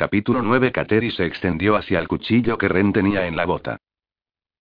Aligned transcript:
Capítulo 0.00 0.40
9 0.40 0.72
Kateri 0.72 1.10
se 1.10 1.26
extendió 1.26 1.76
hacia 1.76 1.98
el 1.98 2.08
cuchillo 2.08 2.56
que 2.56 2.68
Ren 2.68 2.94
tenía 2.94 3.26
en 3.26 3.36
la 3.36 3.44
bota. 3.44 3.76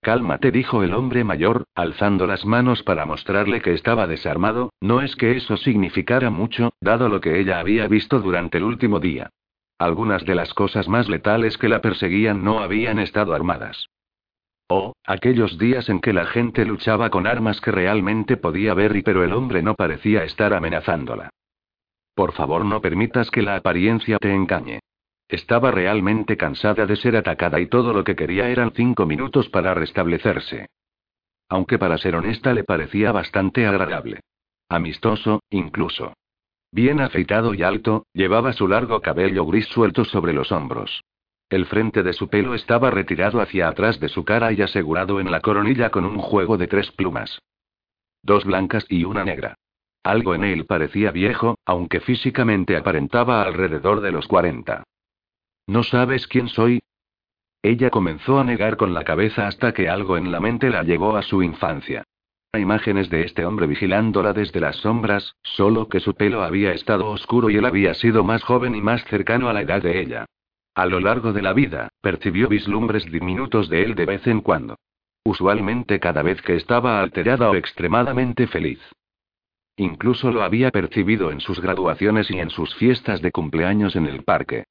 Cálmate, 0.02 0.52
dijo 0.52 0.84
el 0.84 0.94
hombre 0.94 1.24
mayor, 1.24 1.64
alzando 1.76 2.28
las 2.28 2.44
manos 2.44 2.84
para 2.84 3.06
mostrarle 3.06 3.62
que 3.62 3.72
estaba 3.72 4.06
desarmado, 4.06 4.74
no 4.82 5.00
es 5.00 5.16
que 5.16 5.38
eso 5.38 5.56
significara 5.56 6.30
mucho, 6.30 6.74
dado 6.82 7.08
lo 7.08 7.22
que 7.22 7.40
ella 7.40 7.62
había 7.62 7.88
visto 7.88 8.20
durante 8.20 8.58
el 8.58 8.66
último 8.66 9.00
día. 9.00 9.30
Algunas 9.78 10.26
de 10.26 10.36
las 10.36 10.54
cosas 10.54 10.90
más 10.90 11.08
letales 11.08 11.58
que 11.58 11.70
la 11.70 11.80
perseguían 11.80 12.44
no 12.44 12.60
habían 12.60 13.00
estado 13.00 13.34
armadas. 13.34 13.88
Oh, 14.68 14.92
aquellos 15.06 15.58
días 15.58 15.88
en 15.88 16.02
que 16.02 16.12
la 16.12 16.26
gente 16.26 16.66
luchaba 16.66 17.10
con 17.10 17.26
armas 17.26 17.62
que 17.62 17.72
realmente 17.72 18.36
podía 18.36 18.74
ver 18.74 18.94
y 18.98 19.04
pero 19.04 19.24
el 19.24 19.32
hombre 19.32 19.64
no 19.64 19.74
parecía 19.76 20.26
estar 20.26 20.54
amenazándola. 20.54 21.30
Por 22.14 22.34
favor 22.34 22.66
no 22.66 22.82
permitas 22.82 23.32
que 23.32 23.42
la 23.42 23.56
apariencia 23.56 24.18
te 24.18 24.36
engañe. 24.36 24.82
Estaba 25.30 25.70
realmente 25.70 26.38
cansada 26.38 26.88
de 26.88 26.96
ser 26.96 27.16
atacada 27.16 27.60
y 27.60 27.68
todo 27.68 27.94
lo 27.94 28.04
que 28.04 28.16
quería 28.16 28.50
eran 28.50 28.72
cinco 28.72 29.06
minutos 29.06 29.48
para 29.48 29.76
restablecerse. 29.76 30.68
Aunque 31.48 31.78
para 31.78 32.00
ser 32.00 32.16
honesta 32.16 32.52
le 32.54 32.64
parecía 32.64 33.12
bastante 33.12 33.68
agradable. 33.68 34.22
Amistoso, 34.70 35.42
incluso. 35.52 36.14
Bien 36.72 37.00
afeitado 37.00 37.54
y 37.54 37.62
alto, 37.62 38.08
llevaba 38.14 38.54
su 38.54 38.68
largo 38.68 39.02
cabello 39.02 39.46
gris 39.46 39.68
suelto 39.68 40.04
sobre 40.04 40.34
los 40.34 40.52
hombros. 40.52 41.02
El 41.50 41.68
frente 41.68 42.02
de 42.02 42.14
su 42.14 42.28
pelo 42.28 42.56
estaba 42.56 42.90
retirado 42.90 43.40
hacia 43.40 43.68
atrás 43.68 44.00
de 44.00 44.10
su 44.10 44.26
cara 44.26 44.52
y 44.52 44.62
asegurado 44.62 45.20
en 45.20 45.32
la 45.32 45.42
coronilla 45.42 45.92
con 45.92 46.06
un 46.06 46.18
juego 46.18 46.58
de 46.58 46.68
tres 46.68 46.92
plumas. 46.92 47.40
Dos 48.24 48.46
blancas 48.46 48.86
y 48.90 49.04
una 49.04 49.24
negra. 49.24 49.56
Algo 50.04 50.34
en 50.34 50.44
él 50.44 50.66
parecía 50.66 51.12
viejo, 51.12 51.58
aunque 51.66 52.00
físicamente 52.00 52.78
aparentaba 52.78 53.44
alrededor 53.44 54.02
de 54.02 54.12
los 54.12 54.28
cuarenta. 54.28 54.84
¿No 55.70 55.84
sabes 55.84 56.26
quién 56.26 56.48
soy? 56.48 56.82
Ella 57.62 57.92
comenzó 57.92 58.40
a 58.40 58.44
negar 58.44 58.76
con 58.76 58.96
la 58.96 59.04
cabeza 59.04 59.46
hasta 59.46 59.72
que 59.72 59.88
algo 59.88 60.18
en 60.18 60.32
la 60.32 60.40
mente 60.40 60.72
la 60.72 60.82
llevó 60.82 61.16
a 61.16 61.22
su 61.22 61.44
infancia. 61.44 62.06
Imágenes 62.58 63.12
de 63.12 63.22
este 63.22 63.46
hombre 63.46 63.68
vigilándola 63.68 64.34
desde 64.34 64.60
las 64.60 64.78
sombras, 64.78 65.36
solo 65.44 65.88
que 65.88 66.00
su 66.00 66.16
pelo 66.16 66.42
había 66.42 66.74
estado 66.74 67.06
oscuro 67.12 67.52
y 67.52 67.58
él 67.58 67.66
había 67.66 67.94
sido 67.94 68.24
más 68.24 68.42
joven 68.42 68.74
y 68.74 68.82
más 68.82 69.06
cercano 69.06 69.48
a 69.48 69.54
la 69.54 69.62
edad 69.62 69.84
de 69.84 70.02
ella. 70.02 70.26
A 70.74 70.88
lo 70.88 71.00
largo 71.00 71.34
de 71.34 71.44
la 71.44 71.54
vida, 71.54 71.90
percibió 72.02 72.48
vislumbres 72.48 73.06
diminutos 73.06 73.70
de 73.70 73.84
él 73.84 73.94
de 73.94 74.08
vez 74.08 74.26
en 74.26 74.42
cuando. 74.42 74.76
Usualmente 75.24 76.00
cada 76.00 76.24
vez 76.24 76.42
que 76.42 76.56
estaba 76.56 77.00
alterada 77.00 77.48
o 77.48 77.54
extremadamente 77.54 78.48
feliz. 78.48 78.82
Incluso 79.78 80.32
lo 80.32 80.42
había 80.42 80.72
percibido 80.72 81.30
en 81.30 81.42
sus 81.42 81.62
graduaciones 81.62 82.32
y 82.32 82.40
en 82.40 82.50
sus 82.50 82.74
fiestas 82.74 83.22
de 83.22 83.32
cumpleaños 83.32 83.96
en 83.96 84.08
el 84.08 84.24
parque. 84.24 84.64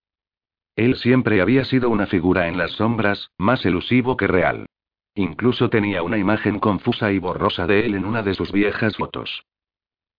Él 0.78 0.94
siempre 0.94 1.40
había 1.40 1.64
sido 1.64 1.90
una 1.90 2.06
figura 2.06 2.46
en 2.46 2.56
las 2.56 2.70
sombras, 2.70 3.32
más 3.36 3.66
elusivo 3.66 4.16
que 4.16 4.28
real. 4.28 4.66
Incluso 5.16 5.70
tenía 5.70 6.04
una 6.04 6.18
imagen 6.18 6.60
confusa 6.60 7.10
y 7.10 7.18
borrosa 7.18 7.66
de 7.66 7.84
él 7.84 7.96
en 7.96 8.04
una 8.04 8.22
de 8.22 8.32
sus 8.34 8.52
viejas 8.52 8.96
fotos. 8.96 9.42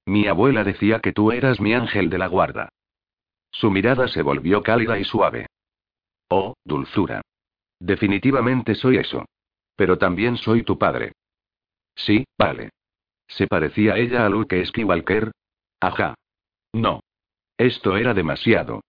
Mi 0.06 0.28
abuela 0.28 0.66
decía 0.66 1.00
que 1.00 1.14
tú 1.14 1.32
eras 1.32 1.62
mi 1.62 1.74
ángel 1.74 2.10
de 2.10 2.18
la 2.18 2.28
guarda. 2.28 2.68
Su 3.52 3.72
mirada 3.72 4.10
se 4.10 4.22
volvió 4.22 4.62
cálida 4.62 5.00
y 5.00 5.06
suave. 5.06 5.46
Oh, 6.28 6.56
dulzura. 6.66 7.22
Definitivamente 7.80 8.76
soy 8.76 8.98
eso. 8.98 9.24
Pero 9.78 9.98
también 9.98 10.36
soy 10.36 10.64
tu 10.64 10.78
padre. 10.78 11.14
Sí, 11.96 12.26
vale. 12.38 12.72
¿Se 13.30 13.48
parecía 13.48 13.96
ella 13.96 14.26
a 14.26 14.30
Luke 14.30 14.66
Skywalker? 14.66 15.32
Ajá. 15.80 16.16
No. 16.74 17.00
Esto 17.58 17.96
era 17.96 18.14
demasiado. 18.14 18.82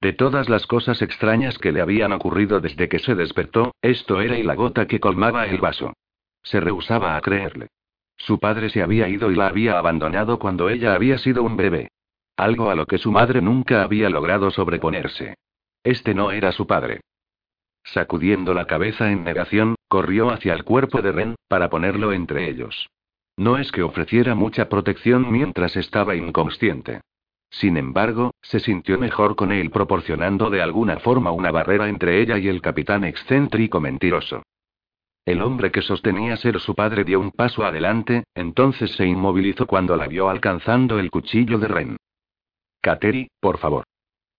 De 0.00 0.12
todas 0.12 0.48
las 0.48 0.66
cosas 0.66 1.02
extrañas 1.02 1.58
que 1.58 1.72
le 1.72 1.80
habían 1.80 2.12
ocurrido 2.12 2.60
desde 2.60 2.88
que 2.88 3.00
se 3.00 3.14
despertó, 3.16 3.74
esto 3.82 4.20
era 4.20 4.38
y 4.38 4.44
la 4.44 4.54
gota 4.54 4.86
que 4.86 5.00
colmaba 5.00 5.46
el 5.46 5.58
vaso. 5.58 5.94
Se 6.42 6.60
rehusaba 6.60 7.16
a 7.16 7.20
creerle. 7.20 7.68
Su 8.16 8.38
padre 8.38 8.70
se 8.70 8.82
había 8.82 9.08
ido 9.08 9.30
y 9.30 9.36
la 9.36 9.48
había 9.48 9.78
abandonado 9.78 10.38
cuando 10.38 10.68
ella 10.68 10.94
había 10.94 11.18
sido 11.18 11.42
un 11.42 11.56
bebé. 11.56 11.88
Algo 12.36 12.70
a 12.70 12.76
lo 12.76 12.86
que 12.86 12.98
su 12.98 13.10
madre 13.10 13.40
nunca 13.42 13.82
había 13.82 14.08
logrado 14.08 14.50
sobreponerse. 14.50 15.34
Este 15.82 16.14
no 16.14 16.30
era 16.30 16.52
su 16.52 16.66
padre. 16.66 17.00
Sacudiendo 17.82 18.54
la 18.54 18.66
cabeza 18.66 19.10
en 19.10 19.24
negación, 19.24 19.74
corrió 19.88 20.30
hacia 20.30 20.52
el 20.52 20.62
cuerpo 20.62 21.02
de 21.02 21.12
Ren, 21.12 21.34
para 21.48 21.70
ponerlo 21.70 22.12
entre 22.12 22.48
ellos. 22.48 22.88
No 23.36 23.56
es 23.56 23.72
que 23.72 23.82
ofreciera 23.82 24.34
mucha 24.34 24.68
protección 24.68 25.30
mientras 25.32 25.76
estaba 25.76 26.14
inconsciente. 26.14 27.00
Sin 27.50 27.76
embargo, 27.76 28.32
se 28.42 28.60
sintió 28.60 28.98
mejor 28.98 29.34
con 29.34 29.52
él 29.52 29.70
proporcionando 29.70 30.50
de 30.50 30.62
alguna 30.62 30.98
forma 30.98 31.32
una 31.32 31.50
barrera 31.50 31.88
entre 31.88 32.20
ella 32.20 32.38
y 32.38 32.48
el 32.48 32.60
capitán 32.60 33.04
excéntrico 33.04 33.80
mentiroso. 33.80 34.42
El 35.24 35.42
hombre 35.42 35.70
que 35.70 35.82
sostenía 35.82 36.36
ser 36.36 36.58
su 36.60 36.74
padre 36.74 37.04
dio 37.04 37.20
un 37.20 37.32
paso 37.32 37.64
adelante, 37.64 38.24
entonces 38.34 38.92
se 38.92 39.06
inmovilizó 39.06 39.66
cuando 39.66 39.96
la 39.96 40.06
vio 40.06 40.28
alcanzando 40.30 40.98
el 40.98 41.10
cuchillo 41.10 41.58
de 41.58 41.68
Ren. 41.68 41.96
Kateri, 42.80 43.28
por 43.40 43.58
favor. 43.58 43.84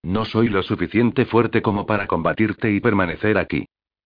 No 0.02 0.26
soy 0.26 0.50
lo 0.50 0.64
suficiente 0.64 1.26
fuerte 1.26 1.62
como 1.62 1.86
para 1.86 2.08
combatirte 2.08 2.72
y 2.72 2.80
permanecer 2.80 3.38
aquí. 3.38 3.66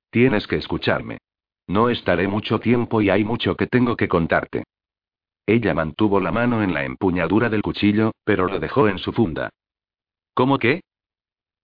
Tienes 0.09 0.47
que 0.47 0.57
escucharme. 0.57 1.19
No 1.67 1.89
estaré 1.89 2.27
mucho 2.27 2.59
tiempo 2.59 3.01
y 3.01 3.09
hay 3.09 3.23
mucho 3.23 3.55
que 3.55 3.67
tengo 3.67 3.95
que 3.95 4.07
contarte. 4.07 4.63
Ella 5.45 5.73
mantuvo 5.73 6.19
la 6.19 6.31
mano 6.31 6.63
en 6.63 6.73
la 6.73 6.85
empuñadura 6.85 7.49
del 7.49 7.61
cuchillo, 7.61 8.13
pero 8.23 8.47
lo 8.47 8.59
dejó 8.59 8.87
en 8.87 8.97
su 8.97 9.11
funda. 9.11 9.49
¿Cómo 10.33 10.57
qué? 10.57 10.81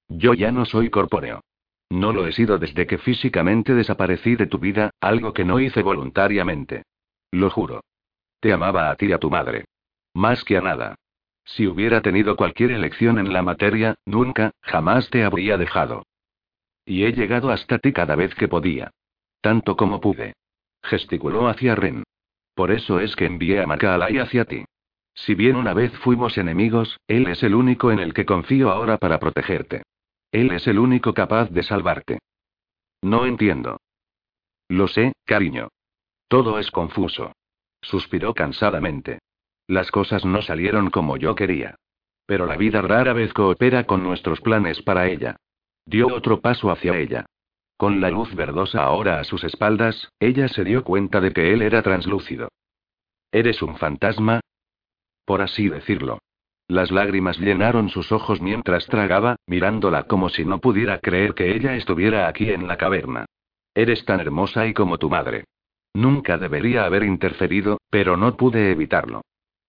Yo 0.10 0.34
ya 0.34 0.52
no 0.52 0.66
soy 0.66 0.90
corpóreo. 0.90 1.42
No 1.90 2.14
lo 2.14 2.28
he 2.28 2.32
sido 2.34 2.58
desde 2.58 2.86
que 2.86 2.98
físicamente 2.98 3.74
desaparecí 3.74 4.36
de 4.36 4.48
tu 4.48 4.60
vida, 4.60 4.92
algo 5.00 5.34
que 5.34 5.46
no 5.46 5.60
hice 5.60 5.82
voluntariamente. 5.82 6.84
Lo 7.32 7.50
juro. 7.50 7.82
Te 8.40 8.54
amaba 8.54 8.90
a 8.90 8.96
ti 8.96 9.08
y 9.08 9.12
a 9.14 9.18
tu 9.18 9.30
madre. 9.30 9.66
Más 10.14 10.44
que 10.44 10.58
a 10.58 10.62
nada. 10.62 10.96
Si 11.46 11.66
hubiera 11.66 12.02
tenido 12.02 12.36
cualquier 12.36 12.72
elección 12.72 13.18
en 13.18 13.34
la 13.34 13.42
materia, 13.42 13.96
nunca, 14.06 14.52
jamás 14.62 15.10
te 15.10 15.24
habría 15.24 15.58
dejado. 15.58 16.04
Y 16.86 17.06
he 17.06 17.12
llegado 17.12 17.50
hasta 17.50 17.80
ti 17.80 17.92
cada 17.92 18.16
vez 18.16 18.36
que 18.36 18.48
podía. 18.48 18.92
Tanto 19.42 19.76
como 19.76 20.00
pude. 20.00 20.34
Gesticuló 20.84 21.48
hacia 21.48 21.76
Ren. 21.76 22.04
Por 22.60 22.72
eso 22.72 23.00
es 23.00 23.16
que 23.16 23.26
envié 23.26 23.62
a 23.62 23.66
Macalay 23.66 24.18
hacia 24.18 24.44
ti. 24.44 24.66
Si 25.14 25.34
bien 25.34 25.56
una 25.56 25.74
vez 25.74 25.98
fuimos 26.00 26.38
enemigos, 26.38 27.00
él 27.08 27.28
es 27.28 27.42
el 27.42 27.56
único 27.56 27.90
en 27.90 28.00
el 28.00 28.14
que 28.14 28.26
confío 28.26 28.70
ahora 28.70 28.98
para 28.98 29.18
protegerte. 29.18 29.84
Él 30.30 30.52
es 30.52 30.68
el 30.68 30.78
único 30.78 31.14
capaz 31.14 31.50
de 31.52 31.64
salvarte. 31.64 32.20
No 33.02 33.26
entiendo. 33.26 33.80
Lo 34.68 34.90
sé, 34.90 35.14
cariño. 35.24 35.70
Todo 36.28 36.60
es 36.60 36.70
confuso. 36.70 37.32
Suspiró 37.82 38.34
cansadamente. 38.34 39.20
Las 39.66 39.90
cosas 39.90 40.26
no 40.26 40.42
salieron 40.42 40.90
como 40.90 41.16
yo 41.16 41.36
quería. 41.36 41.76
Pero 42.26 42.46
la 42.46 42.58
vida 42.58 42.82
rara 42.82 43.14
vez 43.14 43.32
coopera 43.32 43.86
con 43.86 44.04
nuestros 44.04 44.42
planes 44.42 44.82
para 44.82 45.08
ella. 45.08 45.38
Dio 45.86 46.14
otro 46.14 46.42
paso 46.42 46.70
hacia 46.72 46.98
ella. 46.98 47.26
Con 47.80 48.02
la 48.02 48.10
luz 48.10 48.36
verdosa 48.36 48.84
ahora 48.84 49.22
a 49.22 49.24
sus 49.24 49.46
espaldas, 49.46 50.12
ella 50.20 50.50
se 50.50 50.66
dio 50.66 50.84
cuenta 50.84 51.22
de 51.22 51.32
que 51.32 51.54
él 51.54 51.62
era 51.62 51.82
translúcido. 51.82 52.50
¿Eres 53.32 53.62
un 53.62 53.78
fantasma? 53.78 54.42
Por 55.24 55.42
así 55.42 55.70
decirlo. 55.70 56.20
Las 56.68 56.92
lágrimas 56.92 57.40
llenaron 57.40 57.88
sus 57.88 58.12
ojos 58.12 58.42
mientras 58.42 58.86
tragaba, 58.88 59.38
mirándola 59.48 60.08
como 60.08 60.28
si 60.28 60.44
no 60.44 60.60
pudiera 60.60 61.00
creer 61.00 61.34
que 61.36 61.56
ella 61.56 61.78
estuviera 61.78 62.28
aquí 62.28 62.52
en 62.52 62.68
la 62.68 62.76
caverna. 62.76 63.24
Eres 63.74 64.04
tan 64.04 64.20
hermosa 64.20 64.68
y 64.68 64.74
como 64.74 64.98
tu 64.98 65.10
madre. 65.10 65.46
Nunca 65.94 66.38
debería 66.38 66.84
haber 66.84 67.04
interferido, 67.04 67.78
pero 67.90 68.18
no 68.18 68.36
pude 68.36 68.72
evitarlo. 68.72 69.22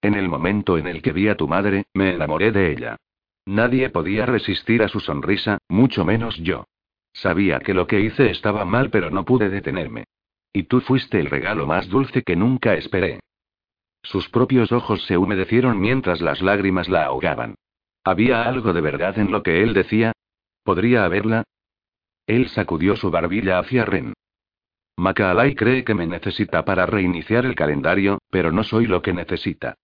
En 0.03 0.15
el 0.15 0.29
momento 0.29 0.79
en 0.79 0.89
el 0.89 1.01
que 1.01 1.13
vi 1.13 1.29
a 1.29 1.37
tu 1.37 1.47
madre, 1.47 1.85
me 1.95 2.13
enamoré 2.13 2.51
de 2.51 2.73
ella. 2.73 2.97
Nadie 3.47 3.89
podía 3.89 4.27
resistir 4.27 4.83
a 4.83 4.89
su 4.89 4.99
sonrisa, 4.99 5.59
mucho 5.69 6.05
menos 6.05 6.37
yo. 6.39 6.65
Sabía 7.13 7.61
que 7.61 7.75
lo 7.75 7.87
que 7.87 8.01
hice 8.01 8.31
estaba 8.31 8.65
mal, 8.65 8.91
pero 8.91 9.11
no 9.11 9.25
pude 9.25 9.49
detenerme. 9.49 10.05
Y 10.53 10.65
tú 10.65 10.81
fuiste 10.81 11.21
el 11.21 11.27
regalo 11.27 11.67
más 11.67 11.89
dulce 11.89 12.23
que 12.23 12.37
nunca 12.37 12.75
esperé. 12.75 13.21
Sus 14.03 14.29
propios 14.29 14.73
ojos 14.73 15.05
se 15.07 15.17
humedecieron 15.17 15.79
mientras 15.81 16.21
las 16.21 16.41
lágrimas 16.41 16.89
la 16.89 17.05
ahogaban. 17.05 17.55
¿Había 18.05 18.45
algo 18.45 18.73
de 18.73 18.81
verdad 18.81 19.19
en 19.19 19.31
lo 19.31 19.43
que 19.43 19.63
él 19.63 19.75
decía? 19.75 20.13
¿Podría 20.65 21.05
haberla? 21.05 21.45
Él 22.27 22.49
sacudió 22.49 22.97
su 22.97 23.11
barbilla 23.11 23.59
hacia 23.59 23.85
Ren. 23.85 24.15
Macalay 24.97 25.55
cree 25.55 25.85
que 25.85 25.95
me 25.95 26.07
necesita 26.07 26.65
para 26.65 26.87
reiniciar 26.87 27.45
el 27.45 27.55
calendario, 27.55 28.19
pero 28.31 28.53
no 28.53 28.65
soy 28.65 28.87
lo 28.87 29.03
que 29.03 29.13
necesita. 29.13 29.75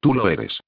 Tú 0.00 0.14
lo 0.14 0.28
eres. 0.28 0.60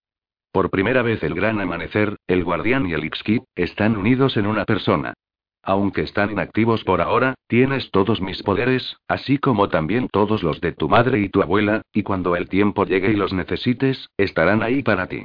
Por 0.50 0.71
primera 0.71 1.03
vez 1.03 1.23
el 1.23 1.35
gran 1.35 1.61
amanecer, 1.61 2.17
el 2.26 2.44
guardián 2.44 2.87
y 2.87 2.94
el 2.94 3.05
Ixki, 3.05 3.43
están 3.55 3.97
unidos 3.97 4.37
en 4.37 4.47
una 4.47 4.64
persona. 4.64 5.14
Aunque 5.62 6.02
están 6.02 6.31
inactivos 6.31 6.84
por 6.84 7.00
ahora, 7.00 7.34
tienes 7.46 7.90
todos 7.90 8.20
mis 8.20 8.43
poderes, 8.43 8.96
así 9.06 9.38
como 9.38 9.69
también 9.69 10.08
todos 10.10 10.43
los 10.43 10.60
de 10.60 10.72
tu 10.72 10.88
madre 10.88 11.20
y 11.20 11.28
tu 11.28 11.43
abuela, 11.43 11.82
y 11.93 12.02
cuando 12.02 12.37
el 12.37 12.49
tiempo 12.49 12.84
llegue 12.84 13.10
y 13.10 13.16
los 13.16 13.32
necesites, 13.32 14.08
estarán 14.16 14.62
ahí 14.62 14.82
para 14.82 15.08
ti. 15.08 15.25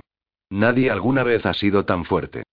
Nadie 0.50 0.92
alguna 0.92 1.24
vez 1.24 1.46
ha 1.46 1.54
sido 1.54 1.86
tan 1.86 2.06
fuerte. 2.06 2.44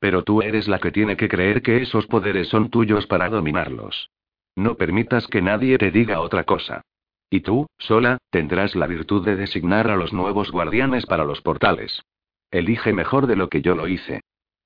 Pero 0.00 0.22
tú 0.22 0.42
eres 0.42 0.68
la 0.68 0.78
que 0.78 0.92
tiene 0.92 1.16
que 1.16 1.28
creer 1.28 1.62
que 1.62 1.82
esos 1.82 2.06
poderes 2.06 2.48
son 2.48 2.70
tuyos 2.70 3.06
para 3.06 3.28
dominarlos. 3.28 4.10
No 4.54 4.76
permitas 4.76 5.26
que 5.26 5.42
nadie 5.42 5.78
te 5.78 5.90
diga 5.90 6.20
otra 6.20 6.44
cosa. 6.44 6.82
Y 7.30 7.40
tú, 7.40 7.66
sola, 7.78 8.18
tendrás 8.30 8.74
la 8.74 8.86
virtud 8.86 9.24
de 9.24 9.36
designar 9.36 9.90
a 9.90 9.96
los 9.96 10.12
nuevos 10.12 10.50
guardianes 10.50 11.04
para 11.06 11.24
los 11.24 11.40
portales. 11.42 12.02
Elige 12.50 12.92
mejor 12.92 13.26
de 13.26 13.36
lo 13.36 13.48
que 13.48 13.60
yo 13.60 13.74
lo 13.74 13.88
hice. 13.88 14.20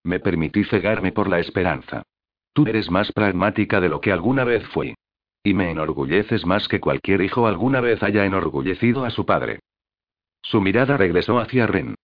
Me 0.04 0.20
permití 0.20 0.64
cegarme 0.64 1.12
por 1.12 1.28
la 1.28 1.40
esperanza. 1.40 2.02
Tú 2.52 2.66
eres 2.66 2.90
más 2.90 3.12
pragmática 3.12 3.81
de 3.81 3.88
lo 3.88 4.00
que 4.00 4.12
alguna 4.12 4.44
vez 4.44 4.66
fui. 4.69 4.94
Y 5.43 5.54
me 5.54 5.70
enorgulleces 5.70 6.46
más 6.46 6.69
que 6.69 6.81
cualquier 6.81 7.22
hijo 7.22 7.46
alguna 7.46 7.81
vez 7.81 8.02
haya 8.02 8.25
enorgullecido 8.25 9.04
a 9.04 9.10
su 9.10 9.26
padre. 9.26 9.60
Su 10.43 10.60
mirada 10.60 10.96
regresó 10.96 11.38
hacia 11.38 11.66
Ren. 11.66 11.94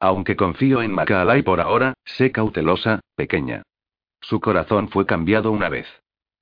Aunque 0.00 0.36
confío 0.36 0.82
en 0.82 0.92
Macalay 0.92 1.42
por 1.42 1.60
ahora, 1.60 1.94
sé 2.04 2.30
cautelosa, 2.30 3.00
pequeña. 3.16 3.62
Su 4.20 4.40
corazón 4.40 4.88
fue 4.88 5.06
cambiado 5.06 5.50
una 5.50 5.68
vez. 5.68 5.86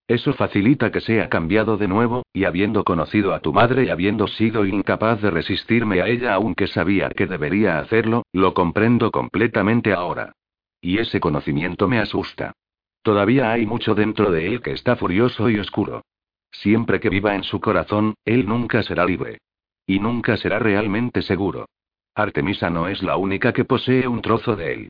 Eso 0.09 0.35
facilita 0.35 0.91
que 0.91 1.01
sea 1.01 1.29
cambiado 1.29 1.77
de 1.77 1.89
nuevo, 1.89 2.25
y 2.33 2.45
habiendo 2.45 2.85
conocido 2.85 3.35
a 3.35 3.41
tu 3.41 3.53
madre 3.53 3.85
y 3.85 3.89
habiendo 3.89 4.27
sido 4.27 4.67
incapaz 4.67 5.23
de 5.23 5.31
resistirme 5.31 6.03
a 6.03 6.09
ella 6.09 6.35
aunque 6.35 6.67
sabía 6.67 7.09
que 7.11 7.27
debería 7.27 7.79
hacerlo, 7.79 8.25
lo 8.33 8.53
comprendo 8.53 9.11
completamente 9.11 9.93
ahora. 9.93 10.33
Y 10.81 10.99
ese 10.99 11.21
conocimiento 11.21 11.89
me 11.89 11.99
asusta. 11.99 12.53
Todavía 13.03 13.51
hay 13.53 13.67
mucho 13.67 13.95
dentro 13.95 14.31
de 14.31 14.47
él 14.47 14.63
que 14.63 14.73
está 14.73 14.97
furioso 14.97 15.51
y 15.51 15.59
oscuro. 15.59 16.03
Siempre 16.53 17.01
que 17.01 17.09
viva 17.09 17.35
en 17.35 17.45
su 17.45 17.61
corazón, 17.61 18.15
él 18.25 18.47
nunca 18.47 18.83
será 18.83 19.05
libre. 19.05 19.39
Y 19.87 19.99
nunca 19.99 20.37
será 20.37 20.59
realmente 20.59 21.23
seguro. 21.23 21.67
Artemisa 22.15 22.71
no 22.71 22.89
es 22.89 23.03
la 23.03 23.17
única 23.17 23.53
que 23.53 23.65
posee 23.65 24.07
un 24.07 24.23
trozo 24.23 24.55
de 24.55 24.73
él. 24.75 24.89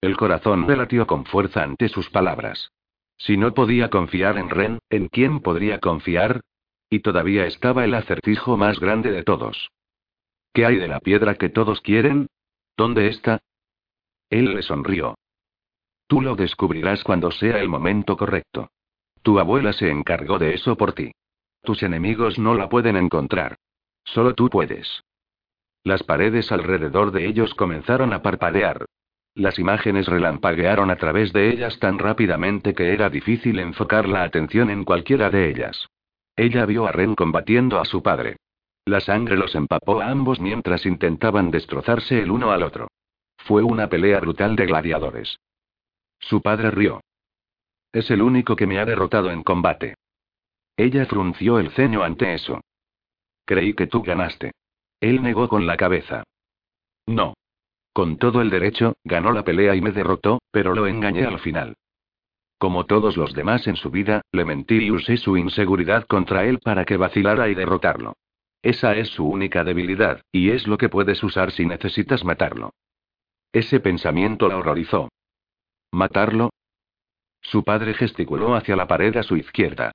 El 0.00 0.16
corazón 0.16 0.66
me 0.66 0.76
latió 0.76 1.06
con 1.06 1.24
fuerza 1.24 1.62
ante 1.62 1.88
sus 1.88 2.10
palabras. 2.10 2.72
Si 3.16 3.36
no 3.36 3.54
podía 3.54 3.88
confiar 3.88 4.36
en 4.36 4.50
Ren, 4.50 4.78
¿en 4.90 5.08
quién 5.08 5.40
podría 5.40 5.78
confiar? 5.78 6.40
Y 6.90 7.00
todavía 7.00 7.46
estaba 7.46 7.84
el 7.84 7.94
acertijo 7.94 8.56
más 8.56 8.80
grande 8.80 9.12
de 9.12 9.22
todos. 9.22 9.70
¿Qué 10.52 10.66
hay 10.66 10.76
de 10.76 10.88
la 10.88 11.00
piedra 11.00 11.36
que 11.36 11.48
todos 11.48 11.80
quieren? 11.80 12.26
¿Dónde 12.76 13.08
está? 13.08 13.40
Él 14.28 14.54
le 14.54 14.62
sonrió. 14.62 15.14
Tú 16.12 16.20
lo 16.20 16.36
descubrirás 16.36 17.02
cuando 17.04 17.30
sea 17.30 17.58
el 17.60 17.70
momento 17.70 18.18
correcto. 18.18 18.68
Tu 19.22 19.38
abuela 19.38 19.72
se 19.72 19.90
encargó 19.90 20.38
de 20.38 20.52
eso 20.52 20.76
por 20.76 20.92
ti. 20.92 21.12
Tus 21.62 21.82
enemigos 21.82 22.38
no 22.38 22.54
la 22.54 22.68
pueden 22.68 22.98
encontrar. 22.98 23.56
Solo 24.04 24.34
tú 24.34 24.50
puedes. 24.50 25.00
Las 25.84 26.02
paredes 26.02 26.52
alrededor 26.52 27.12
de 27.12 27.26
ellos 27.26 27.54
comenzaron 27.54 28.12
a 28.12 28.20
parpadear. 28.20 28.84
Las 29.34 29.58
imágenes 29.58 30.04
relampaguearon 30.04 30.90
a 30.90 30.96
través 30.96 31.32
de 31.32 31.48
ellas 31.48 31.78
tan 31.78 31.98
rápidamente 31.98 32.74
que 32.74 32.92
era 32.92 33.08
difícil 33.08 33.58
enfocar 33.58 34.06
la 34.06 34.22
atención 34.22 34.68
en 34.68 34.84
cualquiera 34.84 35.30
de 35.30 35.48
ellas. 35.48 35.86
Ella 36.36 36.66
vio 36.66 36.86
a 36.86 36.92
Ren 36.92 37.14
combatiendo 37.14 37.80
a 37.80 37.86
su 37.86 38.02
padre. 38.02 38.36
La 38.84 39.00
sangre 39.00 39.38
los 39.38 39.54
empapó 39.54 40.02
a 40.02 40.10
ambos 40.10 40.40
mientras 40.40 40.84
intentaban 40.84 41.50
destrozarse 41.50 42.20
el 42.20 42.30
uno 42.30 42.50
al 42.50 42.64
otro. 42.64 42.88
Fue 43.38 43.62
una 43.62 43.88
pelea 43.88 44.20
brutal 44.20 44.56
de 44.56 44.66
gladiadores. 44.66 45.38
Su 46.22 46.40
padre 46.40 46.70
rió. 46.70 47.00
Es 47.92 48.10
el 48.10 48.22
único 48.22 48.56
que 48.56 48.66
me 48.66 48.78
ha 48.78 48.86
derrotado 48.86 49.30
en 49.30 49.42
combate. 49.42 49.96
Ella 50.76 51.04
frunció 51.06 51.58
el 51.58 51.70
ceño 51.72 52.02
ante 52.02 52.32
eso. 52.32 52.60
Creí 53.44 53.74
que 53.74 53.86
tú 53.86 54.02
ganaste. 54.02 54.52
Él 55.00 55.22
negó 55.22 55.48
con 55.48 55.66
la 55.66 55.76
cabeza. 55.76 56.22
No. 57.06 57.34
Con 57.92 58.16
todo 58.16 58.40
el 58.40 58.48
derecho, 58.48 58.94
ganó 59.04 59.32
la 59.32 59.44
pelea 59.44 59.74
y 59.74 59.82
me 59.82 59.92
derrotó, 59.92 60.40
pero 60.50 60.74
lo 60.74 60.86
engañé 60.86 61.26
al 61.26 61.40
final. 61.40 61.74
Como 62.56 62.86
todos 62.86 63.16
los 63.16 63.34
demás 63.34 63.66
en 63.66 63.76
su 63.76 63.90
vida, 63.90 64.22
le 64.30 64.44
mentí 64.44 64.76
y 64.76 64.90
usé 64.90 65.16
su 65.16 65.36
inseguridad 65.36 66.06
contra 66.06 66.46
él 66.46 66.60
para 66.60 66.84
que 66.84 66.96
vacilara 66.96 67.48
y 67.48 67.54
derrotarlo. 67.54 68.14
Esa 68.62 68.94
es 68.94 69.08
su 69.08 69.26
única 69.26 69.64
debilidad, 69.64 70.22
y 70.30 70.50
es 70.50 70.68
lo 70.68 70.78
que 70.78 70.88
puedes 70.88 71.22
usar 71.24 71.50
si 71.50 71.66
necesitas 71.66 72.24
matarlo. 72.24 72.72
Ese 73.52 73.80
pensamiento 73.80 74.48
la 74.48 74.56
horrorizó. 74.56 75.10
¿Matarlo? 75.92 76.50
Su 77.42 77.64
padre 77.64 77.92
gesticuló 77.92 78.54
hacia 78.54 78.76
la 78.76 78.86
pared 78.86 79.14
a 79.16 79.22
su 79.22 79.36
izquierda. 79.36 79.92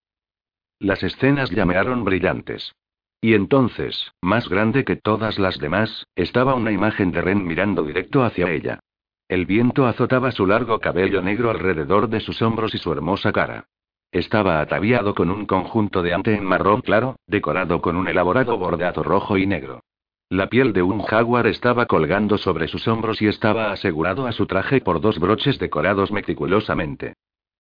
Las 0.80 1.02
escenas 1.02 1.50
llamearon 1.50 2.04
brillantes. 2.04 2.72
Y 3.20 3.34
entonces, 3.34 4.12
más 4.22 4.48
grande 4.48 4.86
que 4.86 4.96
todas 4.96 5.40
las 5.40 5.58
demás, 5.58 6.06
estaba 6.16 6.54
una 6.54 6.72
imagen 6.72 7.12
de 7.12 7.22
Ren 7.22 7.44
mirando 7.46 7.84
directo 7.84 8.24
hacia 8.24 8.52
ella. 8.52 8.80
El 9.28 9.48
viento 9.48 9.88
azotaba 9.88 10.32
su 10.32 10.46
largo 10.46 10.80
cabello 10.80 11.22
negro 11.24 11.50
alrededor 11.50 12.10
de 12.10 12.20
sus 12.20 12.42
hombros 12.44 12.76
y 12.76 12.78
su 12.78 12.92
hermosa 12.92 13.32
cara. 13.32 13.66
Estaba 14.12 14.62
ataviado 14.62 15.16
con 15.16 15.32
un 15.32 15.48
conjunto 15.48 16.04
de 16.04 16.14
ante 16.14 16.36
en 16.36 16.46
marrón 16.46 16.82
claro, 16.82 17.16
decorado 17.26 17.82
con 17.82 17.96
un 17.96 18.08
elaborado 18.08 18.56
bordado 18.58 19.02
rojo 19.02 19.38
y 19.38 19.48
negro. 19.48 19.82
La 20.30 20.50
piel 20.50 20.74
de 20.74 20.82
un 20.82 21.02
jaguar 21.02 21.48
estaba 21.48 21.86
colgando 21.86 22.38
sobre 22.38 22.68
sus 22.68 22.88
hombros 22.88 23.22
y 23.22 23.28
estaba 23.28 23.72
asegurado 23.72 24.28
a 24.28 24.32
su 24.32 24.46
traje 24.46 24.82
por 24.82 25.00
dos 25.00 25.20
broches 25.20 25.58
decorados 25.58 26.12
meticulosamente. 26.12 27.14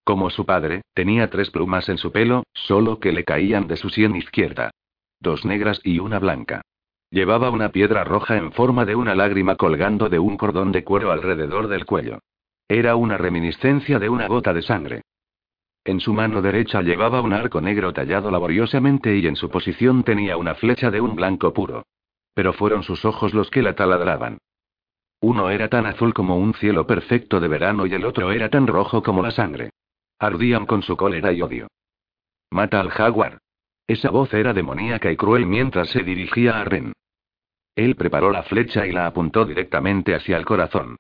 Como 0.04 0.30
su 0.30 0.46
padre, 0.46 0.82
tenía 0.94 1.30
tres 1.30 1.50
plumas 1.50 1.90
en 1.90 1.98
su 1.98 2.12
pelo, 2.12 2.44
solo 2.54 3.00
que 3.00 3.12
le 3.12 3.24
caían 3.24 3.68
de 3.68 3.78
su 3.78 3.90
sien 3.90 4.16
izquierda 4.16 4.72
dos 5.20 5.46
negras 5.46 5.82
y 5.84 6.00
una 6.00 6.20
blanca. 6.20 6.62
Llevaba 7.10 7.50
una 7.50 7.70
piedra 7.70 8.04
roja 8.04 8.38
en 8.38 8.52
forma 8.52 8.86
de 8.86 8.96
una 8.96 9.16
lágrima 9.16 9.56
colgando 9.56 10.10
de 10.10 10.20
un 10.20 10.38
cordón 10.38 10.72
de 10.72 10.84
cuero 10.84 11.12
alrededor 11.12 11.68
del 11.68 11.86
cuello. 11.86 12.20
Era 12.68 12.96
una 12.96 13.18
reminiscencia 13.18 13.98
de 13.98 14.10
una 14.10 14.28
gota 14.28 14.54
de 14.54 14.62
sangre. 14.62 15.02
En 15.86 16.02
su 16.02 16.14
mano 16.14 16.42
derecha 16.42 16.82
llevaba 16.82 17.22
un 17.22 17.32
arco 17.32 17.62
negro 17.62 17.94
tallado 17.94 18.30
laboriosamente 18.30 19.16
y 19.16 19.26
en 19.26 19.38
su 19.38 19.50
posición 19.50 20.04
tenía 20.04 20.36
una 20.36 20.56
flecha 20.56 20.92
de 20.92 21.00
un 21.00 21.16
blanco 21.16 21.54
puro. 21.54 21.84
Pero 22.38 22.54
fueron 22.54 22.84
sus 22.84 23.04
ojos 23.04 23.34
los 23.34 23.50
que 23.50 23.64
la 23.64 23.74
taladraban. 23.74 24.38
Uno 25.22 25.50
era 25.50 25.70
tan 25.70 25.88
azul 25.88 26.14
como 26.14 26.38
un 26.38 26.54
cielo 26.54 26.86
perfecto 26.86 27.40
de 27.40 27.48
verano 27.48 27.88
y 27.88 27.96
el 27.96 28.06
otro 28.06 28.32
era 28.32 28.48
tan 28.48 28.68
rojo 28.68 29.02
como 29.02 29.24
la 29.24 29.32
sangre. 29.32 29.72
Ardían 30.20 30.68
con 30.68 30.84
su 30.84 30.96
cólera 30.96 31.34
y 31.34 31.42
odio. 31.42 31.68
Mata 32.52 32.80
al 32.80 32.92
jaguar. 32.92 33.40
Esa 33.88 34.12
voz 34.12 34.32
era 34.36 34.54
demoníaca 34.54 35.12
y 35.12 35.18
cruel 35.18 35.48
mientras 35.48 35.90
se 35.90 36.04
dirigía 36.04 36.60
a 36.60 36.64
Ren. 36.64 36.94
Él 37.74 37.96
preparó 37.96 38.30
la 38.30 38.44
flecha 38.44 38.86
y 38.86 38.92
la 38.92 39.08
apuntó 39.08 39.44
directamente 39.44 40.14
hacia 40.14 40.38
el 40.38 40.46
corazón. 40.46 40.98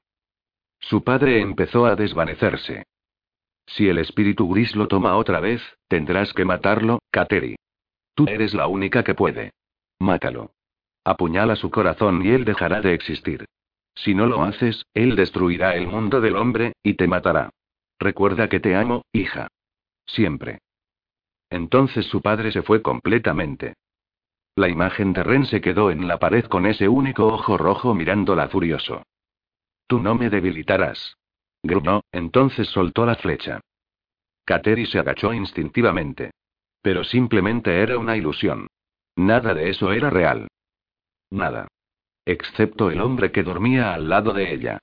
Su 0.79 1.03
padre 1.03 1.39
empezó 1.39 1.85
a 1.85 1.95
desvanecerse. 1.95 2.87
Si 3.67 3.87
el 3.87 3.99
espíritu 3.99 4.49
gris 4.49 4.75
lo 4.75 4.87
toma 4.87 5.15
otra 5.17 5.39
vez, 5.39 5.61
tendrás 5.87 6.33
que 6.33 6.45
matarlo, 6.45 6.97
Kateri. 7.11 7.57
Tú 8.15 8.25
eres 8.27 8.55
la 8.55 8.65
única 8.65 9.03
que 9.03 9.13
puede. 9.13 9.51
Mátalo. 9.99 10.56
Apuñala 11.07 11.55
su 11.55 11.71
corazón 11.71 12.21
y 12.21 12.31
él 12.31 12.43
dejará 12.43 12.81
de 12.81 12.93
existir. 12.93 13.45
Si 13.95 14.13
no 14.13 14.25
lo 14.25 14.43
haces, 14.43 14.85
él 14.93 15.15
destruirá 15.15 15.73
el 15.73 15.87
mundo 15.87 16.19
del 16.19 16.35
hombre, 16.35 16.73
y 16.83 16.95
te 16.95 17.07
matará. 17.07 17.49
Recuerda 17.97 18.49
que 18.49 18.59
te 18.59 18.75
amo, 18.75 19.05
hija. 19.13 19.47
Siempre. 20.05 20.59
Entonces 21.49 22.07
su 22.07 22.21
padre 22.21 22.51
se 22.51 22.61
fue 22.61 22.81
completamente. 22.81 23.75
La 24.57 24.67
imagen 24.67 25.13
de 25.13 25.23
Ren 25.23 25.45
se 25.45 25.61
quedó 25.61 25.91
en 25.91 26.09
la 26.09 26.19
pared 26.19 26.43
con 26.43 26.65
ese 26.65 26.89
único 26.89 27.25
ojo 27.27 27.57
rojo 27.57 27.93
mirándola 27.93 28.49
furioso. 28.49 29.03
Tú 29.87 29.99
no 29.99 30.13
me 30.13 30.29
debilitarás. 30.29 31.15
Gruñó, 31.63 32.01
entonces 32.11 32.67
soltó 32.67 33.05
la 33.05 33.15
flecha. 33.15 33.61
Kateri 34.43 34.85
se 34.85 34.99
agachó 34.99 35.31
instintivamente. 35.31 36.31
Pero 36.81 37.05
simplemente 37.05 37.81
era 37.81 37.97
una 37.97 38.17
ilusión. 38.17 38.67
Nada 39.15 39.53
de 39.53 39.69
eso 39.69 39.93
era 39.93 40.09
real. 40.09 40.49
Nada. 41.31 41.67
Excepto 42.25 42.91
el 42.91 43.01
hombre 43.01 43.31
que 43.31 43.43
dormía 43.43 43.93
al 43.93 44.09
lado 44.09 44.33
de 44.33 44.53
ella. 44.53 44.79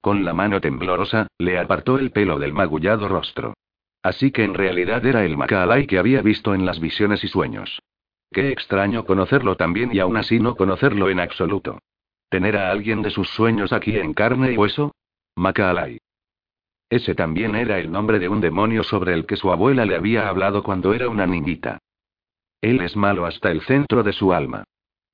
Con 0.00 0.24
la 0.24 0.32
mano 0.32 0.60
temblorosa, 0.60 1.26
le 1.38 1.58
apartó 1.58 1.98
el 1.98 2.10
pelo 2.10 2.38
del 2.38 2.52
magullado 2.52 3.08
rostro. 3.08 3.54
Así 4.02 4.30
que 4.30 4.44
en 4.44 4.54
realidad 4.54 5.04
era 5.04 5.24
el 5.24 5.36
Macalay 5.36 5.86
que 5.86 5.98
había 5.98 6.22
visto 6.22 6.54
en 6.54 6.64
las 6.64 6.80
visiones 6.80 7.24
y 7.24 7.28
sueños. 7.28 7.80
Qué 8.30 8.50
extraño 8.50 9.04
conocerlo 9.04 9.56
también 9.56 9.90
y 9.92 9.98
aún 9.98 10.16
así 10.16 10.38
no 10.38 10.54
conocerlo 10.54 11.08
en 11.08 11.20
absoluto. 11.20 11.78
Tener 12.28 12.56
a 12.56 12.70
alguien 12.70 13.02
de 13.02 13.10
sus 13.10 13.28
sueños 13.30 13.72
aquí 13.72 13.96
en 13.96 14.14
carne 14.14 14.52
y 14.52 14.56
hueso. 14.56 14.92
Macalay. 15.36 15.98
Ese 16.90 17.14
también 17.14 17.54
era 17.54 17.78
el 17.78 17.90
nombre 17.90 18.18
de 18.18 18.28
un 18.28 18.40
demonio 18.40 18.82
sobre 18.82 19.14
el 19.14 19.26
que 19.26 19.36
su 19.36 19.50
abuela 19.50 19.84
le 19.84 19.96
había 19.96 20.28
hablado 20.28 20.62
cuando 20.62 20.94
era 20.94 21.08
una 21.08 21.26
niñita. 21.26 21.78
Él 22.60 22.80
es 22.80 22.96
malo 22.96 23.26
hasta 23.26 23.50
el 23.50 23.62
centro 23.62 24.02
de 24.02 24.12
su 24.12 24.32
alma. 24.32 24.64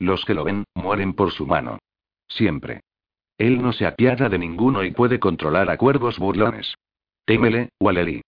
Los 0.05 0.27
que 0.27 0.35
lo 0.35 0.45
ven, 0.45 0.65
mueren 0.75 1.15
por 1.15 1.33
su 1.33 1.47
mano. 1.47 1.79
Siempre. 2.29 2.83
Él 3.39 3.63
no 3.63 3.73
se 3.73 3.87
apiada 3.87 4.29
de 4.29 4.39
ninguno 4.39 4.85
y 4.85 4.91
puede 4.91 5.19
controlar 5.19 5.71
a 5.71 5.79
cuervos 5.79 6.19
burlones. 6.19 6.75
Témele, 7.25 7.71
Walery. 7.81 8.21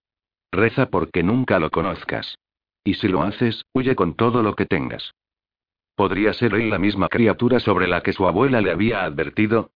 Reza 0.50 0.86
porque 0.86 1.22
nunca 1.22 1.58
lo 1.58 1.70
conozcas. 1.70 2.38
Y 2.82 2.94
si 2.94 3.08
lo 3.08 3.22
haces, 3.22 3.62
huye 3.74 3.94
con 3.94 4.14
todo 4.14 4.42
lo 4.42 4.54
que 4.54 4.64
tengas. 4.64 5.12
¿Podría 5.94 6.32
ser 6.32 6.54
él 6.54 6.70
la 6.70 6.78
misma 6.78 7.08
criatura 7.08 7.60
sobre 7.60 7.88
la 7.88 8.02
que 8.02 8.14
su 8.14 8.26
abuela 8.26 8.62
le 8.62 8.70
había 8.70 9.04
advertido? 9.04 9.70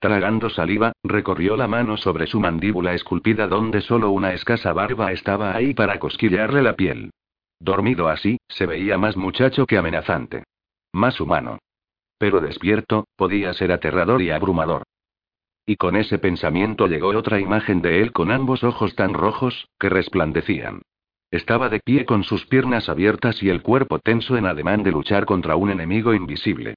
Tragando 0.00 0.50
saliva, 0.50 0.92
recorrió 1.02 1.56
la 1.56 1.68
mano 1.68 1.96
sobre 1.96 2.26
su 2.26 2.38
mandíbula 2.38 2.92
esculpida 2.92 3.48
donde 3.48 3.80
solo 3.80 4.10
una 4.10 4.34
escasa 4.34 4.74
barba 4.74 5.10
estaba 5.12 5.56
ahí 5.56 5.72
para 5.72 5.98
cosquillarle 5.98 6.60
la 6.60 6.76
piel. 6.76 7.12
Dormido 7.60 8.08
así, 8.08 8.36
se 8.46 8.66
veía 8.66 8.98
más 8.98 9.16
muchacho 9.16 9.64
que 9.64 9.78
amenazante. 9.78 10.44
Más 10.94 11.20
humano. 11.20 11.58
Pero 12.18 12.40
despierto, 12.40 13.08
podía 13.16 13.52
ser 13.52 13.72
aterrador 13.72 14.22
y 14.22 14.30
abrumador. 14.30 14.84
Y 15.66 15.74
con 15.74 15.96
ese 15.96 16.20
pensamiento 16.20 16.86
llegó 16.86 17.08
otra 17.08 17.40
imagen 17.40 17.82
de 17.82 18.00
él 18.00 18.12
con 18.12 18.30
ambos 18.30 18.62
ojos 18.62 18.94
tan 18.94 19.12
rojos, 19.12 19.68
que 19.80 19.88
resplandecían. 19.88 20.82
Estaba 21.32 21.68
de 21.68 21.80
pie 21.80 22.04
con 22.04 22.22
sus 22.22 22.46
piernas 22.46 22.88
abiertas 22.88 23.42
y 23.42 23.48
el 23.48 23.60
cuerpo 23.60 23.98
tenso 23.98 24.36
en 24.36 24.46
ademán 24.46 24.84
de 24.84 24.92
luchar 24.92 25.24
contra 25.26 25.56
un 25.56 25.70
enemigo 25.70 26.14
invisible. 26.14 26.76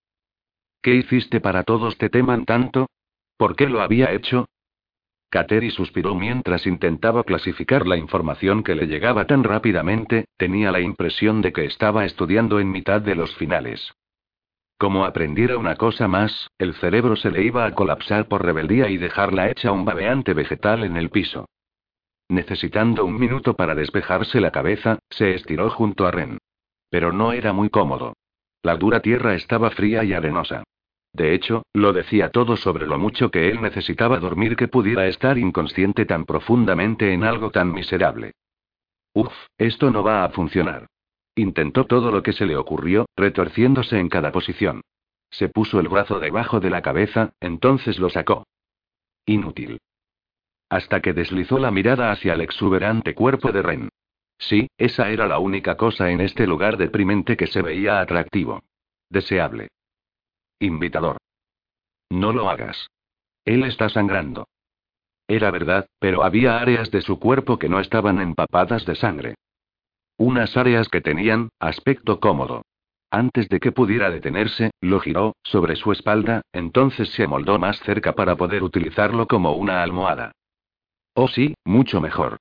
¿Qué 0.81 0.95
hiciste 0.95 1.39
para 1.39 1.61
todos 1.61 1.95
te 1.99 2.09
teman 2.09 2.45
tanto? 2.45 2.87
¿Por 3.37 3.55
qué 3.55 3.69
lo 3.69 3.81
había 3.81 4.11
hecho? 4.13 4.47
Kateri 5.29 5.69
suspiró 5.69 6.15
mientras 6.15 6.65
intentaba 6.65 7.23
clasificar 7.23 7.85
la 7.85 7.97
información 7.97 8.63
que 8.63 8.73
le 8.73 8.87
llegaba 8.87 9.27
tan 9.27 9.43
rápidamente, 9.43 10.25
tenía 10.37 10.71
la 10.71 10.79
impresión 10.79 11.41
de 11.41 11.53
que 11.53 11.65
estaba 11.65 12.03
estudiando 12.05 12.59
en 12.59 12.71
mitad 12.71 12.99
de 12.99 13.13
los 13.13 13.35
finales. 13.35 13.93
Como 14.77 15.05
aprendiera 15.05 15.57
una 15.57 15.75
cosa 15.75 16.07
más, 16.07 16.51
el 16.59 16.75
cerebro 16.75 17.15
se 17.15 17.31
le 17.31 17.43
iba 17.43 17.65
a 17.65 17.73
colapsar 17.73 18.27
por 18.27 18.45
rebeldía 18.45 18.89
y 18.89 18.97
dejarla 18.97 19.49
hecha 19.49 19.71
un 19.71 19.85
babeante 19.85 20.33
vegetal 20.33 20.83
en 20.83 20.97
el 20.97 21.09
piso. 21.09 21.47
Necesitando 22.29 23.03
un 23.05 23.17
minuto 23.17 23.55
para 23.55 23.73
despejarse 23.73 24.39
la 24.39 24.51
cabeza, 24.51 24.99
se 25.09 25.33
estiró 25.33 25.69
junto 25.71 26.05
a 26.05 26.11
Ren. 26.11 26.37
Pero 26.89 27.11
no 27.11 27.31
era 27.31 27.53
muy 27.53 27.69
cómodo. 27.69 28.13
La 28.61 28.75
dura 28.75 28.99
tierra 28.99 29.33
estaba 29.33 29.71
fría 29.71 30.03
y 30.03 30.13
arenosa. 30.13 30.63
De 31.11 31.33
hecho, 31.33 31.63
lo 31.73 31.93
decía 31.93 32.29
todo 32.29 32.57
sobre 32.57 32.85
lo 32.85 32.99
mucho 32.99 33.31
que 33.31 33.49
él 33.49 33.61
necesitaba 33.61 34.19
dormir 34.19 34.55
que 34.55 34.67
pudiera 34.67 35.07
estar 35.07 35.39
inconsciente 35.39 36.05
tan 36.05 36.25
profundamente 36.25 37.13
en 37.13 37.23
algo 37.23 37.49
tan 37.49 37.71
miserable. 37.73 38.33
Uf, 39.13 39.33
esto 39.57 39.89
no 39.89 40.03
va 40.03 40.23
a 40.23 40.29
funcionar. 40.29 40.85
Intentó 41.37 41.85
todo 41.85 42.09
lo 42.09 42.23
que 42.23 42.33
se 42.33 42.47
le 42.47 42.57
ocurrió, 42.57 43.05
retorciéndose 43.15 43.99
en 43.99 44.09
cada 44.09 44.31
posición. 44.31 44.81
Se 45.29 45.49
puso 45.49 45.79
el 45.79 45.87
brazo 45.87 46.19
debajo 46.19 46.59
de 46.59 46.71
la 46.71 46.81
cabeza, 46.81 47.33
entonces 47.39 47.99
lo 47.99 48.09
sacó. 48.09 48.47
Inútil. 49.23 49.79
Hasta 50.67 50.99
que 50.99 51.13
deslizó 51.13 51.59
la 51.59 51.69
mirada 51.69 52.11
hacia 52.11 52.33
el 52.33 52.41
exuberante 52.41 53.13
cuerpo 53.13 53.51
de 53.51 53.61
Ren. 53.61 53.89
Sí, 54.39 54.67
esa 54.79 55.11
era 55.11 55.27
la 55.27 55.37
única 55.37 55.77
cosa 55.77 56.09
en 56.09 56.21
este 56.21 56.47
lugar 56.47 56.75
deprimente 56.75 57.37
que 57.37 57.45
se 57.45 57.61
veía 57.61 58.01
atractivo. 58.01 58.63
Deseable. 59.07 59.67
Invitador. 60.59 61.17
No 62.09 62.33
lo 62.33 62.49
hagas. 62.49 62.89
Él 63.45 63.63
está 63.63 63.89
sangrando. 63.89 64.47
Era 65.27 65.51
verdad, 65.51 65.87
pero 65.99 66.23
había 66.23 66.57
áreas 66.57 66.89
de 66.89 67.01
su 67.01 67.19
cuerpo 67.19 67.59
que 67.59 67.69
no 67.69 67.79
estaban 67.79 68.19
empapadas 68.21 68.87
de 68.87 68.95
sangre. 68.95 69.35
Unas 70.17 70.57
áreas 70.57 70.89
que 70.89 71.01
tenían 71.01 71.49
aspecto 71.59 72.19
cómodo. 72.19 72.63
Antes 73.11 73.47
de 73.49 73.59
que 73.59 73.71
pudiera 73.71 74.09
detenerse, 74.09 74.71
lo 74.81 74.99
giró, 74.99 75.35
sobre 75.43 75.75
su 75.75 75.91
espalda, 75.91 76.41
entonces 76.51 77.09
se 77.11 77.23
amoldó 77.23 77.59
más 77.59 77.79
cerca 77.81 78.13
para 78.13 78.35
poder 78.35 78.63
utilizarlo 78.63 79.27
como 79.27 79.53
una 79.53 79.83
almohada. 79.83 80.31
Oh 81.13 81.27
sí, 81.27 81.53
mucho 81.63 82.01
mejor. 82.01 82.37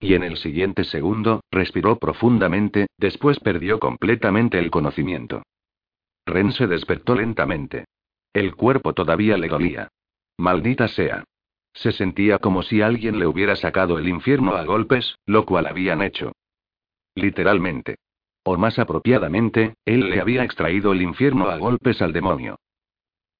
Y 0.00 0.14
en 0.14 0.22
el 0.22 0.36
siguiente 0.36 0.84
segundo, 0.84 1.40
respiró 1.50 1.98
profundamente, 1.98 2.86
después 2.96 3.38
perdió 3.40 3.78
completamente 3.78 4.58
el 4.58 4.70
conocimiento. 4.70 5.42
Ren 6.26 6.52
se 6.52 6.66
despertó 6.66 7.14
lentamente. 7.14 7.84
El 8.32 8.54
cuerpo 8.54 8.92
todavía 8.92 9.36
le 9.36 9.48
dolía. 9.48 9.88
Maldita 10.38 10.88
sea. 10.88 11.24
Se 11.72 11.92
sentía 11.92 12.38
como 12.38 12.62
si 12.62 12.80
alguien 12.80 13.18
le 13.18 13.26
hubiera 13.26 13.56
sacado 13.56 13.98
el 13.98 14.08
infierno 14.08 14.54
a 14.54 14.64
golpes, 14.64 15.16
lo 15.26 15.44
cual 15.46 15.66
habían 15.66 16.02
hecho. 16.02 16.32
Literalmente. 17.20 17.96
O 18.44 18.56
más 18.56 18.78
apropiadamente, 18.78 19.74
él 19.84 20.08
le 20.10 20.20
había 20.20 20.44
extraído 20.44 20.92
el 20.92 21.02
infierno 21.02 21.48
a 21.50 21.56
golpes 21.58 22.00
al 22.00 22.12
demonio. 22.12 22.58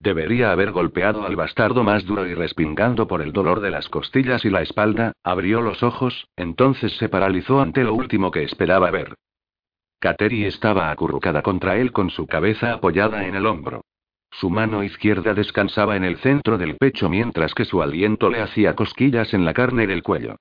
Debería 0.00 0.52
haber 0.52 0.70
golpeado 0.70 1.26
al 1.26 1.34
bastardo 1.34 1.82
más 1.82 2.04
duro 2.04 2.26
y 2.26 2.34
respingando 2.34 3.08
por 3.08 3.20
el 3.20 3.32
dolor 3.32 3.60
de 3.60 3.70
las 3.70 3.88
costillas 3.88 4.44
y 4.44 4.50
la 4.50 4.62
espalda, 4.62 5.12
abrió 5.24 5.60
los 5.60 5.82
ojos, 5.82 6.28
entonces 6.36 6.96
se 6.98 7.08
paralizó 7.08 7.60
ante 7.60 7.82
lo 7.82 7.94
último 7.94 8.30
que 8.30 8.44
esperaba 8.44 8.90
ver. 8.90 9.14
Kateri 9.98 10.44
estaba 10.44 10.90
acurrucada 10.90 11.42
contra 11.42 11.76
él 11.76 11.90
con 11.90 12.10
su 12.10 12.26
cabeza 12.26 12.74
apoyada 12.74 13.26
en 13.26 13.34
el 13.34 13.46
hombro. 13.46 13.82
Su 14.30 14.50
mano 14.50 14.84
izquierda 14.84 15.34
descansaba 15.34 15.96
en 15.96 16.04
el 16.04 16.18
centro 16.18 16.58
del 16.58 16.76
pecho 16.76 17.08
mientras 17.08 17.54
que 17.54 17.64
su 17.64 17.82
aliento 17.82 18.30
le 18.30 18.40
hacía 18.40 18.76
cosquillas 18.76 19.34
en 19.34 19.44
la 19.44 19.54
carne 19.54 19.86
del 19.86 20.02
cuello. 20.04 20.36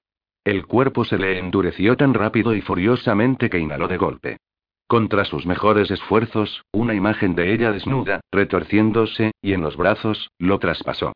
El 0.48 0.66
cuerpo 0.66 1.04
se 1.04 1.18
le 1.18 1.39
endureció 1.39 1.98
tan 1.98 2.13
rápido 2.13 2.56
y 2.56 2.62
furiosamente 2.62 3.50
que 3.50 3.60
inhaló 3.60 3.89
de 3.89 3.98
golpe. 3.98 4.38
Contra 4.88 5.25
sus 5.25 5.46
mejores 5.46 5.92
esfuerzos, 5.92 6.63
una 6.72 6.94
imagen 6.94 7.36
de 7.36 7.54
ella 7.54 7.74
desnuda, 7.74 8.22
retorciéndose, 8.32 9.34
y 9.42 9.51
en 9.51 9.60
los 9.60 9.75
brazos, 9.75 10.30
lo 10.39 10.58
traspasó. 10.58 11.12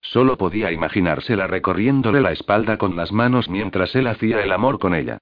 Solo 0.00 0.38
podía 0.38 0.70
imaginársela 0.70 1.48
recorriéndole 1.48 2.20
la 2.20 2.30
espalda 2.30 2.78
con 2.78 2.94
las 2.94 3.10
manos 3.10 3.48
mientras 3.48 3.96
él 3.96 4.06
hacía 4.06 4.44
el 4.44 4.52
amor 4.52 4.78
con 4.78 4.94
ella. 4.94 5.18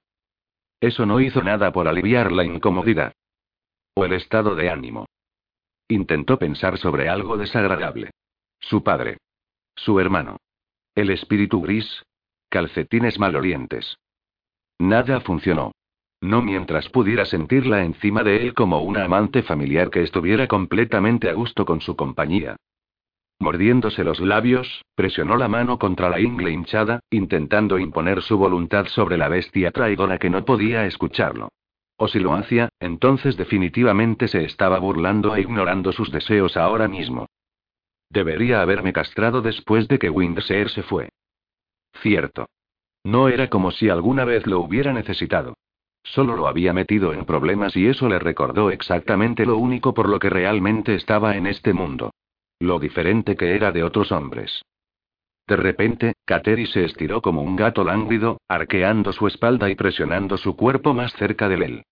Eso 0.79 1.07
no 1.07 1.19
hizo 1.19 1.41
nada 1.41 1.71
por 1.71 1.87
aliviar 1.87 2.31
la 2.31 2.43
incomodidad. 2.43 3.13
O 3.95 4.05
el 4.05 4.13
estado 4.13 4.53
de 4.53 4.69
ánimo. 4.69 5.07
Intentó 5.87 6.37
pensar 6.37 6.77
sobre 6.77 7.09
algo 7.09 7.37
desagradable. 7.37 8.11
Su 8.59 8.83
padre. 8.83 9.17
Su 9.75 9.99
hermano. 9.99 10.37
El 10.93 11.09
espíritu 11.09 11.59
gris. 11.59 12.03
Calcetines 12.49 13.19
malolientes. 13.19 13.97
Nada 14.79 15.19
funcionó. 15.19 15.73
No 16.21 16.41
mientras 16.41 16.89
pudiera 16.89 17.25
sentirla 17.25 17.83
encima 17.83 18.23
de 18.23 18.41
él 18.41 18.53
como 18.53 18.81
una 18.81 19.03
amante 19.03 19.43
familiar 19.43 19.89
que 19.89 20.01
estuviera 20.01 20.47
completamente 20.47 21.29
a 21.29 21.33
gusto 21.33 21.65
con 21.65 21.81
su 21.81 21.95
compañía. 21.95 22.55
Mordiéndose 23.39 24.03
los 24.03 24.19
labios, 24.19 24.83
presionó 24.95 25.37
la 25.37 25.47
mano 25.47 25.77
contra 25.77 26.09
la 26.09 26.19
ingle 26.19 26.51
hinchada, 26.51 27.01
intentando 27.11 27.77
imponer 27.77 28.21
su 28.23 28.37
voluntad 28.37 28.87
sobre 28.87 29.17
la 29.17 29.27
bestia 29.27 29.71
traidora 29.71 30.17
que 30.17 30.29
no 30.29 30.43
podía 30.43 30.85
escucharlo. 30.85 31.49
O 31.97 32.07
si 32.07 32.19
lo 32.19 32.33
hacía, 32.33 32.69
entonces 32.79 33.37
definitivamente 33.37 34.27
se 34.27 34.45
estaba 34.45 34.79
burlando 34.79 35.35
e 35.35 35.41
ignorando 35.41 35.91
sus 35.91 36.11
deseos 36.11 36.55
ahora 36.55 36.87
mismo. 36.87 37.27
Debería 38.09 38.61
haberme 38.61 38.93
castrado 38.93 39.41
después 39.41 39.87
de 39.87 39.99
que 39.99 40.09
Windseer 40.09 40.69
se 40.69 40.81
fue. 40.83 41.09
Cierto. 41.93 42.47
No 43.03 43.29
era 43.29 43.49
como 43.49 43.71
si 43.71 43.89
alguna 43.89 44.25
vez 44.25 44.45
lo 44.47 44.59
hubiera 44.59 44.93
necesitado. 44.93 45.55
Solo 46.03 46.35
lo 46.35 46.47
había 46.47 46.73
metido 46.73 47.13
en 47.13 47.25
problemas 47.25 47.75
y 47.75 47.87
eso 47.87 48.07
le 48.07 48.19
recordó 48.19 48.71
exactamente 48.71 49.45
lo 49.45 49.57
único 49.57 49.93
por 49.93 50.07
lo 50.09 50.19
que 50.19 50.29
realmente 50.29 50.95
estaba 50.95 51.35
en 51.35 51.47
este 51.47 51.73
mundo. 51.73 52.11
Lo 52.59 52.79
diferente 52.79 53.35
que 53.35 53.55
era 53.55 53.71
de 53.71 53.83
otros 53.83 54.11
hombres. 54.11 54.61
De 55.47 55.55
repente, 55.55 56.13
Kateri 56.25 56.65
se 56.65 56.83
estiró 56.83 57.21
como 57.21 57.41
un 57.41 57.55
gato 57.55 57.83
lánguido, 57.83 58.39
arqueando 58.47 59.13
su 59.13 59.27
espalda 59.27 59.69
y 59.69 59.75
presionando 59.75 60.37
su 60.37 60.55
cuerpo 60.55 60.93
más 60.93 61.13
cerca 61.13 61.47
de 61.47 61.55
él. 61.55 61.83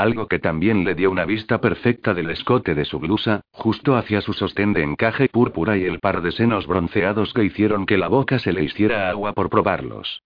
Algo 0.00 0.28
que 0.28 0.38
también 0.38 0.82
le 0.82 0.94
dio 0.94 1.10
una 1.10 1.26
vista 1.26 1.60
perfecta 1.60 2.14
del 2.14 2.30
escote 2.30 2.74
de 2.74 2.86
su 2.86 2.98
blusa, 2.98 3.42
justo 3.50 3.96
hacia 3.96 4.22
su 4.22 4.32
sostén 4.32 4.72
de 4.72 4.82
encaje 4.82 5.28
púrpura 5.28 5.76
y 5.76 5.84
el 5.84 6.00
par 6.00 6.22
de 6.22 6.32
senos 6.32 6.66
bronceados 6.66 7.34
que 7.34 7.44
hicieron 7.44 7.84
que 7.84 7.98
la 7.98 8.08
boca 8.08 8.38
se 8.38 8.54
le 8.54 8.64
hiciera 8.64 9.10
agua 9.10 9.34
por 9.34 9.50
probarlos. 9.50 10.22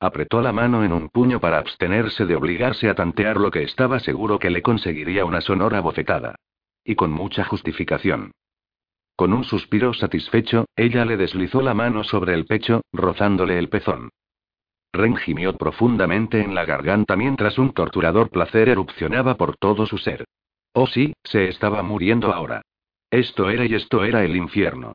Apretó 0.00 0.42
la 0.42 0.50
mano 0.50 0.82
en 0.82 0.92
un 0.92 1.10
puño 1.10 1.38
para 1.38 1.58
abstenerse 1.58 2.26
de 2.26 2.34
obligarse 2.34 2.88
a 2.88 2.96
tantear 2.96 3.36
lo 3.36 3.52
que 3.52 3.62
estaba 3.62 4.00
seguro 4.00 4.40
que 4.40 4.50
le 4.50 4.62
conseguiría 4.62 5.24
una 5.24 5.42
sonora 5.42 5.80
bofetada. 5.80 6.34
Y 6.82 6.96
con 6.96 7.12
mucha 7.12 7.44
justificación. 7.44 8.32
Con 9.14 9.32
un 9.32 9.44
suspiro 9.44 9.94
satisfecho, 9.94 10.64
ella 10.74 11.04
le 11.04 11.16
deslizó 11.16 11.62
la 11.62 11.72
mano 11.72 12.02
sobre 12.02 12.34
el 12.34 12.46
pecho, 12.46 12.80
rozándole 12.92 13.60
el 13.60 13.68
pezón. 13.68 14.10
Ren 14.92 15.16
gimió 15.16 15.56
profundamente 15.56 16.40
en 16.40 16.54
la 16.54 16.64
garganta 16.64 17.16
mientras 17.16 17.58
un 17.58 17.72
torturador 17.72 18.30
placer 18.30 18.68
erupcionaba 18.68 19.36
por 19.36 19.56
todo 19.56 19.86
su 19.86 19.98
ser. 19.98 20.24
Oh 20.72 20.86
sí, 20.86 21.12
se 21.24 21.48
estaba 21.48 21.82
muriendo 21.82 22.32
ahora. 22.32 22.62
Esto 23.10 23.50
era 23.50 23.64
y 23.64 23.74
esto 23.74 24.04
era 24.04 24.24
el 24.24 24.36
infierno. 24.36 24.94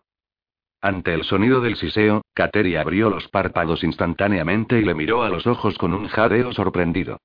Ante 0.81 1.13
el 1.13 1.23
sonido 1.23 1.61
del 1.61 1.77
siseo, 1.77 2.23
Kateri 2.33 2.75
abrió 2.75 3.09
los 3.09 3.27
párpados 3.29 3.83
instantáneamente 3.83 4.79
y 4.79 4.83
le 4.83 4.93
miró 4.93 5.23
a 5.23 5.29
los 5.29 5.47
ojos 5.47 5.77
con 5.77 5.93
un 5.93 6.07
jadeo 6.07 6.51
sorprendido. 6.51 7.19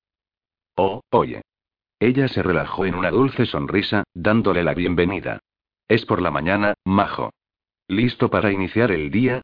Oh, 0.75 1.01
oye. 1.09 1.41
Ella 1.99 2.29
se 2.29 2.41
relajó 2.41 2.85
en 2.85 2.95
una 2.95 3.11
dulce 3.11 3.45
sonrisa, 3.45 4.05
dándole 4.13 4.63
la 4.63 4.73
bienvenida. 4.73 5.41
Es 5.89 6.05
por 6.05 6.21
la 6.21 6.31
mañana, 6.31 6.75
majo. 6.85 7.31
¿Listo 7.89 8.29
para 8.29 8.51
iniciar 8.51 8.91
el 8.91 9.11
día? 9.11 9.41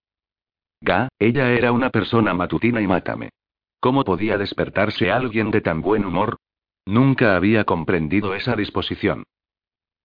Ga, 0.86 1.10
ella 1.18 1.52
era 1.52 1.72
una 1.72 1.90
persona 1.90 2.36
matutina 2.36 2.80
y 2.80 2.86
mátame. 2.86 3.32
¿Cómo 3.80 4.04
podía 4.04 4.38
despertarse 4.38 5.12
alguien 5.12 5.50
de 5.50 5.62
tan 5.62 5.82
buen 5.82 6.06
humor? 6.06 6.38
Nunca 6.86 7.36
había 7.36 7.64
comprendido 7.64 8.36
esa 8.36 8.56
disposición. 8.56 9.24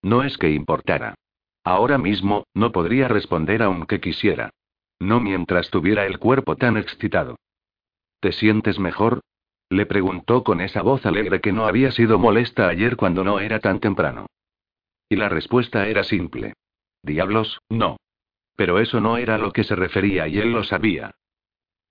No 0.01 0.23
es 0.23 0.39
que 0.39 0.49
importara. 0.49 1.13
Ahora 1.63 1.99
mismo, 1.99 2.45
no 2.55 2.71
podría 2.71 3.07
responder 3.07 3.61
aunque 3.61 4.01
quisiera. 4.01 4.49
No 4.99 5.19
mientras 5.19 5.69
tuviera 5.69 6.07
el 6.07 6.17
cuerpo 6.17 6.55
tan 6.55 6.77
excitado. 6.77 7.35
¿Te 8.19 8.31
sientes 8.31 8.79
mejor? 8.79 9.21
Le 9.69 9.85
preguntó 9.85 10.43
con 10.43 10.61
esa 10.61 10.81
voz 10.81 11.05
alegre 11.05 11.41
que 11.41 11.51
no 11.51 11.67
había 11.67 11.91
sido 11.91 12.17
molesta 12.17 12.67
ayer 12.67 12.97
cuando 12.97 13.23
no 13.23 13.39
era 13.39 13.59
tan 13.59 13.79
temprano. 13.79 14.25
Y 15.09 15.15
la 15.15 15.29
respuesta 15.29 15.87
era 15.87 16.03
simple. 16.03 16.53
Diablos, 17.03 17.59
no. 17.69 17.97
Pero 18.55 18.79
eso 18.79 18.99
no 18.99 19.17
era 19.17 19.37
lo 19.37 19.51
que 19.51 19.63
se 19.63 19.75
refería 19.75 20.27
y 20.27 20.37
él 20.37 20.51
lo 20.51 20.63
sabía. 20.63 21.15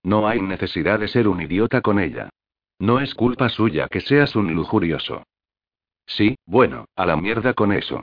No 0.02 0.28
hay 0.28 0.40
necesidad 0.40 0.98
de 0.98 1.08
ser 1.08 1.28
un 1.28 1.42
idiota 1.42 1.80
con 1.80 1.98
ella. 1.98 2.30
No 2.78 3.00
es 3.00 3.14
culpa 3.14 3.48
suya 3.48 3.88
que 3.88 4.00
seas 4.00 4.34
un 4.36 4.54
lujurioso. 4.54 5.24
Sí, 6.06 6.36
bueno, 6.46 6.86
a 6.96 7.06
la 7.06 7.16
mierda 7.16 7.54
con 7.54 7.72
eso. 7.72 8.02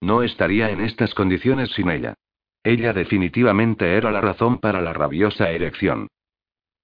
No 0.00 0.22
estaría 0.22 0.70
en 0.70 0.80
estas 0.80 1.14
condiciones 1.14 1.70
sin 1.72 1.90
ella. 1.90 2.14
Ella 2.62 2.92
definitivamente 2.92 3.96
era 3.96 4.10
la 4.10 4.20
razón 4.20 4.58
para 4.58 4.80
la 4.80 4.92
rabiosa 4.92 5.50
erección. 5.50 6.08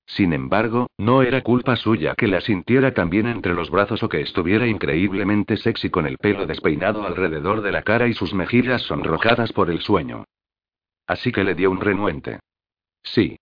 Sin 0.07 0.33
embargo, 0.33 0.89
no 0.99 1.23
era 1.23 1.43
culpa 1.43 1.77
suya 1.77 2.15
que 2.15 2.29
la 2.29 2.41
sintiera 2.41 2.93
también 2.93 3.27
entre 3.27 3.55
los 3.55 3.71
brazos 3.71 4.03
o 4.03 4.09
que 4.09 4.21
estuviera 4.21 4.67
increíblemente 4.67 5.57
sexy 5.57 5.91
con 5.91 6.07
el 6.07 6.19
pelo 6.19 6.47
despeinado 6.47 7.07
alrededor 7.07 7.63
de 7.63 7.73
la 7.73 7.83
cara 7.83 8.07
y 8.07 8.15
sus 8.15 8.35
mejillas 8.35 8.83
sonrojadas 8.83 9.53
por 9.53 9.71
el 9.71 9.81
sueño. 9.81 10.25
Así 11.07 11.33
que 11.33 11.45
le 11.45 11.55
dio 11.55 11.71
un 11.71 11.81
renuente. 11.81 12.41
Sí. 13.03 13.37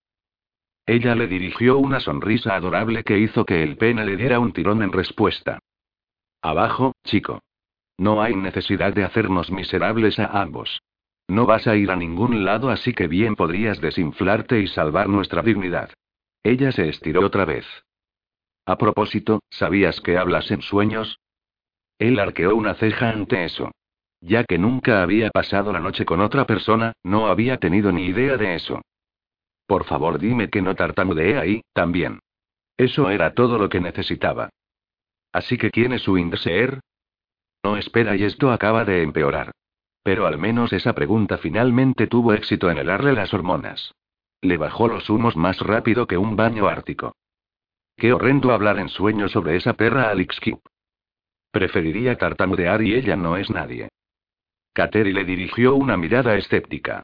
Ella 0.86 1.14
le 1.14 1.28
dirigió 1.28 1.78
una 1.78 2.00
sonrisa 2.00 2.56
adorable 2.56 3.04
que 3.04 3.18
hizo 3.18 3.44
que 3.44 3.62
el 3.62 3.76
pene 3.76 4.04
le 4.04 4.16
diera 4.16 4.40
un 4.40 4.52
tirón 4.52 4.82
en 4.82 4.92
respuesta. 4.92 5.60
Abajo, 6.40 6.92
chico. 7.04 7.40
No 7.98 8.20
hay 8.20 8.34
necesidad 8.34 8.92
de 8.92 9.04
hacernos 9.04 9.50
miserables 9.52 10.18
a 10.18 10.42
ambos. 10.42 10.82
No 11.28 11.46
vas 11.46 11.66
a 11.68 11.76
ir 11.76 11.90
a 11.90 11.96
ningún 11.96 12.44
lado 12.44 12.68
así 12.68 12.92
que 12.92 13.06
bien 13.06 13.36
podrías 13.36 13.80
desinflarte 13.80 14.60
y 14.60 14.66
salvar 14.66 15.08
nuestra 15.08 15.42
dignidad. 15.42 15.90
Ella 16.42 16.72
se 16.72 16.88
estiró 16.88 17.24
otra 17.24 17.44
vez. 17.44 17.64
A 18.66 18.76
propósito, 18.76 19.40
¿sabías 19.50 20.00
que 20.00 20.18
hablas 20.18 20.50
en 20.50 20.62
sueños? 20.62 21.20
Él 21.98 22.18
arqueó 22.18 22.56
una 22.56 22.74
ceja 22.74 23.10
ante 23.10 23.44
eso. 23.44 23.70
Ya 24.22 24.44
que 24.44 24.56
nunca 24.56 25.02
había 25.02 25.30
pasado 25.30 25.72
la 25.72 25.80
noche 25.80 26.04
con 26.04 26.20
otra 26.20 26.46
persona, 26.46 26.92
no 27.02 27.26
había 27.26 27.58
tenido 27.58 27.90
ni 27.90 28.06
idea 28.06 28.36
de 28.36 28.54
eso. 28.54 28.80
Por 29.66 29.84
favor, 29.84 30.20
dime 30.20 30.48
que 30.48 30.62
no 30.62 30.76
tartamudeé 30.76 31.38
ahí, 31.38 31.62
también. 31.72 32.20
Eso 32.76 33.10
era 33.10 33.34
todo 33.34 33.58
lo 33.58 33.68
que 33.68 33.80
necesitaba. 33.80 34.50
Así 35.32 35.58
que 35.58 35.70
¿quién 35.72 35.92
es 35.92 36.02
su 36.02 36.18
Indseer? 36.18 36.80
No 37.64 37.76
espera 37.76 38.14
y 38.14 38.22
esto 38.22 38.52
acaba 38.52 38.84
de 38.84 39.02
empeorar. 39.02 39.50
Pero 40.04 40.26
al 40.26 40.38
menos 40.38 40.72
esa 40.72 40.94
pregunta 40.94 41.38
finalmente 41.38 42.06
tuvo 42.06 42.32
éxito 42.32 42.70
en 42.70 42.78
helarle 42.78 43.14
las 43.14 43.34
hormonas. 43.34 43.92
Le 44.40 44.56
bajó 44.56 44.86
los 44.86 45.10
humos 45.10 45.36
más 45.36 45.58
rápido 45.60 46.06
que 46.06 46.16
un 46.16 46.36
baño 46.36 46.68
ártico. 46.68 47.16
Qué 47.96 48.12
horrendo 48.12 48.52
hablar 48.52 48.78
en 48.78 48.88
sueños 48.88 49.32
sobre 49.32 49.56
esa 49.56 49.74
perra 49.74 50.10
Alex 50.10 50.38
Kip. 50.40 50.58
Preferiría 51.50 52.16
tartamudear 52.16 52.82
y 52.82 52.94
ella 52.94 53.16
no 53.16 53.36
es 53.36 53.50
nadie. 53.50 53.88
Kateri 54.72 55.12
le 55.12 55.24
dirigió 55.24 55.74
una 55.74 55.96
mirada 55.96 56.36
escéptica. 56.36 57.02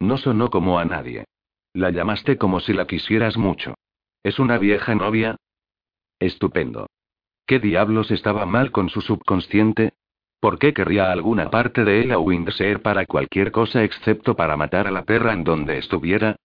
No 0.00 0.18
sonó 0.18 0.50
como 0.50 0.78
a 0.78 0.84
nadie. 0.84 1.24
La 1.72 1.90
llamaste 1.90 2.38
como 2.38 2.60
si 2.60 2.72
la 2.72 2.86
quisieras 2.86 3.36
mucho. 3.36 3.74
¿Es 4.22 4.38
una 4.38 4.58
vieja 4.58 4.94
novia? 4.94 5.36
Estupendo. 6.18 6.86
¿Qué 7.46 7.58
diablos 7.58 8.10
estaba 8.10 8.46
mal 8.46 8.70
con 8.72 8.88
su 8.88 9.00
subconsciente? 9.00 9.94
¿Por 10.40 10.58
qué 10.58 10.72
querría 10.72 11.10
alguna 11.10 11.50
parte 11.50 11.84
de 11.84 12.02
él 12.02 12.12
a 12.12 12.18
Windseer 12.18 12.82
para 12.82 13.06
cualquier 13.06 13.50
cosa 13.50 13.82
excepto 13.84 14.36
para 14.36 14.56
matar 14.56 14.86
a 14.86 14.90
la 14.90 15.04
perra 15.04 15.32
en 15.32 15.44
donde 15.44 15.78
estuviera? 15.78 16.36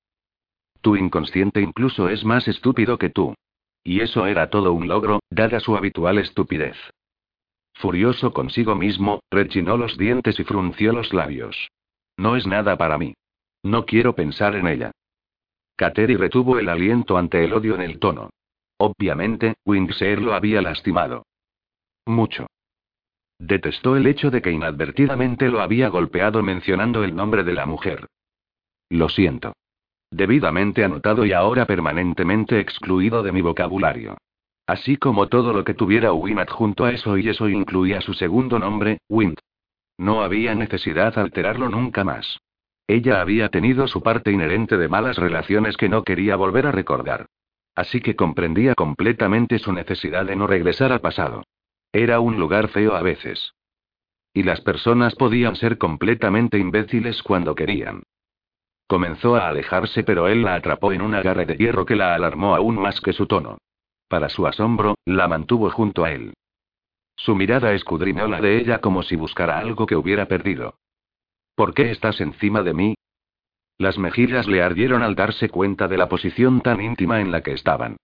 Tu 0.81 0.95
inconsciente 0.95 1.61
incluso 1.61 2.09
es 2.09 2.23
más 2.25 2.47
estúpido 2.47 2.97
que 2.97 3.09
tú. 3.09 3.35
Y 3.83 4.01
eso 4.01 4.25
era 4.25 4.49
todo 4.49 4.73
un 4.73 4.87
logro, 4.87 5.19
dada 5.29 5.59
su 5.59 5.75
habitual 5.75 6.17
estupidez. 6.17 6.77
Furioso 7.73 8.33
consigo 8.33 8.75
mismo, 8.75 9.21
rechinó 9.31 9.77
los 9.77 9.97
dientes 9.97 10.39
y 10.39 10.43
frunció 10.43 10.93
los 10.93 11.13
labios. 11.13 11.69
No 12.17 12.35
es 12.35 12.45
nada 12.45 12.77
para 12.77 12.97
mí. 12.97 13.13
No 13.63 13.85
quiero 13.85 14.15
pensar 14.15 14.55
en 14.55 14.67
ella. 14.67 14.91
Kateri 15.75 16.15
retuvo 16.15 16.59
el 16.59 16.69
aliento 16.69 17.17
ante 17.17 17.43
el 17.43 17.53
odio 17.53 17.75
en 17.75 17.81
el 17.81 17.99
tono. 17.99 18.29
Obviamente, 18.77 19.55
Windseer 19.65 20.21
lo 20.21 20.33
había 20.33 20.61
lastimado. 20.61 21.25
Mucho. 22.05 22.47
Detestó 23.39 23.95
el 23.95 24.05
hecho 24.05 24.29
de 24.29 24.41
que 24.41 24.51
inadvertidamente 24.51 25.49
lo 25.49 25.61
había 25.61 25.89
golpeado 25.89 26.43
mencionando 26.43 27.03
el 27.03 27.15
nombre 27.15 27.43
de 27.43 27.53
la 27.53 27.65
mujer. 27.65 28.07
Lo 28.89 29.09
siento. 29.09 29.53
Debidamente 30.11 30.83
anotado 30.83 31.25
y 31.25 31.31
ahora 31.31 31.65
permanentemente 31.65 32.59
excluido 32.59 33.23
de 33.23 33.31
mi 33.31 33.41
vocabulario. 33.41 34.17
Así 34.71 34.95
como 34.95 35.27
todo 35.27 35.51
lo 35.51 35.65
que 35.65 35.73
tuviera 35.73 36.13
Win 36.13 36.39
junto 36.47 36.85
a 36.85 36.91
eso 36.93 37.17
y 37.17 37.27
eso 37.27 37.49
incluía 37.49 37.99
su 37.99 38.13
segundo 38.13 38.57
nombre, 38.57 38.99
Wind. 39.09 39.37
No 39.97 40.23
había 40.23 40.55
necesidad 40.55 41.19
alterarlo 41.19 41.67
nunca 41.67 42.05
más. 42.05 42.39
Ella 42.87 43.19
había 43.19 43.49
tenido 43.49 43.85
su 43.89 44.01
parte 44.01 44.31
inherente 44.31 44.77
de 44.77 44.87
malas 44.87 45.17
relaciones 45.17 45.75
que 45.75 45.89
no 45.89 46.05
quería 46.05 46.37
volver 46.37 46.67
a 46.67 46.71
recordar. 46.71 47.25
Así 47.75 47.99
que 47.99 48.15
comprendía 48.15 48.73
completamente 48.73 49.59
su 49.59 49.73
necesidad 49.73 50.25
de 50.25 50.37
no 50.37 50.47
regresar 50.47 50.93
al 50.93 51.01
pasado. 51.01 51.43
Era 51.91 52.21
un 52.21 52.39
lugar 52.39 52.69
feo 52.69 52.95
a 52.95 53.01
veces. 53.01 53.51
Y 54.33 54.43
las 54.43 54.61
personas 54.61 55.15
podían 55.15 55.57
ser 55.57 55.77
completamente 55.77 56.57
imbéciles 56.57 57.21
cuando 57.23 57.55
querían. 57.55 58.03
Comenzó 58.87 59.35
a 59.35 59.49
alejarse, 59.49 60.05
pero 60.05 60.29
él 60.29 60.43
la 60.43 60.55
atrapó 60.55 60.93
en 60.93 61.01
un 61.01 61.13
agarre 61.13 61.45
de 61.45 61.57
hierro 61.57 61.85
que 61.85 61.97
la 61.97 62.15
alarmó 62.15 62.55
aún 62.55 62.79
más 62.79 63.01
que 63.01 63.11
su 63.11 63.27
tono. 63.27 63.57
Para 64.11 64.27
su 64.27 64.45
asombro, 64.45 64.95
la 65.05 65.29
mantuvo 65.29 65.69
junto 65.69 66.03
a 66.03 66.11
él. 66.11 66.33
Su 67.15 67.33
mirada 67.33 67.71
escudriñó 67.71 68.27
la 68.27 68.41
de 68.41 68.57
ella 68.57 68.79
como 68.79 69.03
si 69.03 69.15
buscara 69.15 69.57
algo 69.57 69.85
que 69.85 69.95
hubiera 69.95 70.25
perdido. 70.25 70.75
¿Por 71.55 71.73
qué 71.73 71.91
estás 71.91 72.19
encima 72.19 72.61
de 72.61 72.73
mí? 72.73 72.95
Las 73.77 73.97
mejillas 73.97 74.49
le 74.49 74.61
ardieron 74.61 75.01
al 75.01 75.15
darse 75.15 75.47
cuenta 75.47 75.87
de 75.87 75.97
la 75.97 76.09
posición 76.09 76.59
tan 76.59 76.81
íntima 76.81 77.21
en 77.21 77.31
la 77.31 77.39
que 77.39 77.53
estaban. 77.53 77.95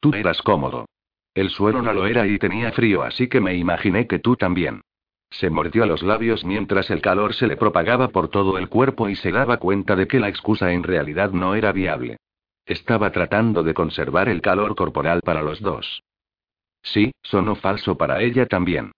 Tú 0.00 0.12
eras 0.12 0.42
cómodo. 0.42 0.84
El 1.32 1.48
suelo 1.48 1.80
no 1.80 1.94
lo 1.94 2.06
era 2.06 2.26
y 2.26 2.38
tenía 2.38 2.70
frío, 2.72 3.02
así 3.02 3.28
que 3.28 3.40
me 3.40 3.54
imaginé 3.54 4.06
que 4.06 4.18
tú 4.18 4.36
también. 4.36 4.82
Se 5.30 5.48
mordió 5.48 5.86
los 5.86 6.02
labios 6.02 6.44
mientras 6.44 6.90
el 6.90 7.00
calor 7.00 7.32
se 7.32 7.46
le 7.46 7.56
propagaba 7.56 8.08
por 8.08 8.28
todo 8.28 8.58
el 8.58 8.68
cuerpo 8.68 9.08
y 9.08 9.16
se 9.16 9.32
daba 9.32 9.56
cuenta 9.56 9.96
de 9.96 10.08
que 10.08 10.20
la 10.20 10.28
excusa 10.28 10.72
en 10.72 10.82
realidad 10.82 11.30
no 11.30 11.54
era 11.54 11.72
viable. 11.72 12.18
Estaba 12.66 13.12
tratando 13.12 13.62
de 13.62 13.74
conservar 13.74 14.28
el 14.28 14.40
calor 14.40 14.74
corporal 14.74 15.20
para 15.22 15.42
los 15.42 15.60
dos. 15.60 16.02
Sí, 16.82 17.12
sonó 17.22 17.56
falso 17.56 17.96
para 17.96 18.22
ella 18.22 18.46
también. 18.46 18.92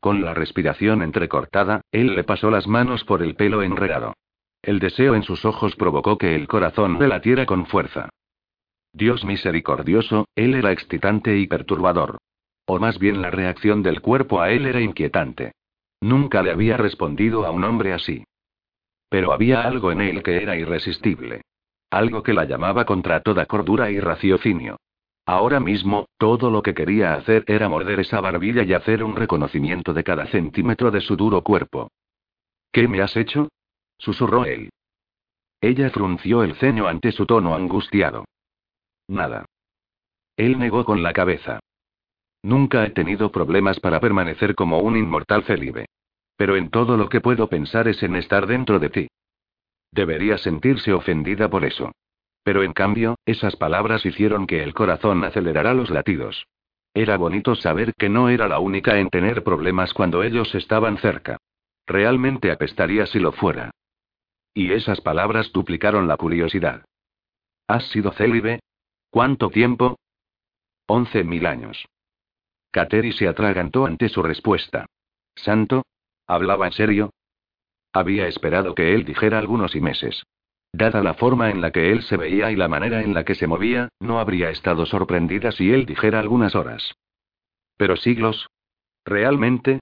Con 0.00 0.22
la 0.22 0.32
respiración 0.32 1.02
entrecortada, 1.02 1.80
él 1.90 2.14
le 2.14 2.24
pasó 2.24 2.50
las 2.50 2.66
manos 2.66 3.04
por 3.04 3.22
el 3.22 3.34
pelo 3.34 3.62
enredado. 3.62 4.14
El 4.62 4.78
deseo 4.78 5.14
en 5.14 5.22
sus 5.22 5.44
ojos 5.44 5.76
provocó 5.76 6.18
que 6.18 6.34
el 6.34 6.46
corazón 6.48 6.98
le 6.98 7.08
latiera 7.08 7.46
con 7.46 7.66
fuerza. 7.66 8.08
Dios 8.92 9.24
misericordioso, 9.24 10.26
él 10.34 10.54
era 10.54 10.72
excitante 10.72 11.36
y 11.36 11.46
perturbador. 11.46 12.18
O 12.66 12.78
más 12.78 12.98
bien 12.98 13.22
la 13.22 13.30
reacción 13.30 13.82
del 13.82 14.00
cuerpo 14.00 14.40
a 14.40 14.50
él 14.50 14.66
era 14.66 14.80
inquietante. 14.80 15.52
Nunca 16.00 16.42
le 16.42 16.52
había 16.52 16.76
respondido 16.76 17.44
a 17.44 17.50
un 17.50 17.64
hombre 17.64 17.92
así. 17.92 18.24
Pero 19.08 19.32
había 19.32 19.62
algo 19.62 19.90
en 19.90 20.00
él 20.00 20.22
que 20.22 20.36
era 20.42 20.56
irresistible. 20.56 21.42
Algo 21.90 22.22
que 22.22 22.34
la 22.34 22.44
llamaba 22.44 22.84
contra 22.84 23.22
toda 23.22 23.46
cordura 23.46 23.90
y 23.90 24.00
raciocinio. 24.00 24.78
Ahora 25.24 25.60
mismo, 25.60 26.06
todo 26.16 26.50
lo 26.50 26.62
que 26.62 26.74
quería 26.74 27.14
hacer 27.14 27.44
era 27.46 27.68
morder 27.68 28.00
esa 28.00 28.20
barbilla 28.20 28.62
y 28.62 28.72
hacer 28.72 29.04
un 29.04 29.14
reconocimiento 29.14 29.92
de 29.92 30.04
cada 30.04 30.26
centímetro 30.26 30.90
de 30.90 31.00
su 31.00 31.16
duro 31.16 31.42
cuerpo. 31.42 31.90
¿Qué 32.72 32.88
me 32.88 33.02
has 33.02 33.16
hecho? 33.16 33.48
susurró 33.98 34.44
él. 34.44 34.70
Ella 35.60 35.90
frunció 35.90 36.42
el 36.44 36.54
ceño 36.54 36.86
ante 36.86 37.12
su 37.12 37.26
tono 37.26 37.54
angustiado. 37.54 38.24
Nada. 39.08 39.44
Él 40.36 40.58
negó 40.58 40.84
con 40.84 41.02
la 41.02 41.12
cabeza. 41.12 41.60
Nunca 42.42 42.84
he 42.84 42.90
tenido 42.90 43.32
problemas 43.32 43.80
para 43.80 44.00
permanecer 44.00 44.54
como 44.54 44.78
un 44.78 44.96
inmortal 44.96 45.42
célibe. 45.44 45.86
Pero 46.36 46.56
en 46.56 46.70
todo 46.70 46.96
lo 46.96 47.08
que 47.08 47.20
puedo 47.20 47.48
pensar 47.48 47.88
es 47.88 48.02
en 48.02 48.14
estar 48.14 48.46
dentro 48.46 48.78
de 48.78 48.90
ti. 48.90 49.08
Debería 49.90 50.38
sentirse 50.38 50.92
ofendida 50.92 51.48
por 51.48 51.64
eso. 51.64 51.92
Pero 52.42 52.62
en 52.62 52.72
cambio, 52.72 53.16
esas 53.26 53.56
palabras 53.56 54.06
hicieron 54.06 54.46
que 54.46 54.62
el 54.62 54.74
corazón 54.74 55.24
acelerara 55.24 55.74
los 55.74 55.90
latidos. 55.90 56.46
Era 56.94 57.16
bonito 57.16 57.54
saber 57.54 57.94
que 57.94 58.08
no 58.08 58.28
era 58.28 58.48
la 58.48 58.58
única 58.58 58.98
en 58.98 59.10
tener 59.10 59.44
problemas 59.44 59.92
cuando 59.92 60.22
ellos 60.22 60.54
estaban 60.54 60.98
cerca. 60.98 61.36
Realmente 61.86 62.50
apestaría 62.50 63.06
si 63.06 63.18
lo 63.18 63.32
fuera. 63.32 63.70
Y 64.54 64.72
esas 64.72 65.00
palabras 65.00 65.52
duplicaron 65.52 66.08
la 66.08 66.16
curiosidad. 66.16 66.84
¿Has 67.66 67.88
sido 67.90 68.12
célibe? 68.12 68.60
¿Cuánto 69.10 69.50
tiempo? 69.50 69.98
Once 70.86 71.22
mil 71.22 71.46
años. 71.46 71.86
Kateri 72.70 73.12
se 73.12 73.28
atragantó 73.28 73.86
ante 73.86 74.08
su 74.08 74.22
respuesta. 74.22 74.86
¿Santo? 75.34 75.84
¿Hablaba 76.26 76.66
en 76.66 76.72
serio? 76.72 77.10
Había 77.92 78.26
esperado 78.26 78.74
que 78.74 78.94
él 78.94 79.04
dijera 79.04 79.38
algunos 79.38 79.74
y 79.74 79.80
meses. 79.80 80.24
Dada 80.72 81.02
la 81.02 81.14
forma 81.14 81.50
en 81.50 81.60
la 81.60 81.70
que 81.70 81.90
él 81.90 82.02
se 82.02 82.16
veía 82.16 82.50
y 82.50 82.56
la 82.56 82.68
manera 82.68 83.02
en 83.02 83.14
la 83.14 83.24
que 83.24 83.34
se 83.34 83.46
movía, 83.46 83.88
no 84.00 84.20
habría 84.20 84.50
estado 84.50 84.86
sorprendida 84.86 85.50
si 85.52 85.72
él 85.72 85.86
dijera 85.86 86.20
algunas 86.20 86.54
horas. 86.54 86.94
Pero 87.76 87.96
siglos. 87.96 88.48
¿Realmente? 89.04 89.80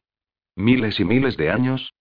¿Miles 0.54 1.00
y 1.00 1.04
miles 1.04 1.36
de 1.36 1.50
años? 1.50 1.92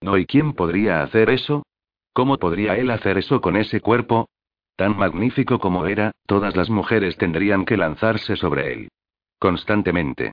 No, 0.00 0.16
¿y 0.16 0.26
quién 0.26 0.52
podría 0.52 1.02
hacer 1.02 1.30
eso? 1.30 1.64
¿Cómo 2.12 2.38
podría 2.38 2.76
él 2.76 2.90
hacer 2.90 3.18
eso 3.18 3.40
con 3.40 3.56
ese 3.56 3.80
cuerpo? 3.80 4.28
Tan 4.76 4.96
magnífico 4.96 5.58
como 5.58 5.86
era, 5.86 6.12
todas 6.26 6.56
las 6.56 6.70
mujeres 6.70 7.16
tendrían 7.16 7.64
que 7.64 7.76
lanzarse 7.76 8.36
sobre 8.36 8.72
él. 8.72 8.88
Constantemente. 9.38 10.32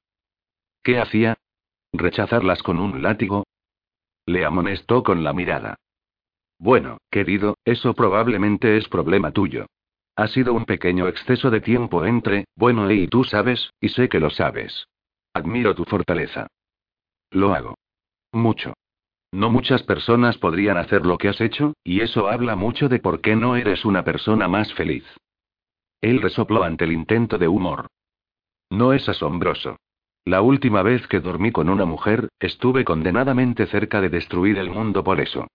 ¿Qué 0.84 1.00
hacía? 1.00 1.38
¿Rechazarlas 1.94 2.64
con 2.64 2.80
un 2.80 3.02
látigo? 3.02 3.44
Le 4.26 4.46
amonestó 4.46 5.04
con 5.04 5.24
la 5.24 5.34
mirada. 5.34 5.76
Bueno, 6.60 6.98
querido, 7.10 7.56
eso 7.66 7.94
probablemente 7.94 8.78
es 8.78 8.88
problema 8.88 9.32
tuyo. 9.32 9.66
Ha 10.16 10.28
sido 10.28 10.54
un 10.54 10.66
pequeño 10.66 11.08
exceso 11.08 11.50
de 11.50 11.62
tiempo 11.62 12.06
entre, 12.06 12.46
bueno, 12.56 12.92
y 12.92 13.08
tú 13.08 13.24
sabes, 13.24 13.72
y 13.80 13.90
sé 13.90 14.10
que 14.10 14.20
lo 14.20 14.30
sabes. 14.30 14.86
Admiro 15.34 15.74
tu 15.74 15.86
fortaleza. 15.86 16.48
Lo 17.32 17.54
hago. 17.54 17.76
Mucho. 18.32 18.74
No 19.32 19.50
muchas 19.50 19.84
personas 19.84 20.38
podrían 20.38 20.78
hacer 20.78 21.06
lo 21.06 21.18
que 21.18 21.30
has 21.30 21.40
hecho, 21.40 21.74
y 21.84 22.02
eso 22.02 22.30
habla 22.30 22.56
mucho 22.56 22.90
de 22.90 23.00
por 23.00 23.22
qué 23.22 23.36
no 23.36 23.56
eres 23.56 23.86
una 23.86 24.04
persona 24.04 24.48
más 24.48 24.74
feliz. 24.74 25.06
Él 26.02 26.22
resopló 26.22 26.64
ante 26.64 26.84
el 26.84 26.92
intento 26.92 27.38
de 27.38 27.48
humor. 27.48 27.88
No 28.70 28.94
es 28.94 29.08
asombroso. 29.08 29.78
La 30.26 30.42
última 30.42 30.84
vez 30.84 31.08
que 31.08 31.20
dormí 31.20 31.52
con 31.52 31.70
una 31.70 31.86
mujer, 31.86 32.30
estuve 32.40 32.84
condenadamente 32.84 33.66
cerca 33.68 34.02
de 34.02 34.10
destruir 34.10 34.58
el 34.58 34.70
mundo 34.70 35.04
por 35.04 35.20
eso. 35.20 35.48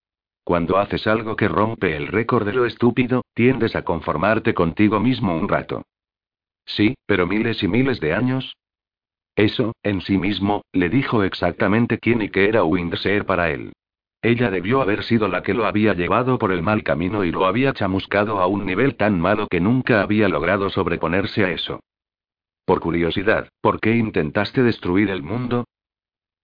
Cuando 0.44 0.78
haces 0.78 1.06
algo 1.06 1.36
que 1.36 1.48
rompe 1.48 1.96
el 1.96 2.08
récord 2.08 2.46
de 2.46 2.52
lo 2.52 2.66
estúpido, 2.66 3.22
tiendes 3.34 3.76
a 3.76 3.82
conformarte 3.82 4.54
contigo 4.54 5.00
mismo 5.00 5.36
un 5.36 5.48
rato. 5.48 5.82
Sí, 6.64 6.94
pero 7.06 7.26
miles 7.26 7.62
y 7.62 7.68
miles 7.68 8.00
de 8.00 8.12
años, 8.12 8.56
eso, 9.36 9.74
en 9.82 10.00
sí 10.00 10.16
mismo, 10.16 10.62
le 10.72 10.88
dijo 10.88 11.22
exactamente 11.22 11.98
quién 11.98 12.22
y 12.22 12.30
qué 12.30 12.48
era 12.48 12.64
Windseer 12.64 13.26
para 13.26 13.50
él. 13.50 13.72
Ella 14.22 14.50
debió 14.50 14.80
haber 14.80 15.04
sido 15.04 15.28
la 15.28 15.42
que 15.42 15.52
lo 15.52 15.66
había 15.66 15.92
llevado 15.92 16.38
por 16.38 16.52
el 16.52 16.62
mal 16.62 16.82
camino 16.82 17.22
y 17.22 17.30
lo 17.30 17.44
había 17.44 17.74
chamuscado 17.74 18.40
a 18.40 18.46
un 18.46 18.64
nivel 18.64 18.96
tan 18.96 19.20
malo 19.20 19.46
que 19.48 19.60
nunca 19.60 20.00
había 20.00 20.28
logrado 20.28 20.70
sobreponerse 20.70 21.44
a 21.44 21.50
eso. 21.50 21.80
Por 22.66 22.80
curiosidad, 22.80 23.48
¿por 23.60 23.78
qué 23.78 23.94
intentaste 23.94 24.64
destruir 24.64 25.10
el 25.10 25.22
mundo? 25.22 25.66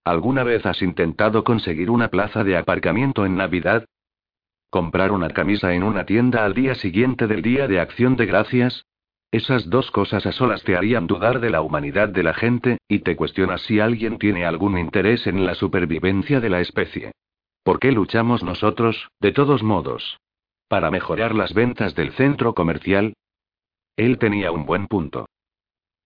¿Alguna 0.05 0.43
vez 0.43 0.65
has 0.65 0.81
intentado 0.81 1.43
conseguir 1.43 1.89
una 1.89 2.07
plaza 2.07 2.45
de 2.45 2.55
aparcamiento 2.55 3.25
en 3.25 3.35
Navidad? 3.35 3.85
¿Comprar 4.69 5.11
una 5.11 5.29
camisa 5.29 5.73
en 5.73 5.83
una 5.83 6.05
tienda 6.05 6.45
al 6.45 6.53
día 6.53 6.75
siguiente 6.75 7.27
del 7.27 7.41
Día 7.41 7.67
de 7.67 7.81
Acción 7.81 8.15
de 8.15 8.25
Gracias? 8.25 8.85
Esas 9.31 9.69
dos 9.69 9.91
cosas 9.91 10.25
a 10.25 10.31
solas 10.31 10.63
te 10.63 10.77
harían 10.77 11.07
dudar 11.07 11.41
de 11.41 11.49
la 11.49 11.61
humanidad 11.61 12.07
de 12.07 12.23
la 12.23 12.33
gente, 12.33 12.77
y 12.87 12.99
te 12.99 13.17
cuestionas 13.17 13.61
si 13.63 13.81
alguien 13.81 14.17
tiene 14.17 14.45
algún 14.45 14.77
interés 14.77 15.27
en 15.27 15.45
la 15.45 15.55
supervivencia 15.55 16.39
de 16.39 16.49
la 16.49 16.61
especie. 16.61 17.11
¿Por 17.63 17.79
qué 17.79 17.91
luchamos 17.91 18.43
nosotros, 18.43 19.09
de 19.19 19.33
todos 19.33 19.61
modos? 19.61 20.19
¿Para 20.69 20.89
mejorar 20.89 21.35
las 21.35 21.53
ventas 21.53 21.95
del 21.95 22.13
centro 22.13 22.53
comercial? 22.53 23.13
Él 23.97 24.17
tenía 24.19 24.51
un 24.53 24.65
buen 24.65 24.87
punto. 24.87 25.25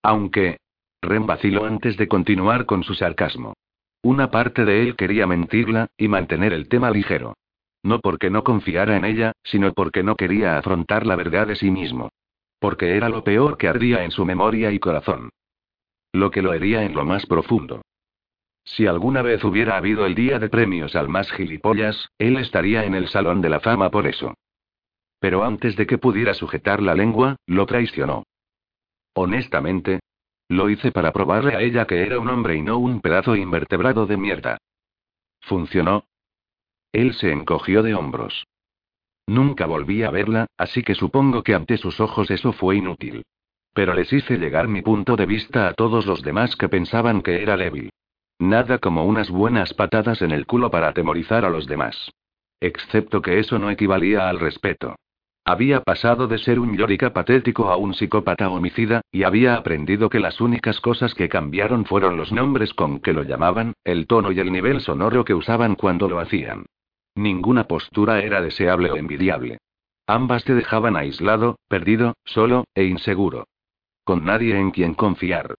Aunque... 0.07 0.55
Ren 1.01 1.27
vaciló 1.27 1.65
antes 1.65 1.97
de 1.97 2.07
continuar 2.07 2.65
con 2.65 2.81
su 2.81 2.93
sarcasmo. 2.95 3.53
Una 4.01 4.31
parte 4.31 4.63
de 4.63 4.81
él 4.81 4.95
quería 4.95 5.27
mentirla, 5.27 5.87
y 5.97 6.07
mantener 6.07 6.53
el 6.53 6.69
tema 6.69 6.89
ligero. 6.91 7.35
No 7.83 7.99
porque 7.99 8.29
no 8.29 8.41
confiara 8.45 8.95
en 8.95 9.03
ella, 9.03 9.33
sino 9.43 9.73
porque 9.73 10.03
no 10.03 10.15
quería 10.15 10.57
afrontar 10.57 11.05
la 11.05 11.17
verdad 11.17 11.47
de 11.47 11.57
sí 11.57 11.71
mismo. 11.71 12.07
Porque 12.57 12.95
era 12.95 13.09
lo 13.09 13.25
peor 13.25 13.57
que 13.57 13.67
ardía 13.67 14.05
en 14.05 14.11
su 14.11 14.23
memoria 14.23 14.71
y 14.71 14.79
corazón. 14.79 15.29
Lo 16.13 16.31
que 16.31 16.41
lo 16.41 16.53
hería 16.53 16.83
en 16.83 16.95
lo 16.95 17.03
más 17.03 17.25
profundo. 17.25 17.81
Si 18.63 18.87
alguna 18.87 19.21
vez 19.21 19.43
hubiera 19.43 19.75
habido 19.75 20.05
el 20.05 20.15
día 20.15 20.39
de 20.39 20.47
premios 20.47 20.95
al 20.95 21.09
más 21.09 21.29
gilipollas, 21.33 22.09
él 22.17 22.37
estaría 22.37 22.85
en 22.85 22.95
el 22.95 23.09
Salón 23.09 23.41
de 23.41 23.49
la 23.49 23.59
Fama 23.59 23.91
por 23.91 24.07
eso. 24.07 24.35
Pero 25.19 25.43
antes 25.43 25.75
de 25.75 25.85
que 25.85 25.97
pudiera 25.97 26.33
sujetar 26.33 26.81
la 26.81 26.95
lengua, 26.95 27.35
lo 27.45 27.65
traicionó. 27.65 28.23
Honestamente, 29.19 29.99
lo 30.47 30.69
hice 30.69 30.91
para 30.91 31.11
probarle 31.11 31.55
a 31.55 31.61
ella 31.61 31.87
que 31.87 32.03
era 32.03 32.19
un 32.19 32.29
hombre 32.29 32.55
y 32.55 32.61
no 32.61 32.77
un 32.77 33.01
pedazo 33.01 33.35
invertebrado 33.35 34.05
de 34.05 34.15
mierda. 34.15 34.59
¿Funcionó? 35.41 36.05
Él 36.91 37.15
se 37.15 37.31
encogió 37.31 37.81
de 37.81 37.95
hombros. 37.95 38.45
Nunca 39.25 39.65
volví 39.65 40.03
a 40.03 40.11
verla, 40.11 40.45
así 40.55 40.83
que 40.83 40.93
supongo 40.93 41.41
que 41.41 41.55
ante 41.55 41.77
sus 41.77 41.99
ojos 41.99 42.29
eso 42.29 42.53
fue 42.53 42.75
inútil. 42.75 43.23
Pero 43.73 43.95
les 43.95 44.13
hice 44.13 44.37
llegar 44.37 44.67
mi 44.67 44.83
punto 44.83 45.15
de 45.15 45.25
vista 45.25 45.67
a 45.67 45.73
todos 45.73 46.05
los 46.05 46.21
demás 46.21 46.55
que 46.55 46.69
pensaban 46.69 47.23
que 47.23 47.41
era 47.41 47.57
débil. 47.57 47.89
Nada 48.37 48.77
como 48.77 49.03
unas 49.03 49.31
buenas 49.31 49.73
patadas 49.73 50.21
en 50.21 50.29
el 50.29 50.45
culo 50.45 50.69
para 50.69 50.89
atemorizar 50.89 51.43
a 51.43 51.49
los 51.49 51.65
demás. 51.65 52.11
Excepto 52.61 53.23
que 53.23 53.39
eso 53.39 53.57
no 53.57 53.71
equivalía 53.71 54.29
al 54.29 54.39
respeto. 54.39 54.95
Había 55.47 55.79
pasado 55.79 56.27
de 56.27 56.39
ser 56.39 56.59
un 56.59 56.75
llorica 56.75 57.13
patético 57.13 57.69
a 57.69 57.77
un 57.77 57.93
psicópata 57.93 58.49
homicida, 58.49 58.99
y 59.13 59.23
había 59.23 59.55
aprendido 59.55 60.09
que 60.09 60.19
las 60.19 60.41
únicas 60.41 60.81
cosas 60.81 61.15
que 61.15 61.29
cambiaron 61.29 61.85
fueron 61.85 62.17
los 62.17 62.33
nombres 62.33 62.73
con 62.73 62.99
que 62.99 63.13
lo 63.13 63.23
llamaban, 63.23 63.71
el 63.85 64.07
tono 64.07 64.33
y 64.33 64.41
el 64.41 64.51
nivel 64.51 64.81
sonoro 64.81 65.23
que 65.23 65.33
usaban 65.33 65.75
cuando 65.75 66.09
lo 66.09 66.19
hacían. 66.19 66.65
Ninguna 67.15 67.63
postura 67.63 68.19
era 68.19 68.41
deseable 68.41 68.91
o 68.91 68.97
envidiable. 68.97 69.59
Ambas 70.05 70.43
te 70.43 70.53
dejaban 70.53 70.97
aislado, 70.97 71.55
perdido, 71.69 72.17
solo, 72.25 72.65
e 72.75 72.83
inseguro. 72.83 73.47
Con 74.03 74.25
nadie 74.25 74.59
en 74.59 74.71
quien 74.71 74.95
confiar. 74.95 75.55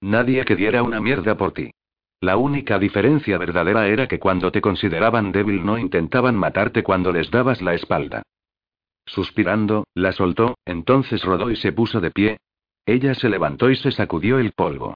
Nadie 0.00 0.44
que 0.44 0.54
diera 0.54 0.84
una 0.84 1.00
mierda 1.00 1.36
por 1.36 1.50
ti. 1.50 1.72
La 2.20 2.36
única 2.36 2.78
diferencia 2.78 3.38
verdadera 3.38 3.88
era 3.88 4.06
que 4.06 4.20
cuando 4.20 4.52
te 4.52 4.60
consideraban 4.60 5.32
débil 5.32 5.66
no 5.66 5.78
intentaban 5.78 6.36
matarte 6.36 6.84
cuando 6.84 7.10
les 7.10 7.28
dabas 7.32 7.60
la 7.60 7.74
espalda. 7.74 8.22
Suspirando, 9.10 9.88
la 9.94 10.12
soltó, 10.12 10.56
entonces 10.64 11.24
rodó 11.24 11.50
y 11.50 11.56
se 11.56 11.72
puso 11.72 12.00
de 12.00 12.12
pie. 12.12 12.38
Ella 12.86 13.14
se 13.14 13.28
levantó 13.28 13.68
y 13.68 13.74
se 13.74 13.90
sacudió 13.90 14.38
el 14.38 14.52
polvo. 14.52 14.94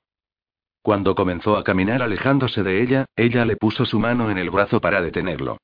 Cuando 0.83 1.17
comenzó 1.17 1.57
a 1.57 1.65
caminar 1.65 2.01
alejándose 2.01 2.63
de 2.63 2.81
ella, 2.81 3.07
ella 3.17 3.45
le 3.45 3.57
puso 3.57 3.85
su 3.85 3.99
mano 3.99 4.31
en 4.31 4.39
el 4.39 4.51
brazo 4.51 4.81
para 4.81 5.03
detenerlo. 5.03 5.59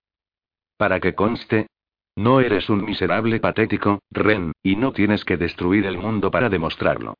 Para 0.76 0.98
que 0.98 1.14
conste. 1.14 1.68
No 2.16 2.40
eres 2.40 2.68
un 2.68 2.84
miserable 2.84 3.38
patético, 3.38 4.00
Ren, 4.10 4.50
y 4.64 4.74
no 4.74 4.92
tienes 4.92 5.24
que 5.24 5.36
destruir 5.36 5.86
el 5.86 5.96
mundo 5.96 6.32
para 6.32 6.48
demostrarlo. 6.48 7.14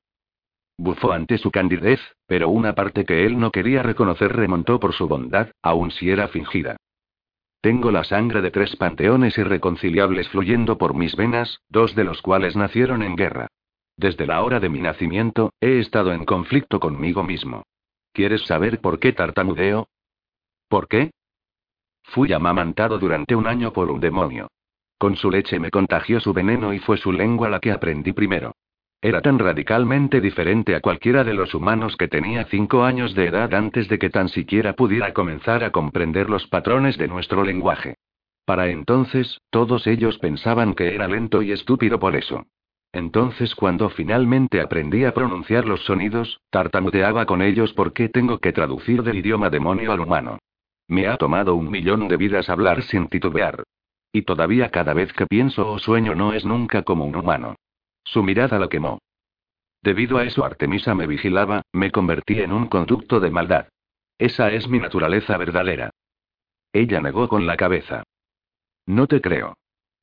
Bufó 0.76 1.12
ante 1.12 1.38
su 1.38 1.52
candidez, 1.52 2.00
pero 2.26 2.48
una 2.48 2.74
parte 2.74 3.04
que 3.04 3.24
él 3.24 3.38
no 3.38 3.52
quería 3.52 3.84
reconocer 3.84 4.34
remontó 4.34 4.80
por 4.80 4.94
su 4.94 5.06
bondad, 5.06 5.50
aun 5.62 5.92
si 5.92 6.10
era 6.10 6.26
fingida. 6.26 6.76
Tengo 7.61 7.90
la 7.90 8.05
sangre 8.05 8.40
de 8.40 8.51
tres 8.51 8.75
panteones 8.77 9.37
irreconciliables 9.37 10.29
fluyendo 10.31 10.79
por 10.79 10.94
mis 10.94 11.14
venas, 11.14 11.61
dos 11.68 11.94
de 11.94 12.05
los 12.05 12.23
cuales 12.23 12.57
nacieron 12.57 13.03
en 13.03 13.16
guerra. 13.16 13.49
Desde 13.99 14.27
la 14.27 14.42
hora 14.42 14.61
de 14.61 14.70
mi 14.70 14.81
nacimiento, 14.81 15.53
he 15.61 15.79
estado 15.79 16.12
en 16.12 16.25
conflicto 16.25 16.81
conmigo 16.81 17.23
mismo. 17.23 17.64
¿Quieres 18.14 18.46
saber 18.46 18.81
por 18.81 18.99
qué 18.99 19.12
tartamudeo? 19.12 19.88
¿Por 20.68 20.88
qué? 20.88 21.11
Fui 22.05 22.33
amamantado 22.33 22.99
durante 22.99 23.37
un 23.37 23.46
año 23.46 23.75
por 23.75 23.90
un 23.90 24.01
demonio. 24.01 24.49
Con 24.96 25.16
su 25.16 25.31
leche 25.31 25.59
me 25.59 25.70
contagió 25.70 26.18
su 26.18 26.33
veneno 26.33 26.73
y 26.73 26.79
fue 26.79 26.96
su 26.96 27.12
lengua 27.12 27.51
la 27.51 27.61
que 27.61 27.73
aprendí 27.73 28.12
primero. 28.12 28.55
Era 29.02 29.22
tan 29.22 29.38
radicalmente 29.38 30.20
diferente 30.20 30.74
a 30.74 30.80
cualquiera 30.80 31.24
de 31.24 31.32
los 31.32 31.54
humanos 31.54 31.96
que 31.96 32.08
tenía 32.08 32.44
cinco 32.44 32.84
años 32.84 33.14
de 33.14 33.26
edad 33.26 33.54
antes 33.54 33.88
de 33.88 33.98
que 33.98 34.10
tan 34.10 34.28
siquiera 34.28 34.74
pudiera 34.74 35.14
comenzar 35.14 35.64
a 35.64 35.70
comprender 35.70 36.28
los 36.28 36.46
patrones 36.46 36.98
de 36.98 37.08
nuestro 37.08 37.42
lenguaje. 37.42 37.94
Para 38.44 38.68
entonces, 38.68 39.40
todos 39.48 39.86
ellos 39.86 40.18
pensaban 40.18 40.74
que 40.74 40.94
era 40.94 41.08
lento 41.08 41.40
y 41.40 41.52
estúpido 41.52 41.98
por 41.98 42.14
eso. 42.14 42.44
Entonces 42.92 43.54
cuando 43.54 43.88
finalmente 43.88 44.60
aprendí 44.60 45.04
a 45.04 45.14
pronunciar 45.14 45.64
los 45.64 45.80
sonidos, 45.84 46.40
tartamudeaba 46.50 47.24
con 47.24 47.40
ellos 47.40 47.72
porque 47.72 48.08
tengo 48.08 48.38
que 48.38 48.52
traducir 48.52 49.02
del 49.02 49.18
idioma 49.18 49.48
demonio 49.48 49.92
al 49.92 50.00
humano. 50.00 50.38
Me 50.88 51.06
ha 51.06 51.16
tomado 51.16 51.54
un 51.54 51.70
millón 51.70 52.08
de 52.08 52.16
vidas 52.16 52.50
hablar 52.50 52.82
sin 52.82 53.06
titubear. 53.06 53.62
Y 54.12 54.22
todavía 54.22 54.70
cada 54.70 54.92
vez 54.92 55.12
que 55.12 55.26
pienso 55.26 55.70
o 55.70 55.78
sueño 55.78 56.16
no 56.16 56.32
es 56.32 56.44
nunca 56.44 56.82
como 56.82 57.04
un 57.04 57.14
humano. 57.14 57.54
Su 58.11 58.25
mirada 58.25 58.59
la 58.59 58.68
quemó. 58.68 58.99
Debido 59.83 60.18
a 60.18 60.25
eso 60.25 60.44
Artemisa 60.44 60.96
me 60.96 61.07
vigilaba, 61.07 61.62
me 61.73 61.92
convertí 61.92 62.40
en 62.40 62.53
un 62.53 62.66
conducto 62.66 63.20
de 63.20 63.31
maldad. 63.31 63.68
Esa 64.18 64.51
es 64.51 64.66
mi 64.66 64.81
naturaleza 64.81 65.37
verdadera. 65.37 65.90
Ella 66.73 67.01
negó 67.01 67.29
con 67.29 67.46
la 67.46 67.57
cabeza. 67.57 68.03
No 68.85 69.07
te 69.07 69.20
creo. 69.20 69.55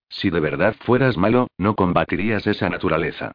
Si 0.07 0.29
de 0.29 0.39
verdad 0.39 0.73
fueras 0.85 1.17
malo, 1.17 1.47
no 1.57 1.75
combatirías 1.75 2.47
esa 2.47 2.69
naturaleza. 2.69 3.33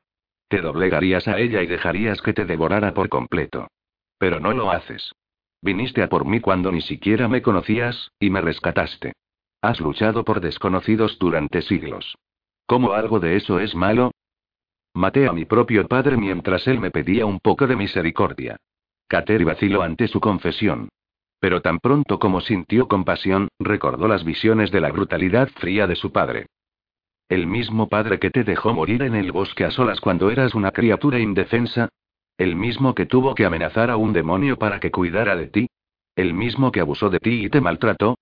Te 0.48 0.62
doblegarías 0.62 1.28
a 1.28 1.38
ella 1.38 1.60
y 1.60 1.66
dejarías 1.66 2.22
que 2.22 2.32
te 2.32 2.46
devorara 2.46 2.94
por 2.94 3.10
completo. 3.10 3.68
Pero 4.16 4.40
no 4.40 4.52
lo 4.52 4.70
haces. 4.70 5.12
Viniste 5.60 6.02
a 6.02 6.08
por 6.08 6.24
mí 6.24 6.40
cuando 6.40 6.72
ni 6.72 6.80
siquiera 6.80 7.28
me 7.28 7.42
conocías, 7.42 8.10
y 8.18 8.30
me 8.30 8.40
rescataste. 8.40 9.12
Has 9.60 9.80
luchado 9.80 10.24
por 10.24 10.40
desconocidos 10.40 11.18
durante 11.18 11.60
siglos. 11.60 12.16
¿Cómo 12.64 12.94
algo 12.94 13.20
de 13.20 13.36
eso 13.36 13.60
es 13.60 13.74
malo? 13.74 14.12
Maté 14.94 15.26
a 15.26 15.32
mi 15.32 15.46
propio 15.46 15.86
padre 15.88 16.16
mientras 16.16 16.66
él 16.68 16.78
me 16.78 16.90
pedía 16.90 17.24
un 17.24 17.40
poco 17.40 17.66
de 17.66 17.76
misericordia. 17.76 18.56
Kateri 19.08 19.44
vaciló 19.44 19.82
ante 19.82 20.06
su 20.08 20.20
confesión. 20.20 20.88
Pero 21.40 21.60
tan 21.60 21.80
pronto 21.80 22.18
como 22.18 22.40
sintió 22.40 22.88
compasión, 22.88 23.48
recordó 23.58 24.06
las 24.06 24.24
visiones 24.24 24.70
de 24.70 24.80
la 24.80 24.92
brutalidad 24.92 25.48
fría 25.48 25.86
de 25.86 25.96
su 25.96 26.12
padre. 26.12 26.46
El 27.28 27.46
mismo 27.46 27.88
padre 27.88 28.18
que 28.18 28.30
te 28.30 28.44
dejó 28.44 28.74
morir 28.74 29.02
en 29.02 29.14
el 29.14 29.32
bosque 29.32 29.64
a 29.64 29.70
solas 29.70 30.00
cuando 30.00 30.30
eras 30.30 30.54
una 30.54 30.70
criatura 30.70 31.18
indefensa. 31.18 31.88
El 32.36 32.56
mismo 32.56 32.94
que 32.94 33.06
tuvo 33.06 33.34
que 33.34 33.46
amenazar 33.46 33.90
a 33.90 33.96
un 33.96 34.12
demonio 34.12 34.58
para 34.58 34.78
que 34.80 34.90
cuidara 34.90 35.36
de 35.36 35.46
ti. 35.46 35.66
El 36.14 36.34
mismo 36.34 36.70
que 36.70 36.80
abusó 36.80 37.08
de 37.08 37.18
ti 37.18 37.46
y 37.46 37.48
te 37.48 37.60
maltrató. 37.60 38.16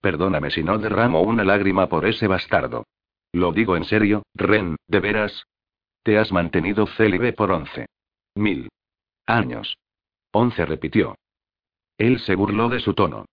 Perdóname 0.00 0.50
si 0.50 0.62
no 0.62 0.78
derramo 0.78 1.20
una 1.20 1.44
lágrima 1.44 1.88
por 1.88 2.06
ese 2.06 2.26
bastardo. 2.26 2.84
Lo 3.32 3.52
digo 3.52 3.76
en 3.76 3.84
serio, 3.84 4.22
Ren, 4.34 4.76
¿de 4.86 5.00
veras? 5.00 5.44
Te 6.02 6.18
has 6.18 6.32
mantenido 6.32 6.86
célibe 6.86 7.32
por 7.32 7.50
once. 7.50 7.86
Mil. 8.34 8.68
Años. 9.26 9.76
Once 10.32 10.64
repitió. 10.64 11.16
Él 11.98 12.20
se 12.20 12.34
burló 12.34 12.68
de 12.68 12.80
su 12.80 12.94
tono. 12.94 13.26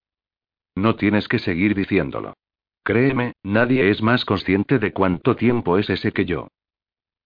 No 0.75 0.95
tienes 0.95 1.28
que 1.28 1.39
seguir 1.39 1.75
diciéndolo. 1.75 2.34
Créeme, 2.84 3.34
nadie 3.43 3.89
es 3.89 4.01
más 4.01 4.25
consciente 4.25 4.78
de 4.80 4.93
cuánto 4.93 5.36
tiempo 5.36 5.78
es 5.78 5.89
ese 5.89 6.12
que 6.12 6.25
yo. 6.25 6.49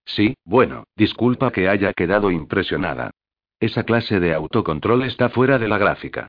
Sí, 0.06 0.36
bueno, 0.44 0.86
disculpa 0.96 1.52
que 1.52 1.68
haya 1.68 1.94
quedado 1.94 2.32
impresionada. 2.32 3.12
Esa 3.60 3.84
clase 3.84 4.20
de 4.20 4.34
autocontrol 4.34 5.04
está 5.04 5.30
fuera 5.30 5.60
de 5.60 5.68
la 5.68 5.78
gráfica. 5.78 6.28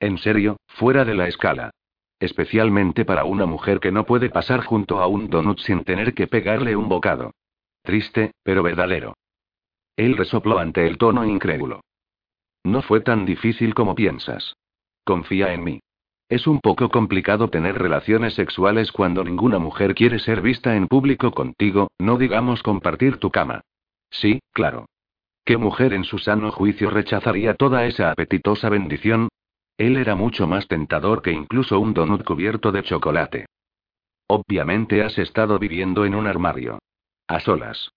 En 0.00 0.18
serio, 0.18 0.56
fuera 0.66 1.04
de 1.04 1.14
la 1.14 1.28
escala. 1.28 1.70
Especialmente 2.18 3.04
para 3.04 3.24
una 3.24 3.46
mujer 3.46 3.80
que 3.80 3.92
no 3.92 4.04
puede 4.04 4.30
pasar 4.30 4.64
junto 4.64 5.00
a 5.00 5.06
un 5.06 5.28
donut 5.28 5.60
sin 5.60 5.84
tener 5.84 6.14
que 6.14 6.26
pegarle 6.26 6.74
un 6.76 6.88
bocado. 6.88 7.32
Triste, 7.82 8.32
pero 8.42 8.62
verdadero. 8.62 9.14
Él 9.96 10.16
resopló 10.16 10.58
ante 10.58 10.86
el 10.86 10.98
tono 10.98 11.24
incrédulo. 11.24 11.80
No 12.64 12.82
fue 12.82 13.00
tan 13.00 13.26
difícil 13.26 13.74
como 13.74 13.94
piensas. 13.94 14.54
Confía 15.04 15.52
en 15.52 15.64
mí. 15.64 15.80
Es 16.28 16.46
un 16.46 16.60
poco 16.60 16.88
complicado 16.88 17.48
tener 17.48 17.76
relaciones 17.76 18.34
sexuales 18.34 18.90
cuando 18.92 19.22
ninguna 19.24 19.58
mujer 19.58 19.94
quiere 19.94 20.18
ser 20.18 20.40
vista 20.40 20.76
en 20.76 20.88
público 20.88 21.32
contigo, 21.32 21.90
no 21.98 22.16
digamos 22.16 22.62
compartir 22.62 23.18
tu 23.18 23.30
cama. 23.30 23.60
Sí, 24.10 24.40
claro. 24.52 24.86
¿Qué 25.44 25.56
mujer 25.56 25.92
en 25.92 26.04
su 26.04 26.18
sano 26.18 26.52
juicio 26.52 26.88
rechazaría 26.88 27.54
toda 27.54 27.84
esa 27.84 28.12
apetitosa 28.12 28.68
bendición? 28.68 29.28
Él 29.76 29.96
era 29.96 30.14
mucho 30.14 30.46
más 30.46 30.68
tentador 30.68 31.20
que 31.20 31.32
incluso 31.32 31.80
un 31.80 31.94
donut 31.94 32.24
cubierto 32.24 32.70
de 32.70 32.82
chocolate. 32.84 33.46
Obviamente 34.28 35.02
has 35.02 35.18
estado 35.18 35.58
viviendo 35.58 36.04
en 36.04 36.14
un 36.14 36.26
armario. 36.26 36.78
A 37.32 37.40
solas. 37.40 37.90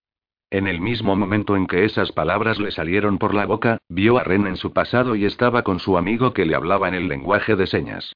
En 0.50 0.66
el 0.66 0.80
mismo 0.80 1.14
momento 1.18 1.58
en 1.58 1.68
que 1.68 1.84
esas 1.84 2.14
palabras 2.14 2.58
le 2.58 2.72
salieron 2.72 3.18
por 3.18 3.34
la 3.34 3.46
boca, 3.46 3.80
vio 3.90 4.18
a 4.18 4.24
Ren 4.24 4.48
en 4.48 4.56
su 4.56 4.72
pasado 4.72 5.14
y 5.18 5.26
estaba 5.26 5.62
con 5.64 5.80
su 5.80 5.98
amigo 5.98 6.32
que 6.32 6.46
le 6.46 6.56
hablaba 6.56 6.88
en 6.88 6.94
el 6.94 7.10
lenguaje 7.10 7.58
de 7.58 7.68
señas. 7.68 8.16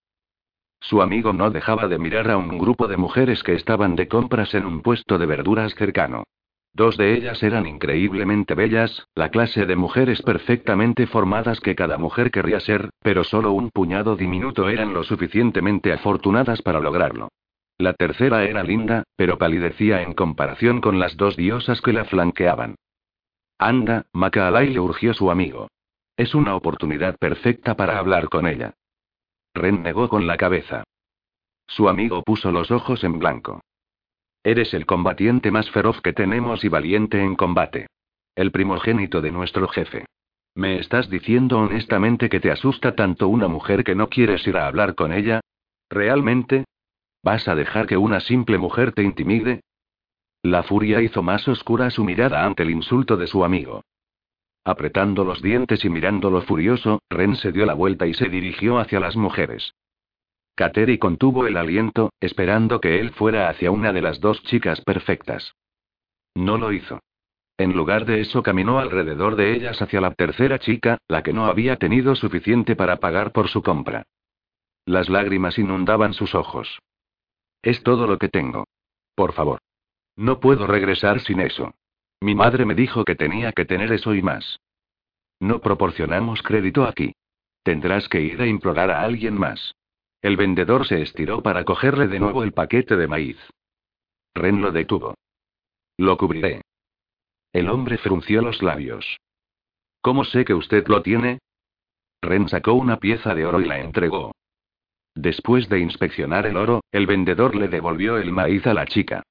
Su 0.79 1.01
amigo 1.01 1.33
no 1.33 1.51
dejaba 1.51 1.89
de 1.89 1.99
mirar 1.99 2.31
a 2.31 2.37
un 2.37 2.57
grupo 2.57 2.87
de 2.87 2.95
mujeres 2.95 3.43
que 3.43 3.53
estaban 3.53 3.97
de 3.97 4.07
compras 4.07 4.53
en 4.53 4.65
un 4.65 4.81
puesto 4.81 5.17
de 5.17 5.25
verduras 5.25 5.75
cercano. 5.75 6.23
Dos 6.71 6.95
de 6.95 7.17
ellas 7.17 7.43
eran 7.43 7.67
increíblemente 7.67 8.55
bellas, 8.55 9.05
la 9.13 9.27
clase 9.27 9.65
de 9.65 9.75
mujeres 9.75 10.21
perfectamente 10.21 11.05
formadas 11.05 11.59
que 11.59 11.75
cada 11.75 11.97
mujer 11.97 12.31
querría 12.31 12.61
ser, 12.61 12.91
pero 13.01 13.25
solo 13.25 13.51
un 13.51 13.71
puñado 13.71 14.15
diminuto 14.15 14.69
eran 14.69 14.93
lo 14.93 15.03
suficientemente 15.03 15.91
afortunadas 15.91 16.61
para 16.61 16.79
lograrlo. 16.79 17.27
La 17.79 17.93
tercera 17.93 18.43
era 18.43 18.61
linda, 18.61 19.03
pero 19.15 19.37
palidecía 19.37 20.01
en 20.01 20.13
comparación 20.13 20.81
con 20.81 20.99
las 20.99 21.15
dos 21.15 21.37
diosas 21.37 21.79
que 21.81 21.93
la 21.93 22.03
flanqueaban. 22.03 22.75
Anda, 23.57 24.05
Macalay 24.11 24.69
le 24.73 24.81
urgió 24.81 25.13
su 25.13 25.31
amigo. 25.31 25.69
Es 26.17 26.35
una 26.35 26.57
oportunidad 26.57 27.17
perfecta 27.17 27.77
para 27.77 27.97
hablar 27.97 28.27
con 28.27 28.47
ella. 28.47 28.73
Ren 29.53 29.81
negó 29.81 30.09
con 30.09 30.27
la 30.27 30.35
cabeza. 30.35 30.83
Su 31.67 31.87
amigo 31.87 32.21
puso 32.23 32.51
los 32.51 32.69
ojos 32.69 33.05
en 33.05 33.17
blanco. 33.17 33.61
Eres 34.43 34.73
el 34.73 34.85
combatiente 34.85 35.49
más 35.49 35.71
feroz 35.71 36.01
que 36.01 36.11
tenemos 36.11 36.65
y 36.65 36.67
valiente 36.67 37.21
en 37.21 37.35
combate. 37.35 37.87
El 38.35 38.51
primogénito 38.51 39.21
de 39.21 39.31
nuestro 39.31 39.69
jefe. 39.69 40.05
¿Me 40.53 40.79
estás 40.79 41.09
diciendo 41.09 41.59
honestamente 41.59 42.27
que 42.27 42.41
te 42.41 42.51
asusta 42.51 42.93
tanto 42.93 43.29
una 43.29 43.47
mujer 43.47 43.85
que 43.85 43.95
no 43.95 44.09
quieres 44.09 44.45
ir 44.47 44.57
a 44.57 44.67
hablar 44.67 44.95
con 44.95 45.13
ella? 45.13 45.39
¿Realmente? 45.89 46.65
¿Vas 47.23 47.47
a 47.47 47.55
dejar 47.55 47.85
que 47.87 47.97
una 47.97 48.19
simple 48.19 48.57
mujer 48.57 48.93
te 48.93 49.03
intimide? 49.03 49.61
La 50.41 50.63
furia 50.63 51.01
hizo 51.01 51.21
más 51.21 51.47
oscura 51.47 51.89
su 51.89 52.03
mirada 52.05 52.45
ante 52.45 52.63
el 52.63 52.69
insulto 52.69 53.17
de 53.17 53.27
su 53.27 53.43
amigo. 53.43 53.83
Apretando 54.63 55.25
los 55.25 55.41
dientes 55.41 55.83
y 55.83 55.89
mirándolo 55.89 56.41
furioso, 56.41 57.01
Ren 57.09 57.35
se 57.35 57.51
dio 57.51 57.65
la 57.65 57.73
vuelta 57.73 58.07
y 58.07 58.13
se 58.13 58.29
dirigió 58.29 58.79
hacia 58.79 58.99
las 58.99 59.15
mujeres. 59.15 59.73
Kateri 60.55 60.97
contuvo 60.97 61.47
el 61.47 61.57
aliento, 61.57 62.11
esperando 62.19 62.79
que 62.79 62.99
él 62.99 63.11
fuera 63.11 63.49
hacia 63.49 63.71
una 63.71 63.93
de 63.93 64.01
las 64.01 64.19
dos 64.19 64.43
chicas 64.43 64.81
perfectas. 64.81 65.55
No 66.35 66.57
lo 66.57 66.71
hizo. 66.71 66.99
En 67.57 67.73
lugar 67.73 68.05
de 68.05 68.21
eso 68.21 68.43
caminó 68.43 68.79
alrededor 68.79 69.35
de 69.35 69.53
ellas 69.53 69.81
hacia 69.81 69.99
la 69.99 70.13
tercera 70.13 70.59
chica, 70.59 70.97
la 71.07 71.23
que 71.23 71.33
no 71.33 71.45
había 71.45 71.75
tenido 71.75 72.15
suficiente 72.15 72.75
para 72.75 72.97
pagar 72.97 73.31
por 73.33 73.49
su 73.49 73.61
compra. 73.61 74.03
Las 74.85 75.09
lágrimas 75.09 75.57
inundaban 75.59 76.13
sus 76.13 76.35
ojos. 76.35 76.79
Es 77.61 77.83
todo 77.83 78.07
lo 78.07 78.17
que 78.17 78.29
tengo. 78.29 78.65
Por 79.15 79.33
favor. 79.33 79.59
No 80.15 80.39
puedo 80.39 80.67
regresar 80.67 81.19
sin 81.19 81.39
eso. 81.39 81.73
Mi 82.21 82.35
madre 82.35 82.65
me 82.65 82.75
dijo 82.75 83.05
que 83.05 83.15
tenía 83.15 83.51
que 83.51 83.65
tener 83.65 83.91
eso 83.91 84.13
y 84.13 84.21
más. 84.21 84.59
No 85.39 85.59
proporcionamos 85.59 86.41
crédito 86.41 86.83
aquí. 86.83 87.13
Tendrás 87.63 88.09
que 88.09 88.21
ir 88.21 88.41
a 88.41 88.47
implorar 88.47 88.91
a 88.91 89.01
alguien 89.01 89.37
más. 89.37 89.75
El 90.21 90.35
vendedor 90.35 90.85
se 90.85 91.01
estiró 91.01 91.41
para 91.41 91.63
cogerle 91.63 92.07
de 92.07 92.19
nuevo 92.19 92.43
el 92.43 92.51
paquete 92.51 92.97
de 92.97 93.07
maíz. 93.07 93.37
Ren 94.33 94.61
lo 94.61 94.71
detuvo. 94.71 95.15
Lo 95.97 96.17
cubriré. 96.17 96.61
El 97.53 97.69
hombre 97.69 97.97
frunció 97.97 98.41
los 98.41 98.61
labios. 98.61 99.17
¿Cómo 100.01 100.23
sé 100.23 100.45
que 100.45 100.53
usted 100.53 100.87
lo 100.87 101.01
tiene? 101.01 101.39
Ren 102.21 102.49
sacó 102.49 102.73
una 102.73 102.97
pieza 102.97 103.33
de 103.33 103.45
oro 103.45 103.61
y 103.61 103.65
la 103.65 103.79
entregó. 103.79 104.31
Después 105.15 105.69
de 105.69 105.79
inspeccionar 105.79 106.45
el 106.45 106.57
oro, 106.57 106.81
el 106.91 107.07
vendedor 107.07 107.55
le 107.55 107.67
devolvió 107.67 108.17
el 108.17 108.31
maíz 108.31 108.65
a 108.67 108.73
la 108.73 108.85
chica. 108.85 109.23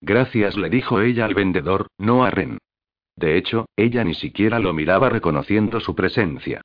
Gracias, 0.00 0.56
le 0.56 0.68
dijo 0.68 1.00
ella 1.00 1.24
al 1.24 1.34
vendedor, 1.34 1.88
no 1.98 2.24
a 2.24 2.30
Ren. 2.30 2.58
De 3.16 3.36
hecho, 3.36 3.66
ella 3.76 4.04
ni 4.04 4.14
siquiera 4.14 4.58
lo 4.58 4.72
miraba 4.72 5.08
reconociendo 5.08 5.80
su 5.80 5.94
presencia. 5.94 6.60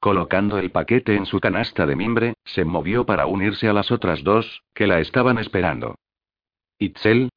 Colocando 0.00 0.58
el 0.58 0.72
paquete 0.72 1.14
en 1.14 1.26
su 1.26 1.38
canasta 1.38 1.86
de 1.86 1.94
mimbre, 1.94 2.34
se 2.44 2.64
movió 2.64 3.06
para 3.06 3.26
unirse 3.26 3.68
a 3.68 3.72
las 3.72 3.92
otras 3.92 4.24
dos, 4.24 4.62
que 4.74 4.88
la 4.88 4.98
estaban 4.98 5.38
esperando. 5.38 5.94
¿Itzel? 6.78 7.30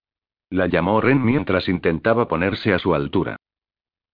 La 0.49 0.67
llamó 0.67 0.99
Ren 0.99 1.23
mientras 1.23 1.69
intentaba 1.69 2.27
ponerse 2.27 2.73
a 2.73 2.79
su 2.79 2.95
altura. 2.95 3.37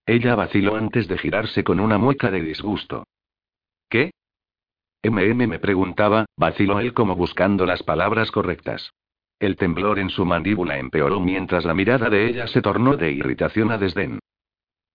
Ella 0.04 0.34
vaciló 0.34 0.76
antes 0.76 1.08
de 1.08 1.16
girarse 1.16 1.64
con 1.64 1.80
una 1.80 1.96
mueca 1.96 2.30
de 2.30 2.42
disgusto. 2.42 3.04
¿Qué? 3.88 4.10
MM 5.02 5.48
me 5.48 5.58
preguntaba, 5.58 6.26
vaciló 6.36 6.78
él 6.80 6.94
como 6.94 7.16
buscando 7.16 7.66
las 7.66 7.82
palabras 7.82 8.30
correctas. 8.30 8.92
El 9.40 9.56
temblor 9.56 9.98
en 9.98 10.10
su 10.10 10.24
mandíbula 10.24 10.78
empeoró 10.78 11.18
mientras 11.18 11.64
la 11.64 11.74
mirada 11.74 12.08
de 12.08 12.28
ella 12.28 12.46
se 12.46 12.62
tornó 12.62 12.96
de 12.96 13.10
irritación 13.10 13.72
a 13.72 13.78
desdén. 13.78 14.20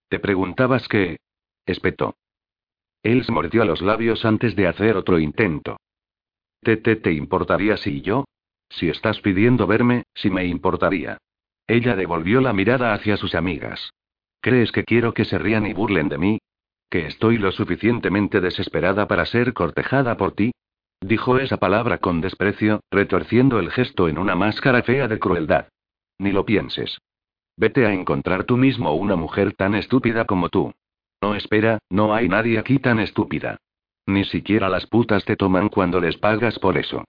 ¿Te 0.07 0.19
preguntabas 0.19 0.87
qué? 0.87 1.17
espetó. 1.65 2.15
Él 3.03 3.25
se 3.25 3.31
mordió 3.31 3.65
los 3.65 3.81
labios 3.81 4.23
antes 4.23 4.55
de 4.55 4.67
hacer 4.67 4.95
otro 4.95 5.19
intento. 5.19 5.77
¿Te, 6.61 6.77
te, 6.77 6.95
te 6.95 7.11
importaría 7.11 7.75
si 7.75 8.01
yo? 8.01 8.25
Si 8.69 8.89
estás 8.89 9.19
pidiendo 9.19 9.67
verme, 9.67 10.03
si 10.13 10.29
me 10.29 10.45
importaría. 10.45 11.17
Ella 11.67 11.95
devolvió 11.95 12.39
la 12.39 12.53
mirada 12.53 12.93
hacia 12.93 13.17
sus 13.17 13.35
amigas. 13.35 13.91
¿Crees 14.39 14.71
que 14.71 14.85
quiero 14.85 15.13
que 15.13 15.25
se 15.25 15.37
rían 15.37 15.67
y 15.67 15.73
burlen 15.73 16.07
de 16.07 16.17
mí? 16.17 16.39
¿Que 16.89 17.05
estoy 17.07 17.37
lo 17.37 17.51
suficientemente 17.51 18.39
desesperada 18.39 19.07
para 19.07 19.25
ser 19.25 19.53
cortejada 19.53 20.15
por 20.15 20.33
ti? 20.33 20.51
Dijo 21.01 21.37
esa 21.37 21.57
palabra 21.57 21.97
con 21.97 22.21
desprecio, 22.21 22.81
retorciendo 22.91 23.59
el 23.59 23.71
gesto 23.71 24.07
en 24.07 24.17
una 24.17 24.35
máscara 24.35 24.81
fea 24.83 25.07
de 25.07 25.19
crueldad. 25.19 25.67
Ni 26.17 26.31
lo 26.31 26.45
pienses. 26.45 26.97
Vete 27.57 27.85
a 27.85 27.93
encontrar 27.93 28.45
tú 28.45 28.55
mismo 28.55 28.93
una 28.93 29.15
mujer 29.15 29.53
tan 29.53 29.75
estúpida 29.75 30.25
como 30.25 30.49
tú. 30.49 30.73
No 31.21 31.35
espera, 31.35 31.79
no 31.89 32.13
hay 32.13 32.29
nadie 32.29 32.57
aquí 32.57 32.79
tan 32.79 32.99
estúpida. 32.99 33.57
Ni 34.05 34.23
siquiera 34.23 34.69
las 34.69 34.87
putas 34.87 35.25
te 35.25 35.35
toman 35.35 35.69
cuando 35.69 35.99
les 35.99 36.17
pagas 36.17 36.57
por 36.59 36.77
eso. 36.77 37.03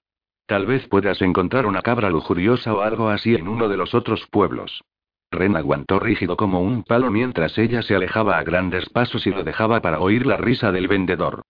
Tal 0.46 0.66
vez 0.66 0.88
puedas 0.88 1.20
encontrar 1.22 1.66
una 1.66 1.82
cabra 1.82 2.10
lujuriosa 2.10 2.74
o 2.74 2.80
algo 2.80 3.10
así 3.10 3.34
en 3.34 3.46
uno 3.46 3.68
de 3.68 3.76
los 3.76 3.94
otros 3.94 4.26
pueblos. 4.30 4.82
Ren 5.30 5.56
aguantó 5.56 5.98
rígido 5.98 6.36
como 6.36 6.60
un 6.60 6.84
palo 6.84 7.10
mientras 7.10 7.58
ella 7.58 7.82
se 7.82 7.94
alejaba 7.94 8.38
a 8.38 8.44
grandes 8.44 8.88
pasos 8.88 9.26
y 9.26 9.30
lo 9.30 9.44
dejaba 9.44 9.80
para 9.80 10.00
oír 10.00 10.26
la 10.26 10.36
risa 10.36 10.72
del 10.72 10.88
vendedor. 10.88 11.42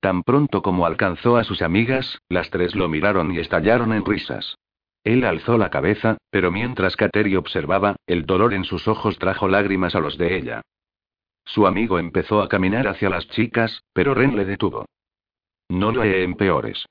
Tan 0.00 0.22
pronto 0.22 0.62
como 0.62 0.86
alcanzó 0.86 1.36
a 1.36 1.44
sus 1.44 1.62
amigas, 1.62 2.18
las 2.28 2.50
tres 2.50 2.74
lo 2.74 2.88
miraron 2.88 3.32
y 3.32 3.38
estallaron 3.38 3.92
en 3.92 4.04
risas. 4.04 4.56
Él 5.04 5.24
alzó 5.24 5.58
la 5.58 5.70
cabeza, 5.70 6.18
pero 6.30 6.50
mientras 6.50 6.96
Kateri 6.96 7.36
observaba, 7.36 7.96
el 8.06 8.26
dolor 8.26 8.54
en 8.54 8.64
sus 8.64 8.88
ojos 8.88 9.18
trajo 9.18 9.48
lágrimas 9.48 9.94
a 9.94 10.00
los 10.00 10.18
de 10.18 10.36
ella. 10.36 10.62
Su 11.44 11.66
amigo 11.66 11.98
empezó 11.98 12.42
a 12.42 12.48
caminar 12.48 12.88
hacia 12.88 13.08
las 13.08 13.28
chicas, 13.28 13.82
pero 13.92 14.14
Ren 14.14 14.36
le 14.36 14.44
detuvo. 14.44 14.86
No 15.68 15.92
lo 15.92 16.02
he 16.02 16.24
en 16.24 16.34
peores. 16.34 16.86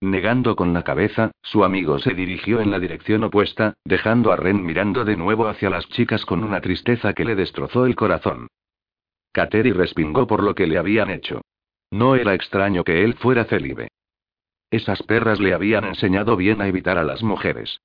Negando 0.00 0.54
con 0.54 0.72
la 0.72 0.84
cabeza, 0.84 1.32
su 1.42 1.64
amigo 1.64 1.98
se 1.98 2.14
dirigió 2.14 2.60
en 2.60 2.70
la 2.70 2.78
dirección 2.78 3.24
opuesta, 3.24 3.74
dejando 3.84 4.30
a 4.30 4.36
Ren 4.36 4.64
mirando 4.64 5.04
de 5.04 5.16
nuevo 5.16 5.48
hacia 5.48 5.70
las 5.70 5.88
chicas 5.88 6.24
con 6.24 6.44
una 6.44 6.60
tristeza 6.60 7.14
que 7.14 7.24
le 7.24 7.34
destrozó 7.34 7.84
el 7.84 7.96
corazón. 7.96 8.46
Kateri 9.32 9.72
respingó 9.72 10.26
por 10.26 10.42
lo 10.44 10.54
que 10.54 10.68
le 10.68 10.78
habían 10.78 11.10
hecho. 11.10 11.40
No 11.90 12.14
era 12.14 12.34
extraño 12.34 12.84
que 12.84 13.02
él 13.02 13.14
fuera 13.14 13.44
célibe. 13.44 13.88
Esas 14.70 15.02
perras 15.02 15.40
le 15.40 15.52
habían 15.52 15.84
enseñado 15.84 16.36
bien 16.36 16.60
a 16.60 16.68
evitar 16.68 16.96
a 16.98 17.02
las 17.02 17.22
mujeres. 17.22 17.80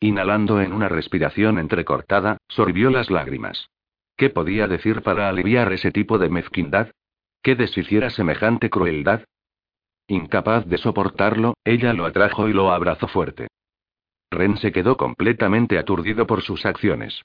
Inhalando 0.00 0.60
en 0.60 0.72
una 0.72 0.88
respiración 0.88 1.58
entrecortada, 1.58 2.38
sorbió 2.48 2.90
las 2.90 3.10
lágrimas. 3.10 3.68
¿Qué 4.16 4.30
podía 4.30 4.66
decir 4.66 5.02
para 5.02 5.28
aliviar 5.28 5.72
ese 5.72 5.92
tipo 5.92 6.18
de 6.18 6.30
mezquindad? 6.30 6.90
¿Qué 7.42 7.54
deshiciera 7.54 8.10
semejante 8.10 8.70
crueldad? 8.70 9.22
Incapaz 10.08 10.66
de 10.66 10.78
soportarlo, 10.78 11.54
ella 11.64 11.92
lo 11.92 12.06
atrajo 12.06 12.48
y 12.48 12.54
lo 12.54 12.72
abrazó 12.72 13.08
fuerte. 13.08 13.48
Ren 14.30 14.56
se 14.56 14.72
quedó 14.72 14.96
completamente 14.96 15.78
aturdido 15.78 16.26
por 16.26 16.42
sus 16.42 16.64
acciones. 16.64 17.22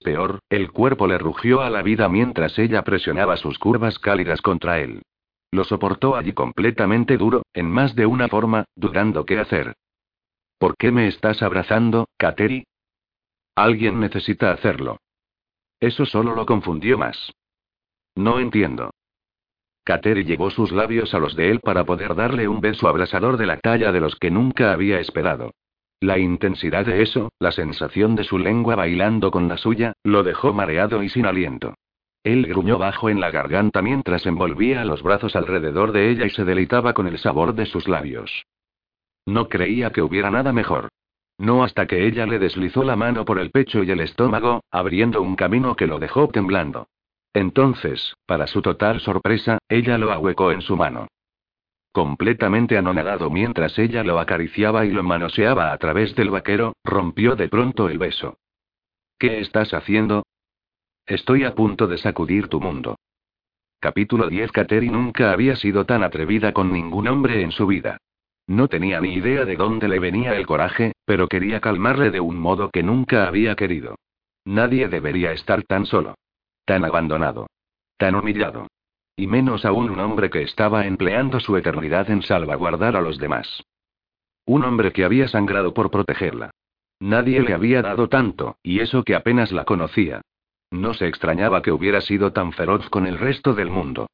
Peor, 0.00 0.40
el 0.50 0.72
cuerpo 0.72 1.06
le 1.06 1.16
rugió 1.16 1.62
a 1.62 1.70
la 1.70 1.82
vida 1.82 2.08
mientras 2.08 2.58
ella 2.58 2.82
presionaba 2.82 3.36
sus 3.36 3.58
curvas 3.58 3.98
cálidas 3.98 4.42
contra 4.42 4.80
él. 4.80 5.02
Lo 5.52 5.62
soportó 5.62 6.16
allí 6.16 6.32
completamente 6.32 7.16
duro, 7.16 7.44
en 7.52 7.70
más 7.70 7.94
de 7.94 8.06
una 8.06 8.28
forma, 8.28 8.64
dudando 8.74 9.24
qué 9.24 9.38
hacer. 9.38 9.74
¿Por 10.58 10.76
qué 10.76 10.90
me 10.90 11.06
estás 11.06 11.42
abrazando, 11.42 12.08
Kateri? 12.16 12.64
Alguien 13.54 14.00
necesita 14.00 14.50
hacerlo. 14.50 14.98
Eso 15.78 16.04
solo 16.04 16.34
lo 16.34 16.46
confundió 16.46 16.98
más. 16.98 17.32
No 18.16 18.40
entiendo. 18.40 18.90
Kateri 19.84 20.24
llevó 20.24 20.50
sus 20.50 20.72
labios 20.72 21.12
a 21.14 21.18
los 21.18 21.36
de 21.36 21.50
él 21.50 21.60
para 21.60 21.84
poder 21.84 22.14
darle 22.14 22.48
un 22.48 22.60
beso 22.60 22.88
abrasador 22.88 23.36
de 23.36 23.46
la 23.46 23.58
talla 23.58 23.92
de 23.92 24.00
los 24.00 24.16
que 24.16 24.30
nunca 24.30 24.72
había 24.72 24.98
esperado. 24.98 25.52
La 26.00 26.18
intensidad 26.18 26.86
de 26.86 27.02
eso, 27.02 27.30
la 27.38 27.52
sensación 27.52 28.14
de 28.14 28.24
su 28.24 28.38
lengua 28.38 28.76
bailando 28.76 29.30
con 29.30 29.46
la 29.48 29.56
suya, 29.56 29.92
lo 30.02 30.22
dejó 30.22 30.52
mareado 30.52 31.02
y 31.02 31.08
sin 31.08 31.26
aliento. 31.26 31.74
Él 32.22 32.46
gruñó 32.46 32.78
bajo 32.78 33.10
en 33.10 33.20
la 33.20 33.30
garganta 33.30 33.82
mientras 33.82 34.24
envolvía 34.24 34.84
los 34.86 35.02
brazos 35.02 35.36
alrededor 35.36 35.92
de 35.92 36.10
ella 36.10 36.24
y 36.24 36.30
se 36.30 36.44
deleitaba 36.44 36.94
con 36.94 37.06
el 37.06 37.18
sabor 37.18 37.54
de 37.54 37.66
sus 37.66 37.86
labios. 37.86 38.46
No 39.26 39.48
creía 39.48 39.90
que 39.90 40.00
hubiera 40.02 40.30
nada 40.30 40.52
mejor. 40.52 40.88
No 41.36 41.64
hasta 41.64 41.86
que 41.86 42.06
ella 42.06 42.26
le 42.26 42.38
deslizó 42.38 42.84
la 42.84 42.96
mano 42.96 43.24
por 43.24 43.38
el 43.38 43.50
pecho 43.50 43.82
y 43.82 43.90
el 43.90 44.00
estómago, 44.00 44.62
abriendo 44.70 45.20
un 45.20 45.36
camino 45.36 45.76
que 45.76 45.86
lo 45.86 45.98
dejó 45.98 46.28
temblando. 46.28 46.86
Entonces, 47.34 48.14
para 48.26 48.46
su 48.46 48.62
total 48.62 49.00
sorpresa, 49.00 49.58
ella 49.68 49.98
lo 49.98 50.12
ahuecó 50.12 50.52
en 50.52 50.62
su 50.62 50.76
mano. 50.76 51.08
Completamente 51.90 52.78
anonadado 52.78 53.28
mientras 53.28 53.76
ella 53.78 54.04
lo 54.04 54.20
acariciaba 54.20 54.86
y 54.86 54.92
lo 54.92 55.02
manoseaba 55.02 55.72
a 55.72 55.78
través 55.78 56.14
del 56.14 56.30
vaquero, 56.30 56.74
rompió 56.84 57.34
de 57.34 57.48
pronto 57.48 57.88
el 57.88 57.98
beso. 57.98 58.38
¿Qué 59.18 59.40
estás 59.40 59.74
haciendo? 59.74 60.24
Estoy 61.06 61.44
a 61.44 61.54
punto 61.54 61.88
de 61.88 61.98
sacudir 61.98 62.48
tu 62.48 62.60
mundo. 62.60 62.96
Capítulo 63.80 64.28
10 64.28 64.52
Kateri 64.52 64.88
nunca 64.88 65.32
había 65.32 65.56
sido 65.56 65.84
tan 65.84 66.04
atrevida 66.04 66.52
con 66.52 66.72
ningún 66.72 67.08
hombre 67.08 67.42
en 67.42 67.50
su 67.50 67.66
vida. 67.66 67.98
No 68.46 68.68
tenía 68.68 69.00
ni 69.00 69.14
idea 69.14 69.44
de 69.44 69.56
dónde 69.56 69.88
le 69.88 69.98
venía 69.98 70.36
el 70.36 70.46
coraje, 70.46 70.92
pero 71.04 71.26
quería 71.26 71.60
calmarle 71.60 72.10
de 72.10 72.20
un 72.20 72.38
modo 72.38 72.70
que 72.70 72.82
nunca 72.82 73.26
había 73.26 73.56
querido. 73.56 73.96
Nadie 74.44 74.88
debería 74.88 75.32
estar 75.32 75.62
tan 75.64 75.86
solo 75.86 76.14
tan 76.64 76.84
abandonado, 76.84 77.46
tan 77.96 78.14
humillado. 78.14 78.68
Y 79.16 79.26
menos 79.28 79.64
aún 79.64 79.90
un 79.90 80.00
hombre 80.00 80.28
que 80.28 80.42
estaba 80.42 80.86
empleando 80.86 81.38
su 81.38 81.56
eternidad 81.56 82.10
en 82.10 82.22
salvaguardar 82.22 82.96
a 82.96 83.00
los 83.00 83.18
demás. 83.18 83.62
Un 84.44 84.64
hombre 84.64 84.92
que 84.92 85.04
había 85.04 85.28
sangrado 85.28 85.72
por 85.72 85.90
protegerla. 85.90 86.50
Nadie 87.00 87.40
le 87.40 87.54
había 87.54 87.82
dado 87.82 88.08
tanto, 88.08 88.56
y 88.62 88.80
eso 88.80 89.04
que 89.04 89.14
apenas 89.14 89.52
la 89.52 89.64
conocía. 89.64 90.22
No 90.70 90.94
se 90.94 91.06
extrañaba 91.06 91.62
que 91.62 91.70
hubiera 91.70 92.00
sido 92.00 92.32
tan 92.32 92.52
feroz 92.52 92.88
con 92.90 93.06
el 93.06 93.18
resto 93.18 93.54
del 93.54 93.70
mundo. 93.70 94.08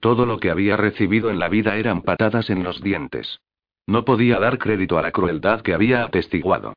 Todo 0.00 0.26
lo 0.26 0.38
que 0.38 0.50
había 0.50 0.76
recibido 0.76 1.30
en 1.30 1.38
la 1.38 1.48
vida 1.48 1.76
eran 1.76 2.02
patadas 2.02 2.50
en 2.50 2.62
los 2.62 2.80
dientes. 2.82 3.40
No 3.86 4.04
podía 4.04 4.38
dar 4.38 4.58
crédito 4.58 4.98
a 4.98 5.02
la 5.02 5.10
crueldad 5.10 5.62
que 5.62 5.74
había 5.74 6.04
atestiguado. 6.04 6.74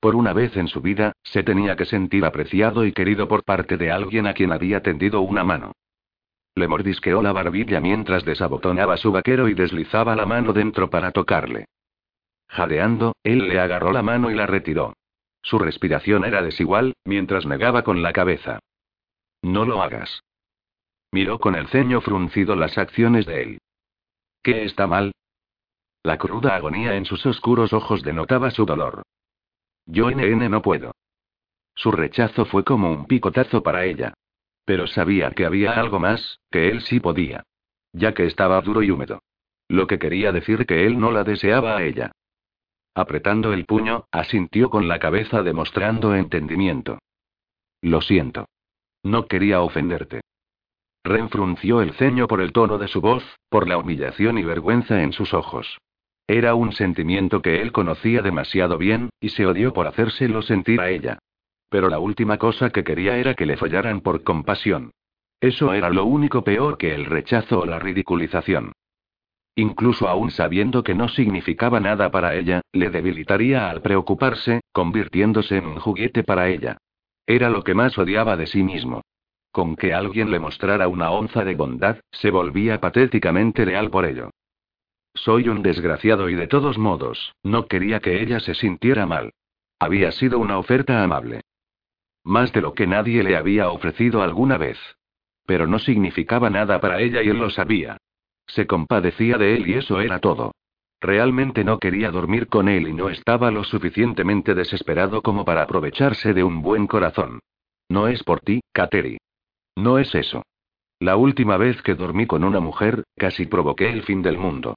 Por 0.00 0.14
una 0.14 0.32
vez 0.32 0.56
en 0.56 0.68
su 0.68 0.80
vida, 0.80 1.12
se 1.22 1.42
tenía 1.42 1.76
que 1.76 1.86
sentir 1.86 2.24
apreciado 2.24 2.84
y 2.84 2.92
querido 2.92 3.28
por 3.28 3.44
parte 3.44 3.76
de 3.76 3.90
alguien 3.90 4.26
a 4.26 4.34
quien 4.34 4.52
había 4.52 4.82
tendido 4.82 5.20
una 5.20 5.44
mano. 5.44 5.72
Le 6.54 6.68
mordisqueó 6.68 7.22
la 7.22 7.32
barbilla 7.32 7.80
mientras 7.80 8.24
desabotonaba 8.24 8.96
su 8.96 9.12
vaquero 9.12 9.48
y 9.48 9.54
deslizaba 9.54 10.16
la 10.16 10.26
mano 10.26 10.52
dentro 10.52 10.88
para 10.88 11.12
tocarle. 11.12 11.66
Jadeando, 12.48 13.14
él 13.22 13.48
le 13.48 13.60
agarró 13.60 13.92
la 13.92 14.02
mano 14.02 14.30
y 14.30 14.34
la 14.34 14.46
retiró. 14.46 14.94
Su 15.42 15.58
respiración 15.58 16.24
era 16.24 16.42
desigual, 16.42 16.94
mientras 17.04 17.46
negaba 17.46 17.82
con 17.82 18.02
la 18.02 18.12
cabeza. 18.12 18.58
No 19.42 19.64
lo 19.64 19.82
hagas. 19.82 20.22
Miró 21.12 21.38
con 21.38 21.54
el 21.54 21.68
ceño 21.68 22.00
fruncido 22.00 22.56
las 22.56 22.78
acciones 22.78 23.26
de 23.26 23.42
él. 23.42 23.58
¿Qué 24.42 24.64
está 24.64 24.86
mal? 24.86 25.12
La 26.02 26.18
cruda 26.18 26.56
agonía 26.56 26.96
en 26.96 27.04
sus 27.04 27.24
oscuros 27.26 27.72
ojos 27.72 28.02
denotaba 28.02 28.50
su 28.50 28.64
dolor. 28.64 29.02
Yo 29.86 30.10
NN 30.10 30.50
no 30.50 30.62
puedo. 30.62 30.92
Su 31.74 31.92
rechazo 31.92 32.44
fue 32.44 32.64
como 32.64 32.90
un 32.90 33.06
picotazo 33.06 33.62
para 33.62 33.84
ella. 33.84 34.14
Pero 34.64 34.86
sabía 34.86 35.30
que 35.30 35.46
había 35.46 35.72
algo 35.72 36.00
más, 36.00 36.40
que 36.50 36.68
él 36.68 36.82
sí 36.82 37.00
podía. 37.00 37.44
Ya 37.92 38.12
que 38.12 38.26
estaba 38.26 38.60
duro 38.60 38.82
y 38.82 38.90
húmedo. 38.90 39.22
Lo 39.68 39.86
que 39.86 39.98
quería 39.98 40.32
decir 40.32 40.66
que 40.66 40.86
él 40.86 40.98
no 40.98 41.10
la 41.12 41.24
deseaba 41.24 41.76
a 41.76 41.82
ella. 41.82 42.12
Apretando 42.94 43.52
el 43.52 43.64
puño, 43.66 44.06
asintió 44.10 44.70
con 44.70 44.88
la 44.88 44.98
cabeza 44.98 45.42
demostrando 45.42 46.14
entendimiento. 46.14 46.98
Lo 47.82 48.00
siento. 48.00 48.46
No 49.02 49.26
quería 49.26 49.60
ofenderte. 49.60 50.22
Ren 51.04 51.28
frunció 51.28 51.82
el 51.82 51.92
ceño 51.92 52.26
por 52.26 52.40
el 52.40 52.52
tono 52.52 52.78
de 52.78 52.88
su 52.88 53.00
voz, 53.00 53.22
por 53.48 53.68
la 53.68 53.78
humillación 53.78 54.38
y 54.38 54.44
vergüenza 54.44 55.02
en 55.02 55.12
sus 55.12 55.34
ojos. 55.34 55.78
Era 56.28 56.54
un 56.54 56.72
sentimiento 56.72 57.40
que 57.40 57.62
él 57.62 57.70
conocía 57.70 58.20
demasiado 58.20 58.78
bien, 58.78 59.10
y 59.20 59.28
se 59.28 59.46
odió 59.46 59.72
por 59.72 59.86
hacérselo 59.86 60.42
sentir 60.42 60.80
a 60.80 60.90
ella. 60.90 61.18
Pero 61.68 61.88
la 61.88 61.98
última 61.98 62.38
cosa 62.38 62.70
que 62.70 62.84
quería 62.84 63.16
era 63.16 63.34
que 63.34 63.46
le 63.46 63.56
follaran 63.56 64.00
por 64.00 64.22
compasión. 64.24 64.92
Eso 65.40 65.72
era 65.72 65.90
lo 65.90 66.04
único 66.04 66.42
peor 66.42 66.78
que 66.78 66.94
el 66.94 67.04
rechazo 67.04 67.60
o 67.60 67.66
la 67.66 67.78
ridiculización. 67.78 68.72
Incluso 69.54 70.08
aún 70.08 70.30
sabiendo 70.30 70.82
que 70.82 70.94
no 70.94 71.08
significaba 71.08 71.80
nada 71.80 72.10
para 72.10 72.34
ella, 72.34 72.60
le 72.72 72.90
debilitaría 72.90 73.70
al 73.70 73.80
preocuparse, 73.80 74.60
convirtiéndose 74.72 75.58
en 75.58 75.66
un 75.66 75.80
juguete 75.80 76.24
para 76.24 76.48
ella. 76.48 76.76
Era 77.26 77.50
lo 77.50 77.62
que 77.62 77.74
más 77.74 77.96
odiaba 77.96 78.36
de 78.36 78.46
sí 78.46 78.62
mismo. 78.62 79.02
Con 79.52 79.76
que 79.76 79.94
alguien 79.94 80.30
le 80.30 80.40
mostrara 80.40 80.88
una 80.88 81.10
onza 81.10 81.44
de 81.44 81.54
bondad, 81.54 81.98
se 82.10 82.30
volvía 82.30 82.80
patéticamente 82.80 83.64
leal 83.64 83.90
por 83.90 84.04
ello. 84.04 84.30
Soy 85.16 85.48
un 85.48 85.62
desgraciado 85.62 86.28
y 86.28 86.34
de 86.34 86.46
todos 86.46 86.76
modos, 86.76 87.34
no 87.42 87.66
quería 87.66 88.00
que 88.00 88.22
ella 88.22 88.38
se 88.38 88.54
sintiera 88.54 89.06
mal. 89.06 89.32
Había 89.78 90.12
sido 90.12 90.38
una 90.38 90.58
oferta 90.58 91.02
amable. 91.02 91.40
Más 92.22 92.52
de 92.52 92.60
lo 92.60 92.74
que 92.74 92.86
nadie 92.86 93.22
le 93.22 93.36
había 93.36 93.70
ofrecido 93.70 94.22
alguna 94.22 94.58
vez. 94.58 94.78
Pero 95.46 95.66
no 95.66 95.78
significaba 95.78 96.50
nada 96.50 96.80
para 96.80 97.00
ella 97.00 97.22
y 97.22 97.28
él 97.28 97.38
lo 97.38 97.48
sabía. 97.48 97.96
Se 98.46 98.66
compadecía 98.66 99.38
de 99.38 99.56
él 99.56 99.68
y 99.68 99.74
eso 99.74 100.00
era 100.00 100.18
todo. 100.18 100.52
Realmente 101.00 101.64
no 101.64 101.78
quería 101.78 102.10
dormir 102.10 102.48
con 102.48 102.68
él 102.68 102.86
y 102.86 102.92
no 102.92 103.08
estaba 103.08 103.50
lo 103.50 103.64
suficientemente 103.64 104.54
desesperado 104.54 105.22
como 105.22 105.44
para 105.44 105.62
aprovecharse 105.62 106.34
de 106.34 106.44
un 106.44 106.62
buen 106.62 106.86
corazón. 106.86 107.40
No 107.88 108.08
es 108.08 108.22
por 108.22 108.40
ti, 108.40 108.60
Kateri. 108.72 109.16
No 109.76 109.98
es 109.98 110.14
eso. 110.14 110.42
La 111.00 111.16
última 111.16 111.56
vez 111.56 111.80
que 111.82 111.94
dormí 111.94 112.26
con 112.26 112.44
una 112.44 112.60
mujer, 112.60 113.04
casi 113.16 113.46
provoqué 113.46 113.90
el 113.90 114.02
fin 114.02 114.22
del 114.22 114.38
mundo. 114.38 114.74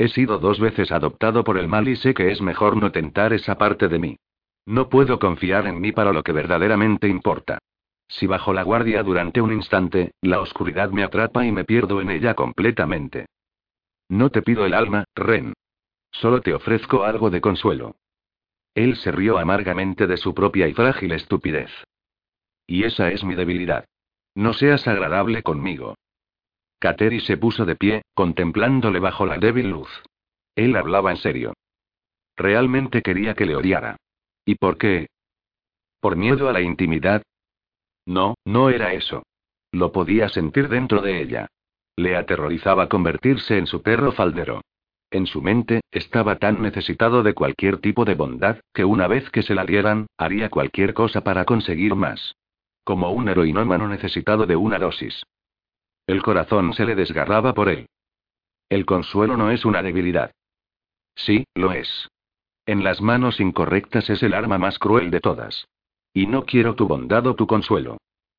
He 0.00 0.08
sido 0.08 0.38
dos 0.38 0.58
veces 0.58 0.92
adoptado 0.92 1.44
por 1.44 1.58
el 1.58 1.68
mal 1.68 1.86
y 1.86 1.94
sé 1.94 2.14
que 2.14 2.32
es 2.32 2.40
mejor 2.40 2.74
no 2.74 2.90
tentar 2.90 3.34
esa 3.34 3.58
parte 3.58 3.86
de 3.86 3.98
mí. 3.98 4.16
No 4.64 4.88
puedo 4.88 5.18
confiar 5.18 5.66
en 5.66 5.78
mí 5.78 5.92
para 5.92 6.14
lo 6.14 6.22
que 6.22 6.32
verdaderamente 6.32 7.06
importa. 7.06 7.58
Si 8.08 8.26
bajo 8.26 8.54
la 8.54 8.62
guardia 8.62 9.02
durante 9.02 9.42
un 9.42 9.52
instante, 9.52 10.12
la 10.22 10.40
oscuridad 10.40 10.88
me 10.88 11.02
atrapa 11.02 11.44
y 11.44 11.52
me 11.52 11.64
pierdo 11.64 12.00
en 12.00 12.08
ella 12.08 12.32
completamente. 12.32 13.26
No 14.08 14.30
te 14.30 14.40
pido 14.40 14.64
el 14.64 14.72
alma, 14.72 15.04
Ren. 15.14 15.52
Solo 16.10 16.40
te 16.40 16.54
ofrezco 16.54 17.04
algo 17.04 17.28
de 17.28 17.42
consuelo. 17.42 17.96
Él 18.74 18.96
se 18.96 19.12
rió 19.12 19.36
amargamente 19.36 20.06
de 20.06 20.16
su 20.16 20.32
propia 20.32 20.66
y 20.66 20.72
frágil 20.72 21.12
estupidez. 21.12 21.70
Y 22.66 22.84
esa 22.84 23.10
es 23.10 23.22
mi 23.22 23.34
debilidad. 23.34 23.84
No 24.34 24.54
seas 24.54 24.88
agradable 24.88 25.42
conmigo. 25.42 25.96
Kateri 26.80 27.20
se 27.20 27.36
puso 27.36 27.66
de 27.66 27.76
pie, 27.76 28.02
contemplándole 28.14 29.00
bajo 29.00 29.26
la 29.26 29.36
débil 29.36 29.68
luz. 29.68 29.90
Él 30.56 30.74
hablaba 30.76 31.10
en 31.10 31.18
serio. 31.18 31.52
Realmente 32.36 33.02
quería 33.02 33.34
que 33.34 33.44
le 33.44 33.54
odiara. 33.54 33.96
¿Y 34.46 34.54
por 34.54 34.78
qué? 34.78 35.08
¿Por 36.00 36.16
miedo 36.16 36.48
a 36.48 36.52
la 36.54 36.62
intimidad? 36.62 37.22
No, 38.06 38.34
no 38.46 38.70
era 38.70 38.94
eso. 38.94 39.22
Lo 39.72 39.92
podía 39.92 40.30
sentir 40.30 40.68
dentro 40.68 41.02
de 41.02 41.20
ella. 41.20 41.48
Le 41.96 42.16
aterrorizaba 42.16 42.88
convertirse 42.88 43.58
en 43.58 43.66
su 43.66 43.82
perro 43.82 44.12
faldero. 44.12 44.62
En 45.10 45.26
su 45.26 45.42
mente, 45.42 45.82
estaba 45.90 46.36
tan 46.36 46.62
necesitado 46.62 47.22
de 47.22 47.34
cualquier 47.34 47.78
tipo 47.78 48.06
de 48.06 48.14
bondad, 48.14 48.60
que 48.72 48.86
una 48.86 49.06
vez 49.06 49.28
que 49.30 49.42
se 49.42 49.54
la 49.54 49.66
dieran, 49.66 50.06
haría 50.16 50.48
cualquier 50.48 50.94
cosa 50.94 51.22
para 51.22 51.44
conseguir 51.44 51.94
más. 51.94 52.36
Como 52.84 53.10
un 53.10 53.28
heroinómano 53.28 53.86
necesitado 53.86 54.46
de 54.46 54.56
una 54.56 54.78
dosis. 54.78 55.22
El 56.10 56.24
corazón 56.24 56.72
se 56.72 56.84
le 56.84 56.96
desgarraba 56.96 57.54
por 57.54 57.68
él. 57.68 57.86
El 58.68 58.84
consuelo 58.84 59.36
no 59.36 59.52
es 59.52 59.64
una 59.64 59.80
debilidad. 59.80 60.32
Sí, 61.14 61.44
lo 61.54 61.70
es. 61.70 62.08
En 62.66 62.82
las 62.82 63.00
manos 63.00 63.38
incorrectas 63.38 64.10
es 64.10 64.20
el 64.24 64.34
arma 64.34 64.58
más 64.58 64.80
cruel 64.80 65.12
de 65.12 65.20
todas. 65.20 65.68
Y 66.12 66.26
no 66.26 66.46
quiero 66.46 66.74
tu 66.74 66.88
bondad 66.88 67.28
o 67.28 67.36
tu 67.36 67.46
consuelo. 67.46 67.98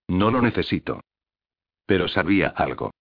No 0.10 0.32
lo 0.32 0.42
necesito. 0.42 1.00
Pero 1.86 2.10
sabía 2.10 2.50
algo. 2.50 2.92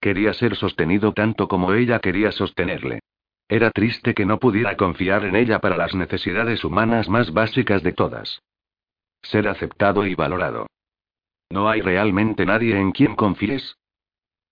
Quería 0.00 0.32
ser 0.32 0.54
sostenido 0.54 1.12
tanto 1.12 1.48
como 1.48 1.72
ella 1.72 1.98
quería 1.98 2.30
sostenerle. 2.30 3.00
Era 3.48 3.72
triste 3.72 4.14
que 4.14 4.26
no 4.26 4.38
pudiera 4.38 4.76
confiar 4.76 5.24
en 5.24 5.34
ella 5.34 5.58
para 5.58 5.76
las 5.76 5.92
necesidades 5.96 6.62
humanas 6.62 7.08
más 7.08 7.32
básicas 7.32 7.82
de 7.82 7.94
todas. 7.94 8.40
Ser 9.22 9.48
aceptado 9.48 10.06
y 10.06 10.14
valorado. 10.14 10.68
¿No 11.50 11.68
hay 11.68 11.80
realmente 11.80 12.46
nadie 12.46 12.78
en 12.78 12.92
quien 12.92 13.16
confíes? 13.16 13.74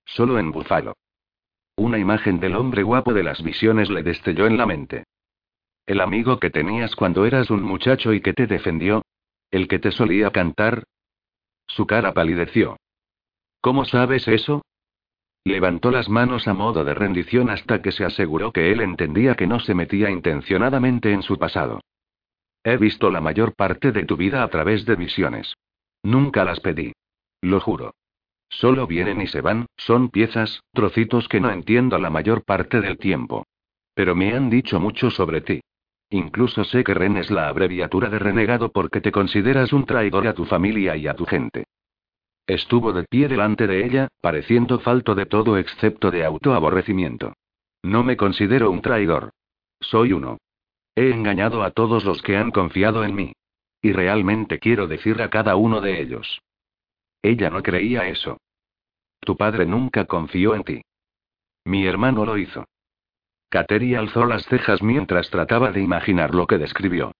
Solo 0.08 0.38
en 0.38 0.50
Búfalo. 0.52 0.94
Una 1.76 1.98
imagen 1.98 2.40
del 2.40 2.56
hombre 2.56 2.82
guapo 2.82 3.12
de 3.12 3.22
las 3.22 3.42
visiones 3.42 3.90
le 3.90 4.02
destelló 4.02 4.46
en 4.46 4.56
la 4.56 4.66
mente. 4.66 5.04
El 5.86 6.00
amigo 6.00 6.38
que 6.40 6.50
tenías 6.50 6.96
cuando 6.96 7.24
eras 7.24 7.50
un 7.50 7.62
muchacho 7.62 8.12
y 8.12 8.20
que 8.20 8.32
te 8.32 8.46
defendió. 8.46 9.02
El 9.50 9.68
que 9.68 9.78
te 9.78 9.90
solía 9.90 10.30
cantar. 10.30 10.84
Su 11.66 11.86
cara 11.86 12.12
palideció. 12.12 12.76
¿Cómo 13.60 13.84
sabes 13.84 14.26
eso? 14.28 14.62
Levantó 15.44 15.90
las 15.90 16.08
manos 16.08 16.48
a 16.48 16.54
modo 16.54 16.84
de 16.84 16.94
rendición 16.94 17.48
hasta 17.50 17.80
que 17.80 17.92
se 17.92 18.04
aseguró 18.04 18.52
que 18.52 18.72
él 18.72 18.80
entendía 18.80 19.34
que 19.34 19.46
no 19.46 19.60
se 19.60 19.74
metía 19.74 20.10
intencionadamente 20.10 21.12
en 21.12 21.22
su 21.22 21.38
pasado. 21.38 21.80
He 22.64 22.76
visto 22.76 23.10
la 23.10 23.20
mayor 23.20 23.54
parte 23.54 23.92
de 23.92 24.04
tu 24.04 24.16
vida 24.16 24.42
a 24.42 24.48
través 24.48 24.84
de 24.84 24.96
visiones. 24.96 25.54
Nunca 26.02 26.44
las 26.44 26.60
pedí. 26.60 26.92
Lo 27.40 27.60
juro. 27.60 27.94
Solo 28.48 28.86
vienen 28.86 29.20
y 29.20 29.26
se 29.26 29.40
van, 29.40 29.66
son 29.76 30.08
piezas, 30.08 30.62
trocitos 30.72 31.28
que 31.28 31.40
no 31.40 31.50
entiendo 31.50 31.98
la 31.98 32.10
mayor 32.10 32.44
parte 32.44 32.80
del 32.80 32.98
tiempo. 32.98 33.46
Pero 33.94 34.14
me 34.14 34.32
han 34.34 34.50
dicho 34.50 34.80
mucho 34.80 35.10
sobre 35.10 35.40
ti. 35.40 35.60
Incluso 36.10 36.64
sé 36.64 36.84
que 36.84 36.94
Ren 36.94 37.18
es 37.18 37.30
la 37.30 37.48
abreviatura 37.48 38.08
de 38.08 38.18
renegado 38.18 38.70
porque 38.72 39.00
te 39.00 39.12
consideras 39.12 39.72
un 39.72 39.84
traidor 39.84 40.26
a 40.26 40.34
tu 40.34 40.46
familia 40.46 40.96
y 40.96 41.06
a 41.06 41.14
tu 41.14 41.26
gente. 41.26 41.64
Estuvo 42.46 42.94
de 42.94 43.04
pie 43.04 43.28
delante 43.28 43.66
de 43.66 43.84
ella, 43.84 44.08
pareciendo 44.22 44.78
falto 44.80 45.14
de 45.14 45.26
todo 45.26 45.58
excepto 45.58 46.10
de 46.10 46.24
autoaborrecimiento. 46.24 47.34
No 47.82 48.02
me 48.02 48.16
considero 48.16 48.70
un 48.70 48.80
traidor. 48.80 49.32
Soy 49.80 50.14
uno. 50.14 50.38
He 50.94 51.10
engañado 51.10 51.62
a 51.62 51.70
todos 51.70 52.04
los 52.04 52.22
que 52.22 52.38
han 52.38 52.50
confiado 52.50 53.04
en 53.04 53.14
mí. 53.14 53.32
Y 53.82 53.92
realmente 53.92 54.58
quiero 54.58 54.88
decir 54.88 55.20
a 55.20 55.28
cada 55.28 55.56
uno 55.56 55.82
de 55.82 56.00
ellos. 56.00 56.40
Ella 57.22 57.50
no 57.50 57.62
creía 57.62 58.08
eso. 58.08 58.38
Tu 59.20 59.36
padre 59.36 59.66
nunca 59.66 60.04
confió 60.04 60.54
en 60.54 60.64
ti. 60.64 60.82
Mi 61.64 61.86
hermano 61.86 62.24
lo 62.24 62.38
hizo. 62.38 62.64
Kateri 63.50 63.94
alzó 63.94 64.26
las 64.26 64.44
cejas 64.44 64.82
mientras 64.82 65.30
trataba 65.30 65.72
de 65.72 65.80
imaginar 65.80 66.34
lo 66.34 66.46
que 66.46 66.58
describió. 66.58 67.12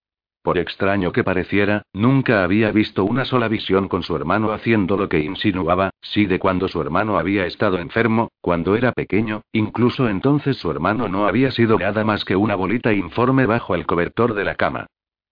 Por 0.43 0.57
extraño 0.57 1.13
que 1.13 1.25
pareciera, 1.25 1.83
nunca 1.93 2.45
había 2.45 2.71
visto 2.71 3.05
una 3.05 3.25
sola 3.25 3.49
visión 3.49 3.89
con 3.89 4.03
su 4.03 4.15
hermano 4.15 4.53
haciendo 4.53 4.97
lo 4.97 5.09
que 5.09 5.21
insinuaba, 5.21 5.91
sí 6.01 6.27
de 6.27 6.39
cuando 6.39 6.69
su 6.69 6.81
hermano 6.81 7.19
había 7.19 7.45
estado 7.45 7.79
enfermo, 7.79 8.31
cuando 8.41 8.77
era 8.77 8.93
pequeño, 8.93 9.43
incluso 9.53 10.09
entonces 10.09 10.57
su 10.57 10.71
hermano 10.71 11.09
no 11.09 11.27
había 11.27 11.51
sido 11.51 11.79
nada 11.79 12.05
más 12.05 12.25
que 12.25 12.37
una 12.37 12.55
bolita 12.55 12.93
informe 12.93 13.47
bajo 13.47 13.75
el 13.75 13.85
cobertor 13.85 14.35
de 14.35 14.45
la 14.45 14.55
cama. 14.55 14.87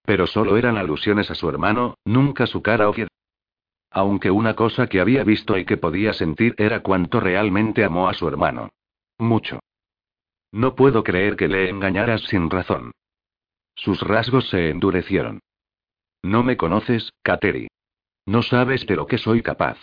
Pero 0.05 0.27
solo 0.27 0.57
eran 0.57 0.77
alusiones 0.77 1.31
a 1.31 1.35
su 1.35 1.49
hermano, 1.49 1.95
nunca 2.05 2.47
su 2.47 2.63
cara 2.63 2.89
o. 2.89 2.95
Aunque 3.97 4.31
una 4.31 4.55
cosa 4.55 4.89
que 4.89 5.01
había 5.01 5.25
visto 5.25 5.57
y 5.57 5.65
que 5.65 5.79
podía 5.79 6.13
sentir 6.13 6.55
era 6.59 6.81
cuánto 6.81 7.19
realmente 7.19 7.83
amó 7.83 8.11
a 8.11 8.13
su 8.13 8.29
hermano. 8.29 8.69
Mucho. 9.17 9.61
No 10.53 10.75
puedo 10.75 11.03
creer 11.03 11.35
que 11.35 11.49
le 11.49 11.71
engañaras 11.71 12.21
sin 12.25 12.51
razón. 12.51 12.93
Sus 13.75 14.03
rasgos 14.03 14.51
se 14.51 14.69
endurecieron. 14.69 15.41
No 16.23 16.43
me 16.43 16.59
conoces, 16.59 17.11
Kateri. 17.23 17.69
No 18.27 18.43
sabes 18.43 18.85
de 18.87 18.97
lo 18.97 19.07
que 19.07 19.17
soy 19.17 19.41
capaz. 19.41 19.79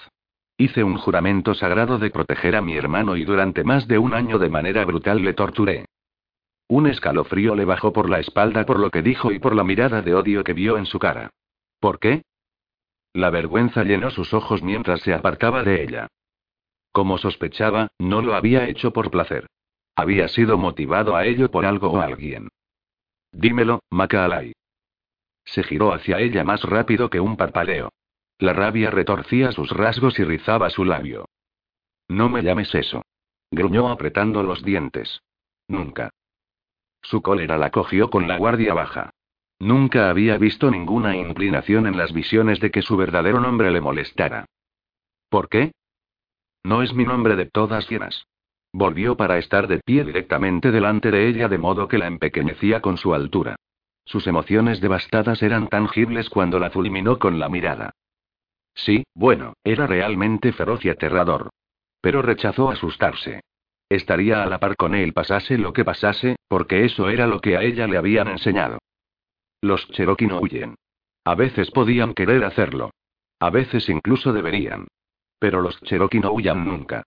Hice 0.58 0.84
un 0.84 1.00
juramento 1.00 1.56
sagrado 1.56 1.98
de 1.98 2.12
proteger 2.12 2.56
a 2.56 2.62
mi 2.62 2.78
hermano 2.78 3.18
y 3.18 3.26
durante 3.26 3.64
más 3.64 3.88
de 3.88 3.98
un 3.98 4.14
año 4.14 4.38
de 4.38 4.50
manera 4.50 4.86
brutal 4.86 5.24
le 5.24 5.34
torturé. 5.34 5.86
Un 6.68 6.86
escalofrío 6.86 7.56
le 7.56 7.66
bajó 7.66 7.92
por 7.92 8.12
la 8.12 8.20
espalda 8.20 8.64
por 8.68 8.80
lo 8.80 8.92
que 8.92 9.02
dijo 9.02 9.32
y 9.32 9.40
por 9.40 9.56
la 9.56 9.64
mirada 9.64 10.04
de 10.04 10.14
odio 10.14 10.44
que 10.44 10.54
vio 10.54 10.78
en 10.78 10.86
su 10.86 11.00
cara. 11.00 11.32
¿Por 11.80 11.98
qué? 11.98 12.22
La 13.14 13.30
vergüenza 13.30 13.84
llenó 13.84 14.10
sus 14.10 14.34
ojos 14.34 14.64
mientras 14.64 15.02
se 15.02 15.14
apartaba 15.14 15.64
de 15.64 15.84
ella. 15.84 16.08
Como 16.92 17.18
sospechaba, 17.18 17.90
no 18.00 18.22
lo 18.22 18.36
había 18.36 18.68
hecho 18.68 18.92
por 18.92 19.12
placer. 19.12 19.48
Había 19.96 20.28
sido 20.28 20.58
motivado 20.58 21.16
a 21.16 21.26
ello 21.26 21.52
por 21.52 21.66
algo 21.66 21.92
o 21.92 22.02
alguien. 22.02 22.50
Dímelo, 23.32 23.82
Macalay. 23.90 24.54
Se 25.46 25.64
giró 25.64 25.94
hacia 25.94 26.20
ella 26.20 26.44
más 26.44 26.64
rápido 26.64 27.10
que 27.10 27.20
un 27.20 27.38
parpadeo. 27.38 27.90
La 28.40 28.54
rabia 28.54 28.90
retorcía 28.90 29.52
sus 29.52 29.70
rasgos 29.72 30.18
y 30.20 30.24
rizaba 30.24 30.70
su 30.70 30.84
labio. 30.84 31.26
No 32.08 32.30
me 32.30 32.42
llames 32.42 32.74
eso. 32.74 33.04
Gruñó 33.52 33.90
apretando 33.90 34.42
los 34.42 34.64
dientes. 34.64 35.22
Nunca. 35.68 36.10
Su 37.02 37.22
cólera 37.22 37.58
la 37.58 37.70
cogió 37.70 38.10
con 38.10 38.28
la 38.28 38.38
guardia 38.38 38.74
baja. 38.74 39.12
Nunca 39.60 40.10
había 40.10 40.38
visto 40.38 40.70
ninguna 40.70 41.16
inclinación 41.16 41.88
en 41.88 41.98
las 41.98 42.14
visiones 42.14 42.60
de 42.60 42.72
que 42.72 42.82
su 42.82 42.98
verdadero 42.98 43.40
nombre 43.40 43.72
le 43.72 43.82
molestara. 43.82 44.46
¿Por 45.30 45.50
qué? 45.50 45.72
No 46.64 46.82
es 46.82 46.94
mi 46.94 47.06
nombre 47.06 47.36
de 47.36 47.46
todas 47.46 47.90
llenas. 47.90 48.26
Volvió 48.72 49.16
para 49.16 49.38
estar 49.38 49.68
de 49.68 49.80
pie 49.80 50.04
directamente 50.04 50.72
delante 50.72 51.12
de 51.12 51.28
ella 51.28 51.48
de 51.48 51.58
modo 51.58 51.88
que 51.88 51.98
la 51.98 52.08
empequeñecía 52.08 52.82
con 52.82 52.98
su 52.98 53.14
altura. 53.14 53.56
Sus 54.06 54.28
emociones 54.28 54.82
devastadas 54.82 55.42
eran 55.44 55.68
tangibles 55.68 56.30
cuando 56.30 56.60
la 56.60 56.70
fulminó 56.70 57.20
con 57.20 57.40
la 57.40 57.50
mirada. 57.50 57.92
Sí, 58.76 59.04
bueno, 59.14 59.54
era 59.64 59.88
realmente 59.88 60.52
feroz 60.52 60.84
y 60.84 60.90
aterrador. 60.90 61.50
Pero 62.02 62.22
rechazó 62.22 62.70
asustarse. 62.70 63.42
Estaría 63.90 64.44
a 64.44 64.48
la 64.48 64.60
par 64.60 64.76
con 64.76 64.96
él 64.96 65.14
pasase 65.14 65.58
lo 65.58 65.72
que 65.72 65.86
pasase, 65.86 66.36
porque 66.48 66.84
eso 66.84 67.10
era 67.10 67.28
lo 67.28 67.40
que 67.40 67.56
a 67.56 67.62
ella 67.62 67.88
le 67.88 67.98
habían 67.98 68.28
enseñado. 68.28 68.80
Los 69.64 69.88
Cherokee 69.92 70.28
no 70.28 70.42
huyen. 70.42 70.76
A 71.24 71.36
veces 71.36 71.72
podían 71.72 72.14
querer 72.14 72.44
hacerlo. 72.44 72.92
A 73.40 73.50
veces 73.50 73.88
incluso 73.88 74.34
deberían. 74.34 74.88
Pero 75.40 75.62
los 75.62 75.80
Cherokee 75.84 76.20
no 76.20 76.34
huyan 76.34 76.66
nunca. 76.66 77.04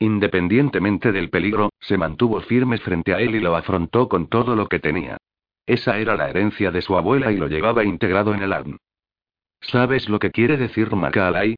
Independientemente 0.00 1.12
del 1.12 1.30
peligro, 1.30 1.70
se 1.78 1.96
mantuvo 1.96 2.40
firme 2.40 2.78
frente 2.78 3.14
a 3.14 3.20
él 3.20 3.36
y 3.36 3.38
lo 3.38 3.54
afrontó 3.54 4.08
con 4.08 4.26
todo 4.26 4.56
lo 4.56 4.66
que 4.66 4.80
tenía. 4.80 5.18
Esa 5.66 5.98
era 5.98 6.16
la 6.16 6.28
herencia 6.28 6.72
de 6.72 6.82
su 6.82 6.96
abuela 6.96 7.30
y 7.30 7.36
lo 7.36 7.46
llevaba 7.46 7.84
integrado 7.84 8.34
en 8.34 8.42
el 8.42 8.54
ARN. 8.54 8.78
¿Sabes 9.60 10.08
lo 10.08 10.18
que 10.18 10.32
quiere 10.32 10.56
decir 10.56 10.92
Macalay? 10.92 11.54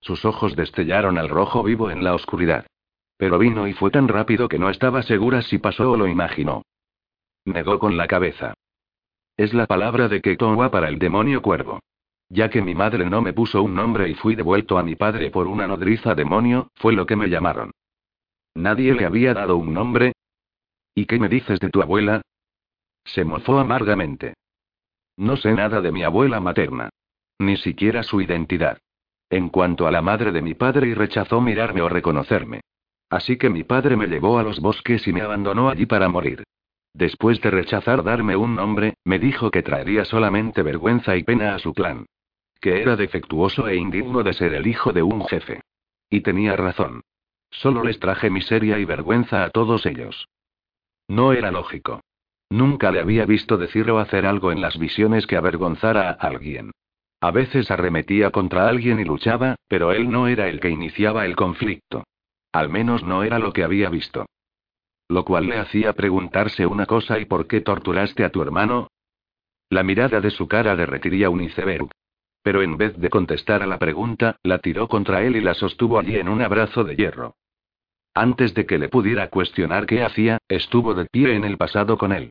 Sus 0.00 0.24
ojos 0.24 0.54
destellaron 0.54 1.18
al 1.18 1.28
rojo 1.28 1.64
vivo 1.64 1.90
en 1.90 2.04
la 2.04 2.14
oscuridad. 2.14 2.64
Pero 3.16 3.40
vino 3.40 3.66
y 3.66 3.72
fue 3.72 3.90
tan 3.90 4.06
rápido 4.06 4.46
que 4.46 4.60
no 4.60 4.70
estaba 4.70 5.02
segura 5.02 5.42
si 5.42 5.58
pasó 5.58 5.90
o 5.90 5.96
lo 5.96 6.06
imaginó. 6.06 6.62
Negó 7.44 7.80
con 7.80 7.96
la 7.96 8.06
cabeza. 8.06 8.54
Es 9.36 9.52
la 9.52 9.66
palabra 9.66 10.08
de 10.08 10.22
Ketowa 10.22 10.70
para 10.70 10.88
el 10.88 10.98
demonio 10.98 11.42
cuervo. 11.42 11.80
Ya 12.28 12.48
que 12.48 12.62
mi 12.62 12.74
madre 12.74 13.08
no 13.08 13.20
me 13.20 13.32
puso 13.32 13.62
un 13.62 13.74
nombre 13.74 14.08
y 14.08 14.14
fui 14.14 14.34
devuelto 14.34 14.78
a 14.78 14.82
mi 14.82 14.96
padre 14.96 15.30
por 15.30 15.46
una 15.46 15.66
nodriza 15.66 16.14
demonio, 16.14 16.70
fue 16.76 16.92
lo 16.94 17.06
que 17.06 17.16
me 17.16 17.28
llamaron. 17.28 17.70
¿Nadie 18.54 18.94
le 18.94 19.04
había 19.04 19.34
dado 19.34 19.58
un 19.58 19.74
nombre? 19.74 20.12
¿Y 20.94 21.04
qué 21.04 21.18
me 21.18 21.28
dices 21.28 21.60
de 21.60 21.68
tu 21.68 21.82
abuela? 21.82 22.22
Se 23.04 23.24
mofó 23.24 23.58
amargamente. 23.58 24.34
No 25.18 25.36
sé 25.36 25.52
nada 25.52 25.80
de 25.82 25.92
mi 25.92 26.02
abuela 26.02 26.40
materna. 26.40 26.88
Ni 27.38 27.58
siquiera 27.58 28.02
su 28.02 28.22
identidad. 28.22 28.78
En 29.28 29.50
cuanto 29.50 29.86
a 29.86 29.90
la 29.90 30.00
madre 30.00 30.32
de 30.32 30.40
mi 30.40 30.54
padre 30.54 30.88
y 30.88 30.94
rechazó 30.94 31.40
mirarme 31.42 31.82
o 31.82 31.88
reconocerme. 31.88 32.62
Así 33.10 33.36
que 33.36 33.50
mi 33.50 33.64
padre 33.64 33.96
me 33.96 34.06
llevó 34.06 34.38
a 34.38 34.42
los 34.42 34.60
bosques 34.60 35.06
y 35.06 35.12
me 35.12 35.20
abandonó 35.20 35.68
allí 35.68 35.84
para 35.84 36.08
morir. 36.08 36.44
Después 36.96 37.42
de 37.42 37.50
rechazar 37.50 38.02
darme 38.02 38.36
un 38.36 38.56
nombre, 38.56 38.94
me 39.04 39.18
dijo 39.18 39.50
que 39.50 39.62
traería 39.62 40.06
solamente 40.06 40.62
vergüenza 40.62 41.14
y 41.14 41.24
pena 41.24 41.54
a 41.54 41.58
su 41.58 41.74
clan. 41.74 42.06
Que 42.58 42.80
era 42.80 42.96
defectuoso 42.96 43.68
e 43.68 43.76
indigno 43.76 44.22
de 44.22 44.32
ser 44.32 44.54
el 44.54 44.66
hijo 44.66 44.94
de 44.94 45.02
un 45.02 45.26
jefe. 45.26 45.60
Y 46.08 46.22
tenía 46.22 46.56
razón. 46.56 47.02
Solo 47.50 47.84
les 47.84 48.00
traje 48.00 48.30
miseria 48.30 48.78
y 48.78 48.86
vergüenza 48.86 49.44
a 49.44 49.50
todos 49.50 49.84
ellos. 49.84 50.26
No 51.06 51.34
era 51.34 51.50
lógico. 51.50 52.00
Nunca 52.48 52.90
le 52.90 53.00
había 53.00 53.26
visto 53.26 53.58
decir 53.58 53.90
o 53.90 53.98
hacer 53.98 54.24
algo 54.24 54.50
en 54.50 54.62
las 54.62 54.78
visiones 54.78 55.26
que 55.26 55.36
avergonzara 55.36 56.08
a 56.08 56.12
alguien. 56.12 56.70
A 57.20 57.30
veces 57.30 57.70
arremetía 57.70 58.30
contra 58.30 58.68
alguien 58.68 59.00
y 59.00 59.04
luchaba, 59.04 59.56
pero 59.68 59.92
él 59.92 60.10
no 60.10 60.28
era 60.28 60.48
el 60.48 60.60
que 60.60 60.70
iniciaba 60.70 61.26
el 61.26 61.36
conflicto. 61.36 62.04
Al 62.52 62.70
menos 62.70 63.04
no 63.04 63.22
era 63.22 63.38
lo 63.38 63.52
que 63.52 63.64
había 63.64 63.90
visto. 63.90 64.24
Lo 65.08 65.24
cual 65.24 65.46
le 65.46 65.58
hacía 65.58 65.92
preguntarse 65.92 66.66
una 66.66 66.86
cosa: 66.86 67.18
¿y 67.18 67.24
por 67.24 67.46
qué 67.46 67.60
torturaste 67.60 68.24
a 68.24 68.30
tu 68.30 68.42
hermano? 68.42 68.88
La 69.70 69.82
mirada 69.82 70.20
de 70.20 70.30
su 70.30 70.46
cara 70.48 70.76
derretiría 70.76 71.30
un 71.30 71.42
iceberg. 71.42 71.88
Pero 72.42 72.62
en 72.62 72.76
vez 72.76 72.96
de 72.96 73.10
contestar 73.10 73.62
a 73.62 73.66
la 73.66 73.78
pregunta, 73.78 74.36
la 74.42 74.58
tiró 74.58 74.88
contra 74.88 75.22
él 75.22 75.36
y 75.36 75.40
la 75.40 75.54
sostuvo 75.54 75.98
allí 75.98 76.16
en 76.16 76.28
un 76.28 76.42
abrazo 76.42 76.84
de 76.84 76.94
hierro. 76.94 77.34
Antes 78.14 78.54
de 78.54 78.64
que 78.64 78.78
le 78.78 78.88
pudiera 78.88 79.28
cuestionar 79.28 79.84
qué 79.86 80.02
hacía, 80.02 80.38
estuvo 80.48 80.94
de 80.94 81.06
pie 81.06 81.34
en 81.34 81.44
el 81.44 81.56
pasado 81.56 81.98
con 81.98 82.12
él. 82.12 82.30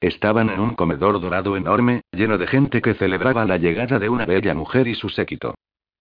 Estaban 0.00 0.50
en 0.50 0.60
un 0.60 0.74
comedor 0.74 1.20
dorado 1.20 1.56
enorme, 1.56 2.02
lleno 2.12 2.38
de 2.38 2.46
gente 2.46 2.80
que 2.80 2.94
celebraba 2.94 3.44
la 3.44 3.58
llegada 3.58 3.98
de 3.98 4.08
una 4.08 4.24
bella 4.24 4.54
mujer 4.54 4.86
y 4.86 4.94
su 4.94 5.08
séquito. 5.08 5.54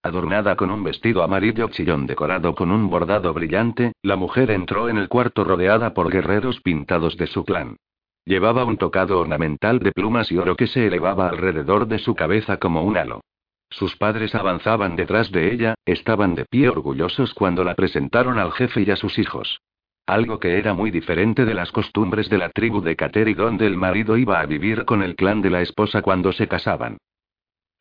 Adornada 0.05 0.57
con 0.57 0.69
un 0.69 0.83
vestido 0.83 1.23
amarillo 1.23 1.69
chillón 1.69 2.05
decorado 2.05 2.55
con 2.55 2.71
un 2.71 2.89
bordado 2.89 3.33
brillante, 3.33 3.93
la 4.01 4.17
mujer 4.17 4.51
entró 4.51 4.89
en 4.89 4.97
el 4.97 5.07
cuarto 5.07 5.45
rodeada 5.45 5.93
por 5.93 6.11
guerreros 6.11 6.59
pintados 6.59 7.15
de 7.15 7.25
su 7.25 7.45
clan. 7.45 7.77
Llevaba 8.25 8.65
un 8.65 8.75
tocado 8.75 9.21
ornamental 9.21 9.79
de 9.79 9.93
plumas 9.93 10.29
y 10.29 10.37
oro 10.37 10.57
que 10.57 10.67
se 10.67 10.87
elevaba 10.87 11.29
alrededor 11.29 11.87
de 11.87 11.99
su 11.99 12.15
cabeza 12.15 12.57
como 12.57 12.83
un 12.83 12.97
halo. 12.97 13.21
Sus 13.69 13.95
padres 13.95 14.35
avanzaban 14.35 14.97
detrás 14.97 15.31
de 15.31 15.53
ella, 15.53 15.75
estaban 15.85 16.35
de 16.35 16.43
pie 16.45 16.67
orgullosos 16.67 17.33
cuando 17.33 17.63
la 17.63 17.73
presentaron 17.73 18.39
al 18.39 18.51
jefe 18.51 18.81
y 18.81 18.91
a 18.91 18.97
sus 18.97 19.17
hijos. 19.17 19.61
Algo 20.05 20.37
que 20.37 20.57
era 20.57 20.73
muy 20.73 20.91
diferente 20.91 21.45
de 21.45 21.53
las 21.53 21.71
costumbres 21.71 22.29
de 22.29 22.39
la 22.39 22.49
tribu 22.49 22.81
de 22.81 22.97
Kateri 22.97 23.35
donde 23.35 23.65
el 23.67 23.77
marido 23.77 24.17
iba 24.17 24.41
a 24.41 24.45
vivir 24.45 24.83
con 24.83 25.01
el 25.01 25.15
clan 25.15 25.41
de 25.41 25.49
la 25.49 25.61
esposa 25.61 26.01
cuando 26.01 26.33
se 26.33 26.49
casaban. 26.49 26.97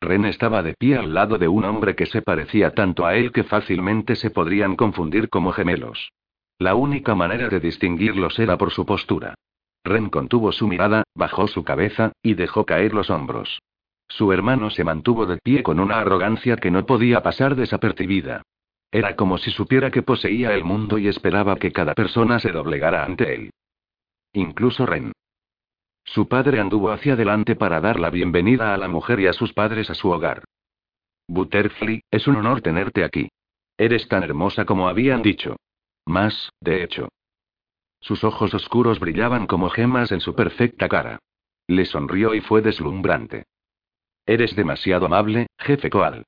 Ren 0.03 0.25
estaba 0.25 0.61
de 0.61 0.73
pie 0.73 0.97
al 0.97 1.13
lado 1.13 1.37
de 1.37 1.47
un 1.47 1.63
hombre 1.63 1.95
que 1.95 2.05
se 2.05 2.21
parecía 2.21 2.71
tanto 2.71 3.05
a 3.05 3.15
él 3.15 3.31
que 3.31 3.43
fácilmente 3.43 4.15
se 4.15 4.29
podrían 4.29 4.75
confundir 4.75 5.29
como 5.29 5.51
gemelos. 5.51 6.11
La 6.59 6.75
única 6.75 7.15
manera 7.15 7.49
de 7.49 7.59
distinguirlos 7.59 8.37
era 8.37 8.57
por 8.57 8.71
su 8.71 8.85
postura. 8.85 9.35
Ren 9.83 10.09
contuvo 10.09 10.51
su 10.51 10.67
mirada, 10.67 11.03
bajó 11.15 11.47
su 11.47 11.63
cabeza, 11.63 12.11
y 12.21 12.35
dejó 12.35 12.65
caer 12.65 12.93
los 12.93 13.09
hombros. 13.09 13.59
Su 14.07 14.31
hermano 14.31 14.69
se 14.69 14.83
mantuvo 14.83 15.25
de 15.25 15.37
pie 15.37 15.63
con 15.63 15.79
una 15.79 15.99
arrogancia 15.99 16.57
que 16.57 16.69
no 16.69 16.85
podía 16.85 17.23
pasar 17.23 17.55
desapercibida. 17.55 18.43
Era 18.91 19.15
como 19.15 19.37
si 19.37 19.51
supiera 19.51 19.89
que 19.89 20.03
poseía 20.03 20.53
el 20.53 20.63
mundo 20.63 20.97
y 20.97 21.07
esperaba 21.07 21.55
que 21.55 21.71
cada 21.71 21.93
persona 21.95 22.39
se 22.39 22.51
doblegara 22.51 23.03
ante 23.05 23.33
él. 23.33 23.49
Incluso 24.33 24.85
Ren. 24.85 25.13
Su 26.05 26.27
padre 26.27 26.59
anduvo 26.59 26.91
hacia 26.91 27.13
adelante 27.13 27.55
para 27.55 27.79
dar 27.81 27.99
la 27.99 28.09
bienvenida 28.09 28.73
a 28.73 28.77
la 28.77 28.87
mujer 28.87 29.19
y 29.19 29.27
a 29.27 29.33
sus 29.33 29.53
padres 29.53 29.89
a 29.89 29.95
su 29.95 30.09
hogar. 30.09 30.43
Butterfly, 31.27 32.01
es 32.11 32.27
un 32.27 32.35
honor 32.35 32.61
tenerte 32.61 33.03
aquí. 33.03 33.29
Eres 33.77 34.07
tan 34.07 34.23
hermosa 34.23 34.65
como 34.65 34.87
habían 34.87 35.21
dicho. 35.21 35.55
Más, 36.05 36.51
de 36.59 36.83
hecho. 36.83 37.09
Sus 38.01 38.23
ojos 38.23 38.53
oscuros 38.53 38.99
brillaban 38.99 39.47
como 39.47 39.69
gemas 39.69 40.11
en 40.11 40.19
su 40.19 40.35
perfecta 40.35 40.89
cara. 40.89 41.19
Le 41.67 41.85
sonrió 41.85 42.35
y 42.35 42.41
fue 42.41 42.61
deslumbrante. 42.61 43.45
Eres 44.25 44.55
demasiado 44.55 45.05
amable, 45.05 45.47
jefe 45.57 45.89
Coal. 45.89 46.25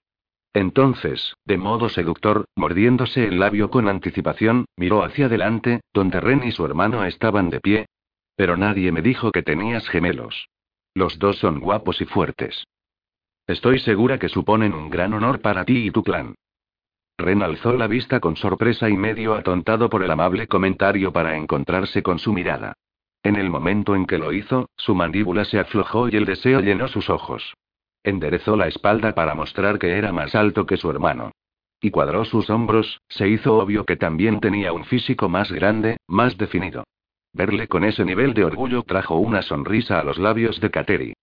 Entonces, 0.54 1.34
de 1.44 1.58
modo 1.58 1.90
seductor, 1.90 2.46
mordiéndose 2.56 3.26
el 3.28 3.40
labio 3.40 3.70
con 3.70 3.90
anticipación, 3.90 4.66
miró 4.78 5.04
hacia 5.04 5.26
adelante, 5.26 5.82
donde 5.94 6.22
Ren 6.22 6.44
y 6.46 6.54
su 6.54 6.66
hermano 6.66 7.04
estaban 7.04 7.50
de 7.50 7.60
pie. 7.60 7.86
Pero 8.36 8.58
nadie 8.58 8.92
me 8.92 9.02
dijo 9.02 9.32
que 9.32 9.44
tenías 9.44 9.88
gemelos. 9.88 10.50
Los 10.94 11.20
dos 11.20 11.38
son 11.38 11.60
guapos 11.60 12.02
y 12.02 12.06
fuertes. 12.06 12.66
Estoy 13.48 13.80
segura 13.80 14.18
que 14.18 14.30
suponen 14.30 14.74
un 14.74 14.90
gran 14.90 15.14
honor 15.14 15.42
para 15.42 15.66
ti 15.66 15.88
y 15.88 15.92
tu 15.92 16.04
clan. 16.04 16.36
Ren 17.18 17.44
alzó 17.44 17.74
la 17.74 17.88
vista 17.88 18.20
con 18.20 18.36
sorpresa 18.36 18.90
y 18.90 18.98
medio 18.98 19.36
atontado 19.36 19.90
por 19.90 20.04
el 20.04 20.12
amable 20.12 20.48
comentario 20.48 21.14
para 21.14 21.38
encontrarse 21.38 22.04
con 22.04 22.20
su 22.20 22.34
mirada. 22.34 22.74
En 23.24 23.38
el 23.38 23.50
momento 23.50 23.96
en 23.96 24.06
que 24.06 24.18
lo 24.18 24.34
hizo, 24.34 24.70
su 24.76 24.96
mandíbula 24.96 25.46
se 25.46 25.60
aflojó 25.60 26.10
y 26.10 26.16
el 26.16 26.26
deseo 26.26 26.60
llenó 26.60 26.88
sus 26.88 27.10
ojos. 27.10 27.54
Enderezó 28.04 28.56
la 28.56 28.68
espalda 28.68 29.16
para 29.16 29.34
mostrar 29.34 29.80
que 29.80 29.98
era 29.98 30.12
más 30.12 30.36
alto 30.36 30.66
que 30.66 30.78
su 30.78 30.90
hermano. 30.90 31.32
Y 31.82 31.92
cuadró 31.92 32.26
sus 32.26 32.50
hombros, 32.50 33.02
se 33.10 33.28
hizo 33.28 33.58
obvio 33.58 33.86
que 33.86 33.96
también 33.96 34.40
tenía 34.40 34.74
un 34.74 34.86
físico 34.86 35.30
más 35.30 35.52
grande, 35.52 35.98
más 36.08 36.38
definido. 36.38 36.84
Verle 37.36 37.68
con 37.68 37.84
ese 37.84 38.06
nivel 38.06 38.34
de 38.34 38.46
orgullo 38.46 38.84
trajo 38.84 39.18
una 39.18 39.42
sonrisa 39.42 40.00
a 40.00 40.06
los 40.06 40.18
labios 40.18 40.62
de 40.62 40.72
Kateri. 40.72 41.14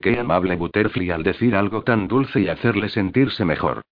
Qué 0.00 0.18
amable 0.18 0.56
Butterfly 0.56 1.10
al 1.10 1.24
decir 1.24 1.54
algo 1.54 1.82
tan 1.82 2.08
dulce 2.08 2.40
y 2.40 2.48
hacerle 2.48 2.88
sentirse 2.88 3.44
mejor. 3.44 3.82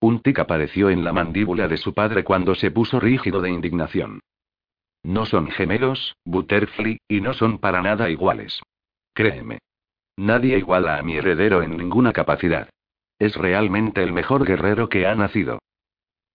Un 0.00 0.20
tic 0.22 0.38
apareció 0.38 0.88
en 0.88 1.04
la 1.04 1.12
mandíbula 1.12 1.68
de 1.68 1.76
su 1.76 1.92
padre 1.92 2.24
cuando 2.24 2.54
se 2.54 2.70
puso 2.70 3.00
rígido 3.00 3.42
de 3.42 3.50
indignación. 3.50 4.20
No 5.02 5.26
son 5.26 5.50
gemelos, 5.50 6.16
Butterfly, 6.24 6.96
y 7.06 7.20
no 7.20 7.34
son 7.34 7.58
para 7.58 7.82
nada 7.82 8.08
iguales. 8.08 8.62
Créeme. 9.12 9.58
Nadie 10.16 10.56
iguala 10.56 10.96
a 10.96 11.02
mi 11.02 11.16
heredero 11.16 11.62
en 11.62 11.76
ninguna 11.76 12.14
capacidad. 12.14 12.70
Es 13.18 13.36
realmente 13.36 14.02
el 14.02 14.14
mejor 14.14 14.46
guerrero 14.46 14.88
que 14.88 15.06
ha 15.06 15.14
nacido. 15.14 15.58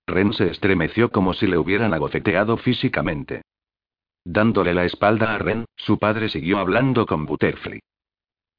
Ren 0.05 0.31
se 0.33 0.51
estremeció 0.51 1.09
como 1.09 1.33
si 1.33 1.47
le 1.47 1.57
hubieran 1.57 1.95
agofeteado 1.95 2.57
físicamente. 2.57 3.41
Dándole 4.29 4.73
la 4.73 4.83
espalda 4.83 5.33
a 5.33 5.37
Ren, 5.37 5.63
su 5.77 5.99
padre 5.99 6.27
siguió 6.27 6.57
hablando 6.57 7.05
con 7.05 7.25
Butterfly. 7.25 7.79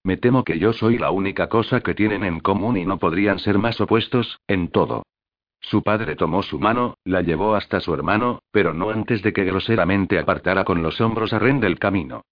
Me 0.02 0.16
temo 0.16 0.42
que 0.42 0.58
yo 0.58 0.72
soy 0.72 0.96
la 0.96 1.10
única 1.10 1.50
cosa 1.50 1.82
que 1.82 1.92
tienen 1.92 2.24
en 2.24 2.40
común 2.40 2.78
y 2.78 2.86
no 2.86 2.98
podrían 2.98 3.38
ser 3.38 3.58
más 3.58 3.78
opuestos, 3.78 4.40
en 4.48 4.68
todo. 4.68 5.02
Su 5.60 5.82
padre 5.82 6.16
tomó 6.16 6.42
su 6.42 6.58
mano, 6.58 6.94
la 7.04 7.20
llevó 7.20 7.54
hasta 7.54 7.80
su 7.80 7.92
hermano, 7.92 8.40
pero 8.50 8.72
no 8.72 8.88
antes 8.88 9.22
de 9.22 9.34
que 9.34 9.44
groseramente 9.44 10.18
apartara 10.18 10.64
con 10.64 10.82
los 10.82 11.02
hombros 11.02 11.34
a 11.34 11.38
Ren 11.38 11.60
del 11.60 11.78
camino. 11.78 12.22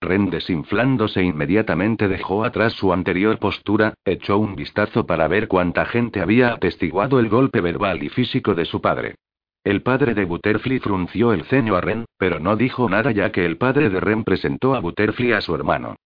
Ren 0.00 0.30
desinflándose 0.30 1.22
inmediatamente 1.22 2.08
dejó 2.08 2.44
atrás 2.44 2.72
su 2.72 2.94
anterior 2.94 3.38
postura, 3.38 3.92
echó 4.06 4.38
un 4.38 4.56
vistazo 4.56 5.04
para 5.04 5.28
ver 5.28 5.48
cuánta 5.48 5.84
gente 5.84 6.22
había 6.22 6.54
atestiguado 6.54 7.20
el 7.20 7.28
golpe 7.28 7.60
verbal 7.60 8.02
y 8.02 8.08
físico 8.08 8.54
de 8.54 8.64
su 8.64 8.80
padre. 8.80 9.16
El 9.64 9.80
padre 9.80 10.12
de 10.12 10.26
Butterfly 10.26 10.78
frunció 10.78 11.32
el 11.32 11.44
ceño 11.44 11.74
a 11.74 11.80
Ren, 11.80 12.04
pero 12.18 12.38
no 12.38 12.54
dijo 12.54 12.86
nada 12.90 13.12
ya 13.12 13.32
que 13.32 13.46
el 13.46 13.56
padre 13.56 13.88
de 13.88 13.98
Ren 13.98 14.22
presentó 14.22 14.74
a 14.74 14.80
Butterfly 14.80 15.32
a 15.32 15.40
su 15.40 15.54
hermano. 15.54 15.96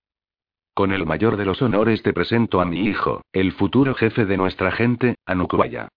Con 0.74 0.92
el 0.92 1.04
mayor 1.04 1.36
de 1.36 1.44
los 1.44 1.60
honores 1.60 2.04
te 2.04 2.12
presento 2.12 2.60
a 2.60 2.64
mi 2.64 2.86
hijo, 2.86 3.22
el 3.32 3.50
futuro 3.50 3.96
jefe 3.96 4.26
de 4.26 4.36
nuestra 4.36 4.70
gente, 4.70 5.16
Anukwaya. 5.26 5.88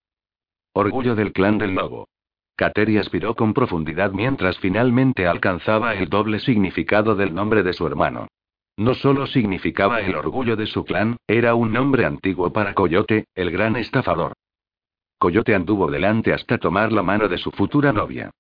Orgullo 0.74 1.14
del 1.14 1.34
clan 1.34 1.60
del 1.60 1.76
lobo. 1.76 2.08
Kateri 2.56 2.98
aspiró 2.98 3.36
con 3.36 3.54
profundidad 3.54 4.12
mientras 4.12 4.58
finalmente 4.58 5.28
alcanzaba 5.28 5.94
el 5.94 6.10
doble 6.10 6.40
significado 6.40 7.14
del 7.16 7.36
nombre 7.36 7.62
de 7.62 7.74
su 7.74 7.86
hermano. 7.86 8.28
No 8.76 8.96
solo 8.96 9.28
significaba 9.28 10.02
el 10.02 10.16
orgullo 10.16 10.56
de 10.56 10.66
su 10.66 10.84
clan, 10.84 11.18
era 11.28 11.54
un 11.54 11.72
nombre 11.72 12.06
antiguo 12.06 12.52
para 12.52 12.74
Coyote, 12.74 13.26
el 13.36 13.52
gran 13.52 13.76
estafador. 13.76 14.34
Coyote 15.22 15.54
anduvo 15.54 15.92
delante 15.92 16.34
hasta 16.34 16.58
tomar 16.58 16.92
la 16.92 17.04
mano 17.04 17.28
de 17.28 17.38
su 17.38 17.52
futura 17.52 17.94
novia. 17.94 18.32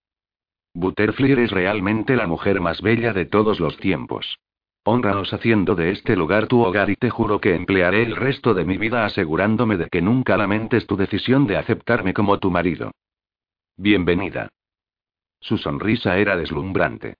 Butterfly 0.73 1.33
es 1.33 1.51
realmente 1.51 2.15
la 2.15 2.25
mujer 2.25 2.59
más 2.59 2.81
bella 2.81 3.13
de 3.13 3.25
todos 3.25 3.59
los 3.59 3.77
tiempos. 3.77 4.39
Honraos 4.83 5.31
haciendo 5.31 5.75
de 5.75 5.91
este 5.91 6.15
lugar 6.15 6.47
tu 6.47 6.59
hogar 6.63 6.89
y 6.89 6.95
te 6.95 7.11
juro 7.11 7.39
que 7.39 7.53
emplearé 7.53 8.01
el 8.01 8.15
resto 8.15 8.55
de 8.55 8.65
mi 8.65 8.79
vida 8.79 9.05
asegurándome 9.05 9.77
de 9.77 9.89
que 9.91 10.01
nunca 10.01 10.37
lamentes 10.37 10.87
tu 10.87 10.97
decisión 10.97 11.45
de 11.45 11.57
aceptarme 11.57 12.15
como 12.15 12.39
tu 12.39 12.49
marido. 12.49 12.89
Bienvenida. 13.77 14.49
Su 15.39 15.59
sonrisa 15.59 16.17
era 16.17 16.35
deslumbrante. 16.35 17.13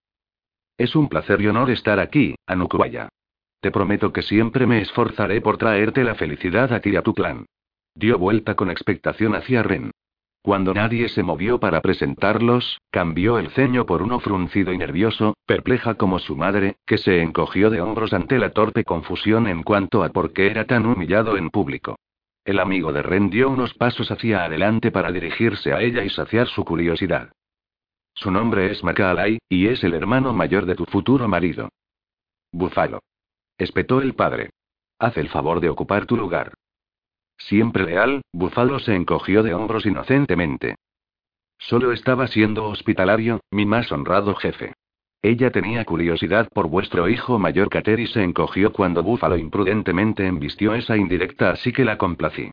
Es 0.76 0.96
un 0.96 1.08
placer 1.08 1.40
y 1.40 1.50
honor 1.50 1.70
estar 1.70 2.00
aquí, 2.00 2.34
Anukwaya. 2.48 3.10
Te 3.60 3.70
prometo 3.70 4.12
que 4.12 4.24
siempre 4.24 4.66
me 4.66 4.82
esforzaré 4.82 5.40
por 5.40 5.60
traerte 5.60 6.04
la 6.04 6.16
felicidad 6.16 6.74
a 6.74 6.80
ti 6.80 6.90
y 6.90 6.96
a 6.96 7.04
tu 7.04 7.14
clan. 7.14 7.46
Dio 7.96 8.18
vuelta 8.18 8.56
con 8.56 8.72
expectación 8.72 9.36
hacia 9.36 9.64
Ren. 9.64 9.92
Cuando 10.44 10.74
nadie 10.74 11.08
se 11.10 11.22
movió 11.22 11.60
para 11.60 11.82
presentarlos, 11.82 12.80
cambió 12.90 13.38
el 13.38 13.52
ceño 13.52 13.86
por 13.86 14.02
uno 14.02 14.20
fruncido 14.20 14.74
y 14.74 14.78
nervioso, 14.78 15.36
perpleja 15.46 15.96
como 15.96 16.18
su 16.18 16.36
madre, 16.36 16.78
que 16.88 16.98
se 16.98 17.22
encogió 17.22 17.70
de 17.70 17.82
hombros 17.82 18.12
ante 18.14 18.40
la 18.40 18.50
torpe 18.50 18.84
confusión 18.84 19.48
en 19.48 19.62
cuanto 19.62 20.04
a 20.04 20.10
por 20.10 20.34
qué 20.34 20.48
era 20.48 20.66
tan 20.66 20.88
humillado 20.88 21.38
en 21.38 21.52
público. 21.52 21.98
El 22.44 22.60
amigo 22.60 22.92
de 22.92 23.04
Ren 23.04 23.30
dio 23.30 23.50
unos 23.50 23.76
pasos 23.76 24.10
hacia 24.10 24.44
adelante 24.44 24.90
para 24.90 25.12
dirigirse 25.12 25.74
a 25.74 25.82
ella 25.82 26.04
y 26.04 26.10
saciar 26.10 26.48
su 26.48 26.66
curiosidad. 26.66 27.32
Su 28.16 28.32
nombre 28.32 28.72
es 28.72 28.84
Macalay, 28.84 29.38
y 29.48 29.68
es 29.68 29.84
el 29.84 29.94
hermano 29.94 30.34
mayor 30.34 30.66
de 30.66 30.74
tu 30.74 30.86
futuro 30.86 31.28
marido. 31.28 31.70
Búfalo. 32.52 33.04
Espetó 33.60 34.02
el 34.02 34.16
padre. 34.16 34.50
Haz 34.98 35.18
el 35.18 35.30
favor 35.30 35.60
de 35.60 35.70
ocupar 35.70 36.08
tu 36.08 36.18
lugar. 36.18 36.54
Siempre 37.48 37.86
leal, 37.86 38.22
Búfalo 38.32 38.80
se 38.80 38.96
encogió 38.96 39.44
de 39.44 39.54
hombros 39.54 39.86
inocentemente. 39.86 40.76
Solo 41.58 41.92
estaba 41.92 42.28
siendo 42.28 42.66
hospitalario, 42.68 43.40
mi 43.52 43.66
más 43.66 43.92
honrado 43.92 44.36
jefe. 44.36 44.74
Ella 45.22 45.52
tenía 45.52 45.86
curiosidad 45.86 46.48
por 46.52 46.68
vuestro 46.68 47.08
hijo 47.08 47.38
mayor 47.38 47.70
Kateri 47.70 48.08
se 48.08 48.24
encogió 48.24 48.74
cuando 48.74 49.04
Búfalo 49.04 49.38
imprudentemente 49.38 50.26
embistió 50.26 50.74
esa 50.74 50.98
indirecta, 50.98 51.52
así 51.52 51.72
que 51.72 51.86
la 51.86 51.98
complací. 51.98 52.50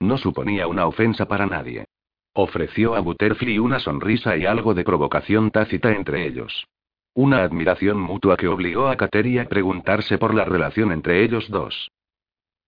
No 0.00 0.18
suponía 0.18 0.66
una 0.66 0.86
ofensa 0.86 1.26
para 1.26 1.46
nadie. 1.46 1.86
Ofreció 2.34 2.94
a 2.94 3.00
Butterfly 3.00 3.58
una 3.58 3.80
sonrisa 3.80 4.36
y 4.36 4.46
algo 4.46 4.74
de 4.74 4.84
provocación 4.84 5.50
tácita 5.50 5.92
entre 5.92 6.26
ellos. 6.26 6.66
Una 7.14 7.42
admiración 7.42 7.98
mutua 7.98 8.36
que 8.36 8.48
obligó 8.48 8.88
a 8.88 8.96
Kateri 8.96 9.38
a 9.38 9.48
preguntarse 9.48 10.18
por 10.18 10.34
la 10.34 10.44
relación 10.44 10.92
entre 10.92 11.24
ellos 11.24 11.48
dos. 11.48 11.90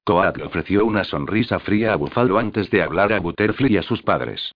Coat 0.05 0.36
le 0.36 0.44
ofreció 0.44 0.84
una 0.84 1.05
sonrisa 1.05 1.61
fría 1.61 1.92
a 1.92 1.96
Búfalo 1.96 2.38
antes 2.38 2.70
de 2.70 2.82
hablar 2.82 3.12
a 3.12 3.20
Butterfly 3.20 3.74
y 3.74 3.76
a 3.76 3.82
sus 3.82 4.03
padres. 4.03 4.53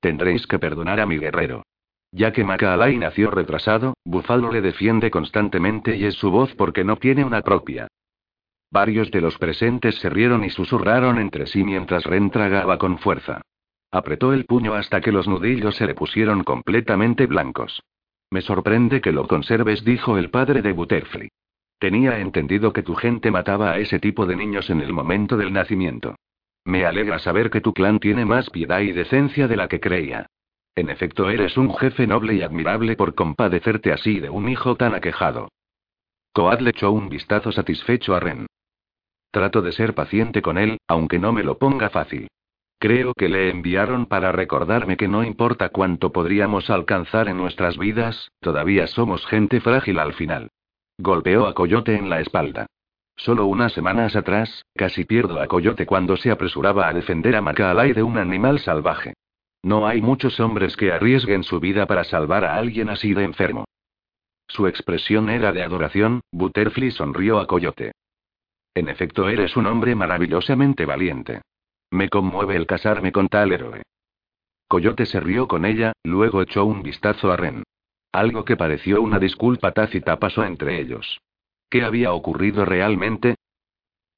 Tendréis 0.00 0.46
que 0.46 0.58
perdonar 0.58 0.98
a 0.98 1.06
mi 1.06 1.18
guerrero. 1.18 1.62
Ya 2.10 2.32
que 2.32 2.44
Macalay 2.44 2.96
nació 2.96 3.30
retrasado, 3.30 3.94
Búfalo 4.04 4.50
le 4.50 4.60
defiende 4.60 5.10
constantemente 5.10 5.96
y 5.96 6.04
es 6.04 6.14
su 6.14 6.30
voz 6.30 6.54
porque 6.56 6.82
no 6.82 6.96
tiene 6.96 7.24
una 7.24 7.42
propia. 7.42 7.86
Varios 8.72 9.10
de 9.12 9.20
los 9.20 9.38
presentes 9.38 9.96
se 10.00 10.10
rieron 10.10 10.44
y 10.44 10.50
susurraron 10.50 11.18
entre 11.18 11.46
sí 11.46 11.62
mientras 11.62 12.04
Ren 12.04 12.30
tragaba 12.30 12.78
con 12.78 12.98
fuerza. 12.98 13.42
Apretó 13.92 14.32
el 14.32 14.46
puño 14.46 14.74
hasta 14.74 15.00
que 15.00 15.12
los 15.12 15.28
nudillos 15.28 15.76
se 15.76 15.86
le 15.86 15.94
pusieron 15.94 16.42
completamente 16.42 17.26
blancos. 17.26 17.82
Me 18.30 18.42
sorprende 18.42 19.00
que 19.00 19.12
lo 19.12 19.28
conserves, 19.28 19.84
dijo 19.84 20.18
el 20.18 20.30
padre 20.30 20.60
de 20.60 20.72
Butterfly. 20.72 21.28
Tenía 21.78 22.18
entendido 22.20 22.72
que 22.72 22.82
tu 22.82 22.94
gente 22.94 23.30
mataba 23.30 23.72
a 23.72 23.78
ese 23.78 23.98
tipo 23.98 24.26
de 24.26 24.36
niños 24.36 24.70
en 24.70 24.80
el 24.80 24.92
momento 24.92 25.36
del 25.36 25.52
nacimiento. 25.52 26.16
Me 26.64 26.86
alegra 26.86 27.18
saber 27.18 27.50
que 27.50 27.60
tu 27.60 27.74
clan 27.74 28.00
tiene 28.00 28.24
más 28.24 28.50
piedad 28.50 28.80
y 28.80 28.92
decencia 28.92 29.46
de 29.46 29.56
la 29.56 29.68
que 29.68 29.80
creía. 29.80 30.26
En 30.74 30.90
efecto, 30.90 31.30
eres 31.30 31.56
un 31.56 31.74
jefe 31.74 32.06
noble 32.06 32.34
y 32.34 32.42
admirable 32.42 32.96
por 32.96 33.14
compadecerte 33.14 33.92
así 33.92 34.20
de 34.20 34.30
un 34.30 34.48
hijo 34.48 34.76
tan 34.76 34.94
aquejado. 34.94 35.48
Coad 36.32 36.60
le 36.60 36.70
echó 36.70 36.90
un 36.92 37.08
vistazo 37.08 37.52
satisfecho 37.52 38.14
a 38.14 38.20
Ren. 38.20 38.46
Trato 39.30 39.62
de 39.62 39.72
ser 39.72 39.94
paciente 39.94 40.42
con 40.42 40.58
él, 40.58 40.78
aunque 40.88 41.18
no 41.18 41.32
me 41.32 41.42
lo 41.42 41.58
ponga 41.58 41.88
fácil. 41.90 42.28
Creo 42.78 43.14
que 43.14 43.28
le 43.28 43.50
enviaron 43.50 44.06
para 44.06 44.32
recordarme 44.32 44.96
que 44.96 45.08
no 45.08 45.24
importa 45.24 45.70
cuánto 45.70 46.12
podríamos 46.12 46.68
alcanzar 46.68 47.28
en 47.28 47.36
nuestras 47.36 47.78
vidas, 47.78 48.30
todavía 48.40 48.86
somos 48.86 49.24
gente 49.26 49.60
frágil 49.60 49.98
al 49.98 50.12
final. 50.12 50.50
Golpeó 50.98 51.46
a 51.46 51.54
Coyote 51.54 51.94
en 51.94 52.08
la 52.08 52.20
espalda. 52.20 52.66
Solo 53.16 53.46
unas 53.46 53.72
semanas 53.72 54.16
atrás, 54.16 54.64
casi 54.74 55.04
pierdo 55.04 55.40
a 55.40 55.46
Coyote 55.46 55.84
cuando 55.84 56.16
se 56.16 56.30
apresuraba 56.30 56.88
a 56.88 56.92
defender 56.92 57.36
a 57.36 57.42
Macalay 57.42 57.92
de 57.92 58.02
un 58.02 58.18
animal 58.18 58.60
salvaje. 58.60 59.14
No 59.62 59.86
hay 59.86 60.00
muchos 60.00 60.40
hombres 60.40 60.76
que 60.76 60.92
arriesguen 60.92 61.42
su 61.42 61.60
vida 61.60 61.86
para 61.86 62.04
salvar 62.04 62.44
a 62.44 62.56
alguien 62.56 62.88
así 62.88 63.14
de 63.14 63.24
enfermo. 63.24 63.64
Su 64.48 64.66
expresión 64.66 65.28
era 65.28 65.52
de 65.52 65.62
adoración, 65.62 66.20
Butterfly 66.32 66.90
sonrió 66.90 67.40
a 67.40 67.46
Coyote. 67.46 67.92
En 68.74 68.88
efecto, 68.88 69.28
eres 69.28 69.56
un 69.56 69.66
hombre 69.66 69.94
maravillosamente 69.94 70.86
valiente. 70.86 71.42
Me 71.90 72.08
conmueve 72.08 72.56
el 72.56 72.66
casarme 72.66 73.12
con 73.12 73.28
tal 73.28 73.52
héroe. 73.52 73.82
Coyote 74.68 75.06
se 75.06 75.20
rió 75.20 75.46
con 75.46 75.64
ella, 75.64 75.92
luego 76.04 76.42
echó 76.42 76.64
un 76.64 76.82
vistazo 76.82 77.32
a 77.32 77.36
Ren. 77.36 77.62
Algo 78.16 78.46
que 78.46 78.56
pareció 78.56 79.02
una 79.02 79.18
disculpa 79.18 79.72
tácita 79.72 80.18
pasó 80.18 80.42
entre 80.42 80.80
ellos. 80.80 81.20
¿Qué 81.68 81.84
había 81.84 82.14
ocurrido 82.14 82.64
realmente? 82.64 83.34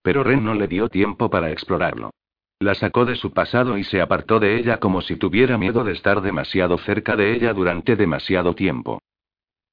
Pero 0.03 0.23
Ren 0.23 0.45
no 0.45 0.55
le 0.55 0.69
dio 0.69 0.89
tiempo 0.89 1.29
para 1.31 1.51
explorarlo. 1.51 2.13
La 2.61 2.77
sacó 2.77 3.07
de 3.07 3.17
su 3.17 3.33
pasado 3.33 3.77
y 3.77 3.83
se 3.83 4.01
apartó 4.01 4.39
de 4.39 4.57
ella 4.57 4.79
como 4.79 5.01
si 5.01 5.17
tuviera 5.17 5.59
miedo 5.59 5.83
de 5.83 5.95
estar 5.95 6.21
demasiado 6.21 6.79
cerca 6.79 7.17
de 7.17 7.35
ella 7.35 7.53
durante 7.53 7.97
demasiado 7.97 8.55
tiempo. 8.55 9.01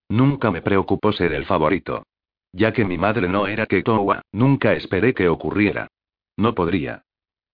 Nunca 0.10 0.50
me 0.50 0.64
preocupó 0.64 1.12
ser 1.12 1.32
el 1.32 1.46
favorito. 1.46 2.02
Ya 2.52 2.74
que 2.74 2.84
mi 2.84 2.98
madre 2.98 3.30
no 3.30 3.46
era 3.46 3.68
Ketowa, 3.68 4.24
nunca 4.32 4.74
esperé 4.74 5.14
que 5.14 5.30
ocurriera. 5.30 5.86
No 6.36 6.56
podría. 6.56 7.04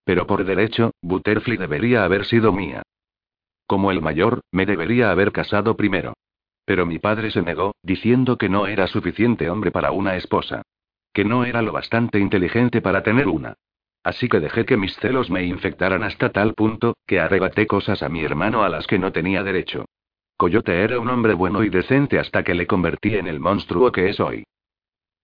Pero 0.05 0.25
por 0.25 0.45
derecho, 0.45 0.91
Butterfly 1.01 1.57
debería 1.57 2.05
haber 2.05 2.23
sido 2.23 2.53
mía. 2.53 2.81
Como 3.67 3.91
el 3.91 4.01
mayor, 4.01 4.39
me 4.53 4.65
debería 4.65 5.11
haber 5.11 5.33
casado 5.33 5.75
primero. 5.75 6.13
Pero 6.65 6.85
mi 6.85 6.99
padre 6.99 7.31
se 7.31 7.41
negó, 7.41 7.75
diciendo 7.81 8.37
que 8.37 8.49
no 8.49 8.67
era 8.67 8.87
suficiente 8.87 9.49
hombre 9.49 9.71
para 9.71 9.91
una 9.91 10.15
esposa. 10.15 10.61
Que 11.13 11.25
no 11.25 11.43
era 11.43 11.61
lo 11.61 11.71
bastante 11.71 12.19
inteligente 12.19 12.81
para 12.81 13.03
tener 13.03 13.27
una. 13.27 13.55
Así 14.03 14.27
que 14.29 14.39
dejé 14.39 14.65
que 14.65 14.77
mis 14.77 14.95
celos 14.97 15.29
me 15.29 15.43
infectaran 15.43 16.03
hasta 16.03 16.31
tal 16.31 16.53
punto, 16.53 16.95
que 17.05 17.19
arrebaté 17.19 17.67
cosas 17.67 18.01
a 18.01 18.09
mi 18.09 18.23
hermano 18.23 18.63
a 18.63 18.69
las 18.69 18.87
que 18.87 18.97
no 18.97 19.11
tenía 19.11 19.43
derecho. 19.43 19.85
Coyote 20.37 20.81
era 20.81 20.99
un 20.99 21.07
hombre 21.09 21.33
bueno 21.35 21.63
y 21.63 21.69
decente 21.69 22.17
hasta 22.17 22.43
que 22.43 22.55
le 22.55 22.65
convertí 22.65 23.15
en 23.15 23.27
el 23.27 23.39
monstruo 23.39 23.91
que 23.91 24.09
es 24.09 24.19
hoy. 24.19 24.43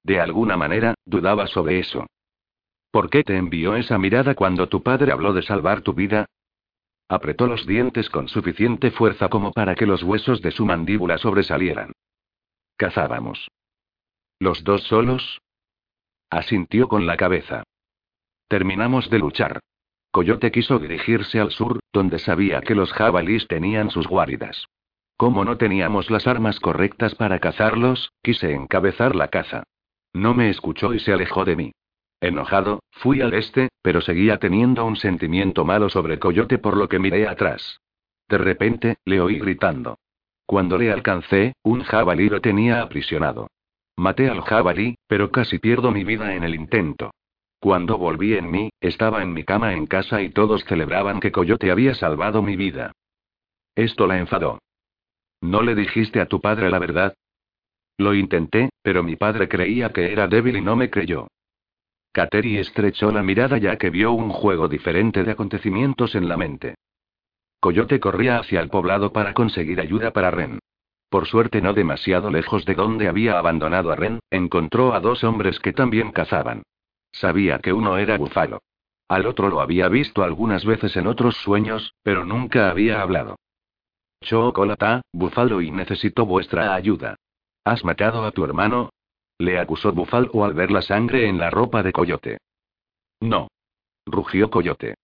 De 0.04 0.20
alguna 0.20 0.58
manera, 0.58 0.94
dudaba 1.06 1.48
sobre 1.48 1.80
eso. 1.80 2.06
¿Por 2.92 3.10
qué 3.10 3.24
te 3.24 3.36
envió 3.36 3.76
esa 3.76 3.98
mirada 3.98 4.36
cuando 4.36 4.70
tu 4.70 4.84
padre 4.84 5.12
habló 5.12 5.34
de 5.34 5.42
salvar 5.42 5.82
tu 5.82 5.94
vida? 5.94 6.28
Apretó 7.10 7.48
los 7.48 7.66
dientes 7.66 8.10
con 8.10 8.28
suficiente 8.28 8.92
fuerza 8.92 9.30
como 9.30 9.52
para 9.52 9.76
que 9.76 9.86
los 9.86 10.04
huesos 10.04 10.42
de 10.42 10.52
su 10.52 10.66
mandíbula 10.66 11.18
sobresalieran. 11.18 11.94
Cazábamos. 12.76 13.48
¿Los 14.40 14.64
dos 14.64 14.84
solos? 14.84 15.40
Asintió 16.30 16.88
con 16.88 17.06
la 17.06 17.16
cabeza. 17.16 17.64
Terminamos 18.50 19.10
de 19.10 19.20
luchar. 19.20 19.60
Coyote 20.12 20.52
quiso 20.52 20.80
dirigirse 20.80 21.40
al 21.40 21.52
sur, 21.52 21.80
donde 21.94 22.20
sabía 22.20 22.62
que 22.62 22.76
los 22.76 22.92
jabalís 22.92 23.48
tenían 23.48 23.90
sus 23.90 24.08
guaridas. 24.08 24.66
Como 25.16 25.46
no 25.46 25.58
teníamos 25.58 26.12
las 26.12 26.28
armas 26.28 26.60
correctas 26.60 27.16
para 27.16 27.40
cazarlos, 27.40 28.12
quise 28.22 28.54
encabezar 28.54 29.16
la 29.16 29.30
caza. 29.30 29.64
No 30.14 30.34
me 30.34 30.50
escuchó 30.50 30.94
y 30.94 31.00
se 31.00 31.14
alejó 31.14 31.46
de 31.46 31.56
mí. 31.56 31.72
Enojado, 32.22 32.82
fui 32.92 33.22
al 33.22 33.34
este, 33.34 33.70
pero 33.88 34.02
seguía 34.02 34.38
teniendo 34.38 34.84
un 34.84 34.98
sentimiento 34.98 35.64
malo 35.64 35.88
sobre 35.88 36.20
Coyote 36.20 36.58
por 36.58 36.76
lo 36.76 36.90
que 36.90 37.00
miré 37.00 37.26
atrás. 37.26 37.80
De 38.28 38.38
repente, 38.38 38.98
le 39.06 39.22
oí 39.22 39.40
gritando. 39.40 39.98
Cuando 40.46 40.78
le 40.78 40.92
alcancé, 40.92 41.54
un 41.64 41.84
jabalí 41.84 42.28
lo 42.28 42.42
tenía 42.42 42.82
aprisionado. 42.82 43.48
Maté 43.96 44.30
al 44.30 44.42
jabalí, 44.42 44.98
pero 45.08 45.32
casi 45.32 45.60
pierdo 45.60 45.94
mi 45.94 46.04
vida 46.04 46.36
en 46.36 46.44
el 46.44 46.54
intento. 46.54 47.12
Cuando 47.62 47.98
volví 47.98 48.34
en 48.34 48.52
mí, 48.52 48.72
estaba 48.82 49.24
en 49.24 49.32
mi 49.32 49.46
cama 49.46 49.74
en 49.74 49.86
casa 49.86 50.22
y 50.22 50.32
todos 50.32 50.66
celebraban 50.66 51.22
que 51.22 51.32
Coyote 51.32 51.72
había 51.72 51.96
salvado 51.96 52.42
mi 52.42 52.58
vida. 52.58 52.92
Esto 53.74 54.06
la 54.06 54.18
enfadó. 54.18 54.60
¿No 55.40 55.62
le 55.62 55.76
dijiste 55.76 56.20
a 56.20 56.26
tu 56.26 56.42
padre 56.42 56.70
la 56.70 56.80
verdad? 56.80 57.14
Lo 57.98 58.14
intenté, 58.14 58.70
pero 58.82 59.02
mi 59.02 59.16
padre 59.16 59.48
creía 59.48 59.94
que 59.94 60.12
era 60.12 60.28
débil 60.28 60.58
y 60.58 60.62
no 60.62 60.76
me 60.76 60.90
creyó. 60.90 61.30
Kateri 62.18 62.58
estrechó 62.58 63.12
la 63.12 63.22
mirada 63.22 63.60
ya 63.60 63.78
que 63.78 63.92
vio 63.92 64.12
un 64.12 64.32
juego 64.32 64.68
diferente 64.68 65.24
de 65.24 65.34
acontecimientos 65.34 66.16
en 66.16 66.28
la 66.28 66.36
mente. 66.36 66.74
Coyote 67.60 68.00
corría 68.00 68.40
hacia 68.40 68.60
el 68.60 68.70
poblado 68.70 69.14
para 69.14 69.36
conseguir 69.36 69.80
ayuda 69.80 70.10
para 70.10 70.32
Ren. 70.32 70.58
Por 71.12 71.28
suerte 71.28 71.62
no 71.62 71.74
demasiado 71.74 72.32
lejos 72.32 72.66
de 72.66 72.74
donde 72.74 73.08
había 73.08 73.38
abandonado 73.38 73.92
a 73.92 73.96
Ren, 73.96 74.20
encontró 74.32 74.96
a 74.96 75.00
dos 75.00 75.24
hombres 75.24 75.60
que 75.60 75.74
también 75.74 76.12
cazaban. 76.12 76.64
Sabía 77.12 77.60
que 77.60 77.72
uno 77.72 78.00
era 78.00 78.18
Búfalo. 78.18 78.64
Al 79.08 79.28
otro 79.28 79.50
lo 79.50 79.62
había 79.62 79.88
visto 79.88 80.24
algunas 80.24 80.66
veces 80.66 80.98
en 80.98 81.06
otros 81.06 81.38
sueños, 81.38 81.94
pero 82.02 82.26
nunca 82.26 82.72
había 82.72 83.00
hablado. 83.00 83.36
Chocolata, 84.22 85.04
Búfalo 85.14 85.62
y 85.62 85.70
necesito 85.70 86.26
vuestra 86.26 86.74
ayuda. 86.74 87.16
¿Has 87.64 87.86
matado 87.86 88.26
a 88.26 88.32
tu 88.32 88.44
hermano? 88.44 88.90
Le 89.40 89.60
acusó 89.60 89.92
Búfalo 89.92 90.44
al 90.44 90.54
ver 90.54 90.72
la 90.72 90.82
sangre 90.82 91.28
en 91.28 91.38
la 91.38 91.50
ropa 91.50 91.84
de 91.84 91.92
Coyote. 91.92 92.38
No. 93.20 93.48
Rugió 94.06 94.50
Coyote. 94.50 94.96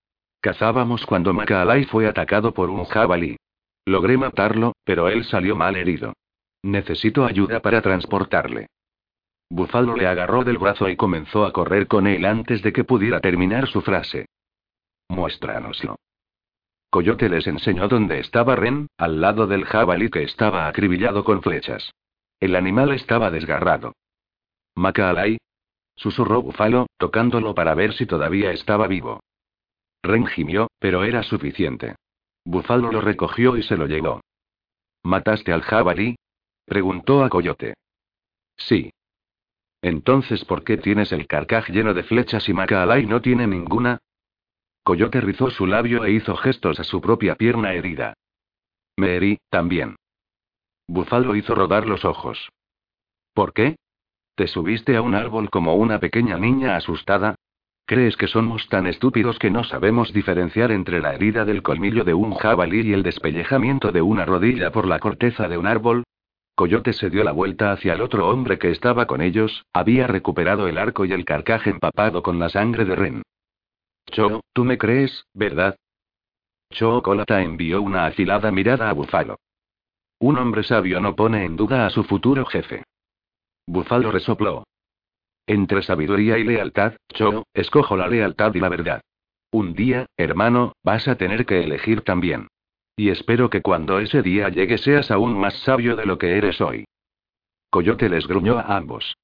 Cazábamos 0.42 1.06
cuando 1.06 1.34
Macalay 1.34 1.86
fue 1.86 2.08
atacado 2.08 2.54
por 2.54 2.70
un 2.70 2.86
jabalí. 2.86 3.38
Logré 3.86 4.18
matarlo, 4.18 4.74
pero 4.84 5.08
él 5.08 5.24
salió 5.26 5.56
mal 5.56 5.76
herido. 5.76 6.14
Necesito 6.64 7.26
ayuda 7.26 7.60
para 7.60 7.82
transportarle. 7.82 8.68
Búfalo 9.50 9.96
le 9.96 10.08
agarró 10.08 10.44
del 10.44 10.58
brazo 10.58 10.90
y 10.90 10.96
comenzó 10.96 11.46
a 11.46 11.54
correr 11.54 11.88
con 11.88 12.08
él 12.08 12.26
antes 12.26 12.62
de 12.62 12.74
que 12.74 12.84
pudiera 12.84 13.20
terminar 13.20 13.68
su 13.68 13.82
frase. 13.82 14.26
Muéstranoslo. 15.10 15.98
Coyote 16.90 17.30
les 17.30 17.46
enseñó 17.48 17.88
dónde 17.88 18.20
estaba 18.20 18.56
Ren, 18.56 18.88
al 18.98 19.22
lado 19.22 19.48
del 19.48 19.66
jabalí 19.66 20.10
que 20.10 20.24
estaba 20.24 20.68
acribillado 20.68 21.24
con 21.24 21.42
flechas. 21.42 21.92
El 22.40 22.56
animal 22.56 22.94
estaba 22.94 23.30
desgarrado. 23.30 23.94
Macalay. 24.76 25.38
Susurró 25.96 26.42
Búfalo, 26.42 26.88
tocándolo 26.98 27.54
para 27.54 27.76
ver 27.76 27.94
si 27.94 28.06
todavía 28.06 28.52
estaba 28.52 28.88
vivo. 28.88 29.22
Ren 30.02 30.26
gimió, 30.26 30.68
pero 30.80 31.04
era 31.04 31.24
suficiente. 31.24 31.96
Búfalo 32.46 32.92
lo 32.92 33.00
recogió 33.00 33.56
y 33.56 33.64
se 33.64 33.78
lo 33.78 33.86
llevó. 33.86 34.22
¿Mataste 35.04 35.54
al 35.54 35.62
jabalí? 35.62 36.16
Preguntó 36.66 37.24
a 37.24 37.30
Coyote. 37.30 37.76
Sí. 38.58 38.92
Entonces, 39.82 40.46
¿por 40.46 40.64
qué 40.64 40.78
tienes 40.78 41.12
el 41.12 41.28
carcaj 41.28 41.70
lleno 41.70 41.94
de 41.94 42.04
flechas 42.04 42.48
y 42.50 42.54
Macalay 42.54 43.06
no 43.06 43.22
tiene 43.22 43.48
ninguna? 43.48 44.00
Coyote 44.84 45.22
rizó 45.22 45.50
su 45.50 45.66
labio 45.66 46.04
e 46.04 46.12
hizo 46.12 46.36
gestos 46.36 46.80
a 46.80 46.84
su 46.84 47.00
propia 47.00 47.36
pierna 47.36 47.74
herida. 47.74 48.14
Me 48.98 49.16
herí, 49.16 49.38
también. 49.50 49.96
Bufalo 50.88 51.36
hizo 51.36 51.56
rodar 51.56 51.88
los 51.88 52.04
ojos. 52.04 52.50
¿Por 53.34 53.54
qué? 53.54 53.78
¿Te 54.36 54.48
subiste 54.48 54.98
a 54.98 55.02
un 55.04 55.14
árbol 55.14 55.52
como 55.52 55.76
una 55.76 56.00
pequeña 56.00 56.38
niña 56.38 56.76
asustada? 56.76 57.36
¿Crees 57.86 58.18
que 58.18 58.28
somos 58.28 58.68
tan 58.68 58.88
estúpidos 58.88 59.38
que 59.38 59.52
no 59.52 59.64
sabemos 59.64 60.12
diferenciar 60.12 60.72
entre 60.72 61.02
la 61.02 61.14
herida 61.14 61.46
del 61.46 61.62
colmillo 61.62 62.04
de 62.04 62.16
un 62.16 62.34
jabalí 62.34 62.82
y 62.82 62.94
el 62.94 63.04
despellejamiento 63.04 63.92
de 63.92 64.02
una 64.02 64.26
rodilla 64.26 64.72
por 64.72 64.88
la 64.88 64.98
corteza 64.98 65.48
de 65.48 65.60
un 65.60 65.68
árbol? 65.68 66.04
Coyote 66.56 66.94
se 66.94 67.12
dio 67.12 67.24
la 67.24 67.32
vuelta 67.32 67.72
hacia 67.72 67.94
el 67.94 68.02
otro 68.02 68.28
hombre 68.28 68.58
que 68.58 68.72
estaba 68.72 69.06
con 69.06 69.22
ellos, 69.22 69.66
había 69.74 70.08
recuperado 70.08 70.68
el 70.68 70.78
arco 70.78 71.06
y 71.06 71.12
el 71.12 71.26
carcaje 71.26 71.70
empapado 71.70 72.24
con 72.24 72.40
la 72.40 72.50
sangre 72.50 72.86
de 72.86 72.96
Ren. 72.96 73.22
Cho, 74.06 74.42
tú 74.54 74.64
me 74.64 74.78
crees, 74.78 75.26
¿verdad? 75.34 75.76
Cho 76.72 77.04
Colata 77.04 77.42
envió 77.42 77.82
una 77.82 78.06
afilada 78.06 78.52
mirada 78.52 78.90
a 78.90 78.94
Bufalo. 78.94 79.38
Un 80.20 80.38
hombre 80.38 80.64
sabio 80.64 81.00
no 81.00 81.16
pone 81.16 81.44
en 81.44 81.56
duda 81.56 81.86
a 81.86 81.90
su 81.90 82.04
futuro 82.04 82.46
jefe. 82.46 82.84
Bufalo 83.66 84.12
resopló. 84.12 84.64
Entre 85.48 85.82
sabiduría 85.84 86.38
y 86.38 86.44
lealtad, 86.44 86.94
Cho, 87.10 87.46
escojo 87.54 87.98
la 87.98 88.08
lealtad 88.08 88.54
y 88.56 88.60
la 88.60 88.70
verdad. 88.70 89.02
Un 89.52 89.74
día, 89.74 90.06
hermano, 90.18 90.74
vas 90.84 91.08
a 91.08 91.16
tener 91.16 91.46
que 91.46 91.64
elegir 91.64 92.02
también. 92.02 92.48
Y 92.96 93.10
espero 93.10 93.50
que 93.50 93.62
cuando 93.62 94.00
ese 94.00 94.22
día 94.22 94.50
llegue 94.50 94.78
seas 94.78 95.12
aún 95.12 95.38
más 95.38 95.56
sabio 95.64 95.96
de 95.96 96.06
lo 96.06 96.18
que 96.18 96.38
eres 96.38 96.62
hoy. 96.62 96.86
Coyote 97.70 98.10
les 98.10 98.28
gruñó 98.28 98.58
a 98.58 98.76
ambos. 98.78 99.16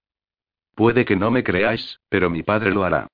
Puede 0.76 1.06
que 1.06 1.16
no 1.16 1.30
me 1.32 1.44
creáis, 1.44 2.00
pero 2.10 2.30
mi 2.30 2.44
padre 2.44 2.72
lo 2.72 2.84
hará. 2.84 3.08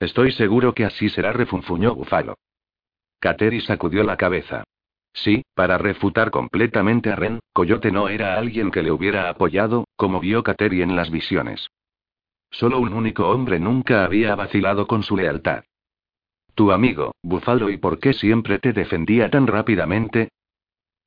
Estoy 0.00 0.32
seguro 0.32 0.74
que 0.74 0.84
así 0.84 1.08
será, 1.08 1.32
refunfuñó 1.32 1.94
Bufalo. 1.94 2.36
Kateri 3.20 3.60
sacudió 3.60 4.04
la 4.04 4.16
cabeza. 4.16 4.64
Sí, 5.22 5.42
para 5.54 5.78
refutar 5.78 6.30
completamente 6.30 7.10
a 7.10 7.16
Ren, 7.16 7.40
Coyote 7.52 7.90
no 7.90 8.08
era 8.08 8.38
alguien 8.38 8.70
que 8.70 8.82
le 8.82 8.92
hubiera 8.92 9.28
apoyado, 9.28 9.84
como 9.96 10.20
vio 10.20 10.44
Kateri 10.44 10.82
en 10.82 10.94
las 10.94 11.10
visiones. 11.10 11.68
Solo 12.50 12.78
un 12.78 12.92
único 12.92 13.28
hombre 13.28 13.58
nunca 13.58 14.04
había 14.04 14.34
vacilado 14.36 14.86
con 14.86 15.02
su 15.02 15.16
lealtad. 15.16 15.64
Tu 16.54 16.70
amigo, 16.70 17.14
Bufalo, 17.22 17.68
¿y 17.68 17.78
por 17.78 17.98
qué 17.98 18.12
siempre 18.12 18.58
te 18.58 18.72
defendía 18.72 19.28
tan 19.30 19.46
rápidamente? 19.46 20.28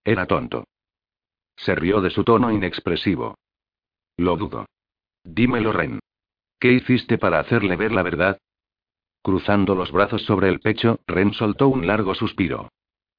Era 0.04 0.26
tonto. 0.26 0.66
Se 1.56 1.76
rió 1.76 2.02
de 2.02 2.10
su 2.10 2.24
tono 2.24 2.52
inexpresivo. 2.52 3.36
Lo 4.18 4.36
dudo. 4.36 4.66
Dímelo, 5.24 5.72
Ren. 5.72 6.00
¿Qué 6.60 6.74
hiciste 6.74 7.18
para 7.18 7.40
hacerle 7.40 7.76
ver 7.76 7.92
la 7.92 8.04
verdad? 8.04 8.38
Cruzando 9.24 9.74
los 9.74 9.92
brazos 9.92 10.24
sobre 10.24 10.50
el 10.50 10.60
pecho, 10.60 11.00
Ren 11.08 11.34
soltó 11.34 11.70
un 11.70 11.88
largo 11.88 12.14
suspiro. 12.14 12.70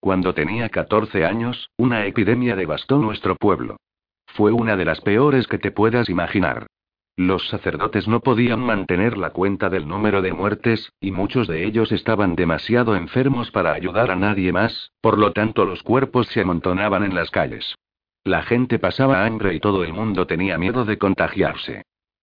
Cuando 0.03 0.35
tenía 0.35 0.69
14 0.69 1.25
años, 1.25 1.71
una 1.77 2.07
epidemia 2.07 2.57
devastó 2.57 2.99
nuestro 2.99 3.37
pueblo. 3.37 3.77
Fue 4.27 4.51
una 4.51 4.77
de 4.77 4.85
las 4.85 5.01
peores 5.01 5.47
que 5.47 5.61
te 5.61 5.71
puedas 5.71 6.09
imaginar. 6.09 6.67
Los 7.17 7.47
sacerdotes 7.47 8.09
no 8.09 8.19
podían 8.19 8.59
mantener 8.59 9.17
la 9.17 9.31
cuenta 9.31 9.71
del 9.71 9.87
número 9.87 10.21
de 10.21 10.33
muertes, 10.33 10.91
y 10.99 11.13
muchos 11.13 11.47
de 11.47 11.65
ellos 11.65 11.93
estaban 11.93 12.35
demasiado 12.35 12.97
enfermos 12.97 13.53
para 13.53 13.75
ayudar 13.75 14.11
a 14.11 14.17
nadie 14.17 14.51
más, 14.51 14.91
por 15.01 15.19
lo 15.19 15.31
tanto 15.31 15.65
los 15.65 15.85
cuerpos 15.85 16.27
se 16.27 16.41
amontonaban 16.41 17.05
en 17.05 17.15
las 17.15 17.31
calles. 17.31 17.77
La 18.25 18.43
gente 18.43 18.81
pasaba 18.81 19.25
hambre 19.25 19.55
y 19.55 19.61
todo 19.61 19.85
el 19.85 19.93
mundo 19.93 20.27
tenía 20.27 20.59
miedo 20.59 20.85
de 20.85 20.99
contagiarse. 20.99 21.83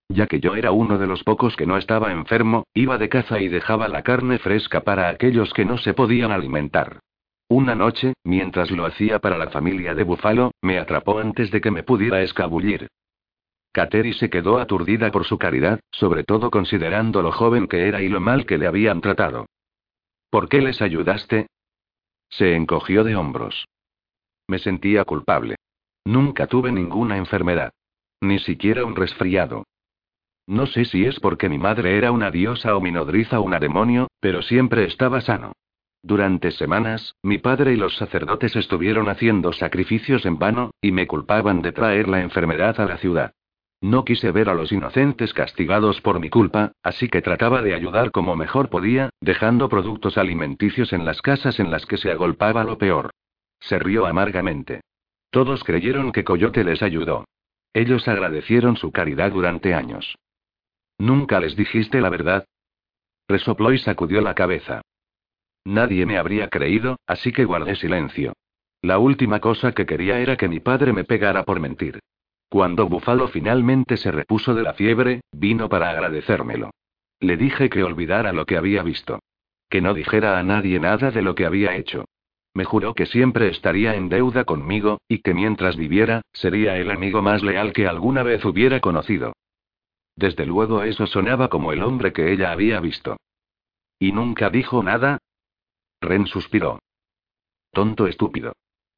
Ya 0.09 0.27
que 0.27 0.41
yo 0.41 0.55
era 0.55 0.73
uno 0.73 0.97
de 0.97 1.07
los 1.07 1.23
pocos 1.23 1.55
que 1.55 1.65
no 1.65 1.77
estaba 1.77 2.11
enfermo, 2.11 2.65
iba 2.73 2.97
de 2.97 3.07
caza 3.07 3.39
y 3.39 3.47
dejaba 3.47 3.87
la 3.87 4.03
carne 4.03 4.37
fresca 4.37 4.81
para 4.81 5.07
aquellos 5.07 5.53
que 5.53 5.63
no 5.63 5.77
se 5.77 5.93
podían 5.93 6.33
alimentar. 6.33 6.99
Una 7.51 7.73
noche, 7.73 8.13
mientras 8.23 8.69
lo 8.69 8.85
hacía 8.85 9.17
para 9.17 9.35
la 9.35 9.49
familia 9.49 9.95
de 9.95 10.03
Búfalo, 10.03 10.51
me 10.61 10.77
atrapó 10.77 11.17
antes 11.17 11.49
de 11.49 11.59
que 11.59 11.71
me 11.71 11.81
pudiera 11.81 12.21
escabullir. 12.21 12.87
Kateri 13.71 14.13
se 14.13 14.29
quedó 14.29 14.59
aturdida 14.59 15.09
por 15.11 15.25
su 15.25 15.39
caridad, 15.39 15.79
sobre 15.91 16.23
todo 16.23 16.51
considerando 16.51 17.23
lo 17.23 17.31
joven 17.31 17.67
que 17.67 17.87
era 17.87 18.03
y 18.03 18.07
lo 18.07 18.19
mal 18.19 18.45
que 18.45 18.59
le 18.59 18.67
habían 18.67 19.01
tratado. 19.01 19.47
¿Por 20.29 20.47
qué 20.47 20.61
les 20.61 20.79
ayudaste? 20.79 21.47
Se 22.29 22.55
encogió 22.55 23.03
de 23.03 23.15
hombros. 23.15 23.65
Me 24.47 24.59
sentía 24.59 25.03
culpable. 25.05 25.55
Nunca 26.05 26.45
tuve 26.45 26.71
ninguna 26.71 27.17
enfermedad. 27.17 27.71
Ni 28.21 28.37
siquiera 28.37 28.85
un 28.85 28.95
resfriado. 28.95 29.63
No 30.45 30.67
sé 30.67 30.85
si 30.85 31.05
es 31.05 31.19
porque 31.19 31.49
mi 31.49 31.57
madre 31.57 31.97
era 31.97 32.11
una 32.11 32.29
diosa 32.29 32.75
o 32.75 32.81
mi 32.81 32.91
nodriza 32.91 33.39
una 33.39 33.59
demonio, 33.59 34.07
pero 34.19 34.43
siempre 34.43 34.85
estaba 34.85 35.21
sano. 35.21 35.53
Durante 36.01 36.51
semanas, 36.51 37.15
mi 37.23 37.39
padre 37.39 37.73
y 37.73 37.75
los 37.75 37.97
sacerdotes 37.97 38.55
estuvieron 38.55 39.09
haciendo 39.09 39.51
sacrificios 39.51 40.25
en 40.25 40.39
vano, 40.39 40.71
y 40.81 40.91
me 40.91 41.07
culpaban 41.07 41.61
de 41.61 41.73
traer 41.73 42.07
la 42.07 42.21
enfermedad 42.21 42.79
a 42.79 42.85
la 42.85 42.97
ciudad. 42.97 43.33
No 43.81 44.03
quise 44.03 44.31
ver 44.31 44.49
a 44.49 44.53
los 44.53 44.71
inocentes 44.71 45.33
castigados 45.33 46.01
por 46.01 46.19
mi 46.19 46.29
culpa, 46.29 46.73
así 46.83 47.07
que 47.07 47.21
trataba 47.21 47.61
de 47.61 47.73
ayudar 47.73 48.11
como 48.11 48.35
mejor 48.35 48.69
podía, 48.69 49.09
dejando 49.21 49.69
productos 49.69 50.17
alimenticios 50.17 50.91
en 50.91 51.05
las 51.05 51.21
casas 51.21 51.59
en 51.59 51.71
las 51.71 51.85
que 51.85 51.97
se 51.97 52.11
agolpaba 52.11 52.63
lo 52.63 52.77
peor. 52.77 53.11
Se 53.59 53.79
rió 53.79 54.05
amargamente. 54.05 54.81
Todos 55.31 55.63
creyeron 55.63 56.11
que 56.11 56.23
Coyote 56.23 56.63
les 56.63 56.81
ayudó. 56.81 57.25
Ellos 57.73 58.07
agradecieron 58.07 58.77
su 58.77 58.91
caridad 58.91 59.31
durante 59.31 59.73
años. 59.73 60.15
¿Nunca 60.97 61.39
les 61.39 61.55
dijiste 61.55 62.01
la 62.01 62.09
verdad? 62.09 62.45
Resopló 63.27 63.71
y 63.71 63.77
sacudió 63.77 64.21
la 64.21 64.33
cabeza. 64.33 64.81
Nadie 65.65 66.05
me 66.05 66.17
habría 66.17 66.49
creído, 66.49 66.97
así 67.05 67.31
que 67.31 67.45
guardé 67.45 67.75
silencio. 67.75 68.33
La 68.81 68.97
última 68.97 69.39
cosa 69.39 69.73
que 69.73 69.85
quería 69.85 70.19
era 70.19 70.37
que 70.37 70.47
mi 70.47 70.59
padre 70.59 70.93
me 70.93 71.03
pegara 71.03 71.43
por 71.43 71.59
mentir. 71.59 71.99
Cuando 72.49 72.87
Bufalo 72.87 73.27
finalmente 73.27 73.97
se 73.97 74.11
repuso 74.11 74.55
de 74.55 74.63
la 74.63 74.73
fiebre, 74.73 75.21
vino 75.31 75.69
para 75.69 75.89
agradecérmelo. 75.89 76.71
Le 77.19 77.37
dije 77.37 77.69
que 77.69 77.83
olvidara 77.83 78.33
lo 78.33 78.45
que 78.45 78.57
había 78.57 78.81
visto. 78.81 79.19
Que 79.69 79.81
no 79.81 79.93
dijera 79.93 80.39
a 80.39 80.43
nadie 80.43 80.79
nada 80.79 81.11
de 81.11 81.21
lo 81.21 81.35
que 81.35 81.45
había 81.45 81.75
hecho. 81.75 82.05
Me 82.55 82.65
juró 82.65 82.95
que 82.95 83.05
siempre 83.05 83.49
estaría 83.49 83.95
en 83.95 84.09
deuda 84.09 84.45
conmigo, 84.45 84.99
y 85.07 85.19
que 85.19 85.33
mientras 85.33 85.77
viviera, 85.77 86.21
sería 86.33 86.77
el 86.77 86.89
amigo 86.89 87.21
más 87.21 87.43
leal 87.43 87.73
que 87.73 87.87
alguna 87.87 88.23
vez 88.23 88.43
hubiera 88.45 88.79
conocido. 88.79 89.33
Desde 90.15 90.45
luego 90.45 90.83
eso 90.83 91.05
sonaba 91.05 91.49
como 91.49 91.71
el 91.71 91.83
hombre 91.83 92.11
que 92.11 92.31
ella 92.31 92.51
había 92.51 92.79
visto. 92.79 93.17
¿Y 93.99 94.11
nunca 94.11 94.49
dijo 94.49 94.81
nada? 94.81 95.19
Ren 96.01 96.27
suspiró. 96.27 96.79
Tonto 97.71 98.07
estúpido. 98.07 98.53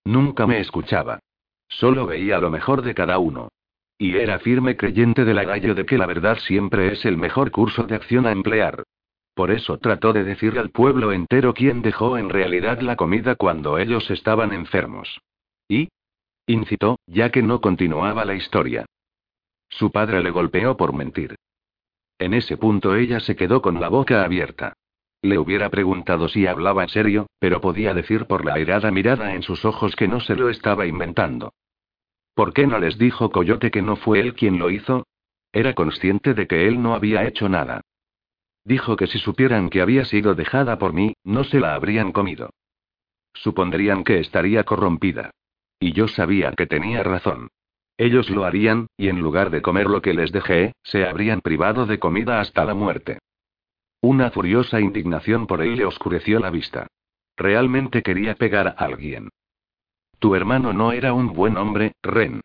Nunca 0.06 0.47
me 0.47 0.60
escuchaba. 0.60 1.20
Solo 1.68 2.06
veía 2.06 2.39
lo 2.39 2.49
mejor 2.49 2.82
de 2.82 2.93
cada 2.93 3.18
uno. 3.20 3.49
Y 3.97 4.18
era 4.18 4.39
firme 4.39 4.76
creyente 4.78 5.26
del 5.26 5.38
agallo 5.38 5.76
de 5.76 5.86
que 5.86 5.97
la 5.97 6.06
verdad 6.06 6.38
siempre 6.39 6.91
es 6.91 7.06
el 7.06 7.18
mejor 7.18 7.52
curso 7.52 7.84
de 7.84 7.95
acción 7.95 8.26
a 8.26 8.32
emplear. 8.32 8.84
Por 9.34 9.52
eso 9.52 9.78
trató 9.78 10.12
de 10.12 10.24
decirle 10.24 10.60
al 10.60 10.72
pueblo 10.72 11.12
entero 11.12 11.54
quién 11.54 11.82
dejó 11.82 12.18
en 12.18 12.30
realidad 12.30 12.82
la 12.82 12.95
comida 12.95 13.36
cuando 13.36 13.78
ellos 13.78 14.10
estaban 14.10 14.54
enfermos. 14.54 15.22
¿Y? 15.68 15.89
incitó, 16.47 16.99
ya 17.06 17.30
que 17.30 17.41
no 17.41 17.62
continuaba 17.62 18.26
la 18.26 18.36
historia. 18.36 18.86
Su 19.70 19.91
padre 19.91 20.22
le 20.22 20.32
golpeó 20.32 20.76
por 20.76 20.93
mentir. 20.93 21.36
En 22.20 22.34
ese 22.34 22.58
punto 22.58 22.95
ella 22.95 23.20
se 23.20 23.36
quedó 23.36 23.62
con 23.62 23.80
la 23.80 23.88
boca 23.88 24.24
abierta. 24.24 24.74
Le 25.22 25.38
hubiera 25.38 25.70
preguntado 25.70 26.28
si 26.28 26.48
hablaba 26.48 26.84
en 26.84 26.90
serio, 26.90 27.28
pero 27.40 27.62
podía 27.62 27.94
decir 27.94 28.26
por 28.26 28.44
la 28.44 28.56
airada 28.56 28.90
mirada 28.92 29.36
en 29.36 29.44
sus 29.44 29.66
ojos 29.66 29.96
que 29.96 30.08
no 30.08 30.20
se 30.20 30.36
lo 30.36 30.50
estaba 30.50 30.88
inventando. 30.88 31.54
¿Por 32.34 32.54
qué 32.54 32.66
no 32.66 32.80
les 32.80 32.98
dijo 32.98 33.30
Coyote 33.30 33.70
que 33.70 33.82
no 33.82 33.98
fue 33.98 34.20
él 34.20 34.34
quien 34.34 34.58
lo 34.58 34.72
hizo? 34.72 35.06
Era 35.54 35.76
consciente 35.76 36.34
de 36.34 36.48
que 36.48 36.68
él 36.68 36.82
no 36.82 36.96
había 36.96 37.26
hecho 37.28 37.50
nada. 37.50 37.82
Dijo 38.64 38.96
que 38.96 39.08
si 39.08 39.20
supieran 39.20 39.70
que 39.70 39.82
había 39.82 40.06
sido 40.06 40.34
dejada 40.34 40.78
por 40.80 40.94
mí, 40.94 41.14
no 41.24 41.44
se 41.44 41.60
la 41.60 41.76
habrían 41.76 42.12
comido. 42.12 42.50
Supondrían 43.34 44.04
que 44.04 44.20
estaría 44.20 44.64
corrompida. 44.64 45.32
Y 45.80 45.94
yo 45.94 46.08
sabía 46.08 46.52
que 46.54 46.68
tenía 46.68 47.04
razón. 47.04 47.50
Ellos 47.98 48.30
lo 48.30 48.46
harían, 48.46 48.88
y 48.98 49.10
en 49.10 49.20
lugar 49.20 49.52
de 49.52 49.62
comer 49.62 49.88
lo 49.88 50.02
que 50.02 50.14
les 50.14 50.32
dejé, 50.32 50.74
se 50.84 51.06
habrían 51.06 51.42
privado 51.42 51.86
de 51.86 52.00
comida 52.00 52.40
hasta 52.40 52.66
la 52.66 52.74
muerte. 52.74 53.20
Una 54.02 54.32
furiosa 54.32 54.82
indignación 54.82 55.45
por 55.45 55.62
él 55.62 55.76
le 55.76 55.86
oscureció 55.86 56.39
la 56.39 56.49
vista. 56.49 56.88
Realmente 57.38 58.02
quería 58.02 58.34
pegar 58.34 58.68
a 58.68 58.72
alguien. 58.72 59.30
Tu 60.18 60.34
hermano 60.36 60.74
no 60.74 60.91
era 60.91 61.14
un 61.14 61.34
buen 61.34 61.56
hombre, 61.56 61.93
Ren. 62.02 62.41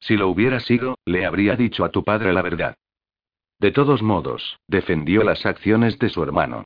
Si 0.00 0.16
lo 0.16 0.28
hubiera 0.28 0.60
sido, 0.60 0.98
le 1.04 1.26
habría 1.26 1.56
dicho 1.56 1.84
a 1.84 1.90
tu 1.90 2.04
padre 2.04 2.32
la 2.32 2.42
verdad. 2.42 2.76
De 3.58 3.72
todos 3.72 4.02
modos, 4.02 4.58
defendió 4.68 5.22
las 5.22 5.44
acciones 5.44 5.98
de 5.98 6.08
su 6.08 6.22
hermano. 6.22 6.64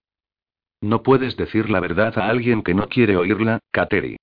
No 0.82 1.02
puedes 1.02 1.36
decir 1.36 1.70
la 1.70 1.80
verdad 1.80 2.18
a 2.18 2.28
alguien 2.28 2.62
que 2.62 2.74
no 2.74 2.88
quiere 2.88 3.16
oírla, 3.16 3.60
Kateri. 3.70 4.16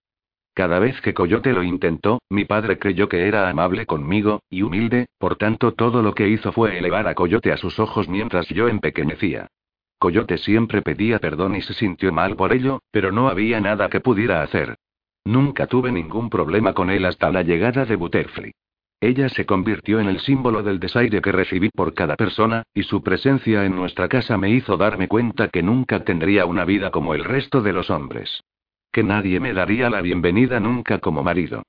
Cada 0.55 0.77
vez 0.77 1.01
que 1.01 1.15
Coyote 1.15 1.53
lo 1.53 1.63
intentó, 1.63 2.21
mi 2.29 2.45
padre 2.45 2.77
creyó 2.77 3.09
que 3.09 3.27
era 3.27 3.49
amable 3.49 3.87
conmigo, 3.87 4.41
y 4.49 4.61
humilde, 4.61 5.07
por 5.17 5.35
tanto 5.37 5.73
todo 5.73 6.03
lo 6.03 6.13
que 6.13 6.29
hizo 6.29 6.51
fue 6.51 6.77
elevar 6.77 7.07
a 7.07 7.15
Coyote 7.15 7.51
a 7.51 7.57
sus 7.57 7.79
ojos 7.79 8.07
mientras 8.07 8.47
yo 8.49 8.67
empequeñecía. 8.67 9.47
Coyote 10.03 10.37
siempre 10.37 10.81
pedía 10.81 11.17
perdón 11.19 11.55
y 11.55 11.61
se 11.61 11.73
sintió 11.73 12.11
mal 12.11 12.35
por 12.35 12.51
ello, 12.51 12.81
pero 12.91 13.13
no 13.13 13.29
había 13.29 13.61
nada 13.61 13.87
que 13.87 14.01
pudiera 14.01 14.43
hacer. 14.43 14.75
Nunca 15.23 15.65
tuve 15.65 15.93
ningún 15.93 16.29
problema 16.29 16.73
con 16.73 16.89
él 16.89 17.05
hasta 17.05 17.31
la 17.31 17.41
llegada 17.41 17.85
de 17.85 17.95
Butterfly. 17.95 18.51
Ella 18.99 19.29
se 19.29 19.45
convirtió 19.45 20.01
en 20.01 20.09
el 20.09 20.19
símbolo 20.19 20.61
del 20.61 20.81
desaire 20.81 21.21
que 21.21 21.31
recibí 21.31 21.69
por 21.69 21.93
cada 21.93 22.17
persona, 22.17 22.63
y 22.73 22.83
su 22.83 23.01
presencia 23.01 23.63
en 23.63 23.77
nuestra 23.77 24.09
casa 24.09 24.37
me 24.37 24.49
hizo 24.49 24.75
darme 24.75 25.07
cuenta 25.07 25.47
que 25.47 25.63
nunca 25.63 26.03
tendría 26.03 26.45
una 26.45 26.65
vida 26.65 26.91
como 26.91 27.15
el 27.15 27.23
resto 27.23 27.61
de 27.61 27.71
los 27.71 27.89
hombres. 27.89 28.43
Que 28.91 29.03
nadie 29.03 29.39
me 29.39 29.53
daría 29.53 29.89
la 29.89 30.01
bienvenida 30.01 30.59
nunca 30.59 30.99
como 30.99 31.23
marido. 31.23 31.63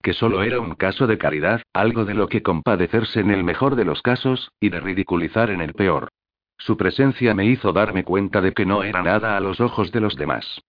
Que 0.00 0.12
solo 0.12 0.44
era 0.44 0.60
un 0.60 0.76
caso 0.76 1.08
de 1.08 1.18
caridad, 1.18 1.60
algo 1.72 2.04
de 2.04 2.14
lo 2.14 2.28
que 2.28 2.40
compadecerse 2.40 3.18
en 3.18 3.32
el 3.32 3.42
mejor 3.42 3.74
de 3.74 3.84
los 3.84 4.00
casos, 4.00 4.52
y 4.60 4.68
de 4.68 4.78
ridiculizar 4.78 5.50
en 5.50 5.60
el 5.60 5.74
peor. 5.74 6.10
Su 6.60 6.76
presencia 6.76 7.34
me 7.34 7.46
hizo 7.46 7.72
darme 7.72 8.04
cuenta 8.04 8.42
de 8.42 8.52
que 8.52 8.66
no 8.66 8.82
era 8.82 9.02
nada 9.02 9.36
a 9.36 9.40
los 9.40 9.60
ojos 9.60 9.90
de 9.92 10.00
los 10.00 10.14
demás. 10.14 10.60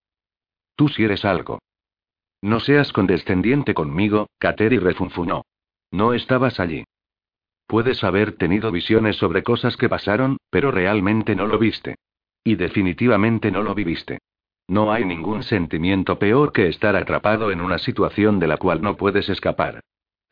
Tú 0.78 0.88
si 0.88 1.04
eres 1.04 1.26
algo. 1.26 1.60
No 2.42 2.62
seas 2.62 2.94
condescendiente 2.94 3.74
conmigo, 3.74 4.30
Kateri 4.40 4.80
refunfunó. 4.80 5.44
No 5.92 6.14
estabas 6.14 6.62
allí. 6.62 6.86
Puedes 7.68 8.06
haber 8.06 8.38
tenido 8.38 8.72
visiones 8.72 9.18
sobre 9.18 9.44
cosas 9.44 9.76
que 9.76 9.90
pasaron, 9.90 10.38
pero 10.50 10.72
realmente 10.72 11.36
no 11.36 11.46
lo 11.46 11.60
viste. 11.60 11.96
Y 12.42 12.56
definitivamente 12.56 13.52
no 13.52 13.62
lo 13.62 13.76
viviste. 13.76 14.20
No 14.68 14.94
hay 14.94 15.04
ningún 15.04 15.44
sentimiento 15.44 16.18
peor 16.18 16.54
que 16.54 16.70
estar 16.70 16.96
atrapado 16.96 17.52
en 17.52 17.60
una 17.60 17.78
situación 17.78 18.40
de 18.40 18.48
la 18.48 18.56
cual 18.56 18.82
no 18.82 18.96
puedes 18.96 19.28
escapar. 19.28 19.82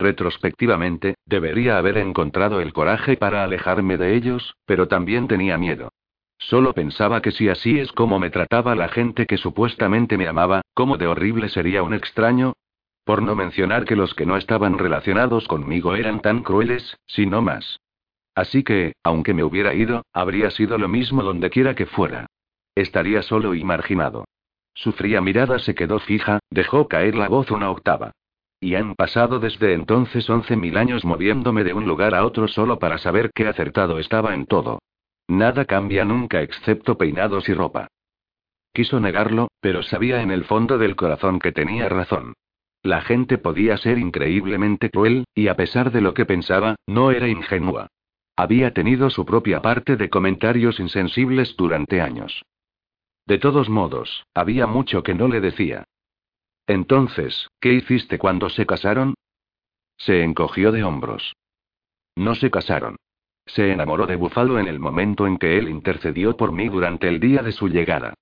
Retrospectivamente, 0.00 1.16
debería 1.26 1.76
haber 1.76 1.98
encontrado 1.98 2.62
el 2.62 2.72
coraje 2.72 3.18
para 3.18 3.44
alejarme 3.44 3.98
de 3.98 4.16
ellos, 4.16 4.56
pero 4.64 4.88
también 4.88 5.28
tenía 5.28 5.58
miedo. 5.58 5.90
Solo 6.38 6.72
pensaba 6.72 7.20
que 7.20 7.32
si 7.32 7.50
así 7.50 7.78
es 7.78 7.92
como 7.92 8.18
me 8.18 8.30
trataba 8.30 8.74
la 8.74 8.88
gente 8.88 9.26
que 9.26 9.36
supuestamente 9.36 10.16
me 10.16 10.26
amaba, 10.26 10.62
¿cómo 10.72 10.96
de 10.96 11.06
horrible 11.06 11.50
sería 11.50 11.82
un 11.82 11.92
extraño? 11.92 12.54
Por 13.04 13.20
no 13.20 13.34
mencionar 13.34 13.84
que 13.84 13.94
los 13.94 14.14
que 14.14 14.24
no 14.24 14.38
estaban 14.38 14.78
relacionados 14.78 15.46
conmigo 15.46 15.94
eran 15.94 16.22
tan 16.22 16.42
crueles, 16.42 16.96
si 17.06 17.26
no 17.26 17.42
más. 17.42 17.78
Así 18.34 18.62
que, 18.62 18.94
aunque 19.02 19.34
me 19.34 19.44
hubiera 19.44 19.74
ido, 19.74 20.06
habría 20.14 20.50
sido 20.50 20.78
lo 20.78 20.88
mismo 20.88 21.22
donde 21.22 21.50
quiera 21.50 21.74
que 21.74 21.84
fuera. 21.84 22.24
Estaría 22.74 23.20
solo 23.20 23.54
y 23.54 23.64
marginado. 23.64 24.24
Su 24.72 24.92
fría 24.92 25.20
mirada 25.20 25.58
se 25.58 25.74
quedó 25.74 25.98
fija, 25.98 26.38
dejó 26.48 26.88
caer 26.88 27.16
la 27.16 27.28
voz 27.28 27.50
una 27.50 27.70
octava. 27.70 28.12
Y 28.60 28.74
han 28.74 28.94
pasado 28.94 29.40
desde 29.40 29.72
entonces 29.72 30.28
once 30.28 30.54
mil 30.54 30.76
años 30.76 31.04
moviéndome 31.04 31.64
de 31.64 31.72
un 31.72 31.86
lugar 31.86 32.14
a 32.14 32.26
otro 32.26 32.46
solo 32.46 32.78
para 32.78 32.98
saber 32.98 33.30
qué 33.34 33.46
acertado 33.46 33.98
estaba 33.98 34.34
en 34.34 34.44
todo. 34.44 34.80
Nada 35.28 35.64
cambia 35.64 36.04
nunca 36.04 36.42
excepto 36.42 36.98
peinados 36.98 37.48
y 37.48 37.54
ropa. 37.54 37.88
Quiso 38.72 39.00
negarlo, 39.00 39.48
pero 39.60 39.82
sabía 39.82 40.22
en 40.22 40.30
el 40.30 40.44
fondo 40.44 40.76
del 40.76 40.94
corazón 40.94 41.38
que 41.38 41.52
tenía 41.52 41.88
razón. 41.88 42.34
La 42.82 43.00
gente 43.00 43.38
podía 43.38 43.76
ser 43.76 43.98
increíblemente 43.98 44.90
cruel, 44.90 45.24
y 45.34 45.48
a 45.48 45.56
pesar 45.56 45.90
de 45.90 46.00
lo 46.00 46.14
que 46.14 46.26
pensaba, 46.26 46.76
no 46.86 47.10
era 47.10 47.28
ingenua. 47.28 47.88
Había 48.36 48.72
tenido 48.72 49.10
su 49.10 49.26
propia 49.26 49.60
parte 49.60 49.96
de 49.96 50.08
comentarios 50.08 50.80
insensibles 50.80 51.56
durante 51.56 52.00
años. 52.00 52.42
De 53.26 53.38
todos 53.38 53.68
modos, 53.68 54.24
había 54.34 54.66
mucho 54.66 55.02
que 55.02 55.14
no 55.14 55.28
le 55.28 55.40
decía. 55.40 55.84
Entonces, 56.70 57.48
¿qué 57.60 57.72
hiciste 57.72 58.16
cuando 58.16 58.48
se 58.48 58.64
casaron? 58.64 59.14
Se 59.96 60.22
encogió 60.22 60.70
de 60.70 60.84
hombros. 60.84 61.34
No 62.14 62.36
se 62.36 62.48
casaron. 62.48 62.94
Se 63.44 63.72
enamoró 63.72 64.06
de 64.06 64.14
Búfalo 64.14 64.60
en 64.60 64.68
el 64.68 64.78
momento 64.78 65.26
en 65.26 65.36
que 65.36 65.58
él 65.58 65.68
intercedió 65.68 66.36
por 66.36 66.52
mí 66.52 66.68
durante 66.68 67.08
el 67.08 67.18
día 67.18 67.42
de 67.42 67.50
su 67.50 67.66
llegada. 67.66 68.14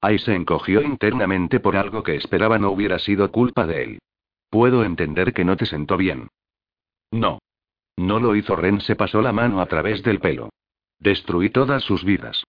Ahí 0.00 0.20
se 0.20 0.36
encogió 0.36 0.82
internamente 0.82 1.58
por 1.58 1.76
algo 1.76 2.04
que 2.04 2.14
esperaba 2.14 2.60
no 2.60 2.70
hubiera 2.70 3.00
sido 3.00 3.32
culpa 3.32 3.66
de 3.66 3.82
él. 3.82 3.98
Puedo 4.50 4.84
entender 4.84 5.32
que 5.32 5.44
no 5.44 5.56
te 5.56 5.66
sentó 5.66 5.96
bien. 5.96 6.28
No. 7.10 7.40
No 7.96 8.20
lo 8.20 8.36
hizo 8.36 8.54
Ren, 8.54 8.82
se 8.82 8.94
pasó 8.94 9.20
la 9.20 9.32
mano 9.32 9.60
a 9.60 9.66
través 9.66 10.04
del 10.04 10.20
pelo. 10.20 10.50
Destruí 11.00 11.50
todas 11.50 11.82
sus 11.82 12.04
vidas. 12.04 12.44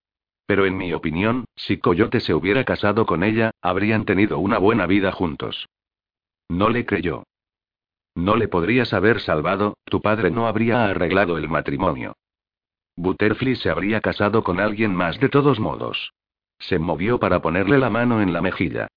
Pero 0.45 0.65
en 0.65 0.77
mi 0.77 0.93
opinión, 0.93 1.45
si 1.55 1.77
Coyote 1.77 2.19
se 2.19 2.33
hubiera 2.33 2.63
casado 2.63 3.05
con 3.05 3.23
ella, 3.23 3.51
habrían 3.61 4.05
tenido 4.05 4.39
una 4.39 4.57
buena 4.57 4.85
vida 4.85 5.11
juntos. 5.11 5.67
No 6.49 6.69
le 6.69 6.85
creyó. 6.85 7.23
No 8.13 8.35
le 8.35 8.47
podrías 8.47 8.93
haber 8.93 9.19
salvado, 9.19 9.77
tu 9.85 10.01
padre 10.01 10.31
no 10.31 10.47
habría 10.47 10.85
arreglado 10.85 11.37
el 11.37 11.49
matrimonio. 11.49 12.15
Butterfly 12.95 13.55
se 13.57 13.69
habría 13.69 13.99
casado 13.99 14.43
con 14.43 14.59
alguien 14.59 14.95
más 14.95 15.19
de 15.19 15.29
todos 15.29 15.59
modos. 15.59 16.13
Se 16.59 16.79
movió 16.79 17.19
para 17.19 17.41
ponerle 17.41 17.77
la 17.77 17.89
mano 17.89 18.21
en 18.21 18.31
la 18.31 18.41
mejilla. 18.41 18.87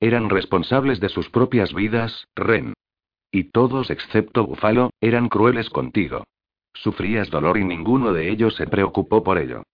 Eran 0.00 0.30
responsables 0.30 1.00
de 1.00 1.08
sus 1.08 1.28
propias 1.30 1.74
vidas, 1.74 2.28
Ren. 2.36 2.74
Y 3.32 3.44
todos 3.50 3.90
excepto 3.90 4.46
Búfalo, 4.46 4.90
eran 5.00 5.28
crueles 5.28 5.70
contigo. 5.70 6.24
Sufrías 6.72 7.30
dolor 7.30 7.58
y 7.58 7.64
ninguno 7.64 8.12
de 8.12 8.30
ellos 8.30 8.54
se 8.54 8.68
preocupó 8.68 9.24
por 9.24 9.38
ello. 9.38 9.64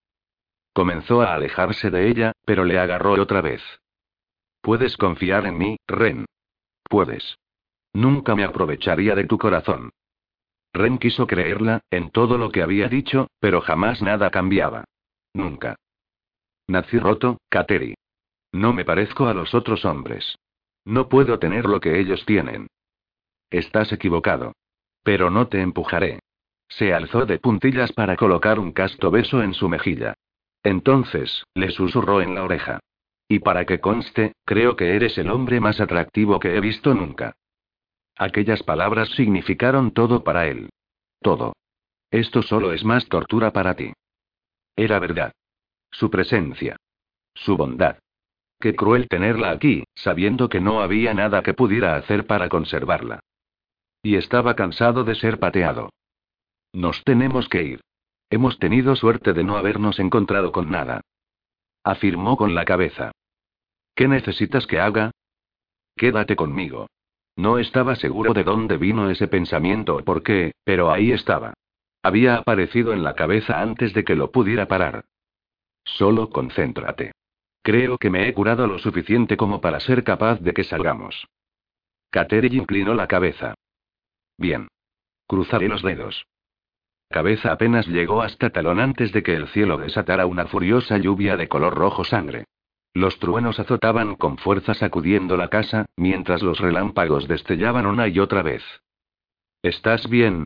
Comenzó 0.74 1.22
a 1.22 1.34
alejarse 1.34 1.88
de 1.90 2.08
ella, 2.08 2.32
pero 2.44 2.64
le 2.64 2.80
agarró 2.80 3.12
otra 3.12 3.40
vez. 3.40 3.62
Puedes 4.60 4.96
confiar 4.96 5.46
en 5.46 5.56
mí, 5.56 5.76
Ren. 5.86 6.26
Puedes. 6.82 7.36
Nunca 7.92 8.34
me 8.34 8.42
aprovecharía 8.42 9.14
de 9.14 9.24
tu 9.24 9.38
corazón. 9.38 9.90
Ren 10.72 10.98
quiso 10.98 11.28
creerla, 11.28 11.82
en 11.90 12.10
todo 12.10 12.38
lo 12.38 12.50
que 12.50 12.60
había 12.60 12.88
dicho, 12.88 13.28
pero 13.38 13.60
jamás 13.60 14.02
nada 14.02 14.32
cambiaba. 14.32 14.84
Nunca. 15.32 15.76
Nací 16.66 16.98
roto, 16.98 17.38
Kateri. 17.48 17.94
No 18.50 18.72
me 18.72 18.84
parezco 18.84 19.28
a 19.28 19.34
los 19.34 19.54
otros 19.54 19.84
hombres. 19.84 20.36
No 20.84 21.08
puedo 21.08 21.38
tener 21.38 21.66
lo 21.66 21.78
que 21.78 22.00
ellos 22.00 22.24
tienen. 22.26 22.66
Estás 23.48 23.92
equivocado. 23.92 24.54
Pero 25.04 25.30
no 25.30 25.46
te 25.46 25.60
empujaré. 25.60 26.18
Se 26.68 26.92
alzó 26.92 27.26
de 27.26 27.38
puntillas 27.38 27.92
para 27.92 28.16
colocar 28.16 28.58
un 28.58 28.72
casto 28.72 29.12
beso 29.12 29.40
en 29.40 29.54
su 29.54 29.68
mejilla. 29.68 30.14
Entonces, 30.64 31.44
le 31.54 31.70
susurró 31.70 32.22
en 32.22 32.34
la 32.34 32.42
oreja. 32.42 32.80
Y 33.28 33.38
para 33.38 33.66
que 33.66 33.80
conste, 33.80 34.32
creo 34.44 34.76
que 34.76 34.96
eres 34.96 35.16
el 35.18 35.30
hombre 35.30 35.60
más 35.60 35.80
atractivo 35.80 36.40
que 36.40 36.56
he 36.56 36.60
visto 36.60 36.94
nunca. 36.94 37.36
Aquellas 38.16 38.62
palabras 38.62 39.10
significaron 39.10 39.92
todo 39.92 40.24
para 40.24 40.48
él. 40.48 40.70
Todo. 41.20 41.54
Esto 42.10 42.42
solo 42.42 42.72
es 42.72 42.84
más 42.84 43.06
tortura 43.08 43.52
para 43.52 43.74
ti. 43.74 43.92
Era 44.76 44.98
verdad. 44.98 45.32
Su 45.90 46.10
presencia. 46.10 46.76
Su 47.34 47.56
bondad. 47.56 47.98
Qué 48.60 48.74
cruel 48.74 49.08
tenerla 49.08 49.50
aquí, 49.50 49.84
sabiendo 49.94 50.48
que 50.48 50.60
no 50.60 50.80
había 50.80 51.12
nada 51.12 51.42
que 51.42 51.54
pudiera 51.54 51.96
hacer 51.96 52.26
para 52.26 52.48
conservarla. 52.48 53.20
Y 54.02 54.16
estaba 54.16 54.54
cansado 54.54 55.04
de 55.04 55.14
ser 55.14 55.38
pateado. 55.38 55.90
Nos 56.72 57.02
tenemos 57.04 57.48
que 57.48 57.62
ir. 57.62 57.80
Hemos 58.30 58.58
tenido 58.58 58.96
suerte 58.96 59.32
de 59.32 59.44
no 59.44 59.56
habernos 59.56 59.98
encontrado 59.98 60.52
con 60.52 60.70
nada. 60.70 61.00
Afirmó 61.82 62.36
con 62.36 62.54
la 62.54 62.64
cabeza. 62.64 63.12
¿Qué 63.94 64.08
necesitas 64.08 64.66
que 64.66 64.80
haga? 64.80 65.10
Quédate 65.96 66.34
conmigo. 66.34 66.88
No 67.36 67.58
estaba 67.58 67.96
seguro 67.96 68.32
de 68.32 68.44
dónde 68.44 68.76
vino 68.76 69.10
ese 69.10 69.28
pensamiento 69.28 69.96
o 69.96 70.04
por 70.04 70.22
qué, 70.22 70.52
pero 70.64 70.90
ahí 70.90 71.12
estaba. 71.12 71.54
Había 72.02 72.36
aparecido 72.36 72.92
en 72.92 73.02
la 73.02 73.14
cabeza 73.14 73.60
antes 73.60 73.92
de 73.94 74.04
que 74.04 74.14
lo 74.14 74.30
pudiera 74.30 74.66
parar. 74.66 75.04
Solo 75.84 76.30
concéntrate. 76.30 77.12
Creo 77.62 77.98
que 77.98 78.10
me 78.10 78.28
he 78.28 78.34
curado 78.34 78.66
lo 78.66 78.78
suficiente 78.78 79.36
como 79.36 79.60
para 79.60 79.80
ser 79.80 80.04
capaz 80.04 80.40
de 80.40 80.52
que 80.52 80.64
salgamos. 80.64 81.26
Kateri 82.10 82.56
inclinó 82.56 82.94
la 82.94 83.08
cabeza. 83.08 83.54
Bien. 84.36 84.68
Cruzaré 85.26 85.68
los 85.68 85.82
dedos. 85.82 86.26
Cabeza 87.10 87.52
apenas 87.52 87.86
llegó 87.86 88.22
hasta 88.22 88.50
talón 88.50 88.80
antes 88.80 89.12
de 89.12 89.22
que 89.22 89.34
el 89.34 89.48
cielo 89.48 89.76
desatara 89.78 90.26
una 90.26 90.46
furiosa 90.46 90.98
lluvia 90.98 91.36
de 91.36 91.48
color 91.48 91.74
rojo 91.74 92.04
sangre. 92.04 92.46
Los 92.92 93.18
truenos 93.18 93.58
azotaban 93.58 94.14
con 94.14 94.38
fuerza 94.38 94.74
sacudiendo 94.74 95.36
la 95.36 95.48
casa, 95.48 95.86
mientras 95.96 96.42
los 96.42 96.58
relámpagos 96.60 97.26
destellaban 97.26 97.86
una 97.86 98.06
y 98.08 98.20
otra 98.20 98.42
vez. 98.42 98.62
¿Estás 99.62 100.08
bien? 100.08 100.44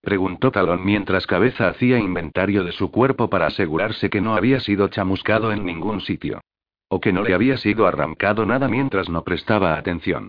preguntó 0.00 0.50
Talón 0.50 0.84
mientras 0.84 1.26
Cabeza 1.26 1.68
hacía 1.68 1.98
inventario 1.98 2.64
de 2.64 2.72
su 2.72 2.90
cuerpo 2.90 3.28
para 3.28 3.46
asegurarse 3.46 4.08
que 4.08 4.20
no 4.20 4.34
había 4.34 4.60
sido 4.60 4.88
chamuscado 4.88 5.52
en 5.52 5.64
ningún 5.64 6.00
sitio. 6.00 6.40
O 6.88 7.00
que 7.00 7.12
no 7.12 7.22
le 7.22 7.34
había 7.34 7.56
sido 7.56 7.86
arrancado 7.86 8.44
nada 8.46 8.68
mientras 8.68 9.08
no 9.08 9.22
prestaba 9.22 9.76
atención. 9.76 10.28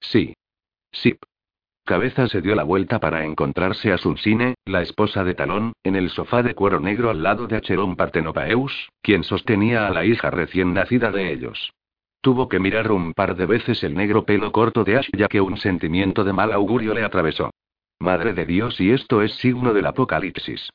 Sí. 0.00 0.34
Sí. 0.92 1.16
Cabeza 1.84 2.28
se 2.28 2.40
dio 2.40 2.54
la 2.54 2.62
vuelta 2.62 2.98
para 2.98 3.26
encontrarse 3.26 3.92
a 3.92 3.98
Sunsine, 3.98 4.54
la 4.64 4.80
esposa 4.80 5.22
de 5.22 5.34
Talón, 5.34 5.74
en 5.84 5.96
el 5.96 6.08
sofá 6.08 6.42
de 6.42 6.54
cuero 6.54 6.80
negro 6.80 7.10
al 7.10 7.22
lado 7.22 7.46
de 7.46 7.56
Acheron 7.56 7.94
Partenopaeus, 7.94 8.88
quien 9.02 9.22
sostenía 9.22 9.86
a 9.86 9.90
la 9.90 10.06
hija 10.06 10.30
recién 10.30 10.72
nacida 10.72 11.10
de 11.10 11.30
ellos. 11.30 11.74
Tuvo 12.22 12.48
que 12.48 12.58
mirar 12.58 12.90
un 12.90 13.12
par 13.12 13.36
de 13.36 13.44
veces 13.44 13.84
el 13.84 13.94
negro 13.94 14.24
pelo 14.24 14.50
corto 14.50 14.82
de 14.82 14.96
Ash 14.96 15.10
ya 15.14 15.28
que 15.28 15.42
un 15.42 15.58
sentimiento 15.58 16.24
de 16.24 16.32
mal 16.32 16.54
augurio 16.54 16.94
le 16.94 17.04
atravesó. 17.04 17.50
Madre 17.98 18.32
de 18.32 18.46
Dios, 18.46 18.80
y 18.80 18.90
esto 18.90 19.20
es 19.20 19.34
signo 19.34 19.74
del 19.74 19.84
apocalipsis. 19.84 20.70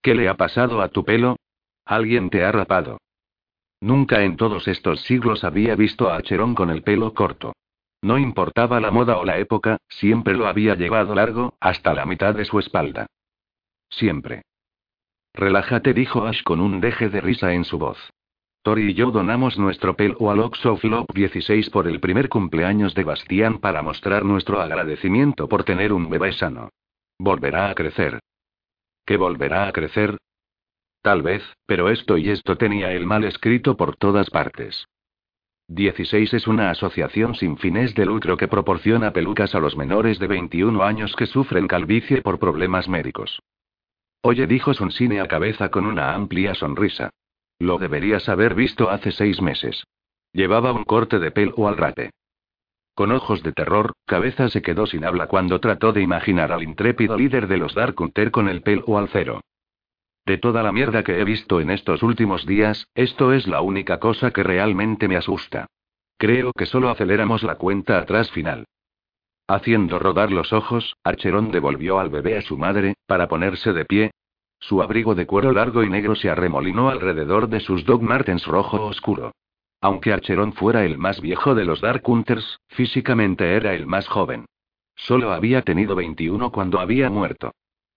¿Qué 0.00 0.14
le 0.14 0.30
ha 0.30 0.34
pasado 0.38 0.80
a 0.80 0.88
tu 0.88 1.04
pelo? 1.04 1.36
Alguien 1.84 2.30
te 2.30 2.42
ha 2.42 2.50
rapado. 2.50 2.96
Nunca 3.82 4.22
en 4.22 4.36
todos 4.36 4.66
estos 4.66 5.02
siglos 5.02 5.44
había 5.44 5.76
visto 5.76 6.08
a 6.08 6.16
Acheron 6.16 6.54
con 6.54 6.70
el 6.70 6.82
pelo 6.82 7.12
corto. 7.12 7.52
No 8.04 8.18
importaba 8.18 8.80
la 8.80 8.90
moda 8.90 9.16
o 9.16 9.24
la 9.24 9.38
época, 9.38 9.78
siempre 9.88 10.34
lo 10.34 10.46
había 10.46 10.74
llevado 10.74 11.14
largo, 11.14 11.54
hasta 11.58 11.94
la 11.94 12.04
mitad 12.04 12.34
de 12.34 12.44
su 12.44 12.58
espalda. 12.58 13.06
Siempre. 13.88 14.42
Relájate, 15.32 15.94
dijo 15.94 16.26
Ash 16.26 16.42
con 16.42 16.60
un 16.60 16.82
deje 16.82 17.08
de 17.08 17.22
risa 17.22 17.54
en 17.54 17.64
su 17.64 17.78
voz. 17.78 17.96
Tori 18.62 18.90
y 18.90 18.94
yo 18.94 19.10
donamos 19.10 19.58
nuestro 19.58 19.96
pelo 19.96 20.30
al 20.30 20.40
Ox 20.40 20.66
of 20.66 20.84
Love 20.84 21.06
16 21.14 21.70
por 21.70 21.88
el 21.88 21.98
primer 21.98 22.28
cumpleaños 22.28 22.94
de 22.94 23.04
Bastián 23.04 23.58
para 23.58 23.80
mostrar 23.80 24.22
nuestro 24.22 24.60
agradecimiento 24.60 25.48
por 25.48 25.64
tener 25.64 25.90
un 25.90 26.10
bebé 26.10 26.34
sano. 26.34 26.68
Volverá 27.18 27.70
a 27.70 27.74
crecer. 27.74 28.20
¿Que 29.06 29.16
volverá 29.16 29.66
a 29.66 29.72
crecer? 29.72 30.18
Tal 31.00 31.22
vez, 31.22 31.42
pero 31.64 31.88
esto 31.88 32.18
y 32.18 32.28
esto 32.28 32.56
tenía 32.58 32.92
el 32.92 33.06
mal 33.06 33.24
escrito 33.24 33.78
por 33.78 33.96
todas 33.96 34.28
partes. 34.28 34.84
16 35.68 36.34
es 36.34 36.46
una 36.46 36.70
asociación 36.70 37.34
sin 37.34 37.56
fines 37.56 37.94
de 37.94 38.04
lucro 38.04 38.36
que 38.36 38.48
proporciona 38.48 39.12
pelucas 39.12 39.54
a 39.54 39.60
los 39.60 39.76
menores 39.78 40.18
de 40.18 40.26
21 40.26 40.82
años 40.82 41.16
que 41.16 41.26
sufren 41.26 41.66
calvicie 41.66 42.20
por 42.20 42.38
problemas 42.38 42.86
médicos. 42.86 43.40
Oye, 44.20 44.46
dijo 44.46 44.74
Sonsine 44.74 45.20
a 45.20 45.28
cabeza 45.28 45.70
con 45.70 45.86
una 45.86 46.14
amplia 46.14 46.54
sonrisa. 46.54 47.10
Lo 47.58 47.78
deberías 47.78 48.28
haber 48.28 48.54
visto 48.54 48.90
hace 48.90 49.10
seis 49.10 49.40
meses. 49.40 49.84
Llevaba 50.32 50.72
un 50.72 50.84
corte 50.84 51.18
de 51.18 51.30
pelo 51.30 51.66
al 51.66 51.78
rape. 51.78 52.10
Con 52.94 53.10
ojos 53.10 53.42
de 53.42 53.52
terror, 53.52 53.92
Cabeza 54.06 54.50
se 54.50 54.60
quedó 54.60 54.86
sin 54.86 55.04
habla 55.04 55.28
cuando 55.28 55.60
trató 55.60 55.92
de 55.92 56.02
imaginar 56.02 56.52
al 56.52 56.62
intrépido 56.62 57.16
líder 57.16 57.48
de 57.48 57.56
los 57.56 57.74
Dark 57.74 57.98
Hunter 57.98 58.30
con 58.30 58.48
el 58.48 58.62
pelo 58.62 58.98
al 58.98 59.08
cero. 59.08 59.40
De 60.26 60.38
toda 60.38 60.62
la 60.62 60.72
mierda 60.72 61.02
que 61.02 61.20
he 61.20 61.24
visto 61.24 61.60
en 61.60 61.70
estos 61.70 62.02
últimos 62.02 62.46
días, 62.46 62.88
esto 62.94 63.32
es 63.32 63.46
la 63.46 63.60
única 63.60 63.98
cosa 63.98 64.30
que 64.30 64.42
realmente 64.42 65.08
me 65.08 65.16
asusta. 65.16 65.66
Creo 66.16 66.52
que 66.52 66.66
solo 66.66 66.88
aceleramos 66.88 67.42
la 67.42 67.56
cuenta 67.56 67.98
atrás 67.98 68.30
final. 68.30 68.64
Haciendo 69.46 69.98
rodar 69.98 70.30
los 70.30 70.52
ojos, 70.52 70.96
Archerón 71.04 71.50
devolvió 71.50 71.98
al 71.98 72.08
bebé 72.08 72.38
a 72.38 72.42
su 72.42 72.56
madre, 72.56 72.94
para 73.06 73.28
ponerse 73.28 73.72
de 73.74 73.84
pie, 73.84 74.10
su 74.66 74.80
abrigo 74.80 75.14
de 75.14 75.26
cuero 75.26 75.52
largo 75.52 75.82
y 75.82 75.90
negro 75.90 76.14
se 76.14 76.30
arremolinó 76.30 76.88
alrededor 76.88 77.48
de 77.48 77.60
sus 77.60 77.84
Dog 77.84 78.02
Martens 78.02 78.46
rojo 78.46 78.82
oscuro. 78.86 79.32
Aunque 79.82 80.10
Archerón 80.10 80.54
fuera 80.54 80.86
el 80.86 80.96
más 80.96 81.20
viejo 81.20 81.54
de 81.54 81.66
los 81.66 81.82
Dark 81.82 82.02
Hunters, 82.08 82.60
físicamente 82.68 83.56
era 83.56 83.74
el 83.74 83.86
más 83.86 84.08
joven. 84.08 84.46
Solo 84.96 85.32
había 85.32 85.60
tenido 85.60 85.94
21 85.94 86.50
cuando 86.50 86.80
había 86.80 87.10
muerto. 87.10 87.52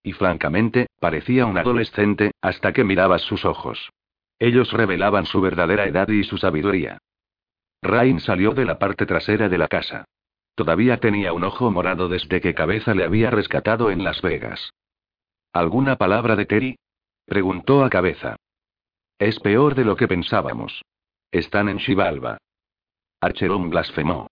Y 0.08 0.14
francamente, 0.14 0.88
parecía 1.02 1.46
un 1.46 1.58
adolescente, 1.58 2.32
hasta 2.40 2.72
que 2.72 2.86
mirabas 2.86 3.24
sus 3.24 3.44
ojos. 3.44 3.90
Ellos 4.40 4.72
revelaban 4.72 5.26
su 5.26 5.42
verdadera 5.42 5.86
edad 5.86 6.08
y 6.08 6.24
su 6.24 6.38
sabiduría. 6.38 7.00
Rain 7.82 8.22
salió 8.22 8.52
de 8.52 8.64
la 8.64 8.80
parte 8.80 9.06
trasera 9.06 9.50
de 9.50 9.58
la 9.58 9.68
casa. 9.68 10.06
Todavía 10.56 10.96
tenía 11.02 11.34
un 11.34 11.44
ojo 11.44 11.70
morado 11.72 12.08
desde 12.08 12.40
que 12.40 12.54
Cabeza 12.54 12.96
le 12.96 13.04
había 13.04 13.32
rescatado 13.32 13.92
en 13.92 14.06
Las 14.06 14.22
Vegas. 14.22 14.72
¿Alguna 15.52 15.98
palabra 15.98 16.38
de 16.38 16.46
Terry? 16.46 16.80
Preguntó 17.26 17.84
a 17.84 17.90
cabeza. 17.90 18.38
Es 19.20 19.42
peor 19.42 19.76
de 19.76 19.84
lo 19.84 19.98
que 19.98 20.08
pensábamos. 20.08 20.86
Están 21.32 21.68
en 21.68 21.80
Shivalba. 21.80 22.38
Archeron 23.20 23.70
blasfemó. 23.70 24.28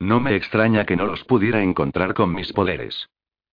No 0.00 0.18
me 0.18 0.34
extraña 0.34 0.86
que 0.86 0.96
no 0.96 1.06
los 1.06 1.22
pudiera 1.22 1.62
encontrar 1.62 2.14
con 2.14 2.34
mis 2.34 2.52
poderes. 2.52 3.08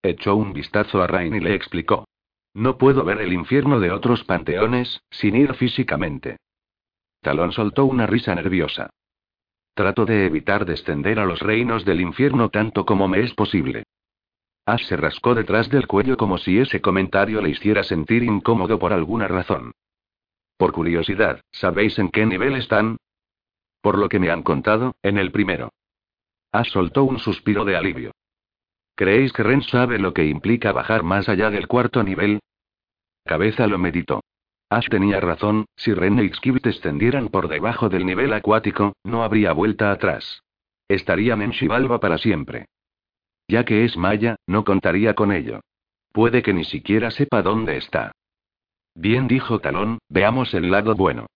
Echó 0.08 0.38
un 0.38 0.54
vistazo 0.54 1.02
a 1.02 1.08
Rain 1.08 1.36
y 1.36 1.42
le 1.42 1.54
explicó. 1.54 2.06
No 2.54 2.78
puedo 2.78 3.04
ver 3.04 3.20
el 3.20 3.34
infierno 3.34 3.82
de 3.82 3.92
otros 3.92 4.24
panteones, 4.24 5.02
sin 5.12 5.36
ir 5.36 5.54
físicamente. 5.56 6.38
Talón 7.22 7.52
soltó 7.52 7.84
una 7.84 8.08
risa 8.08 8.34
nerviosa. 8.34 8.90
Trato 9.74 10.06
de 10.06 10.26
evitar 10.26 10.66
descender 10.66 11.20
a 11.20 11.26
los 11.26 11.42
reinos 11.42 11.84
del 11.84 12.00
infierno 12.00 12.48
tanto 12.48 12.86
como 12.86 13.10
me 13.10 13.20
es 13.20 13.34
posible. 13.34 13.84
Ash 14.66 14.86
se 14.86 14.96
rascó 14.96 15.36
detrás 15.36 15.70
del 15.70 15.88
cuello 15.88 16.16
como 16.16 16.38
si 16.38 16.58
ese 16.58 16.80
comentario 16.80 17.42
le 17.42 17.50
hiciera 17.50 17.84
sentir 17.84 18.24
incómodo 18.24 18.80
por 18.80 18.94
alguna 18.94 19.28
razón. 19.28 19.74
Por 20.56 20.72
curiosidad, 20.72 21.42
¿sabéis 21.52 22.00
en 22.00 22.12
qué 22.12 22.26
nivel 22.26 22.56
están? 22.56 22.96
Por 23.82 23.98
lo 23.98 24.08
que 24.08 24.20
me 24.20 24.32
han 24.32 24.44
contado, 24.44 24.96
en 25.04 25.18
el 25.18 25.34
primero. 25.34 25.74
Ash 26.54 26.72
soltó 26.72 27.04
un 27.04 27.20
suspiro 27.20 27.66
de 27.66 27.76
alivio. 27.76 28.14
¿Creéis 28.98 29.32
que 29.32 29.44
Ren 29.44 29.62
sabe 29.62 30.00
lo 30.00 30.12
que 30.12 30.26
implica 30.26 30.72
bajar 30.72 31.04
más 31.04 31.30
allá 31.30 31.52
del 31.52 31.68
cuarto 31.68 32.02
nivel? 32.02 32.40
Cabeza 33.26 33.68
lo 33.68 33.78
meditó. 33.78 34.24
Ash 34.72 34.90
tenía 34.90 35.20
razón, 35.20 35.66
si 35.76 35.94
Ren 35.94 36.18
y 36.18 36.30
Xkibit 36.30 36.64
descendieran 36.64 37.30
por 37.30 37.48
debajo 37.48 37.90
del 37.90 38.08
nivel 38.08 38.34
acuático, 38.34 38.94
no 39.04 39.24
habría 39.24 39.54
vuelta 39.54 39.92
atrás. 39.92 40.42
Estarían 40.88 41.44
en 41.44 41.52
Shivalba 41.52 42.00
para 42.00 42.18
siempre. 42.18 42.66
Ya 43.48 43.66
que 43.66 43.86
es 43.86 43.96
maya, 43.98 44.38
no 44.48 44.64
contaría 44.64 45.14
con 45.14 45.32
ello. 45.32 45.60
Puede 46.12 46.42
que 46.42 46.54
ni 46.54 46.66
siquiera 46.66 47.12
sepa 47.12 47.44
dónde 47.44 47.78
está. 47.78 48.14
Bien 48.96 49.28
dijo 49.28 49.60
Talón, 49.60 50.00
veamos 50.10 50.56
el 50.56 50.72
lado 50.72 50.96
bueno. 50.96 51.28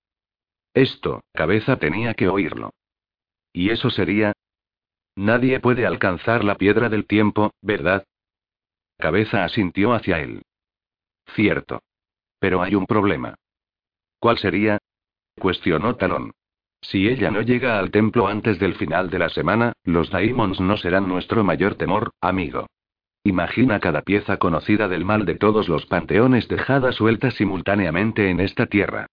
Esto, 0.74 1.22
cabeza 1.32 1.78
tenía 1.78 2.16
que 2.16 2.28
oírlo. 2.28 2.72
¿Y 3.54 3.70
eso 3.70 3.92
sería? 3.92 4.34
Nadie 5.16 5.60
puede 5.60 5.86
alcanzar 5.86 6.44
la 6.44 6.56
piedra 6.56 6.90
del 6.90 7.06
tiempo, 7.06 7.52
¿verdad? 7.62 8.06
Cabeza 8.98 9.44
asintió 9.44 9.94
hacia 9.94 10.20
él. 10.20 10.44
Cierto. 11.36 11.82
Pero 12.40 12.62
hay 12.62 12.76
un 12.76 12.86
problema. 12.86 13.36
¿Cuál 14.20 14.38
sería? 14.38 14.78
cuestionó 15.40 15.96
Talón. 15.96 16.32
Si 16.82 17.08
ella 17.08 17.30
no 17.30 17.42
llega 17.42 17.78
al 17.78 17.92
templo 17.92 18.28
antes 18.28 18.60
del 18.60 18.76
final 18.76 19.10
de 19.10 19.20
la 19.20 19.30
semana, 19.30 19.74
los 19.84 20.10
Daimons 20.10 20.60
no 20.60 20.78
serán 20.78 21.08
nuestro 21.08 21.44
mayor 21.44 21.76
temor, 21.76 22.12
amigo. 22.22 22.68
Imagina 23.24 23.80
cada 23.80 24.02
pieza 24.02 24.38
conocida 24.38 24.88
del 24.88 25.06
mal 25.06 25.26
de 25.26 25.36
todos 25.36 25.70
los 25.70 25.86
panteones 25.86 26.48
dejada 26.48 26.92
suelta 26.92 27.30
simultáneamente 27.30 28.30
en 28.32 28.40
esta 28.40 28.66
tierra. 28.66 29.08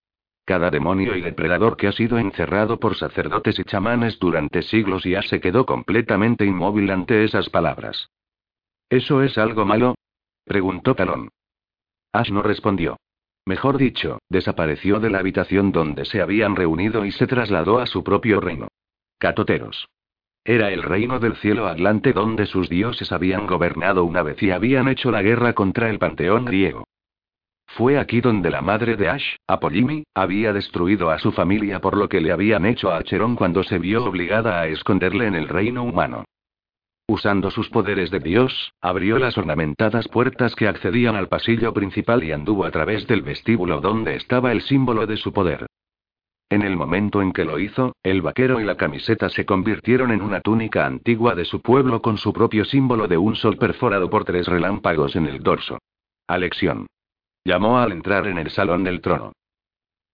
Cada 0.49 0.71
demonio 0.71 1.15
y 1.15 1.21
depredador 1.21 1.77
que 1.77 1.89
ha 1.89 1.93
sido 1.93 2.17
encerrado 2.17 2.81
por 2.81 2.97
sacerdotes 2.97 3.59
y 3.59 3.65
chamanes 3.65 4.19
durante 4.19 4.63
siglos 4.63 5.05
ya 5.05 5.21
se 5.21 5.41
quedó 5.41 5.67
completamente 5.67 6.47
inmóvil 6.47 6.91
ante 6.91 7.23
esas 7.23 7.51
palabras. 7.51 8.09
¿Eso 8.89 9.23
es 9.23 9.37
algo 9.37 9.67
malo? 9.67 9.95
preguntó 10.47 10.95
Talón. 10.95 11.29
Ash 12.15 12.31
no 12.31 12.41
respondió. 12.41 12.97
Mejor 13.45 13.77
dicho, 13.77 14.21
desapareció 14.31 15.01
de 15.01 15.11
la 15.11 15.19
habitación 15.19 15.71
donde 15.71 16.07
se 16.07 16.23
habían 16.23 16.57
reunido 16.57 17.05
y 17.05 17.13
se 17.13 17.27
trasladó 17.27 17.79
a 17.79 17.85
su 17.85 18.03
propio 18.03 18.41
reino. 18.41 18.69
Catoteros. 19.19 19.87
Era 20.47 20.71
el 20.73 20.83
reino 20.83 21.19
del 21.19 21.37
cielo 21.37 21.67
atlante 21.67 22.15
donde 22.15 22.47
sus 22.47 22.71
dioses 22.71 23.13
habían 23.13 23.47
gobernado 23.47 24.03
una 24.03 24.23
vez 24.23 24.43
y 24.43 24.51
habían 24.51 24.89
hecho 24.89 25.11
la 25.11 25.21
guerra 25.21 25.53
contra 25.53 25.91
el 25.91 25.99
panteón 25.99 26.47
griego. 26.47 26.85
Fue 27.79 27.97
aquí 27.97 28.21
donde 28.21 28.51
la 28.51 28.61
madre 28.61 28.97
de 28.97 29.09
Ash, 29.09 29.37
Apollimi, 29.47 30.03
había 30.13 30.53
destruido 30.53 31.11
a 31.11 31.21
su 31.21 31.31
familia 31.31 31.79
por 31.79 31.97
lo 31.97 32.09
que 32.09 32.21
le 32.21 32.33
habían 32.33 32.67
hecho 32.67 32.91
a 32.91 32.97
Acheron 32.97 33.37
cuando 33.37 33.63
se 33.63 33.79
vio 33.79 34.05
obligada 34.05 34.61
a 34.61 34.67
esconderle 34.67 35.29
en 35.29 35.37
el 35.37 35.47
reino 35.47 35.85
humano. 35.85 36.25
Usando 37.07 37.53
sus 37.53 37.71
poderes 37.71 38.11
de 38.11 38.19
Dios, 38.19 38.73
abrió 38.81 39.21
las 39.21 39.39
ornamentadas 39.39 40.09
puertas 40.09 40.57
que 40.57 40.67
accedían 40.67 41.15
al 41.15 41.29
pasillo 41.29 41.73
principal 41.73 42.25
y 42.25 42.33
anduvo 42.33 42.65
a 42.65 42.73
través 42.73 43.07
del 43.07 43.23
vestíbulo 43.23 43.81
donde 43.81 44.17
estaba 44.17 44.51
el 44.51 44.63
símbolo 44.63 45.07
de 45.07 45.17
su 45.17 45.33
poder. 45.33 45.65
En 46.51 46.63
el 46.63 46.77
momento 46.77 47.23
en 47.23 47.33
que 47.33 47.45
lo 47.45 47.61
hizo, 47.61 47.93
el 48.03 48.23
vaquero 48.23 48.61
y 48.61 48.65
la 48.65 48.77
camiseta 48.77 49.29
se 49.29 49.47
convirtieron 49.47 50.11
en 50.11 50.23
una 50.23 50.41
túnica 50.41 50.85
antigua 50.85 51.37
de 51.37 51.45
su 51.45 51.63
pueblo 51.63 52.03
con 52.03 52.19
su 52.19 52.33
propio 52.33 52.65
símbolo 52.65 53.07
de 53.07 53.19
un 53.19 53.37
sol 53.37 53.57
perforado 53.57 54.11
por 54.11 54.25
tres 54.25 54.49
relámpagos 54.49 55.15
en 55.15 55.27
el 55.27 55.45
dorso. 55.45 55.79
Alexión. 56.27 56.89
Llamó 57.45 57.79
al 57.79 57.93
entrar 57.93 58.27
en 58.27 58.39
el 58.39 58.51
salón 58.51 58.85
del 58.85 59.01
trono. 59.01 59.33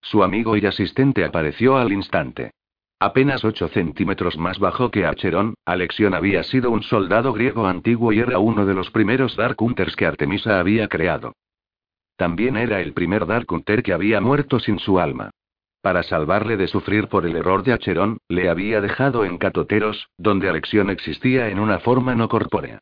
Su 0.00 0.22
amigo 0.22 0.56
y 0.56 0.66
asistente 0.66 1.24
apareció 1.24 1.76
al 1.76 1.92
instante. 1.92 2.52
Apenas 3.00 3.44
8 3.44 3.68
centímetros 3.68 4.38
más 4.38 4.58
bajo 4.58 4.90
que 4.90 5.04
Acheron, 5.04 5.54
Alexion 5.64 6.14
había 6.14 6.42
sido 6.42 6.70
un 6.70 6.82
soldado 6.82 7.32
griego 7.32 7.66
antiguo 7.66 8.12
y 8.12 8.20
era 8.20 8.38
uno 8.38 8.66
de 8.66 8.74
los 8.74 8.90
primeros 8.90 9.36
Dark 9.36 9.60
Hunters 9.60 9.96
que 9.96 10.06
Artemisa 10.06 10.58
había 10.60 10.88
creado. 10.88 11.32
También 12.16 12.56
era 12.56 12.80
el 12.80 12.92
primer 12.92 13.26
Dark 13.26 13.50
Hunter 13.50 13.82
que 13.82 13.92
había 13.92 14.20
muerto 14.20 14.60
sin 14.60 14.78
su 14.78 15.00
alma. 15.00 15.30
Para 15.82 16.02
salvarle 16.02 16.56
de 16.56 16.68
sufrir 16.68 17.08
por 17.08 17.26
el 17.26 17.36
error 17.36 17.62
de 17.62 17.72
Acheron, 17.72 18.18
le 18.28 18.48
había 18.48 18.80
dejado 18.80 19.24
en 19.24 19.36
Catoteros, 19.36 20.08
donde 20.16 20.48
Alexion 20.48 20.88
existía 20.88 21.48
en 21.48 21.58
una 21.58 21.80
forma 21.80 22.14
no 22.14 22.28
corpórea. 22.28 22.78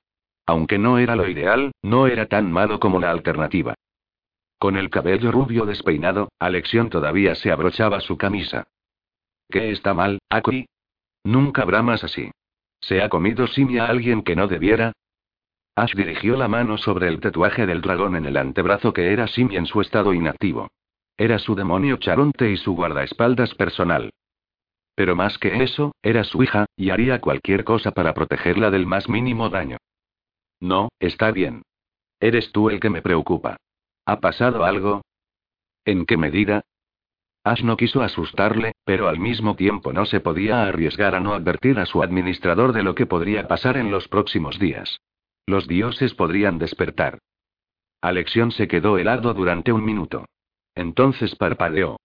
Aunque 0.46 0.78
no 0.78 0.98
era 0.98 1.16
lo 1.16 1.28
ideal, 1.28 1.72
no 1.82 2.06
era 2.06 2.26
tan 2.26 2.52
malo 2.52 2.78
como 2.78 3.00
la 3.00 3.10
alternativa. 3.10 3.74
Con 4.62 4.76
el 4.76 4.90
cabello 4.90 5.32
rubio 5.32 5.66
despeinado, 5.66 6.28
Alexion 6.38 6.88
todavía 6.88 7.34
se 7.34 7.50
abrochaba 7.50 8.00
su 8.00 8.16
camisa. 8.16 8.68
¿Qué 9.50 9.72
está 9.72 9.92
mal, 9.92 10.20
Akui? 10.28 10.66
Nunca 11.24 11.64
bramas 11.64 12.04
así. 12.04 12.30
¿Se 12.78 13.02
ha 13.02 13.08
comido 13.08 13.48
simia 13.48 13.86
a 13.86 13.88
alguien 13.88 14.22
que 14.22 14.36
no 14.36 14.46
debiera? 14.46 14.92
Ash 15.74 15.96
dirigió 15.96 16.36
la 16.36 16.46
mano 16.46 16.78
sobre 16.78 17.08
el 17.08 17.18
tatuaje 17.18 17.66
del 17.66 17.80
dragón 17.80 18.14
en 18.14 18.24
el 18.24 18.36
antebrazo 18.36 18.92
que 18.92 19.12
era 19.12 19.26
Simi 19.26 19.56
en 19.56 19.66
su 19.66 19.80
estado 19.80 20.14
inactivo. 20.14 20.68
Era 21.16 21.40
su 21.40 21.56
demonio 21.56 21.96
charonte 21.96 22.48
y 22.52 22.56
su 22.56 22.76
guardaespaldas 22.76 23.56
personal. 23.56 24.12
Pero 24.94 25.16
más 25.16 25.38
que 25.38 25.64
eso, 25.64 25.90
era 26.02 26.22
su 26.22 26.40
hija, 26.40 26.66
y 26.76 26.90
haría 26.90 27.20
cualquier 27.20 27.64
cosa 27.64 27.90
para 27.90 28.14
protegerla 28.14 28.70
del 28.70 28.86
más 28.86 29.08
mínimo 29.08 29.48
daño. 29.48 29.78
No, 30.60 30.90
está 31.00 31.32
bien. 31.32 31.62
Eres 32.20 32.52
tú 32.52 32.70
el 32.70 32.78
que 32.78 32.90
me 32.90 33.02
preocupa. 33.02 33.56
¿Ha 34.04 34.20
pasado 34.20 34.64
algo? 34.64 35.02
¿En 35.84 36.06
qué 36.06 36.16
medida? 36.16 36.62
Ash 37.44 37.62
no 37.62 37.76
quiso 37.76 38.02
asustarle, 38.02 38.72
pero 38.84 39.08
al 39.08 39.18
mismo 39.18 39.56
tiempo 39.56 39.92
no 39.92 40.06
se 40.06 40.20
podía 40.20 40.62
arriesgar 40.62 41.14
a 41.14 41.20
no 41.20 41.34
advertir 41.34 41.78
a 41.78 41.86
su 41.86 42.02
administrador 42.02 42.72
de 42.72 42.82
lo 42.82 42.94
que 42.94 43.06
podría 43.06 43.48
pasar 43.48 43.76
en 43.76 43.90
los 43.90 44.08
próximos 44.08 44.58
días. 44.58 45.00
Los 45.46 45.66
dioses 45.66 46.14
podrían 46.14 46.58
despertar. 46.58 47.18
Alexión 48.00 48.52
se 48.52 48.68
quedó 48.68 48.98
helado 48.98 49.34
durante 49.34 49.72
un 49.72 49.84
minuto. 49.84 50.24
Entonces 50.74 51.34
parpadeó. 51.34 51.98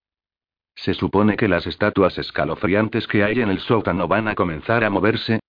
¿Se 0.76 0.93
supone 0.93 1.38
que 1.38 1.48
las 1.48 1.66
estatuas 1.66 2.18
escalofriantes 2.18 3.08
que 3.08 3.24
hay 3.24 3.41
en 3.41 3.50
el 3.50 3.60
sótano 3.60 4.08
van 4.08 4.28
a 4.28 4.36
comenzar 4.36 4.84
a 4.84 4.89
moverse? 4.89 5.39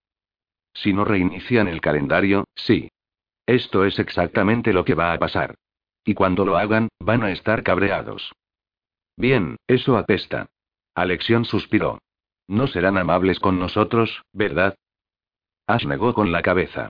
Si 0.73 0.93
no 0.93 1.05
reinician 1.05 1.69
el 1.69 1.81
calendario, 1.81 2.45
sí. 2.55 2.91
Esto 3.47 3.85
es 3.85 3.99
exactamente 3.99 4.73
lo 4.73 4.85
que 4.85 4.95
va 4.95 5.13
a 5.13 5.19
pasar. 5.19 5.55
Y 6.09 6.15
cuando 6.15 6.47
lo 6.47 6.57
hagan, 6.57 6.89
van 7.01 7.23
a 7.23 7.33
estar 7.33 7.63
cabreados. 7.63 8.33
Bien, 9.19 9.57
eso 9.67 9.99
apesta. 9.99 10.47
Alexión 10.95 11.45
suspiró. 11.45 11.99
No 12.47 12.67
serán 12.67 12.97
amables 12.97 13.39
con 13.41 13.59
nosotros, 13.59 14.23
¿verdad? 14.33 14.75
Ash 15.67 15.85
negó 15.85 16.15
con 16.15 16.33
la 16.33 16.41
cabeza. 16.41 16.89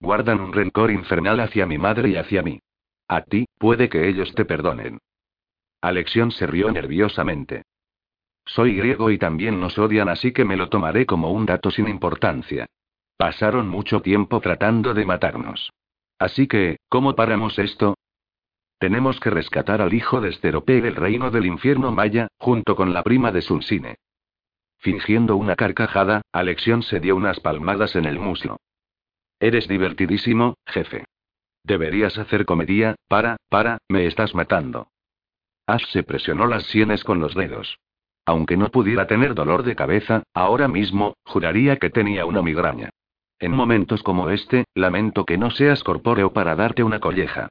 Guardan 0.00 0.42
un 0.42 0.52
rencor 0.52 0.90
infernal 0.90 1.40
hacia 1.40 1.64
mi 1.64 1.78
madre 1.78 2.10
y 2.10 2.16
hacia 2.16 2.42
mí. 2.42 2.60
A 3.08 3.22
ti, 3.22 3.46
puede 3.56 3.88
que 3.88 4.06
ellos 4.06 4.34
te 4.34 4.44
perdonen. 4.44 4.98
Alexión 5.80 6.30
se 6.30 6.46
rió 6.46 6.70
nerviosamente. 6.70 7.62
Soy 8.44 8.76
griego 8.76 9.10
y 9.10 9.16
también 9.16 9.58
nos 9.60 9.78
odian, 9.78 10.10
así 10.10 10.32
que 10.32 10.44
me 10.44 10.58
lo 10.58 10.68
tomaré 10.68 11.06
como 11.06 11.30
un 11.30 11.46
dato 11.46 11.70
sin 11.70 11.88
importancia. 11.88 12.66
Pasaron 13.16 13.66
mucho 13.66 14.02
tiempo 14.02 14.40
tratando 14.40 14.92
de 14.92 15.06
matarnos. 15.06 15.72
Así 16.18 16.46
que, 16.46 16.76
¿cómo 16.90 17.14
paramos 17.14 17.58
esto? 17.58 17.96
Tenemos 18.78 19.18
que 19.20 19.30
rescatar 19.30 19.80
al 19.80 19.94
hijo 19.94 20.20
de 20.20 20.28
Esterope 20.28 20.80
del 20.82 20.96
reino 20.96 21.30
del 21.30 21.46
infierno 21.46 21.92
maya, 21.92 22.28
junto 22.38 22.76
con 22.76 22.92
la 22.92 23.02
prima 23.02 23.32
de 23.32 23.40
Sunsine. 23.40 23.96
Fingiendo 24.78 25.36
una 25.36 25.56
carcajada, 25.56 26.22
Alexión 26.32 26.82
se 26.82 27.00
dio 27.00 27.16
unas 27.16 27.40
palmadas 27.40 27.96
en 27.96 28.04
el 28.04 28.18
muslo. 28.18 28.58
Eres 29.40 29.66
divertidísimo, 29.68 30.56
jefe. 30.66 31.04
Deberías 31.64 32.18
hacer 32.18 32.44
comedia, 32.44 32.94
para, 33.08 33.36
para, 33.48 33.78
me 33.88 34.06
estás 34.06 34.34
matando. 34.34 34.88
Ash 35.66 35.84
se 35.92 36.02
presionó 36.04 36.46
las 36.46 36.64
sienes 36.66 37.02
con 37.02 37.18
los 37.18 37.34
dedos. 37.34 37.78
Aunque 38.24 38.56
no 38.56 38.70
pudiera 38.70 39.06
tener 39.06 39.34
dolor 39.34 39.62
de 39.62 39.74
cabeza, 39.74 40.22
ahora 40.34 40.68
mismo, 40.68 41.14
juraría 41.24 41.76
que 41.78 41.90
tenía 41.90 42.26
una 42.26 42.42
migraña. 42.42 42.90
En 43.38 43.52
momentos 43.52 44.02
como 44.02 44.30
este, 44.30 44.64
lamento 44.74 45.24
que 45.24 45.38
no 45.38 45.50
seas 45.50 45.82
corpóreo 45.82 46.32
para 46.32 46.54
darte 46.54 46.82
una 46.82 47.00
colleja. 47.00 47.48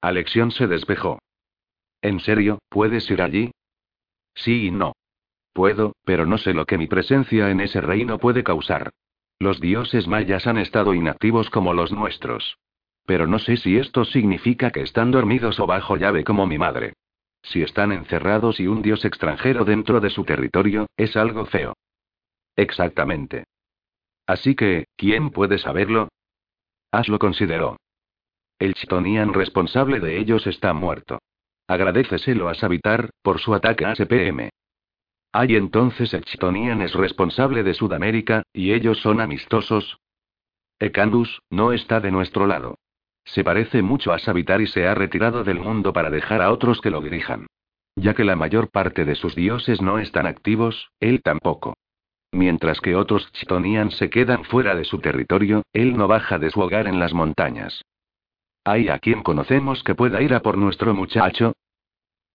Alexión 0.00 0.50
se 0.50 0.66
despejó. 0.66 1.18
¿En 2.02 2.20
serio, 2.20 2.58
puedes 2.68 3.10
ir 3.10 3.22
allí? 3.22 3.52
Sí 4.34 4.66
y 4.66 4.70
no. 4.70 4.92
Puedo, 5.52 5.94
pero 6.04 6.26
no 6.26 6.38
sé 6.38 6.52
lo 6.52 6.66
que 6.66 6.78
mi 6.78 6.86
presencia 6.86 7.50
en 7.50 7.60
ese 7.60 7.80
reino 7.80 8.18
puede 8.18 8.44
causar. 8.44 8.90
Los 9.38 9.60
dioses 9.60 10.06
mayas 10.06 10.46
han 10.46 10.58
estado 10.58 10.94
inactivos 10.94 11.50
como 11.50 11.74
los 11.74 11.92
nuestros. 11.92 12.58
Pero 13.06 13.26
no 13.26 13.38
sé 13.38 13.56
si 13.56 13.78
esto 13.78 14.04
significa 14.04 14.70
que 14.70 14.82
están 14.82 15.10
dormidos 15.10 15.60
o 15.60 15.66
bajo 15.66 15.96
llave 15.96 16.24
como 16.24 16.46
mi 16.46 16.58
madre. 16.58 16.94
Si 17.42 17.62
están 17.62 17.92
encerrados 17.92 18.58
y 18.60 18.66
un 18.66 18.82
dios 18.82 19.04
extranjero 19.04 19.64
dentro 19.64 20.00
de 20.00 20.10
su 20.10 20.24
territorio, 20.24 20.86
es 20.96 21.16
algo 21.16 21.46
feo. 21.46 21.74
Exactamente. 22.56 23.44
Así 24.26 24.56
que, 24.56 24.86
¿quién 24.96 25.30
puede 25.30 25.58
saberlo? 25.58 26.08
Ash 26.90 27.08
lo 27.08 27.18
consideró. 27.18 27.76
El 28.58 28.72
Chitonian 28.72 29.34
responsable 29.34 30.00
de 30.00 30.18
ellos 30.18 30.46
está 30.46 30.72
muerto. 30.72 31.18
Agradeceselo 31.68 32.48
a 32.48 32.54
Savitar, 32.54 33.10
por 33.20 33.38
su 33.38 33.54
ataque 33.54 33.84
a 33.84 33.94
SPM. 33.94 34.48
Ay, 35.30 35.56
entonces 35.56 36.14
el 36.14 36.24
Chitonian 36.24 36.80
es 36.80 36.94
responsable 36.94 37.62
de 37.62 37.74
Sudamérica, 37.74 38.44
y 38.54 38.72
ellos 38.72 38.98
son 39.00 39.20
amistosos. 39.20 39.98
Ekandus, 40.78 41.42
no 41.50 41.72
está 41.72 42.00
de 42.00 42.10
nuestro 42.10 42.46
lado. 42.46 42.78
Se 43.26 43.44
parece 43.44 43.82
mucho 43.82 44.12
a 44.14 44.18
Savitar 44.18 44.62
y 44.62 44.66
se 44.66 44.86
ha 44.86 44.94
retirado 44.94 45.44
del 45.44 45.60
mundo 45.60 45.92
para 45.92 46.08
dejar 46.08 46.40
a 46.40 46.50
otros 46.50 46.80
que 46.80 46.90
lo 46.90 47.02
dirijan. 47.02 47.46
Ya 47.94 48.14
que 48.14 48.24
la 48.24 48.36
mayor 48.36 48.70
parte 48.70 49.04
de 49.04 49.16
sus 49.16 49.34
dioses 49.34 49.82
no 49.82 49.98
están 49.98 50.26
activos, 50.26 50.90
él 50.98 51.20
tampoco. 51.22 51.74
Mientras 52.32 52.80
que 52.80 52.96
otros 52.96 53.30
Chitonian 53.32 53.90
se 53.90 54.08
quedan 54.08 54.44
fuera 54.44 54.74
de 54.74 54.84
su 54.84 54.98
territorio, 55.00 55.62
él 55.74 55.94
no 55.96 56.08
baja 56.08 56.38
de 56.38 56.50
su 56.50 56.60
hogar 56.60 56.86
en 56.86 56.98
las 56.98 57.12
montañas. 57.12 57.82
¿Hay 58.66 58.88
a 58.88 58.98
quien 58.98 59.22
conocemos 59.22 59.84
que 59.84 59.94
pueda 59.94 60.20
ir 60.20 60.34
a 60.34 60.42
por 60.42 60.58
nuestro 60.58 60.92
muchacho? 60.92 61.52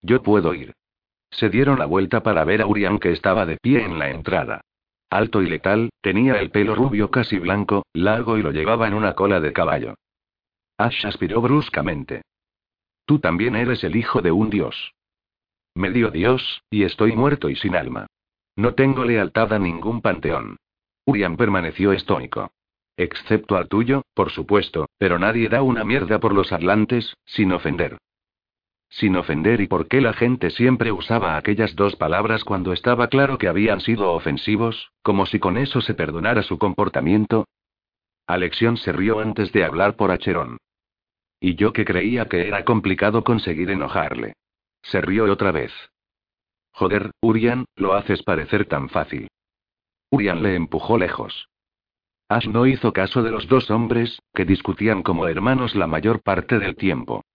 Yo 0.01 0.23
puedo 0.23 0.53
ir. 0.53 0.73
Se 1.29 1.49
dieron 1.49 1.77
la 1.77 1.85
vuelta 1.85 2.23
para 2.23 2.45
ver 2.45 2.61
a 2.61 2.67
Urian 2.67 2.99
que 2.99 3.11
estaba 3.11 3.45
de 3.45 3.57
pie 3.57 3.83
en 3.83 3.99
la 3.99 4.11
entrada. 4.11 4.61
Alto 5.09 5.41
y 5.41 5.49
letal, 5.49 5.89
tenía 5.99 6.35
el 6.35 6.49
pelo 6.49 6.73
rubio 6.73 7.11
casi 7.11 7.37
blanco, 7.37 7.85
largo 7.91 8.37
y 8.37 8.43
lo 8.43 8.51
llevaba 8.51 8.87
en 8.87 8.93
una 8.93 9.13
cola 9.13 9.41
de 9.41 9.51
caballo. 9.51 9.95
Ash 10.77 11.05
aspiró 11.05 11.41
bruscamente. 11.41 12.21
Tú 13.05 13.19
también 13.19 13.57
eres 13.57 13.83
el 13.83 13.97
hijo 13.97 14.21
de 14.21 14.31
un 14.31 14.49
dios. 14.49 14.93
Medio 15.75 16.11
dios, 16.11 16.63
y 16.69 16.83
estoy 16.83 17.11
muerto 17.11 17.49
y 17.49 17.57
sin 17.57 17.75
alma. 17.75 18.07
No 18.55 18.73
tengo 18.73 19.03
lealtad 19.03 19.51
a 19.51 19.59
ningún 19.59 20.01
panteón. 20.01 20.55
Urian 21.05 21.35
permaneció 21.35 21.91
estónico. 21.91 22.53
Excepto 22.97 23.55
al 23.55 23.67
tuyo, 23.67 24.03
por 24.13 24.31
supuesto, 24.31 24.87
pero 24.97 25.17
nadie 25.17 25.49
da 25.49 25.61
una 25.61 25.83
mierda 25.83 26.19
por 26.19 26.33
los 26.33 26.51
atlantes, 26.51 27.15
sin 27.25 27.51
ofender. 27.51 27.97
Sin 28.89 29.15
ofender 29.15 29.61
y 29.61 29.67
por 29.67 29.87
qué 29.87 30.01
la 30.01 30.13
gente 30.13 30.49
siempre 30.49 30.91
usaba 30.91 31.37
aquellas 31.37 31.75
dos 31.75 31.95
palabras 31.95 32.43
cuando 32.43 32.73
estaba 32.73 33.07
claro 33.07 33.37
que 33.37 33.47
habían 33.47 33.79
sido 33.79 34.11
ofensivos, 34.11 34.91
como 35.01 35.25
si 35.25 35.39
con 35.39 35.57
eso 35.57 35.79
se 35.79 35.93
perdonara 35.93 36.43
su 36.43 36.57
comportamiento. 36.57 37.45
Alexión 38.27 38.75
se 38.77 38.91
rió 38.91 39.19
antes 39.19 39.53
de 39.53 39.63
hablar 39.63 39.95
por 39.95 40.11
Acherón. 40.11 40.57
Y 41.39 41.55
yo 41.55 41.71
que 41.73 41.85
creía 41.85 42.25
que 42.25 42.47
era 42.47 42.65
complicado 42.65 43.23
conseguir 43.23 43.71
enojarle. 43.71 44.33
Se 44.83 44.99
rió 45.01 45.31
otra 45.31 45.51
vez. 45.51 45.71
Joder, 46.73 47.11
Urian, 47.21 47.65
lo 47.75 47.93
haces 47.93 48.23
parecer 48.23 48.65
tan 48.65 48.89
fácil. 48.89 49.27
Urian 50.09 50.43
le 50.43 50.55
empujó 50.55 50.97
lejos. 50.97 51.47
Ash 52.31 52.47
no 52.47 52.65
hizo 52.65 52.93
caso 52.93 53.23
de 53.23 53.29
los 53.29 53.45
dos 53.49 53.69
hombres, 53.69 54.21
que 54.33 54.45
discutían 54.45 55.03
como 55.03 55.27
hermanos 55.27 55.75
la 55.75 55.85
mayor 55.85 56.21
parte 56.21 56.59
del 56.59 56.77
tiempo. 56.77 57.25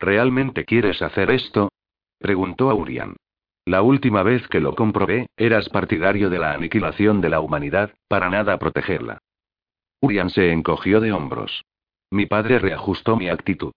¿Realmente 0.00 0.64
quieres 0.64 1.00
hacer 1.00 1.30
esto? 1.30 1.70
preguntó 2.18 2.68
a 2.68 2.74
Urian. 2.74 3.14
La 3.66 3.82
última 3.82 4.24
vez 4.24 4.48
que 4.48 4.58
lo 4.58 4.74
comprobé, 4.74 5.28
eras 5.36 5.68
partidario 5.68 6.28
de 6.28 6.40
la 6.40 6.54
aniquilación 6.54 7.20
de 7.20 7.28
la 7.28 7.38
humanidad, 7.38 7.94
para 8.08 8.28
nada 8.28 8.58
protegerla. 8.58 9.18
Urian 10.00 10.30
se 10.30 10.50
encogió 10.50 11.00
de 11.00 11.12
hombros. 11.12 11.64
Mi 12.10 12.26
padre 12.26 12.58
reajustó 12.58 13.14
mi 13.14 13.28
actitud. 13.28 13.70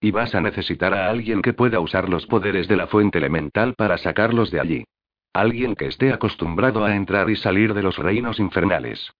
Y 0.00 0.12
vas 0.12 0.36
a 0.36 0.40
necesitar 0.40 0.94
a 0.94 1.10
alguien 1.10 1.42
que 1.42 1.52
pueda 1.52 1.80
usar 1.80 2.08
los 2.08 2.26
poderes 2.26 2.68
de 2.68 2.76
la 2.76 2.86
fuente 2.86 3.18
elemental 3.18 3.74
para 3.74 3.98
sacarlos 3.98 4.52
de 4.52 4.60
allí. 4.60 4.84
Alguien 5.32 5.74
que 5.74 5.86
esté 5.86 6.12
acostumbrado 6.12 6.84
a 6.84 6.94
entrar 6.94 7.28
y 7.28 7.34
salir 7.34 7.74
de 7.74 7.82
los 7.82 7.98
reinos 7.98 8.38
infernales. 8.38 9.12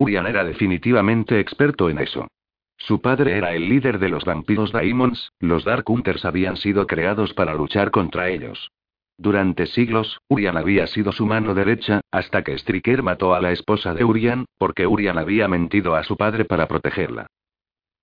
Urian 0.00 0.26
era 0.26 0.44
definitivamente 0.44 1.40
experto 1.40 1.90
en 1.90 1.98
eso. 1.98 2.26
Su 2.78 3.02
padre 3.02 3.36
era 3.36 3.52
el 3.52 3.68
líder 3.68 3.98
de 3.98 4.08
los 4.08 4.24
vampiros 4.24 4.72
Daimons, 4.72 5.30
los 5.38 5.62
Dark 5.62 5.84
Hunters 5.90 6.24
habían 6.24 6.56
sido 6.56 6.86
creados 6.86 7.34
para 7.34 7.52
luchar 7.52 7.90
contra 7.90 8.30
ellos. 8.30 8.70
Durante 9.18 9.66
siglos, 9.66 10.18
Urian 10.26 10.56
había 10.56 10.86
sido 10.86 11.12
su 11.12 11.26
mano 11.26 11.52
derecha, 11.52 12.00
hasta 12.10 12.42
que 12.42 12.54
Striker 12.54 13.02
mató 13.02 13.34
a 13.34 13.42
la 13.42 13.52
esposa 13.52 13.92
de 13.92 14.02
Urian, 14.02 14.46
porque 14.56 14.86
Urian 14.86 15.18
había 15.18 15.46
mentido 15.48 15.94
a 15.94 16.02
su 16.02 16.16
padre 16.16 16.46
para 16.46 16.66
protegerla. 16.66 17.26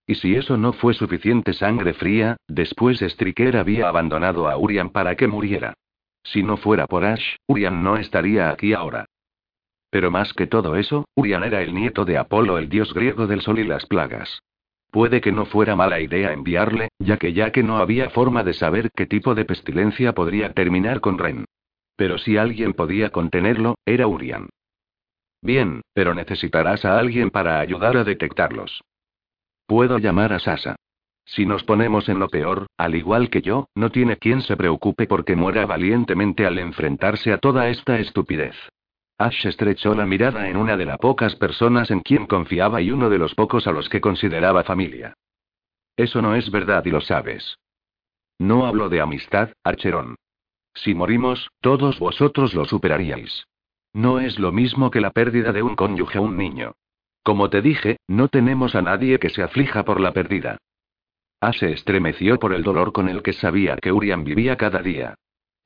Y 0.06 0.14
si 0.14 0.36
eso 0.36 0.56
no 0.56 0.74
fue 0.74 0.94
suficiente 0.94 1.54
sangre 1.54 1.96
fría, 1.96 2.38
después 2.48 3.02
Striker 3.02 3.58
había 3.58 3.90
abandonado 3.90 4.48
a 4.48 4.56
Urian 4.56 4.92
para 4.92 5.16
que 5.16 5.28
muriera. 5.28 5.74
Si 6.22 6.44
no 6.44 6.58
fuera 6.58 6.86
por 6.86 7.04
Ash, 7.04 7.38
Urian 7.48 7.82
no 7.84 7.98
estaría 7.98 8.52
aquí 8.52 8.74
ahora. 8.74 9.08
Pero 9.90 10.12
más 10.12 10.34
que 10.34 10.48
todo 10.48 10.76
eso, 10.76 11.06
Urian 11.16 11.44
era 11.44 11.62
el 11.62 11.74
nieto 11.74 12.06
de 12.06 12.18
Apolo, 12.18 12.58
el 12.58 12.70
dios 12.70 12.94
griego 12.94 13.28
del 13.28 13.42
sol 13.42 13.60
y 13.60 13.64
las 13.64 13.86
plagas. 13.86 14.42
Puede 14.92 15.22
que 15.22 15.32
no 15.32 15.46
fuera 15.46 15.76
mala 15.76 16.00
idea 16.00 16.34
enviarle, 16.34 16.90
ya 17.00 17.18
que 17.18 17.34
ya 17.34 17.52
que 17.52 17.64
no 17.64 17.78
había 17.78 18.10
forma 18.10 18.44
de 18.44 18.54
saber 18.54 18.90
qué 18.96 19.06
tipo 19.06 19.36
de 19.36 19.46
pestilencia 19.46 20.14
podría 20.14 20.54
terminar 20.54 21.02
con 21.02 21.18
Ren. 21.18 21.46
Pero 21.96 22.18
si 22.18 22.38
alguien 22.38 22.74
podía 22.74 23.10
contenerlo, 23.10 23.76
era 23.86 24.08
Urian. 24.08 24.50
Bien, 25.42 25.82
pero 25.94 26.14
necesitarás 26.14 26.86
a 26.86 26.98
alguien 26.98 27.30
para 27.30 27.60
ayudar 27.60 27.98
a 27.98 28.04
detectarlos. 28.04 28.82
Puedo 29.66 29.98
llamar 29.98 30.34
a 30.34 30.40
Sasa. 30.40 30.76
Si 31.26 31.46
nos 31.46 31.64
ponemos 31.64 32.08
en 32.08 32.20
lo 32.20 32.30
peor, 32.30 32.68
al 32.78 32.96
igual 32.96 33.30
que 33.30 33.42
yo, 33.42 33.68
no 33.76 33.92
tiene 33.92 34.16
quien 34.18 34.42
se 34.42 34.56
preocupe 34.56 35.08
porque 35.08 35.36
muera 35.36 35.66
valientemente 35.66 36.46
al 36.46 36.58
enfrentarse 36.58 37.34
a 37.34 37.38
toda 37.38 37.68
esta 37.68 38.00
estupidez. 38.00 38.56
Ash 39.18 39.48
estrechó 39.48 39.96
la 39.96 40.06
mirada 40.06 40.48
en 40.48 40.58
una 40.58 40.78
de 40.78 40.86
las 40.86 41.00
pocas 41.00 41.36
personas 41.36 41.90
en 41.90 42.02
quien 42.02 42.28
confiaba 42.28 42.82
y 42.82 42.92
uno 42.92 43.10
de 43.10 43.18
los 43.18 43.34
pocos 43.34 43.66
a 43.66 43.72
los 43.72 43.90
que 43.90 44.00
consideraba 44.00 44.64
familia. 44.64 45.16
Eso 45.96 46.22
no 46.22 46.36
es 46.36 46.52
verdad 46.52 46.86
y 46.86 46.92
lo 46.92 47.02
sabes. 47.02 47.58
No 48.38 48.68
hablo 48.68 48.90
de 48.90 49.02
amistad, 49.02 49.50
Archerón. 49.64 50.16
Si 50.76 50.94
morimos, 50.94 51.50
todos 51.62 51.98
vosotros 51.98 52.54
lo 52.54 52.66
superaríais. 52.66 53.48
No 53.94 54.20
es 54.20 54.38
lo 54.38 54.52
mismo 54.52 54.92
que 54.92 55.02
la 55.02 55.10
pérdida 55.10 55.52
de 55.52 55.64
un 55.64 55.76
cónyuge 55.76 56.20
o 56.20 56.22
un 56.22 56.38
niño. 56.38 56.74
Como 57.24 57.50
te 57.50 57.64
dije, 57.64 57.98
no 58.08 58.28
tenemos 58.28 58.76
a 58.76 58.84
nadie 58.84 59.18
que 59.18 59.30
se 59.30 59.42
aflija 59.42 59.84
por 59.84 60.00
la 60.00 60.14
pérdida. 60.14 60.60
A 61.42 61.52
se 61.54 61.72
estremeció 61.72 62.38
por 62.38 62.54
el 62.54 62.62
dolor 62.62 62.94
con 62.94 63.10
el 63.10 63.24
que 63.24 63.34
sabía 63.34 63.76
que 63.78 63.92
Urian 63.92 64.24
vivía 64.24 64.56
cada 64.56 64.84
día. 64.84 65.16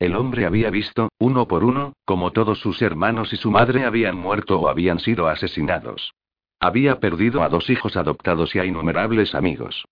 El 0.02 0.16
hombre 0.16 0.46
había 0.46 0.68
visto, 0.68 1.10
uno 1.20 1.46
por 1.46 1.62
uno, 1.62 1.92
como 2.04 2.32
todos 2.32 2.58
sus 2.58 2.82
hermanos 2.82 3.32
y 3.32 3.36
su 3.36 3.52
madre 3.52 3.84
habían 3.84 4.16
muerto 4.16 4.58
o 4.58 4.66
habían 4.66 4.98
sido 4.98 5.28
asesinados. 5.28 6.12
Había 6.58 6.98
perdido 6.98 7.44
a 7.44 7.48
dos 7.48 7.70
hijos 7.70 7.96
adoptados 7.96 8.52
y 8.56 8.58
a 8.58 8.64
innumerables 8.64 9.32
amigos. 9.32 9.84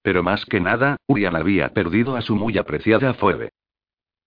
Pero 0.00 0.22
más 0.22 0.46
que 0.46 0.58
nada, 0.58 0.96
Urian 1.06 1.36
había 1.36 1.68
perdido 1.74 2.16
a 2.16 2.22
su 2.22 2.34
muy 2.34 2.56
apreciada 2.56 3.12
Phoebe. 3.12 3.50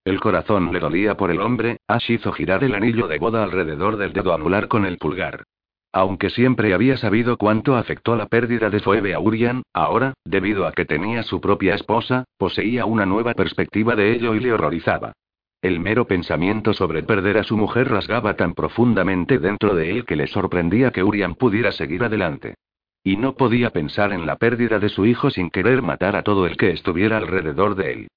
El 0.05 0.19
corazón 0.19 0.71
le 0.71 0.79
dolía 0.79 1.17
por 1.17 1.31
el 1.31 1.41
hombre, 1.41 1.77
Ash 1.87 2.11
hizo 2.11 2.31
girar 2.33 2.63
el 2.63 2.75
anillo 2.75 3.07
de 3.07 3.17
boda 3.17 3.43
alrededor 3.43 3.97
del 3.97 4.13
dedo 4.13 4.35
anular 4.35 4.67
con 4.67 4.85
el 4.85 4.99
pulgar. 4.99 5.45
Aunque 5.91 6.29
siempre 6.29 6.71
había 6.75 6.97
sabido 6.97 7.37
cuánto 7.37 7.77
afectó 7.77 8.15
la 8.15 8.27
pérdida 8.27 8.69
de 8.69 8.79
Phoebe 8.79 9.15
a 9.15 9.19
Urian, 9.19 9.63
ahora, 9.73 10.13
debido 10.23 10.67
a 10.67 10.71
que 10.71 10.85
tenía 10.85 11.23
su 11.23 11.41
propia 11.41 11.73
esposa, 11.73 12.25
poseía 12.37 12.85
una 12.85 13.07
nueva 13.07 13.33
perspectiva 13.33 13.95
de 13.95 14.13
ello 14.13 14.35
y 14.35 14.39
le 14.39 14.53
horrorizaba. 14.53 15.13
El 15.61 15.79
mero 15.79 16.07
pensamiento 16.07 16.73
sobre 16.73 17.03
perder 17.03 17.37
a 17.37 17.43
su 17.43 17.55
mujer 17.55 17.87
rasgaba 17.87 18.35
tan 18.35 18.55
profundamente 18.55 19.37
dentro 19.37 19.75
de 19.75 19.91
él 19.91 20.05
que 20.05 20.15
le 20.15 20.25
sorprendía 20.25 20.89
que 20.89 21.03
Urian 21.03 21.35
pudiera 21.35 21.71
seguir 21.71 22.03
adelante. 22.03 22.55
Y 23.03 23.17
no 23.17 23.35
podía 23.35 23.69
pensar 23.69 24.11
en 24.11 24.25
la 24.25 24.37
pérdida 24.37 24.79
de 24.79 24.89
su 24.89 25.05
hijo 25.05 25.29
sin 25.29 25.51
querer 25.51 25.83
matar 25.83 26.15
a 26.15 26.23
todo 26.23 26.47
el 26.47 26.57
que 26.57 26.71
estuviera 26.71 27.17
alrededor 27.17 27.75
de 27.75 27.93
él. 27.93 28.07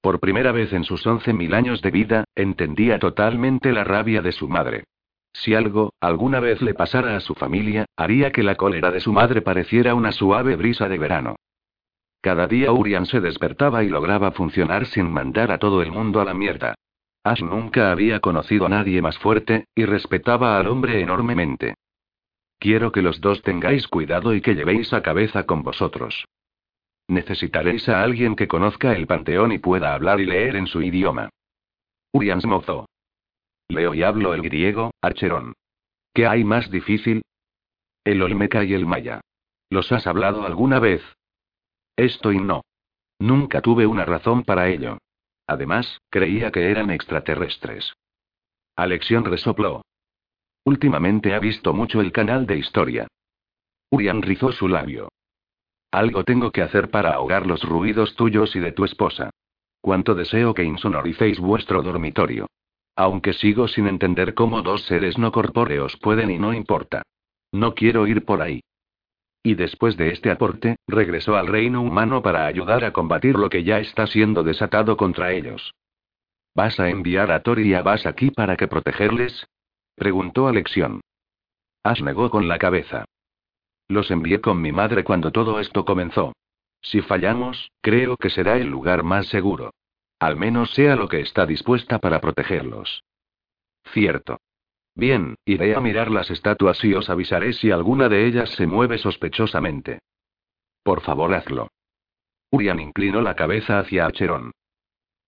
Por 0.00 0.18
primera 0.18 0.50
vez 0.50 0.72
en 0.72 0.84
sus 0.84 1.06
once 1.06 1.34
mil 1.34 1.52
años 1.52 1.82
de 1.82 1.90
vida, 1.90 2.24
entendía 2.34 2.98
totalmente 2.98 3.72
la 3.72 3.84
rabia 3.84 4.22
de 4.22 4.32
su 4.32 4.48
madre. 4.48 4.84
Si 5.34 5.54
algo, 5.54 5.92
alguna 6.00 6.40
vez 6.40 6.62
le 6.62 6.72
pasara 6.72 7.16
a 7.16 7.20
su 7.20 7.34
familia, 7.34 7.84
haría 7.96 8.30
que 8.30 8.42
la 8.42 8.54
cólera 8.54 8.90
de 8.90 9.00
su 9.00 9.12
madre 9.12 9.42
pareciera 9.42 9.94
una 9.94 10.12
suave 10.12 10.56
brisa 10.56 10.88
de 10.88 10.96
verano. 10.96 11.36
Cada 12.22 12.46
día 12.46 12.72
Urian 12.72 13.04
se 13.04 13.20
despertaba 13.20 13.84
y 13.84 13.90
lograba 13.90 14.30
funcionar 14.30 14.86
sin 14.86 15.10
mandar 15.10 15.52
a 15.52 15.58
todo 15.58 15.82
el 15.82 15.92
mundo 15.92 16.22
a 16.22 16.24
la 16.24 16.32
mierda. 16.32 16.74
Ash 17.24 17.42
nunca 17.42 17.90
había 17.90 18.20
conocido 18.20 18.66
a 18.66 18.68
nadie 18.68 19.00
más 19.00 19.18
fuerte, 19.18 19.66
y 19.74 19.86
respetaba 19.86 20.58
al 20.58 20.66
hombre 20.66 21.00
enormemente. 21.00 21.74
Quiero 22.58 22.92
que 22.92 23.02
los 23.02 23.20
dos 23.20 23.42
tengáis 23.42 23.88
cuidado 23.88 24.34
y 24.34 24.42
que 24.42 24.54
llevéis 24.54 24.92
a 24.92 25.02
cabeza 25.02 25.44
con 25.44 25.62
vosotros. 25.62 26.26
Necesitaréis 27.08 27.88
a 27.88 28.02
alguien 28.02 28.36
que 28.36 28.46
conozca 28.46 28.94
el 28.94 29.06
panteón 29.06 29.52
y 29.52 29.58
pueda 29.58 29.94
hablar 29.94 30.20
y 30.20 30.26
leer 30.26 30.56
en 30.56 30.66
su 30.66 30.82
idioma. 30.82 31.30
Urian 32.12 32.40
mozó. 32.44 32.86
Leo 33.68 33.94
y 33.94 34.02
hablo 34.02 34.34
el 34.34 34.42
griego, 34.42 34.90
Archerón. 35.00 35.54
¿Qué 36.12 36.26
hay 36.26 36.44
más 36.44 36.70
difícil? 36.70 37.22
El 38.04 38.22
olmeca 38.22 38.64
y 38.64 38.74
el 38.74 38.86
maya. 38.86 39.20
¿Los 39.70 39.90
has 39.92 40.06
hablado 40.06 40.44
alguna 40.44 40.78
vez? 40.78 41.02
Esto 41.96 42.32
y 42.32 42.38
no. 42.38 42.62
Nunca 43.18 43.62
tuve 43.62 43.86
una 43.86 44.04
razón 44.04 44.44
para 44.44 44.68
ello. 44.68 44.98
Además, 45.46 46.00
creía 46.10 46.50
que 46.50 46.70
eran 46.70 46.90
extraterrestres. 46.90 47.92
Alexión 48.76 49.24
resopló. 49.24 49.82
Últimamente 50.64 51.34
ha 51.34 51.38
visto 51.38 51.74
mucho 51.74 52.00
el 52.00 52.12
canal 52.12 52.46
de 52.46 52.56
historia. 52.56 53.06
Urian 53.90 54.22
rizó 54.22 54.50
su 54.52 54.66
labio. 54.66 55.08
Algo 55.90 56.24
tengo 56.24 56.50
que 56.50 56.62
hacer 56.62 56.90
para 56.90 57.12
ahogar 57.12 57.46
los 57.46 57.62
ruidos 57.62 58.16
tuyos 58.16 58.56
y 58.56 58.60
de 58.60 58.72
tu 58.72 58.84
esposa. 58.84 59.30
Cuánto 59.80 60.14
deseo 60.14 60.54
que 60.54 60.64
insonoricéis 60.64 61.38
vuestro 61.38 61.82
dormitorio. 61.82 62.46
Aunque 62.96 63.32
sigo 63.32 63.68
sin 63.68 63.86
entender 63.86 64.34
cómo 64.34 64.62
dos 64.62 64.84
seres 64.86 65.18
no 65.18 65.30
corpóreos 65.30 65.96
pueden 65.98 66.30
y 66.30 66.38
no 66.38 66.54
importa. 66.54 67.02
No 67.52 67.74
quiero 67.74 68.06
ir 68.06 68.24
por 68.24 68.40
ahí. 68.40 68.62
Y 69.46 69.56
después 69.56 69.98
de 69.98 70.10
este 70.10 70.30
aporte, 70.30 70.76
regresó 70.88 71.36
al 71.36 71.46
reino 71.46 71.82
humano 71.82 72.22
para 72.22 72.46
ayudar 72.46 72.82
a 72.82 72.94
combatir 72.94 73.36
lo 73.36 73.50
que 73.50 73.62
ya 73.62 73.78
está 73.78 74.06
siendo 74.06 74.42
desatado 74.42 74.96
contra 74.96 75.32
ellos. 75.32 75.74
¿Vas 76.54 76.80
a 76.80 76.88
enviar 76.88 77.30
a 77.30 77.42
Tori 77.42 77.68
y 77.68 77.74
a 77.74 77.82
Vas 77.82 78.06
aquí 78.06 78.30
para 78.30 78.56
que 78.56 78.68
protegerles? 78.68 79.46
Preguntó 79.96 80.48
Alexión. 80.48 81.02
Ash 81.82 82.00
negó 82.00 82.30
con 82.30 82.48
la 82.48 82.58
cabeza. 82.58 83.04
Los 83.86 84.10
envié 84.10 84.40
con 84.40 84.62
mi 84.62 84.72
madre 84.72 85.04
cuando 85.04 85.30
todo 85.30 85.60
esto 85.60 85.84
comenzó. 85.84 86.32
Si 86.80 87.02
fallamos, 87.02 87.70
creo 87.82 88.16
que 88.16 88.30
será 88.30 88.56
el 88.56 88.68
lugar 88.68 89.02
más 89.02 89.26
seguro. 89.26 89.74
Al 90.20 90.36
menos 90.36 90.70
sea 90.72 90.96
lo 90.96 91.06
que 91.08 91.20
está 91.20 91.44
dispuesta 91.44 91.98
para 91.98 92.20
protegerlos. 92.22 93.04
Cierto. 93.92 94.38
Bien, 94.94 95.34
iré 95.44 95.74
a 95.74 95.80
mirar 95.80 96.10
las 96.10 96.30
estatuas 96.30 96.82
y 96.84 96.94
os 96.94 97.10
avisaré 97.10 97.52
si 97.52 97.70
alguna 97.70 98.08
de 98.08 98.26
ellas 98.26 98.50
se 98.50 98.66
mueve 98.66 98.98
sospechosamente. 98.98 99.98
Por 100.82 101.00
favor, 101.00 101.34
hazlo. 101.34 101.68
Urian 102.50 102.78
inclinó 102.78 103.20
la 103.20 103.34
cabeza 103.34 103.80
hacia 103.80 104.06
Acheron. 104.06 104.52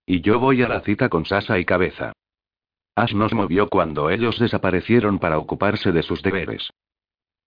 Y 0.06 0.20
yo 0.20 0.38
voy 0.38 0.62
a 0.62 0.68
la 0.68 0.82
cita 0.82 1.08
con 1.08 1.24
Sasa 1.24 1.58
y 1.58 1.64
Cabeza. 1.64 2.12
Ash 2.94 3.12
nos 3.14 3.34
movió 3.34 3.68
cuando 3.68 4.10
ellos 4.10 4.38
desaparecieron 4.38 5.18
para 5.18 5.38
ocuparse 5.38 5.90
de 5.90 6.02
sus 6.02 6.22
deberes. 6.22 6.70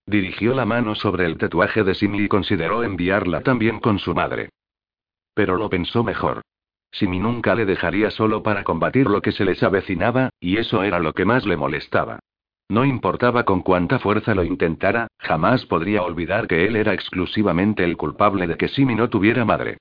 Dirigió 0.05 0.53
la 0.53 0.65
mano 0.65 0.95
sobre 0.95 1.25
el 1.25 1.37
tatuaje 1.37 1.83
de 1.83 1.95
Simi 1.95 2.23
y 2.23 2.27
consideró 2.27 2.83
enviarla 2.83 3.41
también 3.41 3.79
con 3.79 3.99
su 3.99 4.13
madre. 4.13 4.49
Pero 5.33 5.55
lo 5.55 5.69
pensó 5.69 6.03
mejor. 6.03 6.41
Simi 6.91 7.19
nunca 7.19 7.55
le 7.55 7.65
dejaría 7.65 8.11
solo 8.11 8.41
para 8.43 8.63
combatir 8.63 9.07
lo 9.07 9.21
que 9.21 9.31
se 9.31 9.45
les 9.45 9.61
avecinaba, 9.63 10.29
y 10.39 10.57
eso 10.57 10.83
era 10.83 10.99
lo 10.99 11.13
que 11.13 11.25
más 11.25 11.45
le 11.45 11.57
molestaba. 11.57 12.19
No 12.67 12.85
importaba 12.85 13.45
con 13.45 13.61
cuánta 13.61 13.99
fuerza 13.99 14.35
lo 14.35 14.43
intentara, 14.43 15.07
jamás 15.17 15.65
podría 15.65 16.03
olvidar 16.03 16.47
que 16.47 16.65
él 16.65 16.75
era 16.75 16.93
exclusivamente 16.93 17.83
el 17.83 17.97
culpable 17.97 18.45
de 18.47 18.57
que 18.57 18.67
Simi 18.67 18.95
no 18.95 19.09
tuviera 19.09 19.43
madre. 19.43 19.77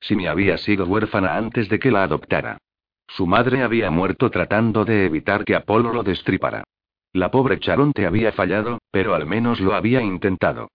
Simi 0.00 0.26
había 0.26 0.58
sido 0.58 0.84
huérfana 0.84 1.36
antes 1.36 1.68
de 1.68 1.78
que 1.78 1.92
la 1.92 2.02
adoptara. 2.02 2.58
Su 3.06 3.26
madre 3.26 3.62
había 3.62 3.90
muerto 3.90 4.30
tratando 4.30 4.84
de 4.84 5.06
evitar 5.06 5.44
que 5.44 5.54
Apolo 5.54 5.92
lo 5.92 6.02
destripara. 6.02 6.64
La 7.12 7.30
pobre 7.30 7.60
Charonte 7.60 8.06
había 8.06 8.32
fallado, 8.32 8.78
pero 8.90 9.14
al 9.14 9.26
menos 9.26 9.60
lo 9.60 9.74
había 9.74 10.00
intentado. 10.00 10.68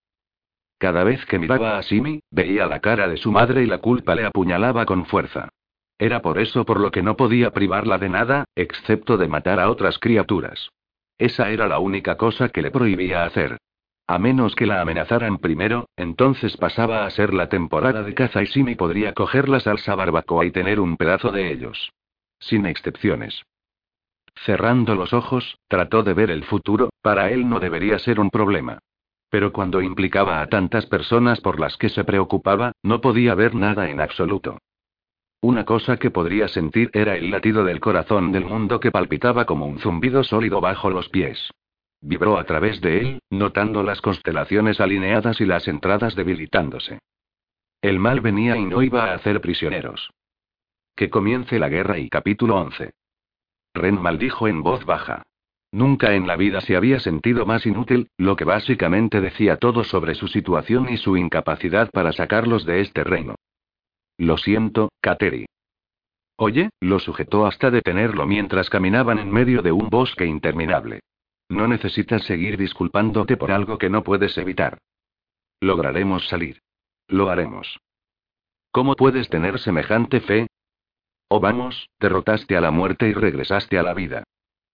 Cada 0.77 1.03
vez 1.03 1.25
que 1.25 1.39
miraba 1.39 1.77
a 1.77 1.83
Simi, 1.83 2.19
veía 2.29 2.67
la 2.67 2.79
cara 2.79 3.07
de 3.07 3.17
su 3.17 3.31
madre 3.31 3.63
y 3.63 3.65
la 3.65 3.79
culpa 3.79 4.13
le 4.15 4.25
apuñalaba 4.25 4.85
con 4.85 5.05
fuerza. 5.05 5.49
Era 5.99 6.21
por 6.21 6.37
eso 6.37 6.65
por 6.65 6.79
lo 6.79 6.91
que 6.91 7.01
no 7.01 7.17
podía 7.17 7.51
privarla 7.51 7.97
de 7.97 8.09
nada, 8.09 8.45
excepto 8.55 9.17
de 9.17 9.27
matar 9.27 9.59
a 9.59 9.69
otras 9.69 9.97
criaturas. 9.97 10.69
Esa 11.17 11.49
era 11.49 11.67
la 11.67 11.79
única 11.79 12.17
cosa 12.17 12.49
que 12.49 12.61
le 12.61 12.71
prohibía 12.71 13.23
hacer. 13.23 13.57
A 14.05 14.19
menos 14.19 14.55
que 14.55 14.67
la 14.67 14.79
amenazaran 14.79 15.39
primero, 15.39 15.89
entonces 15.97 16.55
pasaba 16.55 17.05
a 17.05 17.09
ser 17.09 17.33
la 17.33 17.49
temporada 17.49 18.03
de 18.03 18.13
caza 18.13 18.41
y 18.41 18.47
Simi 18.47 18.75
podría 18.75 19.13
coger 19.13 19.49
la 19.49 19.59
salsa 19.59 19.95
barbacoa 19.95 20.45
y 20.45 20.51
tener 20.51 20.79
un 20.79 20.95
pedazo 20.95 21.31
de 21.31 21.51
ellos. 21.51 21.91
Sin 22.39 22.65
excepciones. 22.65 23.43
Cerrando 24.45 24.95
los 24.95 25.13
ojos, 25.13 25.57
trató 25.67 26.03
de 26.03 26.13
ver 26.13 26.29
el 26.29 26.43
futuro, 26.43 26.89
para 27.01 27.31
él 27.31 27.49
no 27.49 27.59
debería 27.59 27.97
ser 27.99 28.19
un 28.19 28.29
problema. 28.29 28.79
Pero 29.29 29.51
cuando 29.51 29.81
implicaba 29.81 30.41
a 30.41 30.47
tantas 30.47 30.85
personas 30.85 31.41
por 31.41 31.59
las 31.59 31.75
que 31.75 31.89
se 31.89 32.03
preocupaba, 32.03 32.71
no 32.83 33.01
podía 33.01 33.35
ver 33.35 33.55
nada 33.55 33.89
en 33.89 33.99
absoluto. 33.99 34.59
Una 35.41 35.65
cosa 35.65 35.97
que 35.97 36.09
podría 36.09 36.47
sentir 36.47 36.89
era 36.93 37.15
el 37.15 37.29
latido 37.29 37.63
del 37.63 37.79
corazón 37.79 38.31
del 38.31 38.45
mundo 38.45 38.79
que 38.79 38.91
palpitaba 38.91 39.45
como 39.45 39.67
un 39.67 39.79
zumbido 39.79 40.23
sólido 40.23 40.61
bajo 40.61 40.89
los 40.89 41.09
pies. 41.09 41.51
Vibró 42.01 42.37
a 42.37 42.43
través 42.45 42.81
de 42.81 42.99
él, 42.99 43.19
notando 43.29 43.83
las 43.83 44.01
constelaciones 44.01 44.79
alineadas 44.79 45.39
y 45.39 45.45
las 45.45 45.67
entradas 45.67 46.15
debilitándose. 46.15 46.99
El 47.81 47.99
mal 47.99 48.21
venía 48.21 48.57
y 48.57 48.65
no 48.65 48.81
iba 48.81 49.05
a 49.05 49.13
hacer 49.13 49.39
prisioneros. 49.39 50.09
Que 50.95 51.11
comience 51.11 51.59
la 51.59 51.69
guerra 51.69 51.99
y 51.99 52.09
capítulo 52.09 52.55
11. 52.57 52.91
Ren 53.75 54.01
maldijo 54.01 54.47
en 54.47 54.63
voz 54.63 54.85
baja. 54.85 55.21
Nunca 55.71 56.15
en 56.15 56.25
la 56.25 56.35
vida 56.35 56.61
se 56.61 56.75
había 56.75 56.99
sentido 56.99 57.45
más 57.45 57.67
inútil, 57.67 58.09
lo 58.17 58.35
que 58.35 58.45
básicamente 58.45 59.21
decía 59.21 59.57
todo 59.57 59.83
sobre 59.83 60.15
su 60.15 60.27
situación 60.27 60.89
y 60.89 60.97
su 60.97 61.15
incapacidad 61.17 61.91
para 61.91 62.13
sacarlos 62.13 62.65
de 62.65 62.81
este 62.81 63.03
reino. 63.03 63.35
Lo 64.17 64.37
siento, 64.37 64.89
Kateri. 65.01 65.45
Oye, 66.37 66.69
lo 66.79 66.99
sujetó 66.99 67.45
hasta 67.45 67.71
detenerlo 67.71 68.25
mientras 68.25 68.69
caminaban 68.69 69.19
en 69.19 69.31
medio 69.31 69.61
de 69.61 69.71
un 69.71 69.89
bosque 69.89 70.25
interminable. 70.25 71.01
No 71.49 71.67
necesitas 71.67 72.23
seguir 72.23 72.57
disculpándote 72.57 73.37
por 73.37 73.51
algo 73.51 73.77
que 73.77 73.89
no 73.89 74.03
puedes 74.03 74.37
evitar. 74.37 74.77
Lograremos 75.59 76.27
salir. 76.27 76.61
Lo 77.07 77.29
haremos. 77.29 77.79
¿Cómo 78.71 78.95
puedes 78.95 79.29
tener 79.29 79.59
semejante 79.59 80.19
fe? 80.19 80.47
Oh 81.29 81.39
vamos, 81.39 81.89
derrotaste 81.99 82.55
a 82.55 82.61
la 82.61 82.71
muerte 82.71 83.07
y 83.07 83.13
regresaste 83.13 83.79
a 83.79 83.83
la 83.83 83.93
vida. 83.93 84.23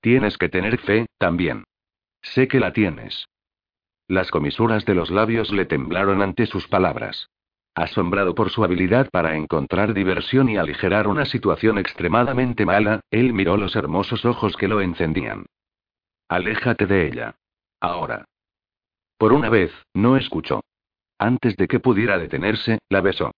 Tienes 0.02 0.38
que 0.38 0.50
tener 0.50 0.80
fe, 0.80 1.06
también. 1.18 1.64
Sé 2.22 2.48
que 2.48 2.60
la 2.60 2.74
tienes. 2.74 3.28
Las 4.08 4.32
comisuras 4.32 4.86
de 4.86 4.96
los 4.96 5.10
labios 5.10 5.52
le 5.52 5.66
temblaron 5.66 6.22
ante 6.22 6.46
sus 6.46 6.68
palabras. 6.68 7.30
Asombrado 7.76 8.36
por 8.36 8.52
su 8.52 8.64
habilidad 8.64 9.10
para 9.10 9.36
encontrar 9.36 9.94
diversión 9.94 10.48
y 10.48 10.58
aligerar 10.58 11.08
una 11.08 11.26
situación 11.26 11.80
extremadamente 11.80 12.66
mala, 12.66 13.02
él 13.10 13.34
miró 13.34 13.58
los 13.58 13.76
hermosos 13.76 14.26
ojos 14.26 14.56
que 14.56 14.68
lo 14.68 14.80
encendían. 14.82 15.46
Aléjate 16.30 16.86
de 16.86 17.08
ella. 17.08 17.36
Ahora. 17.80 18.26
Por 19.18 19.34
una 19.34 19.50
vez, 19.50 19.72
no 19.94 20.18
escuchó. 20.18 20.62
Antes 21.18 21.56
de 21.58 21.68
que 21.68 21.80
pudiera 21.80 22.18
detenerse, 22.20 22.80
la 22.90 23.02
besó. 23.02 23.32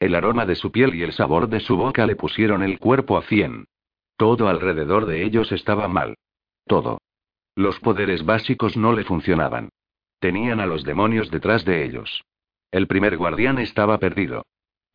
El 0.00 0.14
aroma 0.14 0.46
de 0.46 0.54
su 0.54 0.72
piel 0.72 0.94
y 0.94 1.02
el 1.02 1.12
sabor 1.12 1.48
de 1.48 1.60
su 1.60 1.76
boca 1.76 2.06
le 2.06 2.16
pusieron 2.16 2.62
el 2.62 2.78
cuerpo 2.78 3.18
a 3.18 3.22
cien. 3.22 3.66
Todo 4.16 4.48
alrededor 4.48 5.06
de 5.06 5.24
ellos 5.24 5.52
estaba 5.52 5.88
mal. 5.88 6.16
Todo. 6.66 6.98
Los 7.54 7.78
poderes 7.80 8.24
básicos 8.24 8.76
no 8.76 8.92
le 8.92 9.04
funcionaban. 9.04 9.68
Tenían 10.20 10.60
a 10.60 10.66
los 10.66 10.84
demonios 10.84 11.30
detrás 11.30 11.64
de 11.64 11.84
ellos. 11.84 12.24
El 12.74 12.88
primer 12.88 13.16
guardián 13.16 13.60
estaba 13.60 13.98
perdido. 13.98 14.46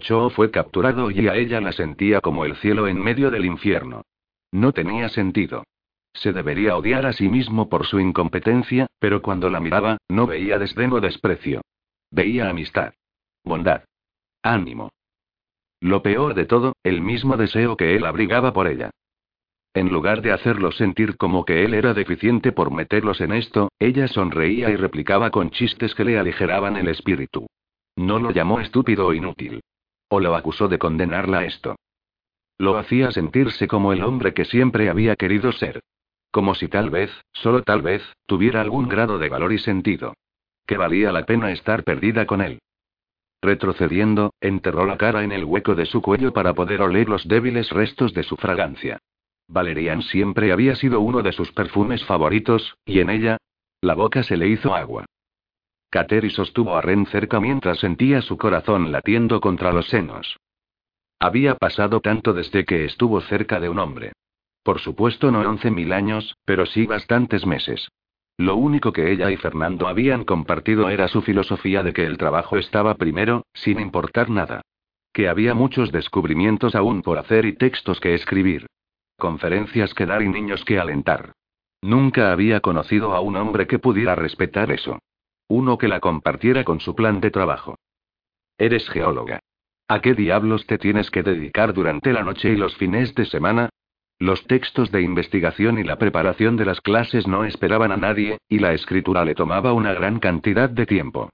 Cho 0.01 0.29
fue 0.31 0.51
capturado 0.51 1.11
y 1.11 1.29
a 1.29 1.35
ella 1.35 1.61
la 1.61 1.71
sentía 1.71 2.19
como 2.19 2.43
el 2.43 2.57
cielo 2.57 2.89
en 2.89 3.01
medio 3.01 3.31
del 3.31 3.45
infierno. 3.45 4.01
No 4.51 4.73
tenía 4.73 5.07
sentido. 5.07 5.63
Se 6.11 6.33
debería 6.33 6.75
odiar 6.75 7.05
a 7.05 7.13
sí 7.13 7.29
mismo 7.29 7.69
por 7.69 7.85
su 7.85 8.01
incompetencia, 8.01 8.87
pero 8.99 9.21
cuando 9.21 9.49
la 9.49 9.61
miraba, 9.61 9.97
no 10.09 10.27
veía 10.27 10.59
desdén 10.59 10.91
o 10.91 10.99
desprecio. 10.99 11.61
Veía 12.11 12.49
amistad. 12.49 12.95
Bondad. 13.45 13.85
Ánimo. 14.43 14.91
Lo 15.79 16.01
peor 16.01 16.33
de 16.33 16.43
todo, 16.43 16.73
el 16.83 16.99
mismo 16.99 17.37
deseo 17.37 17.77
que 17.77 17.95
él 17.95 18.05
abrigaba 18.05 18.51
por 18.51 18.67
ella. 18.67 18.89
En 19.73 19.87
lugar 19.87 20.21
de 20.21 20.33
hacerlo 20.33 20.73
sentir 20.73 21.15
como 21.15 21.45
que 21.45 21.63
él 21.63 21.73
era 21.73 21.93
deficiente 21.93 22.51
por 22.51 22.71
meterlos 22.71 23.21
en 23.21 23.31
esto, 23.31 23.71
ella 23.79 24.09
sonreía 24.09 24.69
y 24.69 24.75
replicaba 24.75 25.31
con 25.31 25.49
chistes 25.51 25.95
que 25.95 26.03
le 26.03 26.19
aligeraban 26.19 26.75
el 26.75 26.89
espíritu. 26.89 27.47
No 27.99 28.17
lo 28.17 28.31
llamó 28.31 28.61
estúpido 28.61 29.07
o 29.07 29.13
inútil. 29.13 29.59
O 30.07 30.21
lo 30.21 30.33
acusó 30.33 30.69
de 30.69 30.79
condenarla 30.79 31.39
a 31.39 31.45
esto. 31.45 31.75
Lo 32.57 32.77
hacía 32.77 33.11
sentirse 33.11 33.67
como 33.67 33.91
el 33.91 34.03
hombre 34.03 34.33
que 34.33 34.45
siempre 34.45 34.89
había 34.89 35.17
querido 35.17 35.51
ser. 35.51 35.81
Como 36.31 36.55
si 36.55 36.69
tal 36.69 36.91
vez, 36.91 37.11
solo 37.33 37.61
tal 37.61 37.81
vez, 37.81 38.01
tuviera 38.25 38.61
algún 38.61 38.87
grado 38.87 39.19
de 39.19 39.27
valor 39.27 39.51
y 39.51 39.59
sentido. 39.59 40.13
Que 40.65 40.77
valía 40.77 41.11
la 41.11 41.25
pena 41.25 41.51
estar 41.51 41.83
perdida 41.83 42.25
con 42.25 42.39
él. 42.39 42.59
Retrocediendo, 43.41 44.33
enterró 44.39 44.85
la 44.85 44.97
cara 44.97 45.25
en 45.25 45.33
el 45.33 45.43
hueco 45.43 45.75
de 45.75 45.85
su 45.85 46.01
cuello 46.01 46.31
para 46.31 46.53
poder 46.53 46.81
oler 46.81 47.09
los 47.09 47.27
débiles 47.27 47.69
restos 47.69 48.13
de 48.13 48.23
su 48.23 48.37
fragancia. 48.37 48.99
Valerian 49.49 50.03
siempre 50.03 50.53
había 50.53 50.77
sido 50.77 51.01
uno 51.01 51.21
de 51.21 51.33
sus 51.33 51.51
perfumes 51.51 52.05
favoritos, 52.05 52.77
y 52.85 53.01
en 53.01 53.09
ella, 53.09 53.37
la 53.81 53.95
boca 53.95 54.23
se 54.23 54.37
le 54.37 54.47
hizo 54.47 54.73
agua. 54.73 55.05
Kateri 55.89 56.29
sostuvo 56.29 56.75
a 56.75 56.81
Ren 56.81 57.05
cerca 57.07 57.39
mientras 57.39 57.79
sentía 57.79 58.21
su 58.21 58.37
corazón 58.37 58.91
latiendo 58.91 59.41
contra 59.41 59.73
los 59.73 59.87
senos. 59.87 60.37
Había 61.19 61.55
pasado 61.55 61.99
tanto 61.99 62.33
desde 62.33 62.63
que 62.63 62.85
estuvo 62.85 63.19
cerca 63.21 63.59
de 63.59 63.69
un 63.69 63.79
hombre. 63.79 64.13
Por 64.63 64.79
supuesto 64.79 65.31
no 65.31 65.39
once 65.39 65.71
mil 65.71 65.91
años, 65.91 66.37
pero 66.45 66.65
sí 66.65 66.85
bastantes 66.85 67.45
meses. 67.45 67.89
Lo 68.37 68.55
único 68.55 68.93
que 68.93 69.11
ella 69.11 69.31
y 69.31 69.37
Fernando 69.37 69.87
habían 69.87 70.23
compartido 70.23 70.89
era 70.89 71.07
su 71.07 71.21
filosofía 71.21 71.83
de 71.83 71.91
que 71.91 72.05
el 72.05 72.17
trabajo 72.17 72.57
estaba 72.57 72.95
primero, 72.95 73.43
sin 73.53 73.79
importar 73.79 74.29
nada. 74.29 74.61
Que 75.11 75.27
había 75.27 75.53
muchos 75.53 75.91
descubrimientos 75.91 76.75
aún 76.75 77.01
por 77.01 77.17
hacer 77.17 77.45
y 77.45 77.53
textos 77.53 77.99
que 77.99 78.13
escribir. 78.13 78.67
Conferencias 79.17 79.93
que 79.93 80.05
dar 80.05 80.21
y 80.21 80.29
niños 80.29 80.63
que 80.63 80.79
alentar. 80.79 81.33
Nunca 81.81 82.31
había 82.31 82.61
conocido 82.61 83.13
a 83.13 83.19
un 83.19 83.35
hombre 83.35 83.67
que 83.67 83.79
pudiera 83.79 84.15
respetar 84.15 84.71
eso. 84.71 84.99
Uno 85.49 85.79
que 85.79 85.87
la 85.87 85.99
compartiera 85.99 86.63
con 86.63 86.79
su 86.79 86.95
plan 86.95 87.19
de 87.19 87.31
trabajo. 87.31 87.75
Eres 88.57 88.87
geóloga. 88.89 89.39
¿A 89.87 89.99
qué 89.99 90.13
diablos 90.13 90.67
te 90.67 90.77
tienes 90.77 91.09
que 91.09 91.23
dedicar 91.23 91.73
durante 91.73 92.13
la 92.13 92.23
noche 92.23 92.51
y 92.51 92.55
los 92.55 92.77
fines 92.77 93.15
de 93.15 93.25
semana? 93.25 93.69
Los 94.19 94.45
textos 94.45 94.91
de 94.91 95.01
investigación 95.01 95.79
y 95.79 95.83
la 95.83 95.97
preparación 95.97 96.55
de 96.55 96.65
las 96.65 96.81
clases 96.81 97.27
no 97.27 97.45
esperaban 97.45 97.91
a 97.91 97.97
nadie, 97.97 98.37
y 98.47 98.59
la 98.59 98.73
escritura 98.73 99.25
le 99.25 99.33
tomaba 99.33 99.73
una 99.73 99.93
gran 99.93 100.19
cantidad 100.19 100.69
de 100.69 100.85
tiempo. 100.85 101.31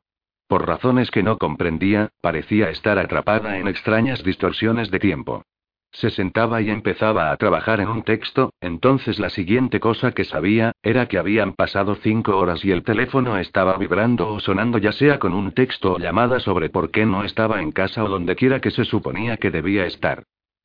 Por 0.48 0.66
razones 0.66 1.12
que 1.12 1.22
no 1.22 1.38
comprendía, 1.38 2.10
parecía 2.22 2.70
estar 2.70 2.98
atrapada 2.98 3.58
en 3.58 3.68
extrañas 3.68 4.24
distorsiones 4.24 4.92
de 4.92 5.00
tiempo. 5.00 5.44
Se 5.92 6.10
sentaba 6.10 6.62
y 6.62 6.70
empezaba 6.70 7.32
a 7.32 7.38
trabajar 7.38 7.80
en 7.80 7.88
un 7.88 8.04
texto, 8.04 8.52
entonces 8.60 9.18
la 9.18 9.30
siguiente 9.30 9.80
cosa 9.80 10.12
que 10.12 10.26
sabía, 10.26 10.74
era 10.84 11.08
que 11.08 11.18
habían 11.18 11.54
pasado 11.54 11.96
cinco 11.96 12.38
horas 12.38 12.66
y 12.66 12.72
el 12.72 12.84
teléfono 12.84 13.38
estaba 13.38 13.78
vibrando 13.78 14.28
o 14.28 14.40
sonando 14.40 14.78
ya 14.78 14.92
sea 14.92 15.20
con 15.20 15.34
un 15.34 15.54
texto 15.54 15.94
o 15.94 16.00
llamada 16.00 16.40
sobre 16.40 16.70
por 16.70 16.92
qué 16.92 17.06
no 17.06 17.24
estaba 17.24 17.62
en 17.62 17.72
casa 17.72 18.04
o 18.04 18.10
donde 18.10 18.36
quiera 18.36 18.60
que 18.60 18.72
se 18.72 18.84
suponía 18.84 19.38
que 19.38 19.52
debía 19.52 19.86
estar. 19.86 20.24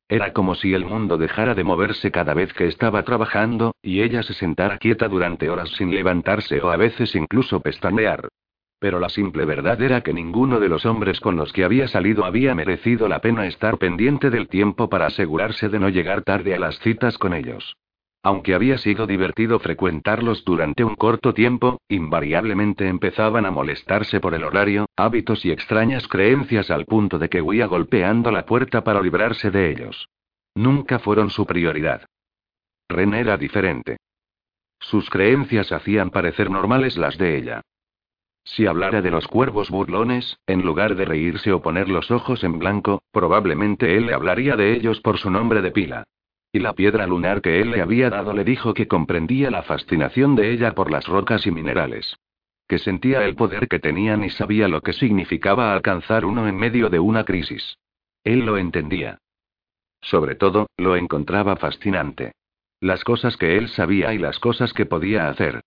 Era 0.09 0.33
como 0.33 0.55
si 0.55 0.73
el 0.73 0.83
mundo 0.83 1.17
dejara 1.17 1.55
de 1.55 1.63
moverse 1.63 2.11
cada 2.11 2.33
vez 2.33 2.51
que 2.53 2.67
estaba 2.67 3.03
trabajando, 3.03 3.75
y 3.81 4.01
ella 4.01 4.23
se 4.23 4.33
sentara 4.33 4.77
quieta 4.77 5.07
durante 5.07 5.49
horas 5.49 5.69
sin 5.77 5.95
levantarse 5.95 6.59
o 6.59 6.69
a 6.69 6.75
veces 6.75 7.15
incluso 7.15 7.61
pestañear. 7.61 8.27
Pero 8.81 8.99
la 8.99 9.09
simple 9.09 9.45
verdad 9.45 9.79
era 9.79 10.01
que 10.01 10.11
ninguno 10.11 10.59
de 10.59 10.67
los 10.67 10.87
hombres 10.87 11.19
con 11.19 11.35
los 11.35 11.53
que 11.53 11.63
había 11.63 11.87
salido 11.87 12.25
había 12.25 12.55
merecido 12.55 13.07
la 13.07 13.19
pena 13.19 13.45
estar 13.45 13.77
pendiente 13.77 14.31
del 14.31 14.47
tiempo 14.47 14.89
para 14.89 15.05
asegurarse 15.05 15.69
de 15.69 15.77
no 15.77 15.89
llegar 15.89 16.23
tarde 16.23 16.55
a 16.55 16.59
las 16.59 16.79
citas 16.79 17.19
con 17.19 17.35
ellos. 17.35 17.77
Aunque 18.23 18.55
había 18.55 18.79
sido 18.79 19.05
divertido 19.05 19.59
frecuentarlos 19.59 20.43
durante 20.45 20.83
un 20.83 20.95
corto 20.95 21.31
tiempo, 21.35 21.79
invariablemente 21.89 22.87
empezaban 22.87 23.45
a 23.45 23.51
molestarse 23.51 24.19
por 24.19 24.33
el 24.33 24.43
horario, 24.43 24.87
hábitos 24.95 25.45
y 25.45 25.51
extrañas 25.51 26.07
creencias 26.07 26.71
al 26.71 26.85
punto 26.85 27.19
de 27.19 27.29
que 27.29 27.43
huía 27.43 27.67
golpeando 27.67 28.31
la 28.31 28.47
puerta 28.47 28.83
para 28.83 28.99
librarse 28.99 29.51
de 29.51 29.69
ellos. 29.69 30.09
Nunca 30.55 30.97
fueron 30.97 31.29
su 31.29 31.45
prioridad. 31.45 32.07
Ren 32.89 33.13
era 33.13 33.37
diferente. 33.37 33.97
Sus 34.79 35.07
creencias 35.11 35.71
hacían 35.71 36.09
parecer 36.09 36.49
normales 36.49 36.97
las 36.97 37.15
de 37.19 37.37
ella. 37.37 37.61
Si 38.43 38.65
hablara 38.65 39.01
de 39.01 39.11
los 39.11 39.27
cuervos 39.27 39.69
burlones, 39.69 40.37
en 40.47 40.63
lugar 40.63 40.95
de 40.95 41.05
reírse 41.05 41.53
o 41.53 41.61
poner 41.61 41.87
los 41.89 42.11
ojos 42.11 42.43
en 42.43 42.59
blanco, 42.59 43.03
probablemente 43.11 43.95
él 43.95 44.07
le 44.07 44.13
hablaría 44.13 44.55
de 44.55 44.73
ellos 44.73 44.99
por 45.01 45.17
su 45.17 45.29
nombre 45.29 45.61
de 45.61 45.71
pila. 45.71 46.03
Y 46.51 46.59
la 46.59 46.73
piedra 46.73 47.07
lunar 47.07 47.41
que 47.41 47.61
él 47.61 47.71
le 47.71 47.81
había 47.81 48.09
dado 48.09 48.33
le 48.33 48.43
dijo 48.43 48.73
que 48.73 48.87
comprendía 48.87 49.49
la 49.51 49.63
fascinación 49.63 50.35
de 50.35 50.51
ella 50.51 50.73
por 50.73 50.91
las 50.91 51.07
rocas 51.07 51.47
y 51.47 51.51
minerales. 51.51 52.17
Que 52.67 52.77
sentía 52.77 53.23
el 53.25 53.35
poder 53.35 53.67
que 53.67 53.79
tenían 53.79 54.23
y 54.23 54.29
sabía 54.29 54.67
lo 54.67 54.81
que 54.81 54.93
significaba 54.93 55.73
alcanzar 55.73 56.25
uno 56.25 56.47
en 56.47 56.57
medio 56.57 56.89
de 56.89 56.99
una 56.99 57.23
crisis. 57.23 57.77
Él 58.23 58.39
lo 58.45 58.57
entendía. 58.57 59.19
Sobre 60.01 60.35
todo, 60.35 60.67
lo 60.77 60.95
encontraba 60.95 61.55
fascinante. 61.55 62.33
Las 62.79 63.03
cosas 63.03 63.37
que 63.37 63.57
él 63.57 63.69
sabía 63.69 64.13
y 64.13 64.17
las 64.17 64.39
cosas 64.39 64.73
que 64.73 64.85
podía 64.85 65.29
hacer. 65.29 65.61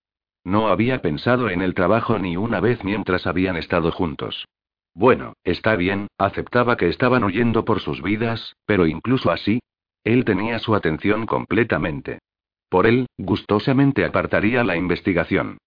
No 0.45 0.67
había 0.67 1.01
pensado 1.01 1.49
en 1.49 1.61
el 1.61 1.73
trabajo 1.73 2.19
ni 2.19 2.37
una 2.37 2.59
vez 2.59 2.83
mientras 2.83 3.25
habían 3.25 3.57
estado 3.57 3.91
juntos. 3.91 4.45
Bueno, 4.93 5.33
está 5.43 5.75
bien, 5.75 6.07
aceptaba 6.17 6.77
que 6.77 6.87
estaban 6.87 7.23
huyendo 7.23 7.65
por 7.65 7.81
sus 7.81 8.01
vidas, 8.01 8.55
pero 8.65 8.85
incluso 8.85 9.31
así, 9.31 9.59
él 10.03 10.23
tenía 10.23 10.59
su 10.59 10.75
atención 10.75 11.25
completamente. 11.25 12.19
Por 12.69 12.85
él, 12.85 13.07
gustosamente 13.17 14.05
apartaría 14.05 14.63
la 14.63 14.77
investigación. 14.77 15.57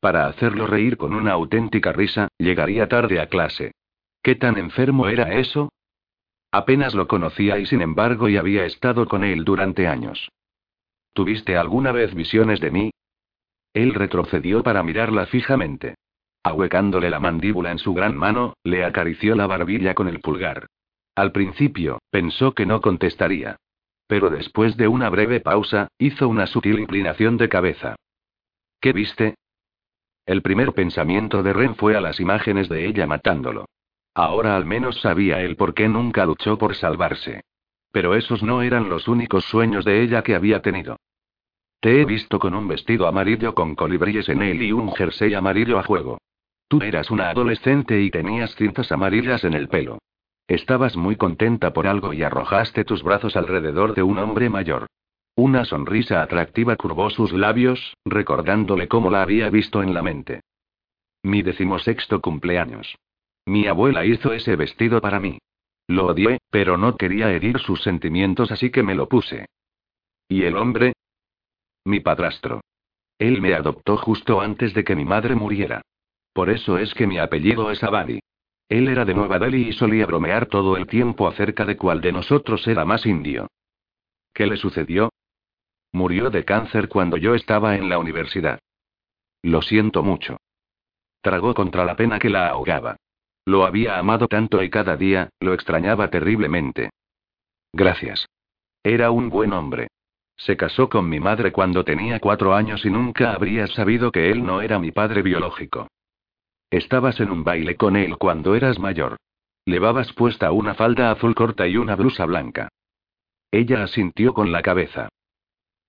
Para 0.00 0.26
hacerlo 0.26 0.66
reír 0.66 0.98
con 0.98 1.14
una 1.14 1.32
auténtica 1.32 1.92
risa, 1.92 2.28
llegaría 2.38 2.88
tarde 2.88 3.20
a 3.20 3.28
clase. 3.28 3.72
¿Qué 4.22 4.34
tan 4.34 4.58
enfermo 4.58 5.08
era 5.08 5.34
eso? 5.34 5.70
Apenas 6.52 6.94
lo 6.94 7.08
conocía 7.08 7.58
y 7.58 7.66
sin 7.66 7.80
embargo 7.80 8.28
y 8.28 8.36
había 8.36 8.66
estado 8.66 9.06
con 9.06 9.24
él 9.24 9.44
durante 9.44 9.88
años. 9.88 10.28
¿Tuviste 11.14 11.56
alguna 11.56 11.92
vez 11.92 12.14
visiones 12.14 12.60
de 12.60 12.70
mí? 12.70 12.90
Él 13.76 13.92
retrocedió 13.92 14.62
para 14.62 14.82
mirarla 14.82 15.26
fijamente. 15.26 15.96
Ahuecándole 16.42 17.10
la 17.10 17.20
mandíbula 17.20 17.70
en 17.72 17.78
su 17.78 17.92
gran 17.92 18.16
mano, 18.16 18.54
le 18.64 18.86
acarició 18.86 19.34
la 19.34 19.46
barbilla 19.46 19.92
con 19.92 20.08
el 20.08 20.20
pulgar. 20.20 20.66
Al 21.14 21.30
principio, 21.30 21.98
pensó 22.10 22.52
que 22.52 22.64
no 22.64 22.80
contestaría. 22.80 23.58
Pero 24.06 24.30
después 24.30 24.78
de 24.78 24.88
una 24.88 25.10
breve 25.10 25.40
pausa, 25.40 25.88
hizo 25.98 26.26
una 26.26 26.46
sutil 26.46 26.78
inclinación 26.78 27.36
de 27.36 27.50
cabeza. 27.50 27.96
¿Qué 28.80 28.94
viste? 28.94 29.34
El 30.24 30.40
primer 30.40 30.72
pensamiento 30.72 31.42
de 31.42 31.52
Ren 31.52 31.76
fue 31.76 31.98
a 31.98 32.00
las 32.00 32.18
imágenes 32.18 32.70
de 32.70 32.86
ella 32.86 33.06
matándolo. 33.06 33.66
Ahora 34.14 34.56
al 34.56 34.64
menos 34.64 35.02
sabía 35.02 35.42
él 35.42 35.56
por 35.56 35.74
qué 35.74 35.86
nunca 35.86 36.24
luchó 36.24 36.56
por 36.56 36.76
salvarse. 36.76 37.42
Pero 37.92 38.14
esos 38.14 38.42
no 38.42 38.62
eran 38.62 38.88
los 38.88 39.06
únicos 39.06 39.44
sueños 39.44 39.84
de 39.84 40.00
ella 40.02 40.22
que 40.22 40.34
había 40.34 40.62
tenido. 40.62 40.96
Te 41.86 42.00
he 42.00 42.04
visto 42.04 42.40
con 42.40 42.52
un 42.56 42.66
vestido 42.66 43.06
amarillo 43.06 43.54
con 43.54 43.76
colibríes 43.76 44.28
en 44.28 44.42
él 44.42 44.60
y 44.60 44.72
un 44.72 44.90
jersey 44.90 45.34
amarillo 45.34 45.78
a 45.78 45.84
juego. 45.84 46.18
Tú 46.66 46.82
eras 46.82 47.12
una 47.12 47.30
adolescente 47.30 48.02
y 48.02 48.10
tenías 48.10 48.56
cintas 48.56 48.90
amarillas 48.90 49.44
en 49.44 49.54
el 49.54 49.68
pelo. 49.68 50.00
Estabas 50.48 50.96
muy 50.96 51.14
contenta 51.14 51.72
por 51.72 51.86
algo 51.86 52.12
y 52.12 52.24
arrojaste 52.24 52.84
tus 52.84 53.04
brazos 53.04 53.36
alrededor 53.36 53.94
de 53.94 54.02
un 54.02 54.18
hombre 54.18 54.50
mayor. 54.50 54.88
Una 55.36 55.64
sonrisa 55.64 56.22
atractiva 56.22 56.74
curvó 56.74 57.08
sus 57.08 57.32
labios, 57.32 57.94
recordándole 58.04 58.88
cómo 58.88 59.08
la 59.08 59.22
había 59.22 59.48
visto 59.48 59.80
en 59.80 59.94
la 59.94 60.02
mente. 60.02 60.40
Mi 61.22 61.42
decimosexto 61.42 62.20
cumpleaños. 62.20 62.96
Mi 63.44 63.68
abuela 63.68 64.04
hizo 64.04 64.32
ese 64.32 64.56
vestido 64.56 65.00
para 65.00 65.20
mí. 65.20 65.38
Lo 65.86 66.06
odié, 66.06 66.38
pero 66.50 66.78
no 66.78 66.96
quería 66.96 67.30
herir 67.30 67.60
sus 67.60 67.80
sentimientos, 67.84 68.50
así 68.50 68.70
que 68.70 68.82
me 68.82 68.96
lo 68.96 69.08
puse. 69.08 69.46
¿Y 70.28 70.42
el 70.42 70.56
hombre? 70.56 70.92
Mi 71.86 72.00
padrastro. 72.00 72.62
Él 73.16 73.40
me 73.40 73.54
adoptó 73.54 73.96
justo 73.96 74.40
antes 74.40 74.74
de 74.74 74.82
que 74.82 74.96
mi 74.96 75.04
madre 75.04 75.36
muriera. 75.36 75.82
Por 76.32 76.50
eso 76.50 76.78
es 76.78 76.92
que 76.94 77.06
mi 77.06 77.18
apellido 77.18 77.70
es 77.70 77.80
Abadi. 77.84 78.18
Él 78.68 78.88
era 78.88 79.04
de 79.04 79.14
Nueva 79.14 79.38
Delhi 79.38 79.68
y 79.68 79.72
solía 79.72 80.04
bromear 80.04 80.46
todo 80.46 80.76
el 80.76 80.88
tiempo 80.88 81.28
acerca 81.28 81.64
de 81.64 81.76
cuál 81.76 82.00
de 82.00 82.10
nosotros 82.10 82.66
era 82.66 82.84
más 82.84 83.06
indio. 83.06 83.46
¿Qué 84.34 84.48
le 84.48 84.56
sucedió? 84.56 85.10
Murió 85.92 86.28
de 86.28 86.44
cáncer 86.44 86.88
cuando 86.88 87.16
yo 87.16 87.36
estaba 87.36 87.76
en 87.76 87.88
la 87.88 88.00
universidad. 88.00 88.58
Lo 89.42 89.62
siento 89.62 90.02
mucho. 90.02 90.38
Tragó 91.20 91.54
contra 91.54 91.84
la 91.84 91.94
pena 91.94 92.18
que 92.18 92.30
la 92.30 92.48
ahogaba. 92.48 92.96
Lo 93.44 93.64
había 93.64 93.96
amado 93.96 94.26
tanto 94.26 94.60
y 94.60 94.70
cada 94.70 94.96
día, 94.96 95.30
lo 95.38 95.54
extrañaba 95.54 96.10
terriblemente. 96.10 96.90
Gracias. 97.72 98.26
Era 98.82 99.12
un 99.12 99.30
buen 99.30 99.52
hombre. 99.52 99.86
Se 100.36 100.56
casó 100.56 100.88
con 100.88 101.08
mi 101.08 101.18
madre 101.18 101.52
cuando 101.52 101.84
tenía 101.84 102.20
cuatro 102.20 102.54
años 102.54 102.84
y 102.84 102.90
nunca 102.90 103.32
habría 103.32 103.66
sabido 103.68 104.12
que 104.12 104.30
él 104.30 104.44
no 104.44 104.60
era 104.60 104.78
mi 104.78 104.92
padre 104.92 105.22
biológico. 105.22 105.88
Estabas 106.70 107.20
en 107.20 107.30
un 107.30 107.44
baile 107.44 107.76
con 107.76 107.96
él 107.96 108.18
cuando 108.18 108.54
eras 108.54 108.78
mayor. 108.78 109.16
Llevabas 109.64 110.12
puesta 110.12 110.52
una 110.52 110.74
falda 110.74 111.10
azul 111.10 111.34
corta 111.34 111.66
y 111.66 111.76
una 111.76 111.96
blusa 111.96 112.26
blanca. 112.26 112.68
Ella 113.50 113.82
asintió 113.82 114.34
con 114.34 114.52
la 114.52 114.62
cabeza. 114.62 115.08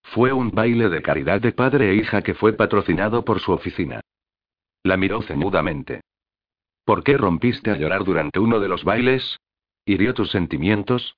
Fue 0.04 0.32
un 0.32 0.52
baile 0.52 0.90
de 0.90 1.02
caridad 1.02 1.42
de 1.42 1.52
padre 1.52 1.92
e 1.92 1.96
hija 1.96 2.22
que 2.22 2.34
fue 2.34 2.54
patrocinado 2.54 3.26
por 3.26 3.40
su 3.40 3.52
oficina. 3.52 4.02
La 4.84 4.96
miró 4.96 5.22
ceñudamente. 5.22 6.02
¿Por 6.86 7.04
qué 7.04 7.18
rompiste 7.18 7.72
a 7.72 7.76
llorar 7.76 8.06
durante 8.06 8.40
uno 8.40 8.60
de 8.62 8.70
los 8.70 8.86
bailes? 8.86 9.38
¿Hirió 9.86 10.14
tus 10.14 10.32
sentimientos? 10.32 11.18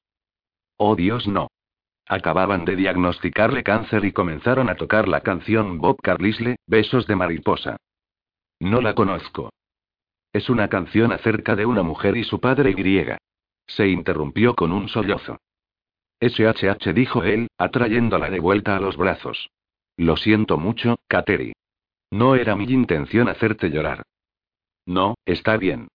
Oh 0.77 0.95
Dios, 0.95 1.27
no. 1.27 1.49
Acababan 2.10 2.65
de 2.65 2.76
diagnosticarle 2.76 3.64
cáncer 3.64 4.03
y 4.03 4.11
comenzaron 4.11 4.68
a 4.68 4.76
tocar 4.76 5.07
la 5.07 5.22
canción 5.22 5.77
Bob 5.77 6.02
Carlisle, 6.02 6.56
Besos 6.65 7.06
de 7.06 7.15
Mariposa. 7.15 7.77
No 8.60 8.81
la 8.81 8.95
conozco. 8.95 9.52
Es 10.34 10.49
una 10.49 10.69
canción 10.69 11.11
acerca 11.11 11.56
de 11.56 11.68
una 11.68 11.84
mujer 11.84 12.18
y 12.18 12.23
su 12.23 12.40
padre 12.40 12.73
griega. 12.73 13.19
Se 13.68 13.88
interrumpió 13.88 14.56
con 14.56 14.72
un 14.72 14.90
sollozo. 14.90 15.38
SHH 16.19 16.94
dijo 16.94 17.23
él, 17.23 17.48
atrayéndola 17.60 18.31
de 18.31 18.40
vuelta 18.40 18.76
a 18.76 18.80
los 18.80 18.98
brazos. 18.98 19.52
Lo 19.95 20.18
siento 20.18 20.57
mucho, 20.57 20.98
Kateri. 21.07 21.53
No 22.10 22.34
era 22.34 22.56
mi 22.56 22.65
intención 22.65 23.30
hacerte 23.30 23.69
llorar. 23.69 24.02
No, 24.88 25.14
está 25.26 25.57
bien. 25.57 25.90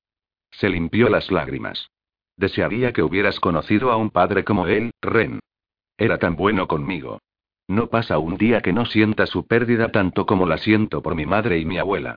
Se 0.53 0.69
limpió 0.69 1.09
las 1.09 1.33
lágrimas. 1.33 1.89
Desearía 2.37 2.93
que 2.93 3.03
hubieras 3.03 3.41
conocido 3.41 3.91
a 3.91 3.97
un 3.97 4.11
padre 4.11 4.45
como 4.45 4.69
él, 4.69 4.93
Ren. 5.03 5.41
Era 5.97 6.19
tan 6.19 6.37
bueno 6.37 6.67
conmigo. 6.67 7.21
No 7.69 7.89
pasa 7.89 8.19
un 8.19 8.37
día 8.37 8.61
que 8.61 8.73
no 8.73 8.85
sienta 8.85 9.27
su 9.27 9.47
pérdida 9.47 9.91
tanto 9.91 10.27
como 10.27 10.47
la 10.47 10.59
siento 10.59 11.03
por 11.03 11.15
mi 11.15 11.25
madre 11.25 11.59
y 11.59 11.65
mi 11.65 11.79
abuela. 11.79 12.17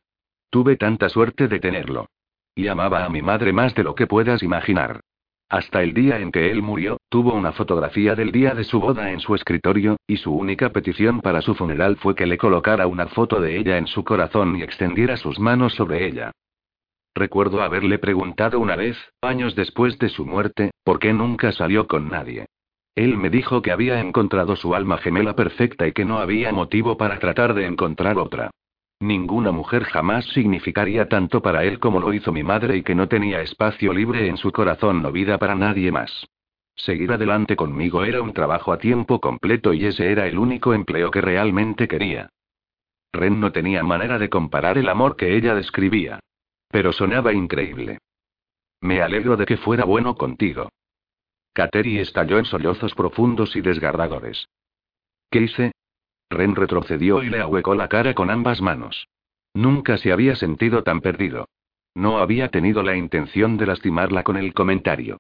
Tuve 0.50 0.76
tanta 0.76 1.10
suerte 1.10 1.48
de 1.48 1.60
tenerlo. 1.60 2.08
Y 2.56 2.68
amaba 2.68 3.06
a 3.06 3.10
mi 3.10 3.22
madre 3.22 3.54
más 3.54 3.76
de 3.76 3.84
lo 3.84 3.96
que 3.96 4.08
puedas 4.08 4.42
imaginar. 4.44 5.02
Hasta 5.50 5.82
el 5.82 5.94
día 5.94 6.20
en 6.20 6.32
que 6.32 6.52
él 6.52 6.62
murió, 6.62 6.98
tuvo 7.08 7.34
una 7.34 7.54
fotografía 7.54 8.16
del 8.16 8.34
día 8.34 8.54
de 8.54 8.66
su 8.66 8.82
boda 8.82 9.12
en 9.12 9.22
su 9.22 9.34
escritorio, 9.34 9.96
y 10.06 10.18
su 10.18 10.34
única 10.34 10.72
petición 10.72 11.22
para 11.22 11.42
su 11.42 11.56
funeral 11.56 11.96
fue 11.98 12.16
que 12.16 12.26
le 12.26 12.38
colocara 12.38 12.88
una 12.88 13.08
foto 13.08 13.40
de 13.40 13.58
ella 13.58 13.78
en 13.78 13.88
su 13.88 14.04
corazón 14.04 14.58
y 14.58 14.64
extendiera 14.64 15.16
sus 15.16 15.40
manos 15.40 15.74
sobre 15.76 16.06
ella. 16.06 16.32
Recuerdo 17.16 17.62
haberle 17.62 17.98
preguntado 17.98 18.60
una 18.60 18.76
vez, 18.76 18.98
años 19.22 19.56
después 19.56 19.98
de 20.00 20.10
su 20.10 20.26
muerte, 20.26 20.72
por 20.84 21.00
qué 21.00 21.14
nunca 21.14 21.54
salió 21.54 21.88
con 21.88 22.10
nadie. 22.10 22.48
Él 22.98 23.16
me 23.16 23.30
dijo 23.30 23.62
que 23.62 23.72
había 23.72 24.00
encontrado 24.00 24.56
su 24.56 24.74
alma 24.74 24.98
gemela 24.98 25.36
perfecta 25.36 25.86
y 25.86 25.92
que 25.92 26.04
no 26.04 26.18
había 26.18 26.52
motivo 26.52 26.98
para 26.98 27.20
tratar 27.20 27.54
de 27.54 27.68
encontrar 27.68 28.18
otra. 28.18 28.50
Ninguna 29.00 29.52
mujer 29.52 29.84
jamás 29.84 30.26
significaría 30.34 31.08
tanto 31.08 31.44
para 31.44 31.64
él 31.64 31.78
como 31.78 32.00
lo 32.00 32.12
hizo 32.12 32.32
mi 32.32 32.42
madre 32.42 32.76
y 32.78 32.82
que 32.82 32.96
no 32.96 33.08
tenía 33.08 33.42
espacio 33.42 33.94
libre 33.94 34.28
en 34.28 34.38
su 34.38 34.52
corazón 34.52 35.06
o 35.06 35.12
vida 35.12 35.38
para 35.38 35.54
nadie 35.54 35.92
más. 35.92 36.26
Seguir 36.76 37.12
adelante 37.12 37.56
conmigo 37.56 38.04
era 38.04 38.20
un 38.20 38.34
trabajo 38.34 38.74
a 38.74 38.80
tiempo 38.80 39.22
completo 39.22 39.74
y 39.74 39.86
ese 39.86 40.12
era 40.12 40.26
el 40.26 40.40
único 40.40 40.74
empleo 40.74 41.12
que 41.12 41.22
realmente 41.22 41.88
quería. 41.88 42.32
Ren 43.14 43.40
no 43.40 43.52
tenía 43.52 43.84
manera 43.84 44.18
de 44.18 44.30
comparar 44.30 44.80
el 44.80 44.90
amor 44.90 45.18
que 45.18 45.36
ella 45.36 45.54
describía. 45.54 46.20
Pero 46.70 46.92
sonaba 46.94 47.32
increíble. 47.32 48.00
Me 48.82 49.04
alegro 49.04 49.38
de 49.38 49.46
que 49.46 49.58
fuera 49.58 49.86
bueno 49.86 50.16
contigo. 50.16 50.70
Kateri 51.58 51.98
estalló 51.98 52.38
en 52.38 52.46
sollozos 52.46 52.94
profundos 52.94 53.56
y 53.56 53.62
desgarradores. 53.62 54.48
¿Qué 55.32 55.40
hice? 55.40 55.72
Ren 56.30 56.56
retrocedió 56.56 57.24
y 57.24 57.32
le 57.32 57.40
ahuecó 57.42 57.74
la 57.74 57.88
cara 57.88 58.14
con 58.14 58.30
ambas 58.30 58.62
manos. 58.62 59.08
Nunca 59.56 59.98
se 59.98 60.12
había 60.12 60.36
sentido 60.36 60.84
tan 60.84 61.02
perdido. 61.02 61.50
No 61.96 62.20
había 62.20 62.50
tenido 62.50 62.84
la 62.84 62.96
intención 62.96 63.58
de 63.58 63.66
lastimarla 63.66 64.22
con 64.22 64.38
el 64.38 64.54
comentario. 64.54 65.18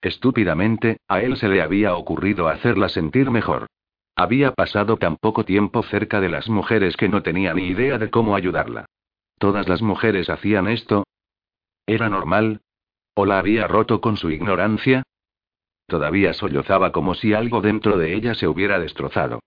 Estúpidamente, 0.00 0.98
a 1.08 1.22
él 1.22 1.36
se 1.36 1.48
le 1.48 1.60
había 1.60 1.96
ocurrido 1.96 2.46
hacerla 2.46 2.88
sentir 2.88 3.32
mejor. 3.32 3.66
Había 4.14 4.52
pasado 4.52 4.96
tan 4.96 5.16
poco 5.16 5.44
tiempo 5.44 5.82
cerca 5.82 6.20
de 6.20 6.28
las 6.28 6.48
mujeres 6.48 6.96
que 6.96 7.08
no 7.08 7.24
tenía 7.24 7.52
ni 7.52 7.64
idea 7.64 7.98
de 7.98 8.10
cómo 8.10 8.36
ayudarla. 8.36 8.86
¿Todas 9.38 9.66
las 9.66 9.82
mujeres 9.82 10.30
hacían 10.30 10.68
esto? 10.68 11.02
¿Era 11.84 12.08
normal? 12.08 12.60
¿O 13.14 13.26
la 13.26 13.40
había 13.40 13.66
roto 13.66 14.00
con 14.00 14.16
su 14.16 14.30
ignorancia? 14.30 15.02
Todavía 15.88 16.34
sollozaba 16.34 16.92
como 16.92 17.14
si 17.14 17.32
algo 17.32 17.62
dentro 17.62 17.96
de 17.96 18.14
ella 18.14 18.34
se 18.34 18.46
hubiera 18.46 18.78
destrozado. 18.78 19.40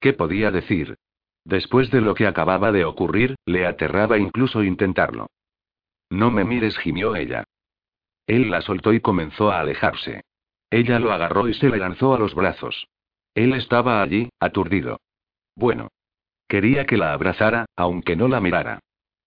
¿Qué 0.00 0.12
podía 0.12 0.52
decir? 0.52 0.96
Después 1.44 1.90
de 1.90 2.00
lo 2.00 2.14
que 2.14 2.28
acababa 2.28 2.70
de 2.70 2.84
ocurrir, 2.84 3.34
le 3.44 3.66
aterraba 3.66 4.16
incluso 4.16 4.62
intentarlo. 4.62 5.26
No 6.08 6.30
me 6.30 6.44
mires, 6.44 6.78
gimió 6.78 7.16
ella. 7.16 7.44
Él 8.28 8.48
la 8.48 8.62
soltó 8.62 8.92
y 8.92 9.00
comenzó 9.00 9.50
a 9.50 9.58
alejarse. 9.58 10.22
Ella 10.70 11.00
lo 11.00 11.12
agarró 11.12 11.48
y 11.48 11.54
se 11.54 11.68
le 11.68 11.78
lanzó 11.78 12.14
a 12.14 12.18
los 12.18 12.34
brazos. 12.34 12.86
Él 13.34 13.52
estaba 13.54 14.00
allí, 14.00 14.30
aturdido. 14.38 15.00
Bueno. 15.56 15.88
Quería 16.46 16.86
que 16.86 16.96
la 16.96 17.12
abrazara, 17.12 17.66
aunque 17.74 18.14
no 18.14 18.28
la 18.28 18.40
mirara. 18.40 18.78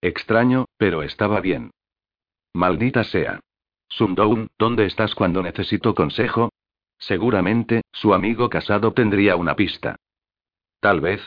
Extraño, 0.02 0.65
pero 0.77 1.03
estaba 1.03 1.41
bien. 1.41 1.72
Maldita 2.53 3.03
sea. 3.03 3.41
Sundown, 3.89 4.49
¿dónde 4.57 4.85
estás 4.85 5.14
cuando 5.15 5.43
necesito 5.43 5.93
consejo? 5.93 6.51
Seguramente, 7.02 7.82
su 7.91 8.14
amigo 8.14 8.49
casado 8.49 8.94
tendría 8.94 9.36
una 9.36 9.56
pista. 9.56 9.95
Tal 10.80 11.02
vez. 11.02 11.22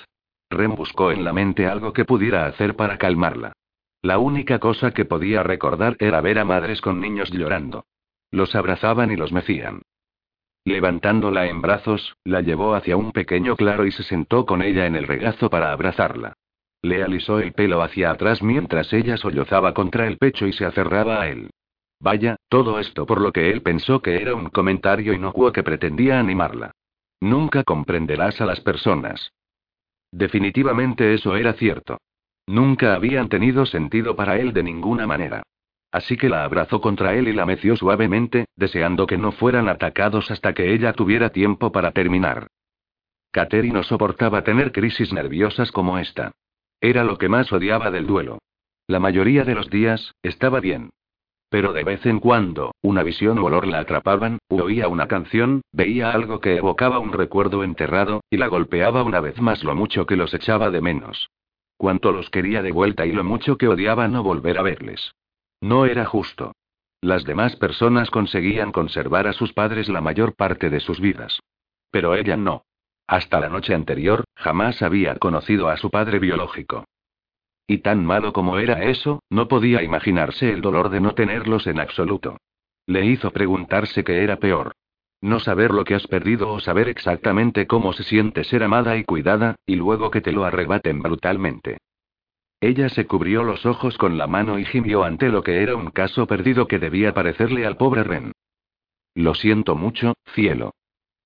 Rem 0.48 0.74
buscó 0.76 1.10
en 1.10 1.24
la 1.24 1.32
mente 1.32 1.66
algo 1.66 1.92
que 1.92 2.04
pudiera 2.04 2.46
hacer 2.46 2.76
para 2.76 2.96
calmarla. 2.96 3.52
La 4.00 4.18
única 4.18 4.60
cosa 4.60 4.92
que 4.92 5.04
podía 5.04 5.42
recordar 5.42 5.96
era 5.98 6.20
ver 6.20 6.38
a 6.38 6.44
madres 6.44 6.80
con 6.80 7.00
niños 7.00 7.30
llorando. 7.30 7.86
Los 8.30 8.54
abrazaban 8.54 9.10
y 9.10 9.16
los 9.16 9.32
mecían. 9.32 9.82
Levantándola 10.64 11.46
en 11.46 11.60
brazos, 11.60 12.16
la 12.24 12.40
llevó 12.40 12.74
hacia 12.74 12.96
un 12.96 13.12
pequeño 13.12 13.56
claro 13.56 13.84
y 13.84 13.90
se 13.90 14.02
sentó 14.02 14.46
con 14.46 14.62
ella 14.62 14.86
en 14.86 14.94
el 14.94 15.06
regazo 15.06 15.50
para 15.50 15.72
abrazarla. 15.72 16.34
Le 16.82 17.02
alisó 17.02 17.40
el 17.40 17.52
pelo 17.52 17.82
hacia 17.82 18.10
atrás 18.10 18.42
mientras 18.42 18.92
ella 18.92 19.16
sollozaba 19.16 19.74
contra 19.74 20.06
el 20.06 20.18
pecho 20.18 20.46
y 20.46 20.52
se 20.52 20.66
aferraba 20.66 21.20
a 21.22 21.28
él. 21.28 21.50
Vaya, 22.00 22.36
todo 22.48 22.78
esto 22.78 23.06
por 23.06 23.20
lo 23.20 23.32
que 23.32 23.50
él 23.50 23.62
pensó 23.62 24.00
que 24.00 24.20
era 24.20 24.34
un 24.34 24.50
comentario 24.50 25.12
inocuo 25.12 25.52
que 25.52 25.62
pretendía 25.62 26.18
animarla. 26.18 26.72
Nunca 27.20 27.64
comprenderás 27.64 28.40
a 28.40 28.46
las 28.46 28.60
personas. 28.60 29.32
Definitivamente 30.12 31.14
eso 31.14 31.36
era 31.36 31.54
cierto. 31.54 31.98
Nunca 32.46 32.94
habían 32.94 33.28
tenido 33.28 33.64
sentido 33.64 34.14
para 34.14 34.38
él 34.38 34.52
de 34.52 34.62
ninguna 34.62 35.06
manera. 35.06 35.42
Así 35.90 36.16
que 36.16 36.28
la 36.28 36.44
abrazó 36.44 36.80
contra 36.80 37.14
él 37.14 37.28
y 37.28 37.32
la 37.32 37.46
meció 37.46 37.76
suavemente, 37.76 38.46
deseando 38.56 39.06
que 39.06 39.16
no 39.16 39.32
fueran 39.32 39.68
atacados 39.68 40.30
hasta 40.30 40.52
que 40.52 40.74
ella 40.74 40.92
tuviera 40.92 41.30
tiempo 41.30 41.72
para 41.72 41.92
terminar. 41.92 42.48
Kateri 43.30 43.70
no 43.70 43.82
soportaba 43.82 44.42
tener 44.44 44.72
crisis 44.72 45.12
nerviosas 45.12 45.72
como 45.72 45.98
esta. 45.98 46.32
Era 46.80 47.02
lo 47.04 47.16
que 47.16 47.28
más 47.28 47.52
odiaba 47.52 47.90
del 47.90 48.06
duelo. 48.06 48.38
La 48.86 49.00
mayoría 49.00 49.44
de 49.44 49.54
los 49.54 49.70
días, 49.70 50.14
estaba 50.22 50.60
bien. 50.60 50.90
Pero 51.54 51.72
de 51.72 51.84
vez 51.84 52.04
en 52.04 52.18
cuando, 52.18 52.74
una 52.82 53.04
visión 53.04 53.38
o 53.38 53.44
olor 53.44 53.68
la 53.68 53.78
atrapaban, 53.78 54.40
oía 54.48 54.88
una 54.88 55.06
canción, 55.06 55.62
veía 55.70 56.10
algo 56.10 56.40
que 56.40 56.56
evocaba 56.56 56.98
un 56.98 57.12
recuerdo 57.12 57.62
enterrado, 57.62 58.24
y 58.28 58.38
la 58.38 58.48
golpeaba 58.48 59.04
una 59.04 59.20
vez 59.20 59.40
más 59.40 59.62
lo 59.62 59.76
mucho 59.76 60.04
que 60.04 60.16
los 60.16 60.34
echaba 60.34 60.72
de 60.72 60.80
menos. 60.80 61.30
Cuánto 61.76 62.10
los 62.10 62.28
quería 62.28 62.60
de 62.60 62.72
vuelta 62.72 63.06
y 63.06 63.12
lo 63.12 63.22
mucho 63.22 63.56
que 63.56 63.68
odiaba 63.68 64.08
no 64.08 64.24
volver 64.24 64.58
a 64.58 64.62
verles. 64.62 65.14
No 65.60 65.86
era 65.86 66.04
justo. 66.06 66.56
Las 67.00 67.22
demás 67.22 67.54
personas 67.54 68.10
conseguían 68.10 68.72
conservar 68.72 69.28
a 69.28 69.32
sus 69.32 69.52
padres 69.52 69.88
la 69.88 70.00
mayor 70.00 70.34
parte 70.34 70.70
de 70.70 70.80
sus 70.80 70.98
vidas. 70.98 71.38
Pero 71.92 72.16
ella 72.16 72.36
no. 72.36 72.64
Hasta 73.06 73.38
la 73.38 73.48
noche 73.48 73.76
anterior, 73.76 74.24
jamás 74.34 74.82
había 74.82 75.14
conocido 75.18 75.68
a 75.68 75.76
su 75.76 75.88
padre 75.88 76.18
biológico. 76.18 76.84
Y 77.66 77.78
tan 77.78 78.04
malo 78.04 78.32
como 78.32 78.58
era 78.58 78.84
eso, 78.84 79.22
no 79.30 79.48
podía 79.48 79.82
imaginarse 79.82 80.50
el 80.50 80.60
dolor 80.60 80.90
de 80.90 81.00
no 81.00 81.14
tenerlos 81.14 81.66
en 81.66 81.80
absoluto. 81.80 82.36
Le 82.86 83.06
hizo 83.06 83.30
preguntarse 83.30 84.04
qué 84.04 84.22
era 84.22 84.36
peor. 84.36 84.72
No 85.22 85.40
saber 85.40 85.70
lo 85.70 85.84
que 85.84 85.94
has 85.94 86.06
perdido 86.06 86.52
o 86.52 86.60
saber 86.60 86.88
exactamente 86.88 87.66
cómo 87.66 87.94
se 87.94 88.02
siente 88.02 88.44
ser 88.44 88.62
amada 88.62 88.98
y 88.98 89.04
cuidada, 89.04 89.56
y 89.64 89.76
luego 89.76 90.10
que 90.10 90.20
te 90.20 90.32
lo 90.32 90.44
arrebaten 90.44 91.00
brutalmente. 91.00 91.78
Ella 92.60 92.90
se 92.90 93.06
cubrió 93.06 93.42
los 93.42 93.64
ojos 93.64 93.96
con 93.96 94.18
la 94.18 94.26
mano 94.26 94.58
y 94.58 94.66
gimió 94.66 95.04
ante 95.04 95.30
lo 95.30 95.42
que 95.42 95.62
era 95.62 95.76
un 95.76 95.90
caso 95.90 96.26
perdido 96.26 96.68
que 96.68 96.78
debía 96.78 97.14
parecerle 97.14 97.64
al 97.64 97.76
pobre 97.78 98.04
Ren. 98.04 98.32
Lo 99.14 99.34
siento 99.34 99.76
mucho, 99.76 100.14
cielo. 100.34 100.74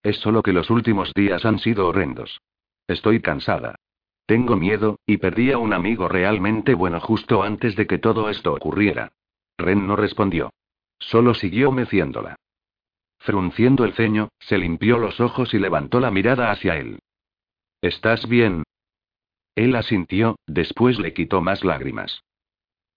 Es 0.02 0.18
solo 0.18 0.42
que 0.42 0.52
los 0.52 0.70
últimos 0.70 1.12
días 1.14 1.44
han 1.44 1.58
sido 1.58 1.88
horrendos. 1.88 2.40
Estoy 2.86 3.20
cansada. 3.20 3.76
Tengo 4.28 4.56
miedo, 4.56 5.00
y 5.06 5.16
perdí 5.16 5.52
a 5.52 5.56
un 5.56 5.72
amigo 5.72 6.06
realmente 6.06 6.74
bueno 6.74 7.00
justo 7.00 7.42
antes 7.42 7.76
de 7.76 7.86
que 7.86 7.96
todo 7.96 8.28
esto 8.28 8.52
ocurriera. 8.52 9.10
Ren 9.56 9.86
no 9.86 9.96
respondió. 9.96 10.52
Solo 10.98 11.32
siguió 11.32 11.72
meciéndola. 11.72 12.36
Frunciendo 13.20 13.86
el 13.86 13.94
ceño, 13.94 14.28
se 14.38 14.58
limpió 14.58 14.98
los 14.98 15.18
ojos 15.18 15.54
y 15.54 15.58
levantó 15.58 15.98
la 15.98 16.10
mirada 16.10 16.50
hacia 16.50 16.76
él. 16.76 16.98
¿Estás 17.80 18.28
bien? 18.28 18.64
Él 19.54 19.74
asintió, 19.74 20.36
después 20.46 20.98
le 20.98 21.14
quitó 21.14 21.40
más 21.40 21.64
lágrimas. 21.64 22.20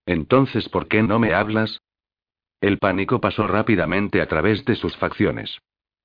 Entonces, 0.06 0.68
¿por 0.68 0.90
qué 0.90 1.02
no 1.02 1.18
me 1.18 1.34
hablas? 1.34 1.80
El 2.60 2.78
pánico 2.78 3.22
pasó 3.22 3.48
rápidamente 3.48 4.22
a 4.22 4.28
través 4.28 4.66
de 4.66 4.76
sus 4.76 4.98
facciones. 4.98 5.60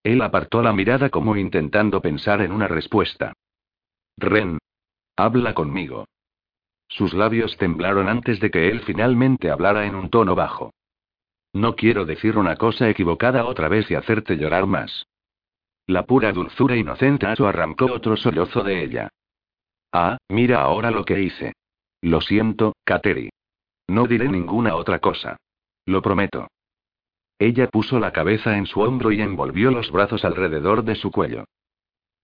Él 0.04 0.22
apartó 0.22 0.62
la 0.62 0.72
mirada 0.72 1.10
como 1.10 1.36
intentando 1.36 2.00
pensar 2.00 2.42
en 2.42 2.52
una 2.52 2.68
respuesta. 2.68 3.32
Ren, 4.18 4.58
Habla 5.16 5.54
conmigo. 5.54 6.06
Sus 6.88 7.14
labios 7.14 7.56
temblaron 7.56 8.08
antes 8.08 8.38
de 8.40 8.50
que 8.50 8.68
él 8.68 8.80
finalmente 8.80 9.50
hablara 9.50 9.86
en 9.86 9.94
un 9.94 10.10
tono 10.10 10.34
bajo. 10.34 10.72
No 11.52 11.74
quiero 11.74 12.04
decir 12.04 12.36
una 12.36 12.56
cosa 12.56 12.88
equivocada 12.90 13.46
otra 13.46 13.68
vez 13.68 13.90
y 13.90 13.94
hacerte 13.94 14.36
llorar 14.36 14.66
más. 14.66 15.06
La 15.86 16.04
pura 16.04 16.32
dulzura 16.32 16.76
inocente 16.76 17.26
Aso 17.26 17.46
arrancó 17.46 17.86
otro 17.86 18.16
sollozo 18.16 18.62
de 18.62 18.84
ella. 18.84 19.08
Ah, 19.92 20.18
mira 20.28 20.60
ahora 20.60 20.90
lo 20.90 21.04
que 21.04 21.20
hice. 21.22 21.54
Lo 22.02 22.20
siento, 22.20 22.74
Kateri. 22.84 23.30
No 23.88 24.06
diré 24.06 24.28
ninguna 24.28 24.76
otra 24.76 24.98
cosa. 24.98 25.38
Lo 25.86 26.02
prometo. 26.02 26.48
Ella 27.38 27.68
puso 27.68 27.98
la 27.98 28.12
cabeza 28.12 28.56
en 28.58 28.66
su 28.66 28.80
hombro 28.80 29.12
y 29.12 29.20
envolvió 29.20 29.70
los 29.70 29.90
brazos 29.90 30.24
alrededor 30.24 30.84
de 30.84 30.96
su 30.96 31.10
cuello. 31.10 31.44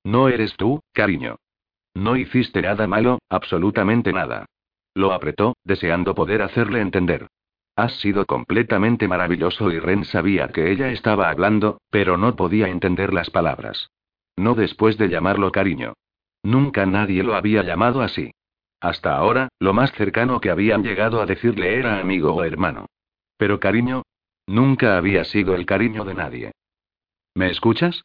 No 0.05 0.29
eres 0.29 0.57
tú, 0.57 0.81
cariño. 0.93 1.37
No 1.95 2.17
hiciste 2.17 2.63
nada 2.63 2.87
malo, 2.87 3.19
absolutamente 3.29 4.13
nada. 4.13 4.47
Lo 4.95 5.13
apretó, 5.13 5.57
deseando 5.65 6.15
poder 6.15 6.43
hacerle 6.43 6.81
entender. 6.81 7.29
Has 7.77 7.95
sido 8.01 8.27
completamente 8.27 9.09
maravilloso 9.09 9.71
y 9.71 9.79
Ren 9.79 10.05
sabía 10.05 10.49
que 10.49 10.71
ella 10.71 10.91
estaba 10.91 11.31
hablando, 11.31 11.81
pero 11.91 12.17
no 12.19 12.37
podía 12.37 12.69
entender 12.69 13.15
las 13.15 13.31
palabras. 13.31 13.91
No 14.37 14.55
después 14.55 14.99
de 14.99 15.09
llamarlo 15.09 15.53
cariño. 15.53 15.95
Nunca 16.43 16.85
nadie 16.87 17.23
lo 17.23 17.35
había 17.35 17.63
llamado 17.63 18.03
así. 18.03 18.33
Hasta 18.81 19.17
ahora, 19.17 19.49
lo 19.59 19.73
más 19.73 19.93
cercano 19.93 20.41
que 20.41 20.51
habían 20.51 20.83
llegado 20.83 21.23
a 21.23 21.27
decirle 21.27 21.79
era 21.79 22.01
amigo 22.01 22.35
o 22.35 22.45
hermano. 22.45 22.87
Pero 23.37 23.61
cariño, 23.61 24.03
nunca 24.47 24.99
había 24.99 25.25
sido 25.25 25.55
el 25.55 25.67
cariño 25.67 26.05
de 26.05 26.15
nadie. 26.15 26.53
¿Me 27.35 27.51
escuchas? 27.51 28.03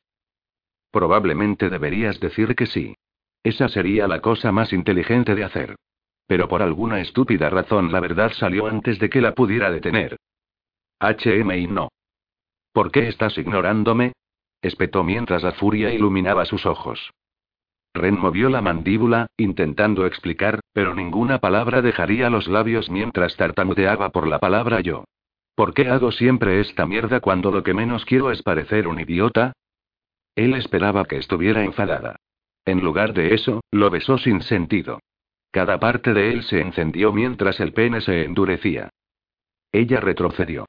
Probablemente 0.92 1.70
deberías 1.70 2.20
decir 2.20 2.56
que 2.56 2.68
sí. 2.68 2.96
Esa 3.44 3.70
sería 3.70 4.08
la 4.08 4.22
cosa 4.22 4.52
más 4.52 4.74
inteligente 4.74 5.36
de 5.36 5.44
hacer. 5.44 5.76
Pero 6.28 6.48
por 6.48 6.62
alguna 6.62 7.00
estúpida 7.00 7.50
razón 7.50 7.92
la 7.92 8.00
verdad 8.00 8.32
salió 8.34 8.68
antes 8.68 9.00
de 9.00 9.10
que 9.10 9.22
la 9.22 9.34
pudiera 9.34 9.72
detener. 9.72 10.18
HMI 11.00 11.68
no. 11.68 11.90
¿Por 12.74 12.92
qué 12.92 13.08
estás 13.08 13.38
ignorándome? 13.38 14.14
espetó 14.62 15.04
mientras 15.04 15.44
la 15.44 15.54
furia 15.54 15.94
iluminaba 15.94 16.46
sus 16.46 16.66
ojos. 16.66 17.12
Ren 17.94 18.20
movió 18.20 18.50
la 18.50 18.62
mandíbula, 18.62 19.28
intentando 19.38 20.06
explicar, 20.06 20.60
pero 20.74 20.94
ninguna 20.94 21.40
palabra 21.40 21.82
dejaría 21.82 22.30
los 22.30 22.48
labios 22.48 22.90
mientras 22.90 23.36
tartamudeaba 23.36 24.10
por 24.10 24.28
la 24.28 24.40
palabra 24.40 24.82
yo. 24.82 25.06
¿Por 25.56 25.74
qué 25.74 25.90
hago 25.90 26.12
siempre 26.12 26.60
esta 26.60 26.86
mierda 26.86 27.20
cuando 27.20 27.52
lo 27.52 27.64
que 27.64 27.74
menos 27.74 28.06
quiero 28.06 28.32
es 28.32 28.44
parecer 28.44 28.88
un 28.88 29.00
idiota? 29.00 29.54
Él 30.36 30.54
esperaba 30.54 31.06
que 31.06 31.18
estuviera 31.18 31.64
enfadada. 31.64 32.18
En 32.68 32.82
lugar 32.82 33.14
de 33.14 33.34
eso, 33.34 33.62
lo 33.72 33.90
besó 33.90 34.18
sin 34.18 34.42
sentido. 34.42 35.00
Cada 35.52 35.80
parte 35.80 36.14
de 36.14 36.34
él 36.34 36.44
se 36.44 36.60
encendió 36.60 37.14
mientras 37.14 37.62
el 37.62 37.72
pene 37.72 38.02
se 38.02 38.26
endurecía. 38.26 38.90
Ella 39.72 40.02
retrocedió. 40.02 40.66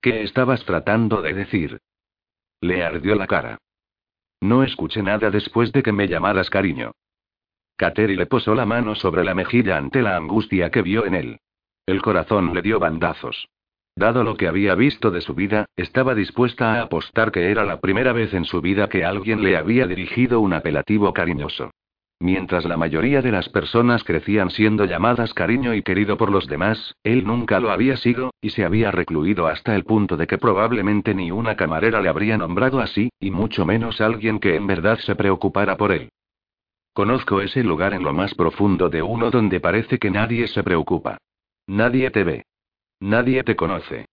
¿Qué 0.00 0.22
estabas 0.22 0.64
tratando 0.64 1.20
de 1.20 1.34
decir? 1.34 1.80
Le 2.60 2.84
ardió 2.84 3.16
la 3.16 3.26
cara. 3.26 3.58
No 4.40 4.62
escuché 4.62 5.02
nada 5.02 5.28
después 5.32 5.72
de 5.72 5.82
que 5.82 5.90
me 5.90 6.06
llamaras 6.06 6.50
cariño. 6.50 6.92
Kateri 7.76 8.14
le 8.14 8.26
posó 8.26 8.54
la 8.54 8.64
mano 8.64 8.94
sobre 8.94 9.24
la 9.24 9.34
mejilla 9.34 9.76
ante 9.76 10.02
la 10.02 10.16
angustia 10.16 10.70
que 10.70 10.82
vio 10.82 11.04
en 11.04 11.16
él. 11.16 11.40
El 11.84 12.00
corazón 12.00 12.54
le 12.54 12.62
dio 12.62 12.78
bandazos. 12.78 13.48
Dado 13.98 14.22
lo 14.22 14.36
que 14.36 14.46
había 14.46 14.76
visto 14.76 15.10
de 15.10 15.20
su 15.20 15.34
vida, 15.34 15.66
estaba 15.74 16.14
dispuesta 16.14 16.74
a 16.74 16.82
apostar 16.82 17.32
que 17.32 17.50
era 17.50 17.64
la 17.64 17.80
primera 17.80 18.12
vez 18.12 18.32
en 18.32 18.44
su 18.44 18.60
vida 18.60 18.88
que 18.88 19.04
alguien 19.04 19.42
le 19.42 19.56
había 19.56 19.88
dirigido 19.88 20.38
un 20.38 20.52
apelativo 20.52 21.12
cariñoso. 21.12 21.72
Mientras 22.20 22.64
la 22.64 22.76
mayoría 22.76 23.22
de 23.22 23.32
las 23.32 23.48
personas 23.48 24.04
crecían 24.04 24.50
siendo 24.50 24.84
llamadas 24.84 25.34
cariño 25.34 25.74
y 25.74 25.82
querido 25.82 26.16
por 26.16 26.30
los 26.30 26.46
demás, 26.46 26.94
él 27.02 27.26
nunca 27.26 27.58
lo 27.58 27.72
había 27.72 27.96
sido, 27.96 28.30
y 28.40 28.50
se 28.50 28.64
había 28.64 28.92
recluido 28.92 29.48
hasta 29.48 29.74
el 29.74 29.82
punto 29.82 30.16
de 30.16 30.28
que 30.28 30.38
probablemente 30.38 31.12
ni 31.12 31.32
una 31.32 31.56
camarera 31.56 32.00
le 32.00 32.08
habría 32.08 32.38
nombrado 32.38 32.78
así, 32.78 33.10
y 33.18 33.32
mucho 33.32 33.66
menos 33.66 34.00
alguien 34.00 34.38
que 34.38 34.54
en 34.54 34.68
verdad 34.68 34.98
se 35.00 35.16
preocupara 35.16 35.76
por 35.76 35.90
él. 35.90 36.10
Conozco 36.92 37.40
ese 37.40 37.64
lugar 37.64 37.94
en 37.94 38.04
lo 38.04 38.12
más 38.12 38.32
profundo 38.36 38.90
de 38.90 39.02
uno 39.02 39.32
donde 39.32 39.58
parece 39.58 39.98
que 39.98 40.12
nadie 40.12 40.46
se 40.46 40.62
preocupa. 40.62 41.18
Nadie 41.66 42.12
te 42.12 42.22
ve. 42.22 42.44
Nadie 43.00 43.44
te 43.44 43.56
conoce. 43.56 44.06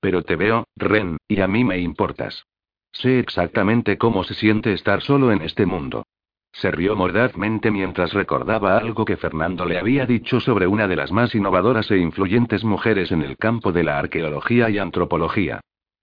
Pero 0.00 0.22
te 0.22 0.36
veo, 0.36 0.64
Ren, 0.76 1.16
y 1.28 1.40
a 1.40 1.46
mí 1.46 1.64
me 1.64 1.78
importas. 1.78 2.44
Sé 2.92 3.18
exactamente 3.18 3.96
cómo 3.96 4.24
se 4.24 4.34
siente 4.34 4.72
estar 4.72 5.00
solo 5.00 5.32
en 5.32 5.42
este 5.42 5.64
mundo. 5.64 6.04
Se 6.52 6.70
rió 6.70 6.94
mordazmente 6.94 7.70
mientras 7.70 8.12
recordaba 8.12 8.76
algo 8.76 9.04
que 9.04 9.16
Fernando 9.16 9.64
le 9.64 9.78
había 9.78 10.04
dicho 10.04 10.38
sobre 10.38 10.66
una 10.66 10.86
de 10.86 10.96
las 10.96 11.10
más 11.10 11.34
innovadoras 11.34 11.90
e 11.90 11.96
influyentes 11.96 12.62
mujeres 12.62 13.10
en 13.10 13.22
el 13.22 13.38
campo 13.38 13.72
de 13.72 13.84
la 13.84 13.98
arqueología 13.98 14.68
y 14.68 14.78
antropología. 14.78 15.60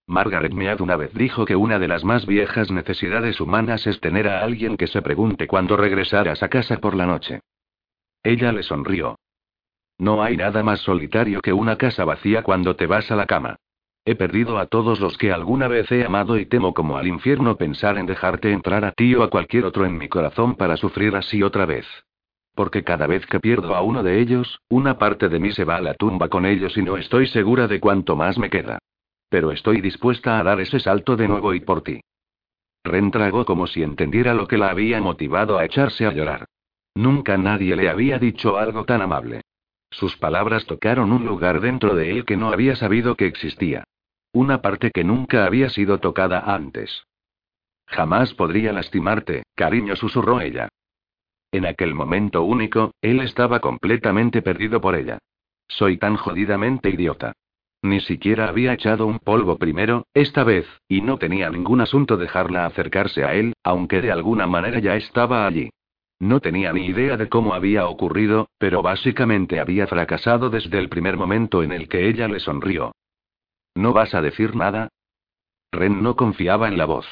Margaret 0.07 0.53
Mead 0.53 0.81
una 0.81 0.95
vez 0.95 1.13
dijo 1.13 1.45
que 1.45 1.55
una 1.55 1.77
de 1.77 1.87
las 1.87 2.03
más 2.03 2.25
viejas 2.25 2.71
necesidades 2.71 3.39
humanas 3.39 3.85
es 3.85 3.99
tener 3.99 4.27
a 4.27 4.43
alguien 4.43 4.75
que 4.75 4.87
se 4.87 5.03
pregunte 5.03 5.45
cuándo 5.45 5.77
regresarás 5.77 6.41
a 6.41 6.49
casa 6.49 6.77
por 6.77 6.95
la 6.95 7.05
noche. 7.05 7.41
Ella 8.23 8.51
le 8.51 8.63
sonrió. 8.63 9.19
No 9.99 10.23
hay 10.23 10.37
nada 10.37 10.63
más 10.63 10.79
solitario 10.79 11.41
que 11.41 11.51
una 11.51 11.75
casa 11.75 12.05
vacía 12.05 12.41
cuando 12.41 12.75
te 12.77 12.87
vas 12.87 13.11
a 13.11 13.17
la 13.17 13.25
cama. 13.25 13.57
He 14.05 14.15
perdido 14.15 14.57
a 14.57 14.65
todos 14.65 15.01
los 15.01 15.17
que 15.17 15.33
alguna 15.33 15.67
vez 15.67 15.91
he 15.91 16.05
amado 16.05 16.39
y 16.39 16.45
temo 16.45 16.73
como 16.73 16.97
al 16.97 17.05
infierno 17.05 17.57
pensar 17.57 17.97
en 17.97 18.05
dejarte 18.05 18.51
entrar 18.53 18.85
a 18.85 18.93
ti 18.93 19.13
o 19.13 19.23
a 19.23 19.29
cualquier 19.29 19.65
otro 19.65 19.85
en 19.85 19.97
mi 19.97 20.07
corazón 20.07 20.55
para 20.55 20.77
sufrir 20.77 21.15
así 21.17 21.43
otra 21.43 21.65
vez. 21.65 21.85
Porque 22.55 22.83
cada 22.83 23.07
vez 23.07 23.25
que 23.25 23.41
pierdo 23.41 23.75
a 23.75 23.81
uno 23.81 24.01
de 24.01 24.19
ellos, 24.19 24.61
una 24.69 24.97
parte 24.97 25.27
de 25.27 25.39
mí 25.39 25.51
se 25.51 25.65
va 25.65 25.75
a 25.75 25.81
la 25.81 25.93
tumba 25.93 26.29
con 26.29 26.45
ellos 26.45 26.77
y 26.77 26.81
no 26.81 26.95
estoy 26.95 27.27
segura 27.27 27.67
de 27.67 27.81
cuánto 27.81 28.15
más 28.15 28.37
me 28.37 28.49
queda. 28.49 28.79
Pero 29.29 29.51
estoy 29.51 29.81
dispuesta 29.81 30.39
a 30.39 30.43
dar 30.43 30.61
ese 30.61 30.79
salto 30.79 31.17
de 31.17 31.27
nuevo 31.27 31.53
y 31.53 31.59
por 31.59 31.83
ti. 31.83 31.99
Ren 32.85 33.11
tragó 33.11 33.45
como 33.45 33.67
si 33.67 33.83
entendiera 33.83 34.33
lo 34.33 34.47
que 34.47 34.57
la 34.57 34.69
había 34.69 35.01
motivado 35.01 35.57
a 35.57 35.65
echarse 35.65 36.05
a 36.05 36.13
llorar. 36.13 36.45
Nunca 36.95 37.37
nadie 37.37 37.75
le 37.75 37.89
había 37.89 38.17
dicho 38.17 38.57
algo 38.57 38.85
tan 38.85 39.01
amable. 39.01 39.41
Sus 39.91 40.17
palabras 40.17 40.65
tocaron 40.65 41.11
un 41.11 41.25
lugar 41.25 41.61
dentro 41.61 41.95
de 41.95 42.11
él 42.11 42.25
que 42.25 42.37
no 42.37 42.49
había 42.49 42.75
sabido 42.75 43.15
que 43.15 43.25
existía. 43.25 43.83
Una 44.31 44.61
parte 44.61 44.91
que 44.91 45.03
nunca 45.03 45.45
había 45.45 45.69
sido 45.69 45.99
tocada 45.99 46.39
antes. 46.39 47.03
Jamás 47.87 48.33
podría 48.35 48.71
lastimarte, 48.71 49.43
cariño, 49.55 49.95
susurró 49.95 50.41
ella. 50.41 50.69
En 51.51 51.65
aquel 51.65 51.95
momento 51.95 52.43
único, 52.43 52.91
él 53.01 53.21
estaba 53.21 53.59
completamente 53.59 54.43
perdido 54.43 54.79
por 54.79 54.95
ella. 54.95 55.17
Soy 55.67 55.97
tan 55.97 56.15
jodidamente 56.15 56.89
idiota. 56.89 57.33
Ni 57.81 58.01
siquiera 58.01 58.49
había 58.49 58.73
echado 58.73 59.07
un 59.07 59.19
polvo 59.19 59.57
primero, 59.57 60.05
esta 60.13 60.43
vez, 60.43 60.67
y 60.87 61.01
no 61.01 61.17
tenía 61.17 61.49
ningún 61.49 61.81
asunto 61.81 62.17
dejarla 62.17 62.65
acercarse 62.65 63.23
a 63.23 63.33
él, 63.33 63.53
aunque 63.63 64.01
de 64.01 64.11
alguna 64.11 64.45
manera 64.45 64.79
ya 64.79 64.95
estaba 64.95 65.47
allí. 65.47 65.71
No 66.19 66.41
tenía 66.41 66.73
ni 66.73 66.85
idea 66.85 67.15
de 67.15 67.29
cómo 67.29 67.53
había 67.53 67.87
ocurrido, 67.87 68.49
pero 68.57 68.81
básicamente 68.81 69.59
había 69.59 69.87
fracasado 69.87 70.49
desde 70.49 70.77
el 70.77 70.89
primer 70.89 71.15
momento 71.15 71.63
en 71.63 71.71
el 71.71 71.87
que 71.87 72.09
ella 72.09 72.27
le 72.27 72.41
sonrió. 72.41 72.91
¿No 73.75 73.93
vas 73.93 74.13
a 74.13 74.21
decir 74.21 74.55
nada? 74.55 74.89
Ren 75.71 76.03
no 76.03 76.15
confiaba 76.15 76.67
en 76.67 76.77
la 76.77 76.85
voz. 76.85 77.05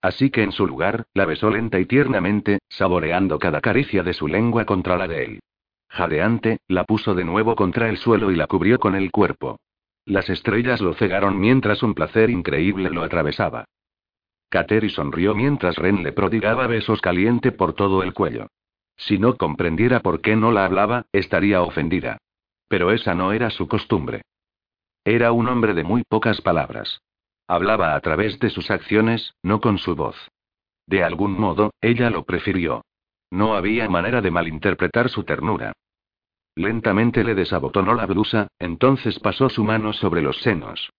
Así 0.00 0.30
que 0.30 0.42
en 0.42 0.52
su 0.52 0.66
lugar, 0.66 1.06
la 1.14 1.24
besó 1.24 1.50
lenta 1.50 1.80
y 1.80 1.86
tiernamente, 1.86 2.58
saboreando 2.68 3.38
cada 3.38 3.60
caricia 3.60 4.02
de 4.02 4.12
su 4.12 4.28
lengua 4.28 4.66
contra 4.66 4.96
la 4.96 5.08
de 5.08 5.24
él. 5.24 5.40
Jadeante, 5.88 6.58
la 6.68 6.84
puso 6.84 7.14
de 7.14 7.24
nuevo 7.24 7.56
contra 7.56 7.88
el 7.88 7.96
suelo 7.96 8.30
y 8.30 8.36
la 8.36 8.46
cubrió 8.46 8.78
con 8.78 8.94
el 8.94 9.10
cuerpo. 9.10 9.58
Las 10.04 10.28
estrellas 10.28 10.80
lo 10.80 10.94
cegaron 10.94 11.40
mientras 11.40 11.82
un 11.82 11.94
placer 11.94 12.30
increíble 12.30 12.90
lo 12.90 13.02
atravesaba. 13.02 13.64
Kateri 14.54 14.88
sonrió 14.88 15.34
mientras 15.34 15.74
Ren 15.74 16.04
le 16.04 16.12
prodigaba 16.12 16.68
besos 16.68 17.00
caliente 17.00 17.50
por 17.50 17.72
todo 17.72 18.04
el 18.04 18.14
cuello. 18.14 18.46
Si 18.96 19.18
no 19.18 19.36
comprendiera 19.36 19.98
por 19.98 20.20
qué 20.20 20.36
no 20.36 20.52
la 20.52 20.64
hablaba, 20.64 21.06
estaría 21.10 21.60
ofendida. 21.60 22.18
Pero 22.68 22.92
esa 22.92 23.16
no 23.16 23.32
era 23.32 23.50
su 23.50 23.66
costumbre. 23.66 24.22
Era 25.04 25.32
un 25.32 25.48
hombre 25.48 25.74
de 25.74 25.82
muy 25.82 26.04
pocas 26.08 26.40
palabras. 26.40 27.00
Hablaba 27.48 27.96
a 27.96 28.00
través 28.00 28.38
de 28.38 28.48
sus 28.48 28.70
acciones, 28.70 29.34
no 29.42 29.60
con 29.60 29.78
su 29.78 29.96
voz. 29.96 30.14
De 30.86 31.02
algún 31.02 31.32
modo, 31.32 31.72
ella 31.80 32.08
lo 32.08 32.22
prefirió. 32.22 32.84
No 33.32 33.56
había 33.56 33.88
manera 33.88 34.20
de 34.20 34.30
malinterpretar 34.30 35.08
su 35.08 35.24
ternura. 35.24 35.72
Lentamente 36.54 37.24
le 37.24 37.34
desabotonó 37.34 37.92
la 37.94 38.06
blusa, 38.06 38.46
entonces 38.60 39.18
pasó 39.18 39.48
su 39.48 39.64
mano 39.64 39.92
sobre 39.92 40.22
los 40.22 40.38
senos. 40.42 40.90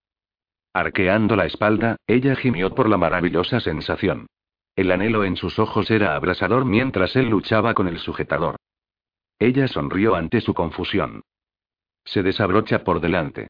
Arqueando 0.76 1.38
la 1.38 1.46
espalda, 1.46 1.96
ella 2.06 2.36
gimió 2.36 2.76
por 2.76 2.90
la 2.90 2.98
maravillosa 2.98 3.62
sensación. 3.62 4.28
El 4.76 4.92
anhelo 4.92 5.24
en 5.24 5.38
sus 5.38 5.58
ojos 5.58 5.90
era 5.90 6.18
abrasador 6.18 6.66
mientras 6.66 7.16
él 7.16 7.30
luchaba 7.30 7.74
con 7.74 7.88
el 7.88 7.98
sujetador. 7.98 8.58
Ella 9.40 9.70
sonrió 9.70 10.16
ante 10.16 10.42
su 10.42 10.54
confusión. 10.54 11.22
Se 12.04 12.24
desabrocha 12.24 12.84
por 12.84 13.00
delante. 13.00 13.48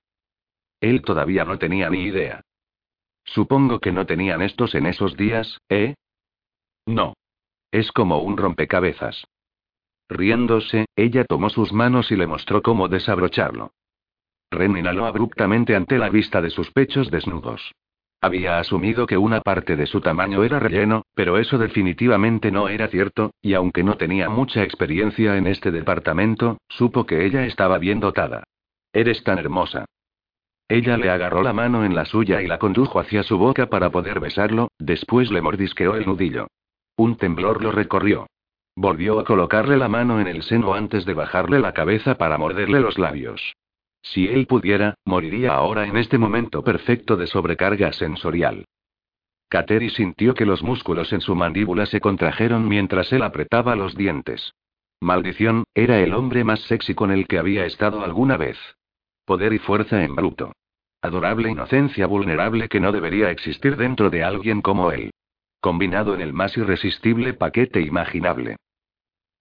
Él 0.79 1.01
todavía 1.01 1.45
no 1.45 1.57
tenía 1.57 1.89
ni 1.89 2.03
idea. 2.03 2.41
Supongo 3.23 3.79
que 3.79 3.91
no 3.91 4.05
tenían 4.05 4.43
estos 4.43 4.75
en 4.75 4.85
esos 4.85 5.17
días, 5.17 5.57
¿eh? 5.67 5.95
No. 6.85 7.15
Es 7.71 7.91
como 7.91 8.19
un 8.19 8.37
rompecabezas. 8.37 9.25
Riéndose, 10.09 10.85
ella 10.95 11.25
tomó 11.25 11.49
sus 11.49 11.73
manos 11.73 12.11
y 12.11 12.17
le 12.17 12.27
mostró 12.27 12.61
cómo 12.61 12.87
desabrocharlo. 12.87 13.71
Ren 14.55 14.77
inhaló 14.77 15.05
abruptamente 15.05 15.75
ante 15.75 15.97
la 15.97 16.09
vista 16.09 16.41
de 16.41 16.49
sus 16.49 16.71
pechos 16.71 17.11
desnudos. 17.11 17.73
Había 18.21 18.57
asumido 18.57 19.05
que 19.05 19.17
una 19.17 19.41
parte 19.41 19.75
de 19.75 19.85
su 19.85 20.01
tamaño 20.01 20.43
era 20.43 20.59
relleno, 20.59 21.03
pero 21.13 21.37
eso 21.37 21.59
definitivamente 21.59 22.51
no 22.51 22.69
era 22.69 22.87
cierto, 22.87 23.31
y 23.41 23.53
aunque 23.53 23.83
no 23.83 23.97
tenía 23.97 24.29
mucha 24.29 24.63
experiencia 24.63 25.37
en 25.37 25.45
este 25.45 25.69
departamento, 25.71 26.57
supo 26.67 27.05
que 27.05 27.25
ella 27.25 27.45
estaba 27.45 27.77
bien 27.77 27.99
dotada. 27.99 28.43
Eres 28.91 29.23
tan 29.23 29.37
hermosa. 29.37 29.85
Ella 30.67 30.97
le 30.97 31.11
agarró 31.11 31.43
la 31.43 31.53
mano 31.53 31.85
en 31.85 31.93
la 31.93 32.05
suya 32.05 32.41
y 32.41 32.47
la 32.47 32.57
condujo 32.57 32.99
hacia 32.99 33.21
su 33.21 33.37
boca 33.37 33.67
para 33.67 33.91
poder 33.91 34.19
besarlo, 34.19 34.69
después 34.79 35.29
le 35.29 35.41
mordisqueó 35.41 35.95
el 35.95 36.07
nudillo. 36.07 36.47
Un 36.97 37.17
temblor 37.17 37.61
lo 37.61 37.71
recorrió. 37.71 38.25
Volvió 38.75 39.19
a 39.19 39.23
colocarle 39.23 39.77
la 39.77 39.87
mano 39.87 40.19
en 40.19 40.27
el 40.27 40.41
seno 40.41 40.73
antes 40.73 41.05
de 41.05 41.13
bajarle 41.13 41.59
la 41.59 41.73
cabeza 41.73 42.15
para 42.15 42.37
morderle 42.37 42.79
los 42.79 42.97
labios. 42.97 43.53
Si 44.05 44.27
él 44.27 44.45
pudiera, 44.45 44.95
moriría 45.03 45.53
ahora 45.53 45.87
en 45.87 45.97
este 45.97 46.19
momento 46.19 46.63
perfecto 46.63 47.17
de 47.17 47.25
sobrecarga 47.25 47.91
sensorial. 47.91 48.65
Kateri 49.49 49.89
sintió 49.89 50.35
que 50.35 50.45
los 50.45 50.61
músculos 50.61 51.11
en 51.11 51.21
su 51.21 51.35
mandíbula 51.35 51.87
se 51.87 51.99
contrajeron 51.99 52.67
mientras 52.67 53.11
él 53.11 53.23
apretaba 53.23 53.75
los 53.75 53.95
dientes. 53.95 54.53
Maldición, 55.01 55.63
era 55.73 55.99
el 55.99 56.13
hombre 56.13 56.43
más 56.43 56.61
sexy 56.61 56.93
con 56.93 57.11
el 57.11 57.27
que 57.27 57.39
había 57.39 57.65
estado 57.65 58.03
alguna 58.03 58.37
vez. 58.37 58.57
Poder 59.25 59.53
y 59.53 59.59
fuerza 59.59 60.03
en 60.03 60.15
bruto. 60.15 60.51
Adorable 61.01 61.49
inocencia 61.49 62.05
vulnerable 62.05 62.69
que 62.69 62.79
no 62.79 62.91
debería 62.91 63.31
existir 63.31 63.75
dentro 63.75 64.11
de 64.11 64.23
alguien 64.23 64.61
como 64.61 64.91
él. 64.91 65.11
Combinado 65.61 66.13
en 66.13 66.21
el 66.21 66.31
más 66.31 66.55
irresistible 66.57 67.33
paquete 67.33 67.81
imaginable. 67.81 68.57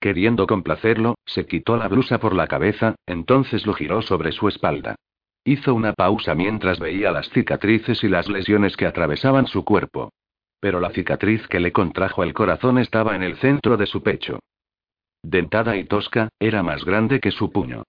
Queriendo 0.05 0.47
complacerlo, 0.47 1.15
se 1.25 1.47
quitó 1.47 1.79
la 1.79 1.89
blusa 1.89 2.19
por 2.19 2.35
la 2.35 2.47
cabeza, 2.47 2.95
entonces 3.07 3.65
lo 3.65 3.73
giró 3.73 4.03
sobre 4.03 4.33
su 4.33 4.49
espalda. 4.49 4.97
Hizo 5.45 5.73
una 5.73 5.95
pausa 5.95 6.35
mientras 6.35 6.79
veía 6.79 7.11
las 7.11 7.31
cicatrices 7.31 8.05
y 8.05 8.09
las 8.09 8.29
lesiones 8.29 8.77
que 8.77 8.85
atravesaban 8.85 9.47
su 9.47 9.65
cuerpo. 9.65 10.13
Pero 10.61 10.79
la 10.79 10.91
cicatriz 10.91 11.49
que 11.49 11.59
le 11.59 11.73
contrajo 11.73 12.23
el 12.23 12.35
corazón 12.35 12.77
estaba 12.77 13.17
en 13.17 13.23
el 13.23 13.37
centro 13.37 13.79
de 13.79 13.87
su 13.87 14.03
pecho. 14.03 14.41
Dentada 15.23 15.75
y 15.79 15.85
tosca, 15.85 16.29
era 16.39 16.63
más 16.63 16.85
grande 16.85 17.19
que 17.19 17.31
su 17.31 17.51
puño. 17.51 17.85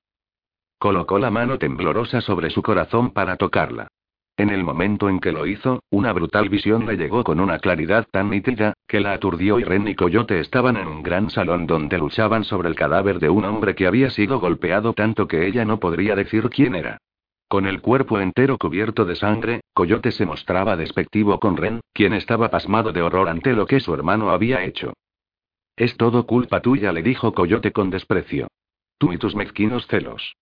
Colocó 0.79 1.19
la 1.19 1.31
mano 1.31 1.57
temblorosa 1.59 2.21
sobre 2.21 2.49
su 2.49 2.61
corazón 2.61 3.11
para 3.11 3.35
tocarla. 3.35 3.89
En 4.37 4.49
el 4.49 4.65
momento 4.65 5.07
en 5.07 5.21
que 5.21 5.31
lo 5.31 5.47
hizo, 5.47 5.81
una 5.89 6.11
brutal 6.11 6.49
visión 6.49 6.85
le 6.85 6.97
llegó 6.97 7.23
con 7.23 7.39
una 7.39 7.59
claridad 7.59 8.05
tan 8.11 8.29
nítida, 8.29 8.73
que 8.85 8.99
la 8.99 9.13
aturdió 9.13 9.59
y 9.59 9.63
Ren 9.63 9.87
y 9.87 9.95
Coyote 9.95 10.41
estaban 10.41 10.75
en 10.75 10.87
un 10.87 11.03
gran 11.03 11.29
salón 11.29 11.67
donde 11.67 11.97
luchaban 11.97 12.43
sobre 12.43 12.67
el 12.67 12.75
cadáver 12.75 13.19
de 13.19 13.29
un 13.29 13.45
hombre 13.45 13.75
que 13.75 13.87
había 13.87 14.09
sido 14.09 14.41
golpeado 14.41 14.91
tanto 14.93 15.27
que 15.27 15.47
ella 15.47 15.63
no 15.63 15.79
podría 15.79 16.15
decir 16.15 16.49
quién 16.49 16.75
era. 16.75 16.97
Con 17.47 17.65
el 17.65 17.79
cuerpo 17.79 18.19
entero 18.19 18.57
cubierto 18.57 19.05
de 19.05 19.15
sangre, 19.15 19.61
Coyote 19.73 20.11
se 20.11 20.25
mostraba 20.25 20.75
despectivo 20.75 21.39
con 21.39 21.55
Ren, 21.55 21.79
quien 21.93 22.11
estaba 22.11 22.49
pasmado 22.49 22.91
de 22.91 23.01
horror 23.01 23.29
ante 23.29 23.53
lo 23.53 23.65
que 23.65 23.79
su 23.79 23.93
hermano 23.93 24.31
había 24.31 24.65
hecho. 24.65 24.93
Es 25.77 25.95
todo 25.95 26.25
culpa 26.25 26.59
tuya, 26.61 26.91
le 26.91 27.03
dijo 27.03 27.33
Coyote 27.33 27.71
con 27.71 27.89
desprecio. 27.89 28.47
Tú 28.97 29.13
y 29.13 29.17
tus 29.17 29.35
mezquinos 29.35 29.87
celos. 29.87 30.35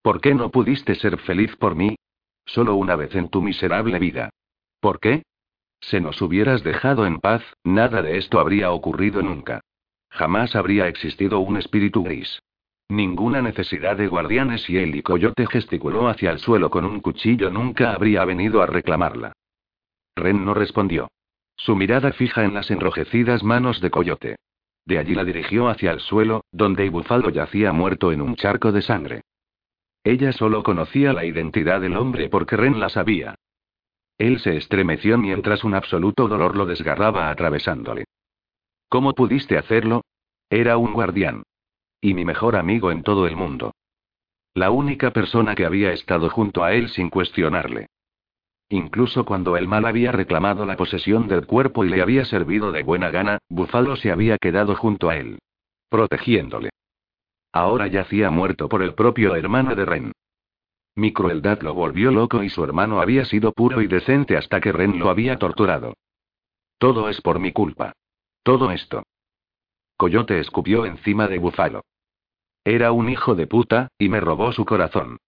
¿Por 0.00 0.22
qué 0.22 0.34
no 0.34 0.50
pudiste 0.50 0.94
ser 0.94 1.18
feliz 1.18 1.54
por 1.56 1.74
mí? 1.74 1.96
Solo 2.54 2.74
una 2.74 2.96
vez 2.96 3.14
en 3.14 3.28
tu 3.28 3.42
miserable 3.42 4.00
vida. 4.00 4.30
¿Por 4.80 4.98
qué? 4.98 5.22
Se 5.80 6.00
nos 6.00 6.20
hubieras 6.20 6.64
dejado 6.64 7.06
en 7.06 7.20
paz, 7.20 7.42
nada 7.62 8.02
de 8.02 8.18
esto 8.18 8.40
habría 8.40 8.72
ocurrido 8.72 9.22
nunca. 9.22 9.60
Jamás 10.10 10.56
habría 10.56 10.88
existido 10.88 11.38
un 11.38 11.58
espíritu 11.58 12.02
gris. 12.02 12.42
Ninguna 12.88 13.40
necesidad 13.40 13.96
de 13.96 14.08
guardianes 14.08 14.68
y 14.68 14.78
y 14.78 15.02
Coyote 15.02 15.46
gesticuló 15.46 16.08
hacia 16.08 16.32
el 16.32 16.40
suelo 16.40 16.70
con 16.70 16.84
un 16.84 16.98
cuchillo 16.98 17.50
nunca 17.50 17.92
habría 17.92 18.24
venido 18.24 18.62
a 18.62 18.66
reclamarla. 18.66 19.32
Ren 20.16 20.44
no 20.44 20.52
respondió. 20.52 21.08
Su 21.54 21.76
mirada 21.76 22.10
fija 22.12 22.44
en 22.44 22.52
las 22.52 22.68
enrojecidas 22.72 23.44
manos 23.44 23.80
de 23.80 23.90
Coyote. 23.90 24.36
De 24.84 24.98
allí 24.98 25.14
la 25.14 25.22
dirigió 25.22 25.68
hacia 25.68 25.92
el 25.92 26.00
suelo, 26.00 26.42
donde 26.50 26.84
Ibufaldo 26.84 27.30
yacía 27.30 27.72
muerto 27.72 28.10
en 28.10 28.20
un 28.20 28.34
charco 28.34 28.72
de 28.72 28.82
sangre. 28.82 29.22
Ella 30.02 30.32
solo 30.32 30.62
conocía 30.62 31.12
la 31.12 31.24
identidad 31.24 31.80
del 31.80 31.96
hombre 31.96 32.28
porque 32.28 32.56
Ren 32.56 32.80
la 32.80 32.88
sabía. 32.88 33.34
Él 34.18 34.38
se 34.40 34.56
estremeció 34.56 35.18
mientras 35.18 35.64
un 35.64 35.74
absoluto 35.74 36.28
dolor 36.28 36.56
lo 36.56 36.66
desgarraba 36.66 37.30
atravesándole. 37.30 38.04
¿Cómo 38.88 39.14
pudiste 39.14 39.56
hacerlo? 39.56 40.02
Era 40.48 40.76
un 40.76 40.92
guardián. 40.92 41.42
Y 42.00 42.14
mi 42.14 42.24
mejor 42.24 42.56
amigo 42.56 42.90
en 42.90 43.02
todo 43.02 43.26
el 43.26 43.36
mundo. 43.36 43.72
La 44.54 44.70
única 44.70 45.12
persona 45.12 45.54
que 45.54 45.64
había 45.64 45.92
estado 45.92 46.28
junto 46.28 46.64
a 46.64 46.72
él 46.72 46.88
sin 46.88 47.08
cuestionarle. 47.08 47.86
Incluso 48.68 49.24
cuando 49.24 49.56
el 49.56 49.68
mal 49.68 49.84
había 49.84 50.12
reclamado 50.12 50.64
la 50.64 50.76
posesión 50.76 51.28
del 51.28 51.46
cuerpo 51.46 51.84
y 51.84 51.88
le 51.88 52.02
había 52.02 52.24
servido 52.24 52.72
de 52.72 52.82
buena 52.82 53.10
gana, 53.10 53.38
Bufalo 53.48 53.96
se 53.96 54.10
había 54.10 54.38
quedado 54.38 54.76
junto 54.76 55.08
a 55.10 55.16
él. 55.16 55.38
Protegiéndole. 55.88 56.70
Ahora 57.52 57.86
yacía 57.88 58.30
muerto 58.30 58.68
por 58.68 58.82
el 58.82 58.94
propio 58.94 59.34
hermano 59.34 59.74
de 59.74 59.84
Ren. 59.84 60.12
Mi 60.94 61.12
crueldad 61.12 61.62
lo 61.62 61.74
volvió 61.74 62.10
loco 62.10 62.42
y 62.42 62.50
su 62.50 62.62
hermano 62.62 63.00
había 63.00 63.24
sido 63.24 63.52
puro 63.52 63.80
y 63.80 63.86
decente 63.86 64.36
hasta 64.36 64.60
que 64.60 64.72
Ren 64.72 64.98
lo 64.98 65.08
había 65.10 65.38
torturado. 65.38 65.94
Todo 66.78 67.08
es 67.08 67.20
por 67.20 67.38
mi 67.38 67.52
culpa. 67.52 67.92
Todo 68.42 68.70
esto. 68.70 69.02
Coyote 69.96 70.38
escupió 70.38 70.86
encima 70.86 71.28
de 71.28 71.38
Búfalo. 71.38 71.82
Era 72.64 72.92
un 72.92 73.08
hijo 73.08 73.34
de 73.34 73.46
puta, 73.46 73.88
y 73.98 74.08
me 74.08 74.20
robó 74.20 74.52
su 74.52 74.64
corazón. 74.64 75.18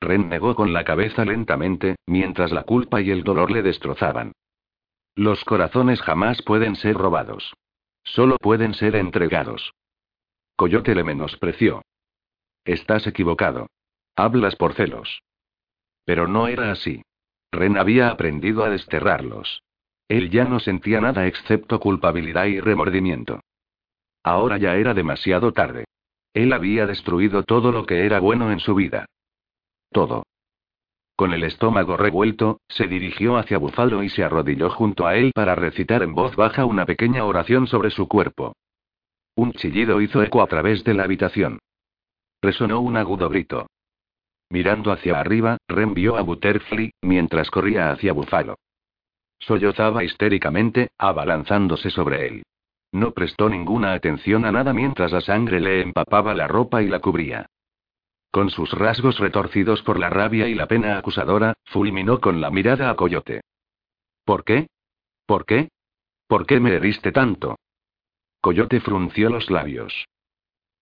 Ren 0.00 0.28
negó 0.28 0.54
con 0.54 0.72
la 0.72 0.84
cabeza 0.84 1.24
lentamente, 1.24 1.96
mientras 2.06 2.52
la 2.52 2.62
culpa 2.62 3.00
y 3.00 3.10
el 3.10 3.22
dolor 3.22 3.50
le 3.50 3.62
destrozaban. 3.62 4.32
Los 5.14 5.44
corazones 5.44 6.00
jamás 6.00 6.42
pueden 6.42 6.76
ser 6.76 6.96
robados. 6.96 7.54
Solo 8.02 8.36
pueden 8.38 8.72
ser 8.74 8.96
entregados. 8.96 9.72
Coyote 10.60 10.94
le 10.94 11.04
menospreció. 11.04 11.80
Estás 12.66 13.06
equivocado. 13.06 13.68
Hablas 14.14 14.56
por 14.56 14.74
celos. 14.74 15.22
Pero 16.04 16.28
no 16.28 16.48
era 16.48 16.70
así. 16.70 17.00
Ren 17.50 17.78
había 17.78 18.10
aprendido 18.10 18.62
a 18.62 18.68
desterrarlos. 18.68 19.62
Él 20.06 20.28
ya 20.28 20.44
no 20.44 20.60
sentía 20.60 21.00
nada 21.00 21.26
excepto 21.26 21.80
culpabilidad 21.80 22.44
y 22.44 22.60
remordimiento. 22.60 23.40
Ahora 24.22 24.58
ya 24.58 24.76
era 24.76 24.92
demasiado 24.92 25.54
tarde. 25.54 25.86
Él 26.34 26.52
había 26.52 26.86
destruido 26.86 27.42
todo 27.44 27.72
lo 27.72 27.86
que 27.86 28.04
era 28.04 28.20
bueno 28.20 28.52
en 28.52 28.60
su 28.60 28.74
vida. 28.74 29.06
Todo. 29.90 30.24
Con 31.16 31.32
el 31.32 31.44
estómago 31.44 31.96
revuelto, 31.96 32.60
se 32.68 32.86
dirigió 32.86 33.38
hacia 33.38 33.56
Bufalo 33.56 34.02
y 34.02 34.10
se 34.10 34.24
arrodilló 34.24 34.68
junto 34.68 35.06
a 35.06 35.16
él 35.16 35.32
para 35.34 35.54
recitar 35.54 36.02
en 36.02 36.14
voz 36.14 36.36
baja 36.36 36.66
una 36.66 36.84
pequeña 36.84 37.24
oración 37.24 37.66
sobre 37.66 37.88
su 37.88 38.08
cuerpo. 38.08 38.52
Un 39.40 39.54
chillido 39.54 40.02
hizo 40.02 40.22
eco 40.22 40.42
a 40.42 40.46
través 40.48 40.84
de 40.84 40.92
la 40.92 41.04
habitación. 41.04 41.60
Resonó 42.42 42.80
un 42.80 42.98
agudo 42.98 43.30
grito. 43.30 43.68
Mirando 44.50 44.92
hacia 44.92 45.18
arriba, 45.18 45.56
Ren 45.66 45.94
vio 45.94 46.18
a 46.18 46.20
Butterfly, 46.20 46.92
mientras 47.00 47.50
corría 47.50 47.90
hacia 47.90 48.12
Búfalo. 48.12 48.58
Sollozaba 49.38 50.04
histéricamente, 50.04 50.90
abalanzándose 50.98 51.88
sobre 51.88 52.26
él. 52.26 52.42
No 52.92 53.12
prestó 53.12 53.48
ninguna 53.48 53.94
atención 53.94 54.44
a 54.44 54.52
nada 54.52 54.74
mientras 54.74 55.10
la 55.10 55.22
sangre 55.22 55.58
le 55.58 55.80
empapaba 55.80 56.34
la 56.34 56.46
ropa 56.46 56.82
y 56.82 56.88
la 56.88 56.98
cubría. 56.98 57.46
Con 58.30 58.50
sus 58.50 58.70
rasgos 58.72 59.18
retorcidos 59.20 59.80
por 59.80 59.98
la 59.98 60.10
rabia 60.10 60.48
y 60.48 60.54
la 60.54 60.66
pena 60.66 60.98
acusadora, 60.98 61.54
fulminó 61.64 62.20
con 62.20 62.42
la 62.42 62.50
mirada 62.50 62.90
a 62.90 62.94
Coyote. 62.94 63.40
¿Por 64.22 64.44
qué? 64.44 64.66
¿Por 65.24 65.46
qué? 65.46 65.70
¿Por 66.26 66.44
qué 66.44 66.60
me 66.60 66.74
heriste 66.74 67.10
tanto? 67.10 67.56
Coyote 68.40 68.80
frunció 68.80 69.28
los 69.28 69.50
labios. 69.50 70.06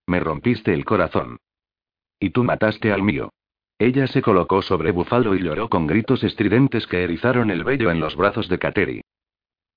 Me 0.07 0.21
rompiste 0.21 0.73
el 0.73 0.85
corazón. 0.85 1.37
Y 2.17 2.29
tú 2.29 2.43
mataste 2.43 2.93
al 2.93 3.03
mío. 3.03 3.31
Ella 3.77 4.07
se 4.07 4.21
colocó 4.21 4.61
sobre 4.61 4.91
Búfalo 4.91 5.35
y 5.35 5.43
lloró 5.43 5.69
con 5.69 5.85
gritos 5.85 6.23
estridentes 6.23 6.87
que 6.87 7.03
erizaron 7.03 7.51
el 7.51 7.63
vello 7.63 7.91
en 7.91 7.99
los 7.99 8.15
brazos 8.15 8.47
de 8.47 8.59
Kateri. 8.59 9.01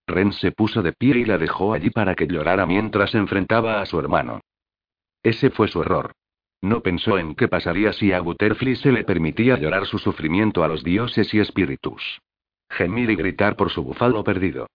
Ren 0.06 0.32
se 0.32 0.52
puso 0.52 0.82
de 0.82 0.92
pie 0.92 1.18
y 1.18 1.24
la 1.24 1.38
dejó 1.38 1.72
allí 1.72 1.90
para 1.90 2.14
que 2.14 2.26
llorara 2.26 2.66
mientras 2.66 3.14
enfrentaba 3.14 3.80
a 3.80 3.86
su 3.86 3.98
hermano. 3.98 4.40
Ese 5.22 5.50
fue 5.50 5.68
su 5.68 5.82
error. 5.82 6.12
No 6.60 6.82
pensó 6.82 7.18
en 7.18 7.34
qué 7.34 7.48
pasaría 7.48 7.92
si 7.92 8.12
a 8.12 8.20
Butterfly 8.20 8.76
se 8.76 8.92
le 8.92 9.04
permitía 9.04 9.56
llorar 9.58 9.86
su 9.86 9.98
sufrimiento 9.98 10.62
a 10.62 10.68
los 10.68 10.84
dioses 10.84 11.34
y 11.34 11.40
espíritus. 11.40 12.20
Gemir 12.70 13.10
y 13.10 13.16
gritar 13.16 13.56
por 13.56 13.70
su 13.70 13.82
búfalo 13.82 14.22
perdido. 14.22 14.68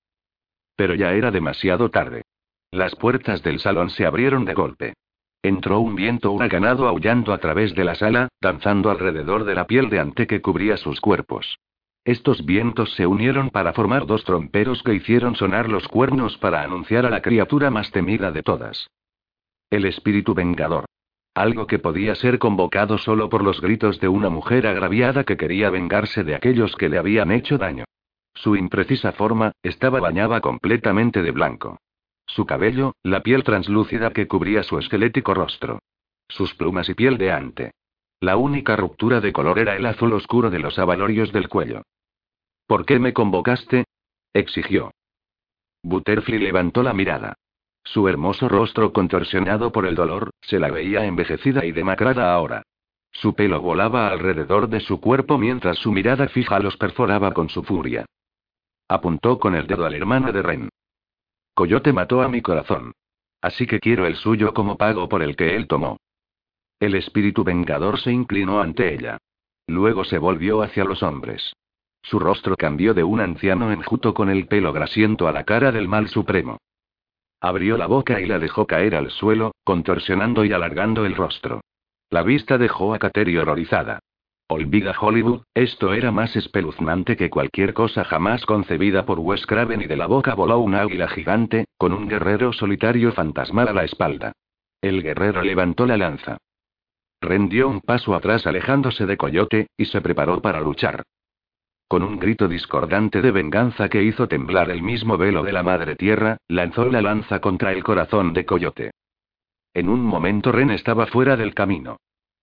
Pero 0.75 0.93
ya 0.95 1.13
era 1.13 1.31
demasiado 1.31 1.89
tarde. 1.89 2.23
Las 2.71 2.95
puertas 2.95 3.41
del 3.43 3.59
salón 3.59 3.89
se 3.89 4.05
abrieron 4.05 4.43
de 4.45 4.53
golpe. 4.53 4.93
Entró 5.41 5.79
un 5.79 5.95
viento 5.95 6.31
huracanado 6.31 6.87
aullando 6.87 7.31
a 7.31 7.37
través 7.37 7.73
de 7.73 7.85
la 7.85 7.95
sala, 7.95 8.27
danzando 8.41 8.91
alrededor 8.91 9.45
de 9.45 9.55
la 9.55 9.67
piel 9.67 9.89
de 9.89 9.99
ante 9.99 10.27
que 10.27 10.41
cubría 10.41 10.75
sus 10.75 10.99
cuerpos. 10.99 11.57
Estos 12.03 12.45
vientos 12.45 12.93
se 12.95 13.05
unieron 13.05 13.49
para 13.49 13.73
formar 13.73 14.05
dos 14.05 14.23
tromperos 14.23 14.81
que 14.83 14.93
hicieron 14.93 15.35
sonar 15.35 15.69
los 15.69 15.87
cuernos 15.87 16.37
para 16.37 16.61
anunciar 16.61 17.05
a 17.05 17.09
la 17.09 17.21
criatura 17.21 17.69
más 17.69 17.91
temida 17.91 18.31
de 18.31 18.43
todas. 18.43 18.89
El 19.69 19.85
espíritu 19.85 20.33
vengador. 20.33 20.85
Algo 21.35 21.67
que 21.67 21.79
podía 21.79 22.15
ser 22.15 22.39
convocado 22.39 22.97
solo 22.97 23.29
por 23.29 23.43
los 23.43 23.61
gritos 23.61 23.99
de 23.99 24.07
una 24.07 24.29
mujer 24.29 24.65
agraviada 24.67 25.23
que 25.23 25.37
quería 25.37 25.69
vengarse 25.69 26.23
de 26.23 26.35
aquellos 26.35 26.75
que 26.75 26.89
le 26.89 26.97
habían 26.97 27.31
hecho 27.31 27.57
daño. 27.57 27.85
Su 28.33 28.55
imprecisa 28.55 29.11
forma, 29.11 29.51
estaba 29.61 29.99
bañada 29.99 30.41
completamente 30.41 31.21
de 31.21 31.31
blanco. 31.31 31.77
Su 32.27 32.45
cabello, 32.45 32.93
la 33.03 33.23
piel 33.23 33.43
translúcida 33.43 34.11
que 34.11 34.27
cubría 34.27 34.61
su 34.63 34.77
esquelético 34.77 35.33
rostro. 35.33 35.79
Sus 36.27 36.53
plumas 36.53 36.89
y 36.89 36.93
piel 36.93 37.17
de 37.17 37.31
ante. 37.31 37.71
La 38.19 38.35
única 38.35 38.75
ruptura 38.75 39.21
de 39.21 39.31
color 39.31 39.59
era 39.59 39.75
el 39.75 39.85
azul 39.85 40.13
oscuro 40.13 40.49
de 40.49 40.59
los 40.59 40.77
avalorios 40.77 41.31
del 41.31 41.47
cuello. 41.49 41.83
¿Por 42.67 42.85
qué 42.85 42.99
me 42.99 43.13
convocaste? 43.13 43.85
exigió. 44.33 44.91
Butterfly 45.83 46.37
levantó 46.37 46.83
la 46.83 46.93
mirada. 46.93 47.35
Su 47.83 48.09
hermoso 48.09 48.49
rostro 48.49 48.91
contorsionado 48.91 49.71
por 49.71 49.85
el 49.85 49.95
dolor, 49.95 50.31
se 50.41 50.59
la 50.59 50.69
veía 50.69 51.05
envejecida 51.05 51.63
y 51.63 51.71
demacrada 51.71 52.33
ahora. 52.33 52.63
Su 53.11 53.33
pelo 53.33 53.61
volaba 53.61 54.09
alrededor 54.09 54.67
de 54.67 54.81
su 54.81 54.99
cuerpo 54.99 55.37
mientras 55.37 55.77
su 55.77 55.93
mirada 55.93 56.27
fija 56.27 56.59
los 56.59 56.75
perforaba 56.75 57.31
con 57.31 57.47
su 57.49 57.63
furia. 57.63 58.05
Apuntó 58.89 59.39
con 59.39 59.55
el 59.55 59.65
dedo 59.67 59.85
al 59.85 59.95
hermano 59.95 60.33
de 60.33 60.41
Ren. 60.41 60.69
Coyote 61.57 61.91
mató 61.91 62.21
a 62.21 62.27
mi 62.27 62.43
corazón. 62.43 62.93
Así 63.41 63.65
que 63.65 63.79
quiero 63.79 64.05
el 64.05 64.15
suyo 64.15 64.53
como 64.53 64.77
pago 64.77 65.09
por 65.09 65.23
el 65.23 65.35
que 65.35 65.55
él 65.55 65.65
tomó. 65.65 65.97
El 66.79 66.93
espíritu 66.93 67.43
vengador 67.43 67.99
se 67.99 68.11
inclinó 68.11 68.61
ante 68.61 68.93
ella. 68.93 69.17
Luego 69.65 70.03
se 70.03 70.19
volvió 70.19 70.61
hacia 70.61 70.83
los 70.83 71.01
hombres. 71.01 71.55
Su 72.03 72.19
rostro 72.19 72.55
cambió 72.55 72.93
de 72.93 73.03
un 73.03 73.21
anciano 73.21 73.71
enjuto 73.71 74.13
con 74.13 74.29
el 74.29 74.45
pelo 74.45 74.71
grasiento 74.71 75.27
a 75.27 75.31
la 75.31 75.45
cara 75.45 75.71
del 75.71 75.87
mal 75.87 76.09
supremo. 76.09 76.59
Abrió 77.41 77.75
la 77.75 77.87
boca 77.87 78.21
y 78.21 78.27
la 78.27 78.37
dejó 78.37 78.67
caer 78.67 78.93
al 78.93 79.09
suelo, 79.09 79.55
contorsionando 79.63 80.45
y 80.45 80.53
alargando 80.53 81.07
el 81.07 81.15
rostro. 81.15 81.61
La 82.11 82.21
vista 82.21 82.59
dejó 82.59 82.93
a 82.93 82.99
Kateri 82.99 83.35
horrorizada. 83.35 83.97
Olvida 84.49 84.95
Hollywood, 84.97 85.41
esto 85.53 85.93
era 85.93 86.11
más 86.11 86.33
espeluznante 86.37 87.17
que 87.17 87.29
cualquier 87.29 87.73
cosa 87.73 88.05
jamás 88.05 88.45
concebida 88.45 89.05
por 89.05 89.19
Wes 89.19 89.45
Craven 89.45 89.81
y 89.81 89.87
de 89.87 89.97
la 89.97 90.07
boca 90.07 90.35
voló 90.35 90.59
un 90.59 90.73
águila 90.73 91.09
gigante, 91.09 91.65
con 91.77 91.91
un 91.91 92.07
guerrero 92.07 92.53
solitario 92.53 93.11
fantasmal 93.11 93.67
a 93.67 93.73
la 93.73 93.83
espalda. 93.83 94.31
El 94.81 95.03
guerrero 95.03 95.41
levantó 95.41 95.85
la 95.85 95.97
lanza. 95.97 96.37
Rendió 97.19 97.67
un 97.67 97.81
paso 97.81 98.15
atrás 98.15 98.47
alejándose 98.47 99.05
de 99.05 99.17
Coyote, 99.17 99.67
y 99.75 99.85
se 99.85 99.99
preparó 99.99 100.41
para 100.41 100.61
luchar. 100.61 101.03
Con 101.89 102.03
un 102.03 102.17
grito 102.17 102.47
discordante 102.47 103.21
de 103.21 103.31
venganza 103.31 103.89
que 103.89 104.03
hizo 104.03 104.29
temblar 104.29 104.69
el 104.71 104.81
mismo 104.81 105.17
velo 105.17 105.43
de 105.43 105.51
la 105.51 105.63
madre 105.63 105.97
tierra, 105.97 106.37
lanzó 106.47 106.85
la 106.85 107.01
lanza 107.01 107.41
contra 107.41 107.73
el 107.73 107.83
corazón 107.83 108.31
de 108.31 108.45
Coyote. 108.45 108.91
En 109.73 109.89
un 109.89 110.01
momento 110.01 110.53
Ren 110.53 110.69
estaba 110.69 111.05
fuera 111.07 111.35
del 111.35 111.53
camino. 111.53 111.97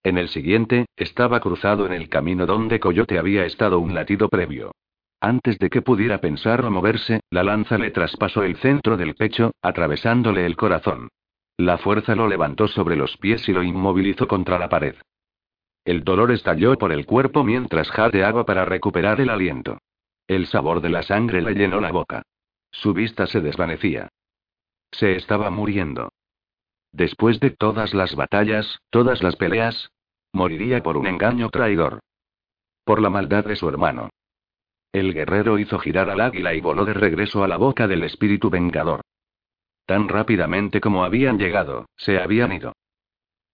En 0.04 0.18
el 0.18 0.28
siguiente, 0.28 0.84
estaba 0.96 1.40
cruzado 1.40 1.86
en 1.86 1.94
el 1.94 2.10
camino 2.10 2.44
donde 2.44 2.78
Coyote 2.78 3.18
había 3.18 3.46
estado 3.46 3.78
un 3.78 3.94
latido 3.94 4.28
previo. 4.28 4.72
Antes 5.18 5.58
de 5.58 5.70
que 5.70 5.80
pudiera 5.80 6.18
pensar 6.18 6.62
o 6.62 6.70
moverse, 6.70 7.20
la 7.30 7.42
lanza 7.42 7.78
le 7.78 7.90
traspasó 7.90 8.42
el 8.42 8.56
centro 8.56 8.98
del 8.98 9.14
pecho, 9.14 9.52
atravesándole 9.62 10.44
el 10.44 10.56
corazón. 10.56 11.08
La 11.56 11.78
fuerza 11.78 12.14
lo 12.14 12.28
levantó 12.28 12.68
sobre 12.68 12.96
los 12.96 13.16
pies 13.16 13.48
y 13.48 13.52
lo 13.52 13.62
inmovilizó 13.62 14.28
contra 14.28 14.58
la 14.58 14.68
pared. 14.68 14.96
El 15.86 16.04
dolor 16.04 16.32
estalló 16.32 16.76
por 16.76 16.92
el 16.92 17.06
cuerpo 17.06 17.42
mientras 17.42 17.90
jadeaba 17.90 18.44
para 18.44 18.66
recuperar 18.66 19.22
el 19.22 19.30
aliento. 19.30 19.78
El 20.26 20.46
sabor 20.46 20.82
de 20.82 20.90
la 20.90 21.02
sangre 21.02 21.40
le 21.40 21.54
llenó 21.54 21.80
la 21.80 21.92
boca. 21.92 22.22
Su 22.70 22.92
vista 22.92 23.26
se 23.26 23.40
desvanecía. 23.40 24.08
Se 24.90 25.16
estaba 25.16 25.48
muriendo. 25.48 26.10
Después 26.94 27.40
de 27.40 27.50
todas 27.50 27.92
las 27.92 28.14
batallas, 28.14 28.78
todas 28.90 29.20
las 29.20 29.34
peleas, 29.34 29.90
moriría 30.32 30.80
por 30.80 30.96
un 30.96 31.08
engaño 31.08 31.50
traidor. 31.50 31.98
Por 32.84 33.02
la 33.02 33.10
maldad 33.10 33.44
de 33.44 33.56
su 33.56 33.68
hermano. 33.68 34.10
El 34.92 35.12
guerrero 35.12 35.58
hizo 35.58 35.80
girar 35.80 36.08
al 36.08 36.20
águila 36.20 36.54
y 36.54 36.60
voló 36.60 36.84
de 36.84 36.94
regreso 36.94 37.42
a 37.42 37.48
la 37.48 37.56
boca 37.56 37.88
del 37.88 38.04
espíritu 38.04 38.48
vengador. 38.48 39.00
Tan 39.86 40.08
rápidamente 40.08 40.80
como 40.80 41.04
habían 41.04 41.36
llegado, 41.36 41.86
se 41.96 42.20
habían 42.20 42.52
ido. 42.52 42.74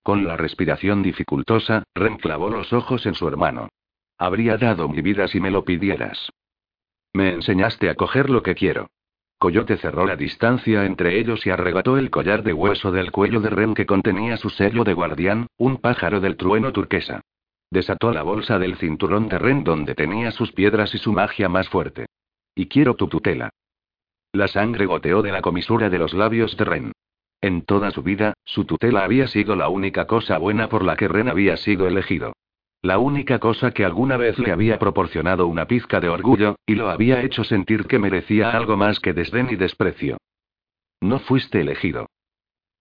Con 0.02 0.26
la 0.26 0.36
respiración 0.36 1.02
dificultosa, 1.02 1.84
Ren 1.94 2.18
clavó 2.18 2.50
los 2.50 2.74
ojos 2.74 3.06
en 3.06 3.14
su 3.14 3.26
hermano. 3.26 3.70
Habría 4.18 4.58
dado 4.58 4.86
mi 4.86 5.00
vida 5.00 5.28
si 5.28 5.40
me 5.40 5.50
lo 5.50 5.64
pidieras. 5.64 6.28
Me 7.14 7.30
enseñaste 7.30 7.88
a 7.88 7.94
coger 7.94 8.28
lo 8.28 8.42
que 8.42 8.54
quiero. 8.54 8.90
Coyote 9.40 9.78
cerró 9.78 10.04
la 10.04 10.16
distancia 10.16 10.84
entre 10.84 11.18
ellos 11.18 11.46
y 11.46 11.50
arrebató 11.50 11.96
el 11.96 12.10
collar 12.10 12.42
de 12.42 12.52
hueso 12.52 12.92
del 12.92 13.10
cuello 13.10 13.40
de 13.40 13.48
Ren 13.48 13.72
que 13.72 13.86
contenía 13.86 14.36
su 14.36 14.50
sello 14.50 14.84
de 14.84 14.92
guardián, 14.92 15.46
un 15.56 15.78
pájaro 15.78 16.20
del 16.20 16.36
trueno 16.36 16.72
turquesa. 16.72 17.22
Desató 17.70 18.12
la 18.12 18.22
bolsa 18.22 18.58
del 18.58 18.76
cinturón 18.76 19.30
de 19.30 19.38
Ren 19.38 19.64
donde 19.64 19.94
tenía 19.94 20.30
sus 20.30 20.52
piedras 20.52 20.94
y 20.94 20.98
su 20.98 21.14
magia 21.14 21.48
más 21.48 21.70
fuerte. 21.70 22.04
Y 22.54 22.66
quiero 22.66 22.96
tu 22.96 23.08
tutela. 23.08 23.48
La 24.34 24.46
sangre 24.46 24.84
goteó 24.84 25.22
de 25.22 25.32
la 25.32 25.40
comisura 25.40 25.88
de 25.88 25.98
los 25.98 26.12
labios 26.12 26.54
de 26.58 26.64
Ren. 26.66 26.92
En 27.40 27.62
toda 27.62 27.92
su 27.92 28.02
vida, 28.02 28.34
su 28.44 28.66
tutela 28.66 29.04
había 29.04 29.26
sido 29.26 29.56
la 29.56 29.70
única 29.70 30.06
cosa 30.06 30.36
buena 30.36 30.68
por 30.68 30.84
la 30.84 30.96
que 30.96 31.08
Ren 31.08 31.30
había 31.30 31.56
sido 31.56 31.88
elegido. 31.88 32.34
La 32.82 32.98
única 32.98 33.38
cosa 33.38 33.72
que 33.72 33.84
alguna 33.84 34.16
vez 34.16 34.38
le 34.38 34.52
había 34.52 34.78
proporcionado 34.78 35.46
una 35.46 35.66
pizca 35.66 36.00
de 36.00 36.08
orgullo, 36.08 36.56
y 36.64 36.76
lo 36.76 36.88
había 36.88 37.22
hecho 37.22 37.44
sentir 37.44 37.86
que 37.86 37.98
merecía 37.98 38.50
algo 38.50 38.76
más 38.76 39.00
que 39.00 39.12
desdén 39.12 39.48
y 39.50 39.56
desprecio. 39.56 40.16
No 41.02 41.18
fuiste 41.18 41.60
elegido. 41.60 42.06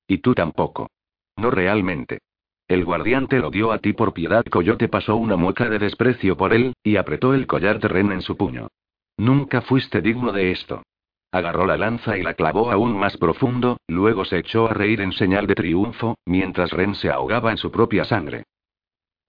Y 0.08 0.20
tú 0.20 0.34
tampoco. 0.34 0.90
No 1.36 1.52
realmente. 1.52 2.20
El 2.68 2.86
guardián 2.86 3.28
te 3.28 3.40
lo 3.40 3.50
dio 3.50 3.72
a 3.72 3.80
ti 3.80 3.94
por 3.94 4.14
piedad. 4.14 4.46
Coyote 4.46 4.88
pasó 4.88 5.18
una 5.18 5.36
mueca 5.36 5.68
de 5.70 5.80
desprecio 5.80 6.38
por 6.38 6.54
él, 6.54 6.74
y 6.82 6.96
apretó 6.96 7.34
el 7.34 7.46
collar 7.46 7.80
de 7.80 7.90
Ren 7.90 8.12
en 8.12 8.22
su 8.22 8.38
puño. 8.38 8.70
Nunca 9.18 9.62
fuiste 9.62 10.02
digno 10.02 10.32
de 10.32 10.52
esto. 10.52 10.84
Agarró 11.32 11.66
la 11.66 11.78
lanza 11.78 12.18
y 12.18 12.24
la 12.24 12.36
clavó 12.36 12.72
aún 12.72 12.98
más 12.98 13.18
profundo, 13.18 13.78
luego 13.88 14.24
se 14.24 14.38
echó 14.38 14.68
a 14.70 14.74
reír 14.74 15.02
en 15.02 15.12
señal 15.12 15.46
de 15.46 15.56
triunfo, 15.56 16.18
mientras 16.26 16.72
Ren 16.72 16.96
se 16.96 17.10
ahogaba 17.10 17.52
en 17.52 17.58
su 17.58 17.70
propia 17.70 18.06
sangre. 18.06 18.46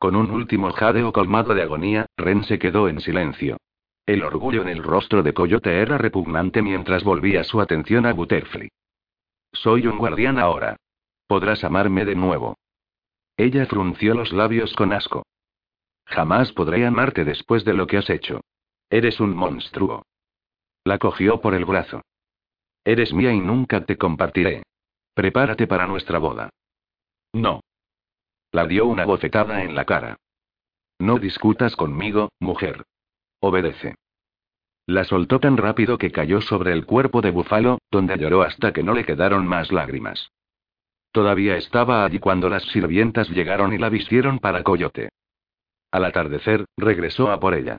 Con 0.01 0.16
un 0.16 0.31
último 0.31 0.72
jadeo 0.72 1.12
colmado 1.12 1.55
de 1.55 1.60
agonía, 1.60 2.06
Ren 2.16 2.43
se 2.44 2.59
quedó 2.59 2.89
en 2.89 3.01
silencio. 3.01 3.59
El 4.06 4.22
orgullo 4.22 4.62
en 4.62 4.70
el 4.70 4.82
rostro 4.82 5.22
de 5.22 5.35
Coyote 5.35 5.78
era 5.78 5.98
repugnante 5.98 6.62
mientras 6.62 7.05
volvía 7.05 7.44
su 7.44 7.60
atención 7.60 8.06
a 8.06 8.14
Butterfly. 8.14 8.70
Soy 9.52 9.86
un 9.86 9.98
guardián 9.98 10.39
ahora. 10.39 10.77
Podrás 11.27 11.64
amarme 11.64 12.06
de 12.06 12.14
nuevo. 12.14 12.56
Ella 13.36 13.66
frunció 13.66 14.14
los 14.14 14.32
labios 14.32 14.72
con 14.72 14.94
asco. 14.94 15.22
Jamás 16.06 16.51
podré 16.52 16.86
amarte 16.86 17.27
después 17.27 17.66
de 17.66 17.74
lo 17.74 17.86
que 17.86 17.98
has 17.98 18.09
hecho. 18.09 18.40
Eres 18.89 19.20
un 19.20 19.36
monstruo. 19.36 20.06
La 20.82 20.97
cogió 20.97 21.43
por 21.43 21.52
el 21.52 21.66
brazo. 21.66 22.01
Eres 22.86 23.12
mía 23.12 23.35
y 23.35 23.40
nunca 23.40 23.85
te 23.85 23.98
compartiré. 23.98 24.62
Prepárate 25.12 25.66
para 25.66 25.86
nuestra 25.86 26.18
boda. 26.18 26.48
No. 27.35 27.60
La 28.52 28.66
dio 28.66 28.86
una 28.86 29.05
bofetada 29.05 29.62
en 29.62 29.74
la 29.74 29.85
cara. 29.85 30.16
No 30.98 31.18
discutas 31.18 31.77
conmigo, 31.77 32.31
mujer. 32.40 32.85
Obedece. 33.40 33.94
La 34.86 35.05
soltó 35.05 35.39
tan 35.39 35.56
rápido 35.56 35.98
que 35.98 36.10
cayó 36.10 36.40
sobre 36.40 36.72
el 36.72 36.85
cuerpo 36.85 37.22
de 37.22 37.31
Búfalo, 37.31 37.78
donde 37.90 38.18
lloró 38.18 38.43
hasta 38.43 38.72
que 38.72 38.82
no 38.82 38.93
le 38.93 39.05
quedaron 39.05 39.47
más 39.47 39.70
lágrimas. 39.70 40.32
Todavía 41.12 41.56
estaba 41.56 42.05
allí 42.05 42.18
cuando 42.18 42.48
las 42.48 42.64
sirvientas 42.64 43.28
llegaron 43.31 43.72
y 43.72 43.78
la 43.78 43.89
vistieron 43.89 44.40
para 44.40 44.62
Coyote. 44.62 45.10
Al 45.93 46.05
atardecer, 46.05 46.66
regresó 46.77 47.31
a 47.31 47.40
por 47.40 47.55
ella. 47.55 47.78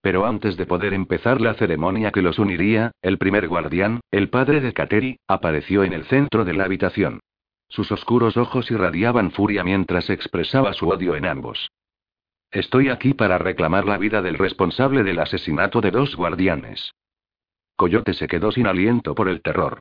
Pero 0.00 0.24
antes 0.24 0.56
de 0.56 0.66
poder 0.66 0.94
empezar 0.94 1.40
la 1.40 1.54
ceremonia 1.54 2.10
que 2.10 2.22
los 2.22 2.38
uniría, 2.38 2.92
el 3.02 3.18
primer 3.18 3.48
guardián, 3.48 4.00
el 4.10 4.30
padre 4.30 4.60
de 4.60 4.72
Kateri, 4.72 5.18
apareció 5.28 5.84
en 5.84 5.92
el 5.92 6.04
centro 6.04 6.44
de 6.44 6.54
la 6.54 6.64
habitación. 6.64 7.20
Sus 7.72 7.90
oscuros 7.90 8.36
ojos 8.36 8.70
irradiaban 8.70 9.30
furia 9.30 9.64
mientras 9.64 10.10
expresaba 10.10 10.74
su 10.74 10.90
odio 10.90 11.16
en 11.16 11.24
ambos. 11.24 11.72
Estoy 12.50 12.90
aquí 12.90 13.14
para 13.14 13.38
reclamar 13.38 13.86
la 13.86 13.96
vida 13.96 14.20
del 14.20 14.36
responsable 14.36 15.02
del 15.02 15.18
asesinato 15.18 15.80
de 15.80 15.90
dos 15.90 16.14
guardianes. 16.14 16.92
Coyote 17.74 18.12
se 18.12 18.28
quedó 18.28 18.52
sin 18.52 18.66
aliento 18.66 19.14
por 19.14 19.26
el 19.30 19.40
terror. 19.40 19.78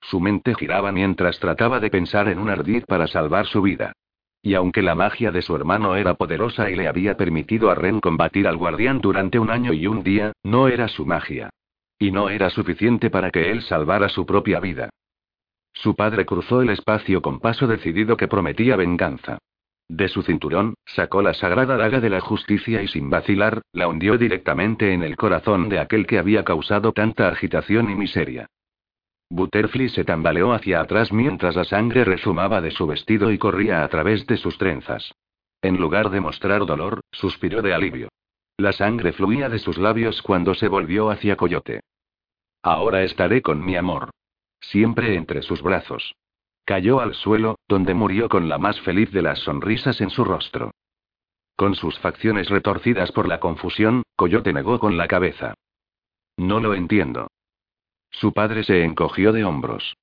Su 0.00 0.20
mente 0.20 0.54
giraba 0.54 0.90
mientras 0.90 1.38
trataba 1.38 1.80
de 1.80 1.90
pensar 1.90 2.28
en 2.28 2.38
un 2.38 2.48
ardid 2.48 2.84
para 2.86 3.06
salvar 3.08 3.44
su 3.44 3.60
vida. 3.60 3.92
Y 4.40 4.54
aunque 4.54 4.80
la 4.80 4.94
magia 4.94 5.30
de 5.30 5.42
su 5.42 5.54
hermano 5.54 5.96
era 5.96 6.14
poderosa 6.14 6.70
y 6.70 6.76
le 6.76 6.88
había 6.88 7.18
permitido 7.18 7.70
a 7.70 7.74
Ren 7.74 8.00
combatir 8.00 8.48
al 8.48 8.56
guardián 8.56 9.02
durante 9.02 9.38
un 9.38 9.50
año 9.50 9.74
y 9.74 9.86
un 9.86 10.02
día, 10.02 10.32
no 10.42 10.68
era 10.68 10.88
su 10.88 11.04
magia. 11.04 11.50
Y 11.98 12.10
no 12.10 12.30
era 12.30 12.48
suficiente 12.48 13.10
para 13.10 13.30
que 13.30 13.50
él 13.50 13.60
salvara 13.60 14.08
su 14.08 14.24
propia 14.24 14.60
vida. 14.60 14.88
Su 15.74 15.94
padre 15.94 16.24
cruzó 16.24 16.62
el 16.62 16.70
espacio 16.70 17.20
con 17.20 17.40
paso 17.40 17.66
decidido 17.66 18.16
que 18.16 18.28
prometía 18.28 18.76
venganza. 18.76 19.38
De 19.88 20.08
su 20.08 20.22
cinturón, 20.22 20.74
sacó 20.86 21.20
la 21.20 21.34
sagrada 21.34 21.76
daga 21.76 22.00
de 22.00 22.08
la 22.08 22.20
justicia 22.20 22.82
y 22.82 22.88
sin 22.88 23.10
vacilar, 23.10 23.60
la 23.72 23.86
hundió 23.86 24.16
directamente 24.16 24.94
en 24.94 25.02
el 25.02 25.16
corazón 25.16 25.68
de 25.68 25.78
aquel 25.78 26.06
que 26.06 26.18
había 26.18 26.42
causado 26.42 26.92
tanta 26.92 27.28
agitación 27.28 27.90
y 27.90 27.94
miseria. 27.94 28.46
Butterfly 29.28 29.88
se 29.88 30.04
tambaleó 30.04 30.52
hacia 30.52 30.80
atrás 30.80 31.12
mientras 31.12 31.56
la 31.56 31.64
sangre 31.64 32.04
rezumaba 32.04 32.60
de 32.60 32.70
su 32.70 32.86
vestido 32.86 33.30
y 33.30 33.38
corría 33.38 33.82
a 33.82 33.88
través 33.88 34.26
de 34.26 34.36
sus 34.36 34.56
trenzas. 34.56 35.12
En 35.60 35.76
lugar 35.76 36.10
de 36.10 36.20
mostrar 36.20 36.64
dolor, 36.64 37.00
suspiró 37.10 37.60
de 37.60 37.74
alivio. 37.74 38.08
La 38.56 38.72
sangre 38.72 39.12
fluía 39.12 39.48
de 39.48 39.58
sus 39.58 39.76
labios 39.76 40.22
cuando 40.22 40.54
se 40.54 40.68
volvió 40.68 41.10
hacia 41.10 41.36
Coyote. 41.36 41.80
Ahora 42.62 43.02
estaré 43.02 43.42
con 43.42 43.64
mi 43.64 43.76
amor. 43.76 44.10
Siempre 44.70 45.14
entre 45.16 45.42
sus 45.42 45.62
brazos. 45.62 46.14
Cayó 46.64 47.00
al 47.00 47.14
suelo, 47.14 47.58
donde 47.68 47.94
murió 47.94 48.28
con 48.28 48.48
la 48.48 48.58
más 48.58 48.80
feliz 48.80 49.10
de 49.12 49.22
las 49.22 49.38
sonrisas 49.40 50.00
en 50.00 50.10
su 50.10 50.24
rostro. 50.24 50.70
Con 51.56 51.74
sus 51.74 51.98
facciones 51.98 52.48
retorcidas 52.48 53.12
por 53.12 53.28
la 53.28 53.38
confusión, 53.38 54.02
Coyote 54.16 54.52
negó 54.52 54.78
con 54.78 54.96
la 54.96 55.06
cabeza. 55.06 55.54
No 56.36 56.60
lo 56.60 56.74
entiendo. 56.74 57.28
Su 58.10 58.32
padre 58.32 58.64
se 58.64 58.82
encogió 58.84 59.32
de 59.32 59.44
hombros. 59.44 59.94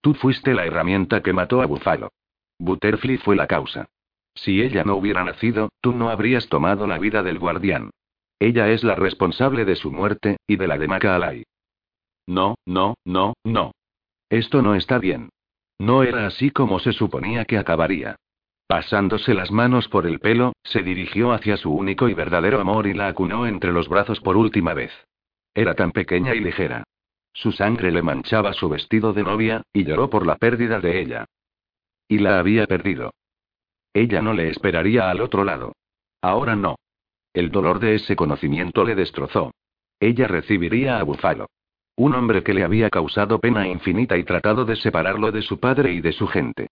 Tú 0.00 0.14
fuiste 0.14 0.54
la 0.54 0.66
herramienta 0.66 1.22
que 1.22 1.32
mató 1.32 1.62
a 1.62 1.66
Búfalo. 1.66 2.10
Butterfly 2.58 3.18
fue 3.18 3.36
la 3.36 3.46
causa. 3.46 3.88
Si 4.34 4.62
ella 4.62 4.84
no 4.84 4.96
hubiera 4.96 5.24
nacido, 5.24 5.70
tú 5.80 5.92
no 5.92 6.10
habrías 6.10 6.48
tomado 6.48 6.86
la 6.86 6.98
vida 6.98 7.22
del 7.22 7.38
guardián. 7.38 7.90
Ella 8.38 8.68
es 8.70 8.84
la 8.84 8.94
responsable 8.94 9.64
de 9.64 9.74
su 9.74 9.90
muerte, 9.90 10.36
y 10.46 10.56
de 10.56 10.68
la 10.68 10.78
de 10.78 10.86
Macalay. 10.86 11.44
No, 12.26 12.56
no, 12.66 12.94
no, 13.04 13.34
no. 13.42 13.72
Esto 14.30 14.62
no 14.62 14.74
está 14.74 14.98
bien. 14.98 15.30
No 15.78 16.02
era 16.02 16.26
así 16.26 16.50
como 16.50 16.78
se 16.80 16.92
suponía 16.92 17.44
que 17.44 17.58
acabaría. 17.58 18.16
Pasándose 18.66 19.32
las 19.32 19.50
manos 19.50 19.88
por 19.88 20.06
el 20.06 20.20
pelo, 20.20 20.52
se 20.62 20.82
dirigió 20.82 21.32
hacia 21.32 21.56
su 21.56 21.72
único 21.72 22.08
y 22.08 22.14
verdadero 22.14 22.60
amor 22.60 22.86
y 22.86 22.94
la 22.94 23.08
acunó 23.08 23.46
entre 23.46 23.72
los 23.72 23.88
brazos 23.88 24.20
por 24.20 24.36
última 24.36 24.74
vez. 24.74 24.92
Era 25.54 25.74
tan 25.74 25.92
pequeña 25.92 26.34
y 26.34 26.40
ligera. 26.40 26.84
Su 27.32 27.52
sangre 27.52 27.90
le 27.90 28.02
manchaba 28.02 28.52
su 28.52 28.68
vestido 28.68 29.12
de 29.12 29.22
novia, 29.22 29.62
y 29.72 29.84
lloró 29.84 30.10
por 30.10 30.26
la 30.26 30.36
pérdida 30.36 30.80
de 30.80 31.00
ella. 31.00 31.24
Y 32.08 32.18
la 32.18 32.38
había 32.38 32.66
perdido. 32.66 33.12
Ella 33.94 34.20
no 34.20 34.34
le 34.34 34.48
esperaría 34.48 35.08
al 35.08 35.20
otro 35.20 35.44
lado. 35.44 35.72
Ahora 36.20 36.56
no. 36.56 36.76
El 37.32 37.50
dolor 37.50 37.78
de 37.78 37.94
ese 37.94 38.16
conocimiento 38.16 38.84
le 38.84 38.94
destrozó. 38.94 39.52
Ella 40.00 40.26
recibiría 40.26 40.98
a 40.98 41.04
Búfalo. 41.04 41.46
Un 41.98 42.14
hombre 42.14 42.44
que 42.44 42.54
le 42.54 42.62
había 42.62 42.90
causado 42.90 43.40
pena 43.40 43.66
infinita 43.66 44.16
y 44.16 44.22
tratado 44.22 44.64
de 44.64 44.76
separarlo 44.76 45.32
de 45.32 45.42
su 45.42 45.58
padre 45.58 45.92
y 45.92 46.00
de 46.00 46.12
su 46.12 46.28
gente. 46.28 46.68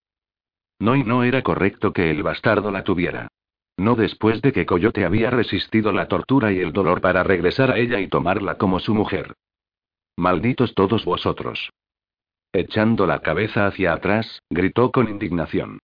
No 0.79 0.95
y 0.95 1.03
no 1.03 1.23
era 1.23 1.41
correcto 1.43 1.91
que 1.91 2.09
el 2.09 2.23
bastardo 2.23 2.71
la 2.71 2.85
tuviera. 2.85 3.27
No 3.75 3.95
después 3.95 4.41
de 4.41 4.53
que 4.53 4.65
Coyote 4.65 5.03
había 5.03 5.29
resistido 5.29 5.91
la 5.91 6.07
tortura 6.07 6.53
y 6.53 6.59
el 6.59 6.71
dolor 6.71 7.01
para 7.01 7.23
regresar 7.23 7.71
a 7.71 7.77
ella 7.77 7.99
y 7.99 8.07
tomarla 8.07 8.55
como 8.55 8.79
su 8.79 8.95
mujer. 8.95 9.33
Malditos 10.15 10.73
todos 10.73 11.03
vosotros. 11.03 11.71
Echando 12.53 13.05
la 13.05 13.19
cabeza 13.19 13.67
hacia 13.67 13.91
atrás, 13.91 14.41
gritó 14.49 14.93
con 14.93 15.09
indignación. 15.09 15.79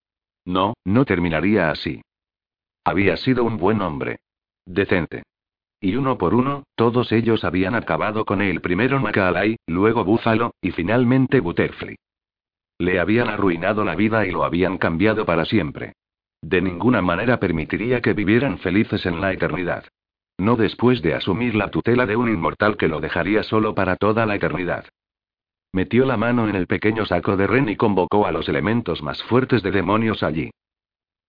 No, 0.46 0.72
no 0.86 1.04
terminaría 1.04 1.70
así. 1.70 2.00
Había 2.82 3.18
sido 3.18 3.44
un 3.44 3.58
buen 3.58 3.82
hombre. 3.82 4.20
Decente. 4.64 5.22
Y 5.84 5.96
uno 5.96 6.16
por 6.16 6.32
uno, 6.32 6.64
todos 6.76 7.12
ellos 7.12 7.44
habían 7.44 7.74
acabado 7.74 8.24
con 8.24 8.40
él 8.40 8.62
primero 8.62 8.98
Macalay, 9.00 9.56
luego 9.66 10.02
Búfalo, 10.02 10.54
y 10.62 10.70
finalmente 10.70 11.40
Butterfly. 11.40 11.96
Le 12.78 12.98
habían 12.98 13.28
arruinado 13.28 13.84
la 13.84 13.94
vida 13.94 14.26
y 14.26 14.30
lo 14.30 14.44
habían 14.44 14.78
cambiado 14.78 15.26
para 15.26 15.44
siempre. 15.44 15.92
De 16.40 16.62
ninguna 16.62 17.02
manera 17.02 17.38
permitiría 17.38 18.00
que 18.00 18.14
vivieran 18.14 18.56
felices 18.60 19.04
en 19.04 19.20
la 19.20 19.34
eternidad. 19.34 19.84
No 20.38 20.56
después 20.56 21.02
de 21.02 21.12
asumir 21.12 21.54
la 21.54 21.70
tutela 21.70 22.06
de 22.06 22.16
un 22.16 22.30
inmortal 22.30 22.78
que 22.78 22.88
lo 22.88 23.00
dejaría 23.00 23.42
solo 23.42 23.74
para 23.74 23.96
toda 23.96 24.24
la 24.24 24.36
eternidad. 24.36 24.86
Metió 25.70 26.06
la 26.06 26.16
mano 26.16 26.48
en 26.48 26.56
el 26.56 26.66
pequeño 26.66 27.04
saco 27.04 27.36
de 27.36 27.46
Ren 27.46 27.68
y 27.68 27.76
convocó 27.76 28.26
a 28.26 28.32
los 28.32 28.48
elementos 28.48 29.02
más 29.02 29.22
fuertes 29.24 29.62
de 29.62 29.70
demonios 29.70 30.22
allí. 30.22 30.50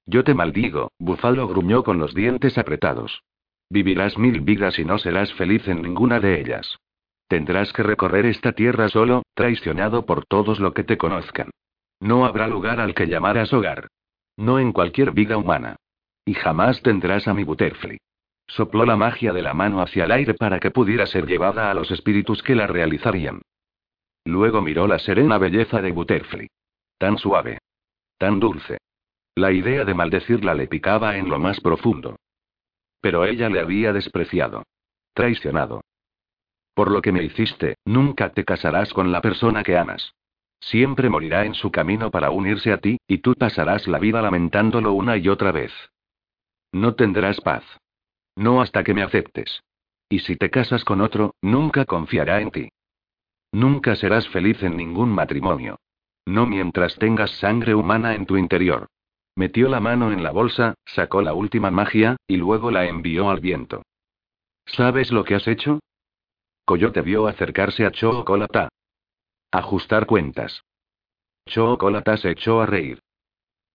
Yo 0.05 0.23
te 0.23 0.33
maldigo, 0.33 0.93
Búfalo 0.97 1.45
gruñó 1.45 1.83
con 1.83 1.99
los 1.99 2.13
dientes 2.15 2.57
apretados. 2.57 3.21
Vivirás 3.75 4.17
mil 4.17 4.39
vidas 4.39 4.79
y 4.79 4.85
no 4.85 4.97
serás 4.97 5.33
feliz 5.33 5.67
en 5.67 5.81
ninguna 5.81 6.21
de 6.21 6.39
ellas. 6.39 6.77
Tendrás 7.27 7.73
que 7.73 7.83
recorrer 7.83 8.25
esta 8.25 8.53
tierra 8.53 8.87
solo, 8.87 9.23
traicionado 9.33 10.05
por 10.05 10.25
todos 10.25 10.61
los 10.61 10.73
que 10.73 10.85
te 10.85 10.97
conozcan. 10.97 11.49
No 11.99 12.25
habrá 12.25 12.47
lugar 12.47 12.79
al 12.79 12.95
que 12.95 13.05
llamarás 13.05 13.51
hogar. 13.51 13.89
No 14.37 14.59
en 14.59 14.71
cualquier 14.71 15.11
vida 15.11 15.35
humana. 15.35 15.75
Y 16.23 16.35
jamás 16.35 16.81
tendrás 16.83 17.27
a 17.27 17.33
mi 17.33 17.43
Butterfly. 17.43 17.97
Sopló 18.47 18.85
la 18.85 18.95
magia 18.95 19.33
de 19.33 19.41
la 19.41 19.53
mano 19.53 19.81
hacia 19.81 20.05
el 20.05 20.13
aire 20.13 20.35
para 20.35 20.61
que 20.61 20.71
pudiera 20.71 21.05
ser 21.05 21.25
llevada 21.25 21.69
a 21.69 21.73
los 21.73 21.91
espíritus 21.91 22.41
que 22.43 22.55
la 22.55 22.67
realizarían. 22.67 23.41
Luego 24.23 24.61
miró 24.61 24.87
la 24.87 24.99
serena 24.99 25.37
belleza 25.37 25.81
de 25.81 25.91
Butterfly. 25.91 26.47
Tan 26.97 27.17
suave. 27.17 27.57
Tan 28.17 28.39
dulce. 28.39 28.77
La 29.35 29.51
idea 29.51 29.83
de 29.83 29.93
maldecirla 29.93 30.53
le 30.53 30.67
picaba 30.67 31.17
en 31.17 31.27
lo 31.27 31.39
más 31.39 31.59
profundo. 31.59 32.15
Pero 33.05 33.23
ella 33.23 33.49
le 33.49 33.59
había 33.59 33.93
despreciado. 33.93 34.63
Traicionado. 35.13 35.81
Por 36.73 36.89
lo 36.89 37.03
que 37.03 37.11
me 37.11 37.21
hiciste, 37.23 37.75
nunca 37.85 38.31
te 38.31 38.43
casarás 38.43 38.91
con 38.93 39.11
la 39.11 39.21
persona 39.21 39.61
que 39.61 39.77
amas. 39.77 40.15
Siempre 40.59 41.07
morirá 41.07 41.45
en 41.45 41.53
su 41.53 41.69
camino 41.69 42.09
para 42.09 42.31
unirse 42.31 42.71
a 42.71 42.79
ti, 42.79 42.97
y 43.07 43.19
tú 43.19 43.35
pasarás 43.35 43.85
la 43.85 43.99
vida 43.99 44.23
lamentándolo 44.23 44.93
una 44.93 45.17
y 45.17 45.29
otra 45.29 45.51
vez. 45.51 45.71
No 46.71 46.95
tendrás 46.95 47.39
paz. 47.41 47.63
No 48.35 48.59
hasta 48.59 48.83
que 48.83 48.95
me 48.95 49.03
aceptes. 49.03 49.61
Y 50.09 50.21
si 50.21 50.35
te 50.35 50.49
casas 50.49 50.83
con 50.83 50.99
otro, 50.99 51.35
nunca 51.43 51.85
confiará 51.85 52.41
en 52.41 52.49
ti. 52.49 52.69
Nunca 53.51 53.95
serás 53.95 54.27
feliz 54.29 54.63
en 54.63 54.77
ningún 54.77 55.11
matrimonio. 55.11 55.77
No 56.25 56.47
mientras 56.47 56.95
tengas 56.95 57.29
sangre 57.37 57.75
humana 57.75 58.15
en 58.15 58.25
tu 58.25 58.35
interior. 58.35 58.87
Metió 59.35 59.67
la 59.67 59.81
mano 59.81 60.11
en 60.11 60.23
la 60.23 60.31
bolsa, 60.31 60.75
sacó 60.85 61.21
la 61.21 61.33
última 61.33 61.69
magia, 61.69 62.15
y 62.27 62.37
luego 62.37 62.71
la 62.71 62.85
envió 62.85 63.29
al 63.29 63.41
viento. 63.41 63.83
¿Sabes 64.65 65.11
lo 65.11 65.23
que 65.25 65.35
has 65.35 65.47
hecho? 65.47 65.79
Coyote 66.63 67.01
vio 67.01 67.27
acercarse 67.27 67.85
a 67.85 67.91
Chocolata. 67.91 68.69
Ajustar 69.51 70.05
cuentas. 70.05 70.63
Chocolata 71.47 72.17
se 72.17 72.31
echó 72.31 72.61
a 72.61 72.65
reír. 72.65 72.99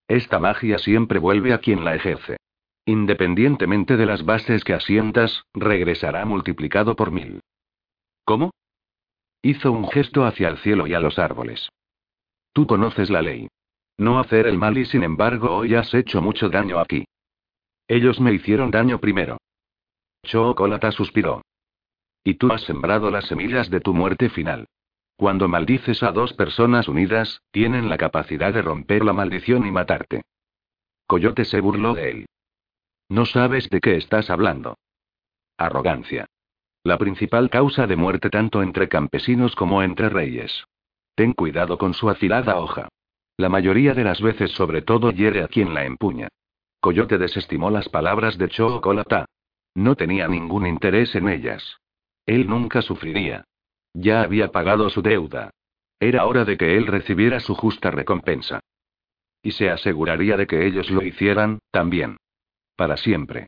Esta 0.07 0.39
magia 0.39 0.77
siempre 0.77 1.19
vuelve 1.19 1.53
a 1.53 1.59
quien 1.59 1.85
la 1.85 1.95
ejerce. 1.95 2.37
Independientemente 2.85 3.95
de 3.95 4.05
las 4.05 4.25
bases 4.25 4.63
que 4.63 4.73
asientas, 4.73 5.43
regresará 5.53 6.25
multiplicado 6.25 6.95
por 6.95 7.11
mil. 7.11 7.39
¿Cómo? 8.25 8.51
Hizo 9.41 9.71
un 9.71 9.87
gesto 9.89 10.25
hacia 10.25 10.49
el 10.49 10.57
cielo 10.57 10.87
y 10.87 10.93
a 10.93 10.99
los 10.99 11.17
árboles. 11.19 11.69
Tú 12.53 12.67
conoces 12.67 13.09
la 13.09 13.21
ley. 13.21 13.47
No 14.01 14.17
hacer 14.17 14.47
el 14.47 14.57
mal 14.57 14.79
y 14.79 14.85
sin 14.85 15.03
embargo 15.03 15.55
hoy 15.57 15.75
has 15.75 15.93
hecho 15.93 16.23
mucho 16.23 16.49
daño 16.49 16.79
aquí. 16.79 17.05
Ellos 17.87 18.19
me 18.19 18.33
hicieron 18.33 18.71
daño 18.71 18.99
primero. 18.99 19.37
Chocolata 20.23 20.91
suspiró. 20.91 21.43
Y 22.23 22.33
tú 22.33 22.51
has 22.51 22.63
sembrado 22.63 23.11
las 23.11 23.27
semillas 23.27 23.69
de 23.69 23.79
tu 23.79 23.93
muerte 23.93 24.31
final. 24.31 24.65
Cuando 25.17 25.47
maldices 25.47 26.01
a 26.01 26.11
dos 26.11 26.33
personas 26.33 26.87
unidas, 26.87 27.43
tienen 27.51 27.89
la 27.89 27.99
capacidad 27.99 28.51
de 28.51 28.63
romper 28.63 29.05
la 29.05 29.13
maldición 29.13 29.67
y 29.67 29.71
matarte. 29.71 30.23
Coyote 31.05 31.45
se 31.45 31.61
burló 31.61 31.93
de 31.93 32.09
él. 32.09 32.25
No 33.07 33.25
sabes 33.27 33.69
de 33.69 33.81
qué 33.81 33.97
estás 33.97 34.31
hablando. 34.31 34.79
Arrogancia. 35.57 36.25
La 36.83 36.97
principal 36.97 37.51
causa 37.51 37.85
de 37.85 37.97
muerte 37.97 38.31
tanto 38.31 38.63
entre 38.63 38.89
campesinos 38.89 39.55
como 39.55 39.83
entre 39.83 40.09
reyes. 40.09 40.65
Ten 41.13 41.33
cuidado 41.33 41.77
con 41.77 41.93
su 41.93 42.09
afilada 42.09 42.57
hoja. 42.57 42.89
La 43.41 43.49
mayoría 43.49 43.95
de 43.95 44.03
las 44.03 44.21
veces 44.21 44.51
sobre 44.51 44.83
todo 44.83 45.09
hiere 45.09 45.41
a 45.41 45.47
quien 45.47 45.73
la 45.73 45.83
empuña. 45.83 46.27
Coyote 46.79 47.17
desestimó 47.17 47.71
las 47.71 47.89
palabras 47.89 48.37
de 48.37 48.49
Chocolata. 48.49 49.25
No 49.73 49.95
tenía 49.95 50.27
ningún 50.27 50.67
interés 50.67 51.15
en 51.15 51.27
ellas. 51.27 51.77
Él 52.27 52.47
nunca 52.47 52.83
sufriría. 52.83 53.45
Ya 53.95 54.21
había 54.21 54.51
pagado 54.51 54.91
su 54.91 55.01
deuda. 55.01 55.49
Era 55.99 56.27
hora 56.27 56.45
de 56.45 56.55
que 56.55 56.77
él 56.77 56.85
recibiera 56.85 57.39
su 57.39 57.55
justa 57.55 57.89
recompensa. 57.89 58.59
Y 59.41 59.53
se 59.53 59.71
aseguraría 59.71 60.37
de 60.37 60.45
que 60.45 60.67
ellos 60.67 60.91
lo 60.91 61.01
hicieran, 61.01 61.57
también. 61.71 62.17
Para 62.75 62.95
siempre. 62.95 63.47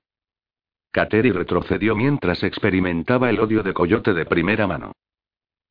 Kateri 0.91 1.31
retrocedió 1.31 1.95
mientras 1.95 2.41
experimentaba 2.41 3.29
el 3.29 3.39
odio 3.39 3.61
de 3.61 3.75
Coyote 3.75 4.15
de 4.15 4.25
primera 4.25 4.65
mano. 4.65 4.93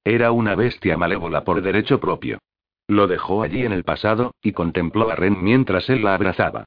Era 0.04 0.30
una 0.30 0.54
bestia 0.54 0.96
malévola 0.96 1.42
por 1.42 1.60
derecho 1.60 1.98
propio. 1.98 2.38
Lo 2.88 3.06
dejó 3.06 3.42
allí 3.42 3.64
en 3.64 3.72
el 3.72 3.84
pasado, 3.84 4.34
y 4.42 4.52
contempló 4.52 5.10
a 5.10 5.14
Ren 5.14 5.42
mientras 5.42 5.88
él 5.88 6.02
la 6.02 6.14
abrazaba. 6.14 6.64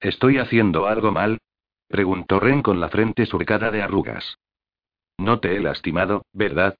¿Estoy 0.00 0.38
haciendo 0.38 0.86
algo 0.86 1.12
mal? 1.12 1.38
preguntó 1.88 2.40
Ren 2.40 2.62
con 2.62 2.80
la 2.80 2.88
frente 2.88 3.26
surcada 3.26 3.70
de 3.70 3.82
arrugas. 3.82 4.38
No 5.18 5.40
te 5.40 5.56
he 5.56 5.60
lastimado, 5.60 6.24
¿verdad? 6.32 6.76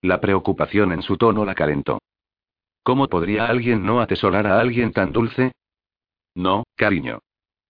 La 0.00 0.20
preocupación 0.20 0.92
en 0.92 1.02
su 1.02 1.16
tono 1.16 1.44
la 1.44 1.54
calentó. 1.54 1.98
¿Cómo 2.82 3.08
podría 3.08 3.46
alguien 3.46 3.84
no 3.84 4.00
atesorar 4.00 4.46
a 4.46 4.58
alguien 4.58 4.92
tan 4.92 5.12
dulce? 5.12 5.52
No, 6.34 6.64
cariño. 6.76 7.20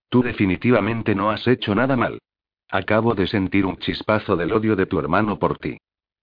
Tú 0.08 0.22
definitivamente 0.22 1.14
no 1.14 1.30
has 1.30 1.46
hecho 1.46 1.74
nada 1.74 1.96
mal. 1.96 2.18
Acabo 2.70 3.14
de 3.14 3.26
sentir 3.26 3.66
un 3.66 3.76
chispazo 3.76 4.36
del 4.36 4.52
odio 4.52 4.76
de 4.76 4.86
tu 4.86 4.98
hermano 4.98 5.38
por 5.38 5.58
ti. 5.58 5.78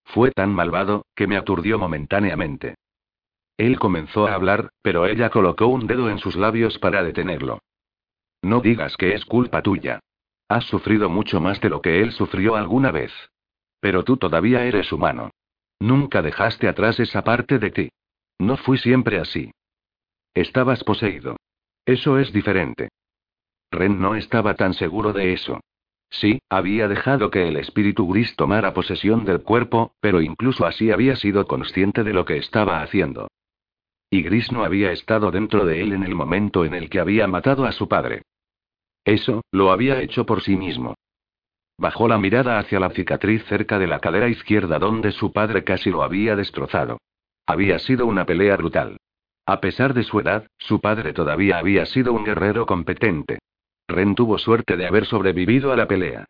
Fue 0.06 0.31
tan 0.31 0.53
malvado, 0.53 1.06
que 1.15 1.27
me 1.27 1.38
aturdió 1.38 1.77
momentáneamente. 1.77 2.76
Él 3.60 3.77
comenzó 3.77 4.26
a 4.26 4.36
hablar, 4.36 4.69
pero 4.81 5.06
ella 5.06 5.30
colocó 5.30 5.68
un 5.68 5.86
dedo 5.86 6.10
en 6.10 6.18
sus 6.18 6.38
labios 6.38 6.80
para 6.80 7.03
detenerlo. 7.03 7.60
No 8.41 8.61
digas 8.61 8.95
que 8.95 9.14
es 9.14 9.26
culpa 9.26 9.61
tuya. 9.61 9.99
Has 10.48 10.64
sufrido 10.64 11.10
mucho 11.10 11.41
más 11.41 11.60
de 11.60 11.68
lo 11.68 11.81
que 11.81 12.02
él 12.02 12.14
sufrió 12.14 12.56
alguna 12.56 12.91
vez. 12.91 13.11
Pero 13.81 14.06
tú 14.06 14.15
todavía 14.15 14.64
eres 14.64 14.94
humano. 14.94 15.31
Nunca 15.77 16.22
dejaste 16.22 16.69
atrás 16.69 17.02
esa 17.02 17.26
parte 17.26 17.60
de 17.60 17.72
ti. 17.72 17.90
No 18.40 18.56
fui 18.56 18.77
siempre 18.77 19.19
así. 19.19 19.52
Estabas 20.34 20.86
poseído. 20.86 21.36
Eso 21.86 22.18
es 22.18 22.31
diferente. 22.31 22.88
Ren 23.72 23.99
no 23.99 24.15
estaba 24.15 24.53
tan 24.53 24.73
seguro 24.73 25.11
de 25.11 25.34
eso. 25.34 25.60
Sí, 26.10 26.41
había 26.49 26.88
dejado 26.88 27.30
que 27.30 27.49
el 27.49 27.57
espíritu 27.57 28.07
gris 28.07 28.38
tomara 28.38 28.73
posesión 28.73 29.26
del 29.26 29.41
cuerpo, 29.41 29.91
pero 29.99 30.22
incluso 30.22 30.65
así 30.65 30.91
había 30.91 31.18
sido 31.18 31.45
consciente 31.45 32.06
de 32.06 32.14
lo 32.14 32.23
que 32.23 32.38
estaba 32.38 32.81
haciendo. 32.81 33.27
Y 34.10 34.23
Gris 34.23 34.52
no 34.52 34.64
había 34.64 34.91
estado 34.91 35.31
dentro 35.31 35.65
de 35.65 35.81
él 35.81 35.94
en 35.94 36.03
el 36.03 36.15
momento 36.15 36.65
en 36.65 36.73
el 36.73 36.90
que 36.90 36.99
había 36.99 37.27
matado 37.27 37.65
a 37.65 37.72
su 37.72 37.88
padre. 37.88 38.23
Eso, 39.06 39.41
lo 39.52 39.72
había 39.72 40.02
hecho 40.02 40.26
por 40.26 40.41
sí 40.41 40.56
mismo. 40.56 40.95
Bajó 41.77 42.07
la 42.07 42.18
mirada 42.18 42.60
hacia 42.60 42.80
la 42.80 42.90
cicatriz 42.90 43.44
cerca 43.45 43.80
de 43.80 43.88
la 43.88 43.99
cadera 43.99 44.27
izquierda 44.27 44.80
donde 44.80 45.11
su 45.11 45.31
padre 45.31 45.64
casi 45.64 45.90
lo 45.91 46.03
había 46.03 46.36
destrozado. 46.36 46.98
Había 47.45 47.80
sido 47.80 48.06
una 48.06 48.26
pelea 48.26 48.57
brutal. 48.57 48.98
A 49.45 49.61
pesar 49.61 49.94
de 49.94 50.03
su 50.03 50.19
edad, 50.19 50.48
su 50.57 50.81
padre 50.81 51.14
todavía 51.14 51.57
había 51.57 51.86
sido 51.86 52.14
un 52.14 52.23
guerrero 52.23 52.65
competente. 52.65 53.40
Ren 53.88 54.14
tuvo 54.14 54.38
suerte 54.38 54.77
de 54.77 54.86
haber 54.86 55.06
sobrevivido 55.06 55.72
a 55.72 55.77
la 55.77 55.88
pelea. 55.88 56.26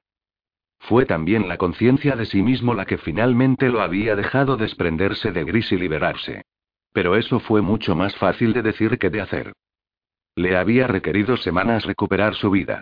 Fue 0.80 1.06
también 1.06 1.50
la 1.50 1.58
conciencia 1.58 2.16
de 2.16 2.26
sí 2.26 2.42
mismo 2.42 2.74
la 2.74 2.86
que 2.86 2.98
finalmente 2.98 3.70
lo 3.70 3.82
había 3.82 4.16
dejado 4.16 4.56
desprenderse 4.56 5.32
de 5.32 5.44
Gris 5.44 5.72
y 5.72 5.78
liberarse. 5.78 6.44
Pero 6.92 7.16
eso 7.16 7.40
fue 7.40 7.62
mucho 7.62 7.96
más 7.96 8.16
fácil 8.16 8.54
de 8.54 8.62
decir 8.62 8.98
que 8.98 9.10
de 9.10 9.22
hacer. 9.22 9.54
Le 10.36 10.58
había 10.58 10.88
requerido 10.88 11.38
semanas 11.38 11.86
recuperar 11.86 12.36
su 12.36 12.50
vida. 12.50 12.82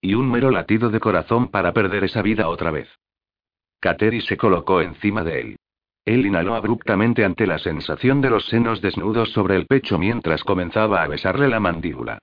Y 0.00 0.14
un 0.14 0.30
mero 0.30 0.50
latido 0.50 0.90
de 0.90 1.00
corazón 1.00 1.48
para 1.48 1.72
perder 1.72 2.04
esa 2.04 2.22
vida 2.22 2.48
otra 2.48 2.70
vez. 2.70 2.88
Kateri 3.80 4.20
se 4.20 4.36
colocó 4.36 4.80
encima 4.80 5.24
de 5.24 5.40
él. 5.40 5.56
Él 6.04 6.24
inhaló 6.24 6.54
abruptamente 6.54 7.24
ante 7.24 7.46
la 7.46 7.58
sensación 7.58 8.20
de 8.20 8.30
los 8.30 8.46
senos 8.46 8.80
desnudos 8.80 9.32
sobre 9.32 9.56
el 9.56 9.66
pecho 9.66 9.98
mientras 9.98 10.44
comenzaba 10.44 11.02
a 11.02 11.08
besarle 11.08 11.48
la 11.48 11.58
mandíbula. 11.58 12.18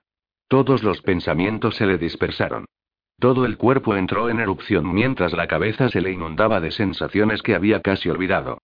Todos 0.48 0.82
los 0.82 1.02
pensamientos 1.02 1.76
se 1.76 1.86
le 1.86 1.98
dispersaron. 1.98 2.64
Todo 3.18 3.44
el 3.44 3.56
cuerpo 3.56 3.94
entró 3.94 4.30
en 4.30 4.40
erupción 4.40 4.92
mientras 4.92 5.32
la 5.32 5.46
cabeza 5.46 5.88
se 5.88 6.00
le 6.00 6.12
inundaba 6.12 6.60
de 6.60 6.70
sensaciones 6.70 7.42
que 7.42 7.54
había 7.54 7.80
casi 7.80 8.08
olvidado. 8.08 8.58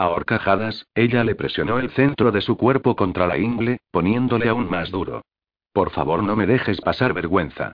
A 0.00 0.08
horcajadas, 0.08 0.86
ella 0.94 1.24
le 1.24 1.34
presionó 1.34 1.78
el 1.78 1.90
centro 1.90 2.32
de 2.32 2.40
su 2.40 2.56
cuerpo 2.56 2.96
contra 2.96 3.26
la 3.26 3.36
ingle, 3.36 3.80
poniéndole 3.90 4.48
aún 4.48 4.70
más 4.70 4.90
duro. 4.90 5.26
Por 5.74 5.90
favor, 5.90 6.22
no 6.22 6.36
me 6.36 6.46
dejes 6.46 6.80
pasar 6.80 7.12
vergüenza. 7.12 7.72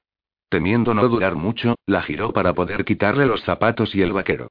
Temiendo 0.48 0.93
no 0.93 1.07
durar 1.09 1.36
mucho, 1.36 1.77
la 1.86 2.03
giró 2.03 2.32
para 2.32 2.53
poder 2.53 2.85
quitarle 2.85 3.27
los 3.27 3.44
zapatos 3.44 3.94
y 3.94 4.03
el 4.03 4.12
vaquero. 4.12 4.48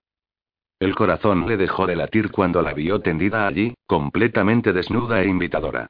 El 0.80 0.96
corazón 0.96 1.50
le 1.50 1.58
dejó 1.58 1.86
de 1.86 1.98
latir 1.98 2.32
cuando 2.32 2.62
la 2.62 2.74
vio 2.74 3.02
tendida 3.02 3.46
allí, 3.46 3.74
completamente 3.86 4.72
desnuda 4.72 5.22
e 5.22 5.28
invitadora. 5.28 5.88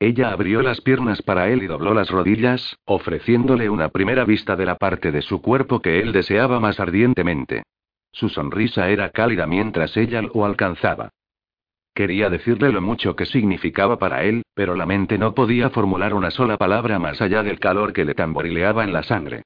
Ella 0.00 0.32
abrió 0.32 0.60
las 0.60 0.80
piernas 0.80 1.22
para 1.22 1.50
él 1.50 1.62
y 1.62 1.68
dobló 1.68 1.94
las 1.94 2.10
rodillas, 2.10 2.76
ofreciéndole 2.84 3.70
una 3.70 3.90
primera 3.90 4.24
vista 4.24 4.56
de 4.56 4.66
la 4.66 4.74
parte 4.74 5.12
de 5.12 5.22
su 5.22 5.40
cuerpo 5.40 5.78
que 5.78 6.00
él 6.00 6.10
deseaba 6.10 6.58
más 6.58 6.80
ardientemente. 6.80 7.62
Su 8.10 8.28
sonrisa 8.28 8.88
era 8.88 9.10
cálida 9.10 9.46
mientras 9.46 9.96
ella 9.96 10.20
lo 10.20 10.44
alcanzaba. 10.44 11.12
Quería 11.98 12.30
decirle 12.30 12.70
lo 12.70 12.80
mucho 12.80 13.16
que 13.16 13.26
significaba 13.26 13.98
para 13.98 14.22
él, 14.22 14.44
pero 14.54 14.76
la 14.76 14.86
mente 14.86 15.18
no 15.18 15.34
podía 15.34 15.68
formular 15.68 16.14
una 16.14 16.30
sola 16.30 16.56
palabra 16.56 17.00
más 17.00 17.20
allá 17.20 17.42
del 17.42 17.58
calor 17.58 17.92
que 17.92 18.04
le 18.04 18.14
tamborileaba 18.14 18.84
en 18.84 18.92
la 18.92 19.02
sangre. 19.02 19.42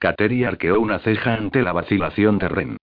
Kateri 0.00 0.42
arqueó 0.42 0.80
una 0.80 0.98
ceja 0.98 1.34
ante 1.34 1.62
la 1.62 1.72
vacilación 1.72 2.38
de 2.38 2.48
Ren. 2.48 2.76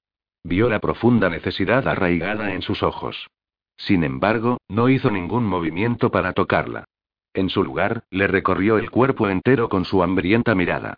Vio 0.45 0.69
la 0.69 0.79
profunda 0.79 1.29
necesidad 1.29 1.85
arraigada 1.85 2.53
en 2.53 2.61
sus 2.61 2.81
ojos. 2.81 3.27
Sin 3.75 4.05
embargo, 4.05 4.59
no 4.69 4.87
hizo 4.87 5.11
ningún 5.11 5.43
movimiento 5.43 6.09
para 6.09 6.31
tocarla. 6.31 6.85
En 7.33 7.49
su 7.49 7.65
lugar, 7.65 8.03
le 8.09 8.27
recorrió 8.27 8.77
el 8.77 8.89
cuerpo 8.89 9.27
entero 9.27 9.67
con 9.67 9.83
su 9.83 10.01
hambrienta 10.01 10.55
mirada. 10.55 10.95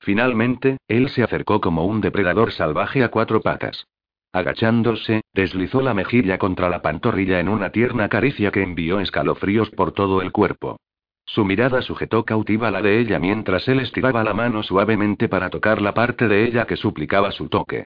Finalmente, 0.00 0.76
él 0.88 1.08
se 1.08 1.22
acercó 1.22 1.62
como 1.62 1.86
un 1.86 2.02
depredador 2.02 2.52
salvaje 2.52 3.02
a 3.02 3.08
cuatro 3.08 3.40
patas. 3.40 3.86
Agachándose, 4.32 5.22
deslizó 5.32 5.80
la 5.80 5.94
mejilla 5.94 6.38
contra 6.38 6.68
la 6.68 6.82
pantorrilla 6.82 7.40
en 7.40 7.48
una 7.48 7.70
tierna 7.70 8.08
caricia 8.08 8.50
que 8.50 8.62
envió 8.62 9.00
escalofríos 9.00 9.70
por 9.70 9.92
todo 9.92 10.20
el 10.20 10.32
cuerpo. 10.32 10.78
Su 11.24 11.44
mirada 11.44 11.82
sujetó 11.82 12.24
cautiva 12.24 12.70
la 12.70 12.82
de 12.82 13.00
ella 13.00 13.18
mientras 13.18 13.68
él 13.68 13.80
estiraba 13.80 14.24
la 14.24 14.34
mano 14.34 14.62
suavemente 14.62 15.28
para 15.28 15.50
tocar 15.50 15.80
la 15.80 15.92
parte 15.92 16.26
de 16.26 16.44
ella 16.44 16.66
que 16.66 16.76
suplicaba 16.76 17.32
su 17.32 17.48
toque. 17.48 17.84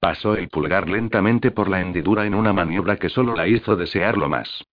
Pasó 0.00 0.34
el 0.34 0.48
pulgar 0.48 0.88
lentamente 0.88 1.50
por 1.50 1.68
la 1.68 1.80
hendidura 1.80 2.26
en 2.26 2.34
una 2.34 2.52
maniobra 2.52 2.96
que 2.96 3.08
solo 3.08 3.34
la 3.34 3.46
hizo 3.46 3.76
desearlo 3.76 4.28
más. 4.28 4.64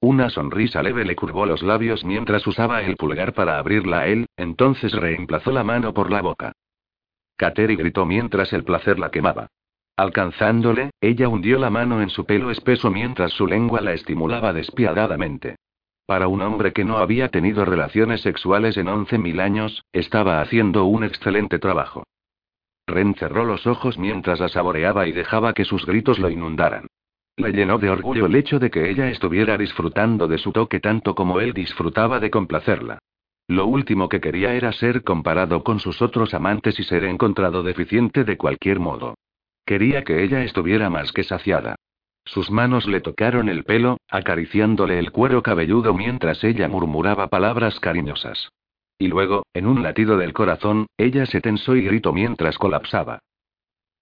Una 0.00 0.30
sonrisa 0.30 0.82
leve 0.82 1.04
le 1.04 1.16
curvó 1.16 1.46
los 1.46 1.62
labios 1.62 2.04
mientras 2.04 2.46
usaba 2.46 2.82
el 2.82 2.96
pulgar 2.96 3.32
para 3.32 3.58
abrirla 3.58 4.00
a 4.00 4.06
él, 4.06 4.26
entonces 4.36 4.92
reemplazó 4.92 5.52
la 5.52 5.64
mano 5.64 5.92
por 5.94 6.10
la 6.10 6.22
boca. 6.22 6.52
Kateri 7.36 7.76
gritó 7.76 8.06
mientras 8.06 8.52
el 8.52 8.64
placer 8.64 8.98
la 8.98 9.10
quemaba. 9.10 9.48
Alcanzándole, 9.96 10.90
ella 11.00 11.28
hundió 11.28 11.58
la 11.58 11.70
mano 11.70 12.02
en 12.02 12.10
su 12.10 12.26
pelo 12.26 12.50
espeso 12.50 12.90
mientras 12.90 13.32
su 13.32 13.46
lengua 13.46 13.80
la 13.80 13.94
estimulaba 13.94 14.52
despiadadamente. 14.52 15.56
Para 16.06 16.28
un 16.28 16.42
hombre 16.42 16.72
que 16.72 16.84
no 16.84 16.98
había 16.98 17.30
tenido 17.30 17.64
relaciones 17.64 18.20
sexuales 18.20 18.76
en 18.76 18.88
once 18.88 19.18
mil 19.18 19.40
años, 19.40 19.84
estaba 19.92 20.40
haciendo 20.40 20.84
un 20.84 21.02
excelente 21.02 21.58
trabajo. 21.58 22.04
Ren 22.86 23.14
cerró 23.14 23.44
los 23.44 23.66
ojos 23.66 23.98
mientras 23.98 24.38
la 24.38 24.48
saboreaba 24.48 25.08
y 25.08 25.12
dejaba 25.12 25.54
que 25.54 25.64
sus 25.64 25.84
gritos 25.86 26.18
lo 26.18 26.30
inundaran. 26.30 26.86
Le 27.36 27.52
llenó 27.52 27.78
de 27.78 27.90
orgullo 27.90 28.26
el 28.26 28.36
hecho 28.36 28.58
de 28.58 28.70
que 28.70 28.88
ella 28.90 29.08
estuviera 29.08 29.58
disfrutando 29.58 30.28
de 30.28 30.38
su 30.38 30.52
toque 30.52 30.78
tanto 30.78 31.14
como 31.14 31.40
él 31.40 31.52
disfrutaba 31.52 32.20
de 32.20 32.30
complacerla. 32.30 32.98
Lo 33.48 33.66
último 33.66 34.08
que 34.08 34.20
quería 34.20 34.54
era 34.54 34.72
ser 34.72 35.02
comparado 35.02 35.64
con 35.64 35.80
sus 35.80 36.02
otros 36.02 36.34
amantes 36.34 36.78
y 36.78 36.84
ser 36.84 37.04
encontrado 37.04 37.62
deficiente 37.62 38.24
de 38.24 38.36
cualquier 38.36 38.78
modo. 38.78 39.14
Quería 39.66 40.04
que 40.04 40.22
ella 40.22 40.44
estuviera 40.44 40.88
más 40.90 41.12
que 41.12 41.24
saciada. 41.24 41.74
Sus 42.24 42.50
manos 42.50 42.86
le 42.86 43.00
tocaron 43.00 43.48
el 43.48 43.64
pelo, 43.64 43.98
acariciándole 44.08 44.98
el 44.98 45.10
cuero 45.10 45.42
cabelludo 45.42 45.92
mientras 45.92 46.42
ella 46.44 46.68
murmuraba 46.68 47.26
palabras 47.26 47.80
cariñosas. 47.80 48.50
Y 48.98 49.08
luego, 49.08 49.44
en 49.52 49.66
un 49.66 49.82
latido 49.82 50.16
del 50.16 50.32
corazón, 50.32 50.86
ella 50.96 51.26
se 51.26 51.40
tensó 51.40 51.74
y 51.74 51.82
gritó 51.82 52.12
mientras 52.12 52.58
colapsaba. 52.58 53.18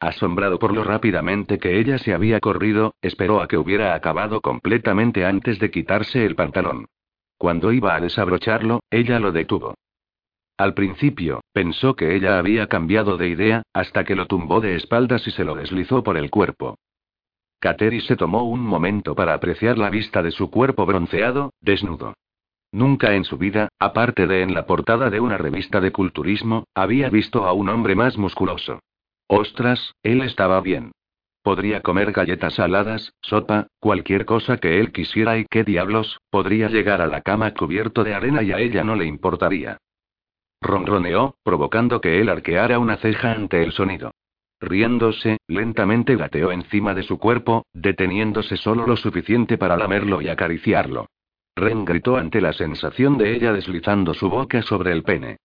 Asombrado 0.00 0.58
por 0.58 0.74
lo 0.74 0.84
rápidamente 0.84 1.58
que 1.58 1.78
ella 1.78 1.96
se 1.96 2.12
había 2.12 2.40
corrido, 2.40 2.94
esperó 3.00 3.40
a 3.40 3.48
que 3.48 3.56
hubiera 3.56 3.94
acabado 3.94 4.42
completamente 4.42 5.24
antes 5.24 5.58
de 5.58 5.70
quitarse 5.70 6.26
el 6.26 6.34
pantalón. 6.34 6.86
Cuando 7.38 7.72
iba 7.72 7.94
a 7.94 8.00
desabrocharlo, 8.00 8.80
ella 8.90 9.18
lo 9.18 9.32
detuvo. 9.32 9.74
Al 10.56 10.74
principio, 10.74 11.40
pensó 11.52 11.96
que 11.96 12.14
ella 12.14 12.38
había 12.38 12.68
cambiado 12.68 13.16
de 13.16 13.28
idea, 13.28 13.62
hasta 13.72 14.04
que 14.04 14.14
lo 14.14 14.26
tumbó 14.26 14.60
de 14.60 14.76
espaldas 14.76 15.26
y 15.26 15.32
se 15.32 15.44
lo 15.44 15.56
deslizó 15.56 16.04
por 16.04 16.16
el 16.16 16.30
cuerpo. 16.30 16.76
Kateri 17.58 18.00
se 18.00 18.14
tomó 18.14 18.44
un 18.44 18.60
momento 18.60 19.14
para 19.14 19.34
apreciar 19.34 19.78
la 19.78 19.90
vista 19.90 20.22
de 20.22 20.30
su 20.30 20.50
cuerpo 20.50 20.86
bronceado, 20.86 21.52
desnudo. 21.60 22.14
Nunca 22.70 23.14
en 23.14 23.24
su 23.24 23.38
vida, 23.38 23.68
aparte 23.78 24.26
de 24.26 24.42
en 24.42 24.54
la 24.54 24.66
portada 24.66 25.10
de 25.10 25.18
una 25.18 25.38
revista 25.38 25.80
de 25.80 25.90
culturismo, 25.90 26.64
había 26.74 27.08
visto 27.08 27.46
a 27.46 27.52
un 27.52 27.68
hombre 27.68 27.94
más 27.94 28.16
musculoso. 28.16 28.80
Ostras, 29.26 29.94
él 30.02 30.22
estaba 30.22 30.60
bien. 30.60 30.92
Podría 31.42 31.80
comer 31.80 32.12
galletas 32.12 32.54
saladas, 32.54 33.12
sopa, 33.22 33.66
cualquier 33.80 34.24
cosa 34.24 34.58
que 34.58 34.78
él 34.78 34.92
quisiera 34.92 35.36
y 35.36 35.46
qué 35.50 35.64
diablos, 35.64 36.18
podría 36.30 36.68
llegar 36.68 37.00
a 37.00 37.06
la 37.06 37.22
cama 37.22 37.54
cubierto 37.54 38.04
de 38.04 38.14
arena 38.14 38.42
y 38.42 38.52
a 38.52 38.58
ella 38.58 38.84
no 38.84 38.94
le 38.94 39.06
importaría. 39.06 39.78
Ronroneó, 40.64 41.36
provocando 41.42 42.00
que 42.00 42.20
él 42.20 42.28
arqueara 42.28 42.78
una 42.78 42.96
ceja 42.96 43.32
ante 43.32 43.62
el 43.62 43.72
sonido. 43.72 44.12
Riéndose, 44.60 45.36
lentamente 45.46 46.16
gateó 46.16 46.50
encima 46.50 46.94
de 46.94 47.02
su 47.02 47.18
cuerpo, 47.18 47.66
deteniéndose 47.74 48.56
solo 48.56 48.86
lo 48.86 48.96
suficiente 48.96 49.58
para 49.58 49.76
lamerlo 49.76 50.22
y 50.22 50.28
acariciarlo. 50.28 51.06
Ren 51.54 51.84
gritó 51.84 52.16
ante 52.16 52.40
la 52.40 52.52
sensación 52.54 53.18
de 53.18 53.36
ella 53.36 53.52
deslizando 53.52 54.14
su 54.14 54.30
boca 54.30 54.62
sobre 54.62 54.92
el 54.92 55.02
pene. 55.02 55.36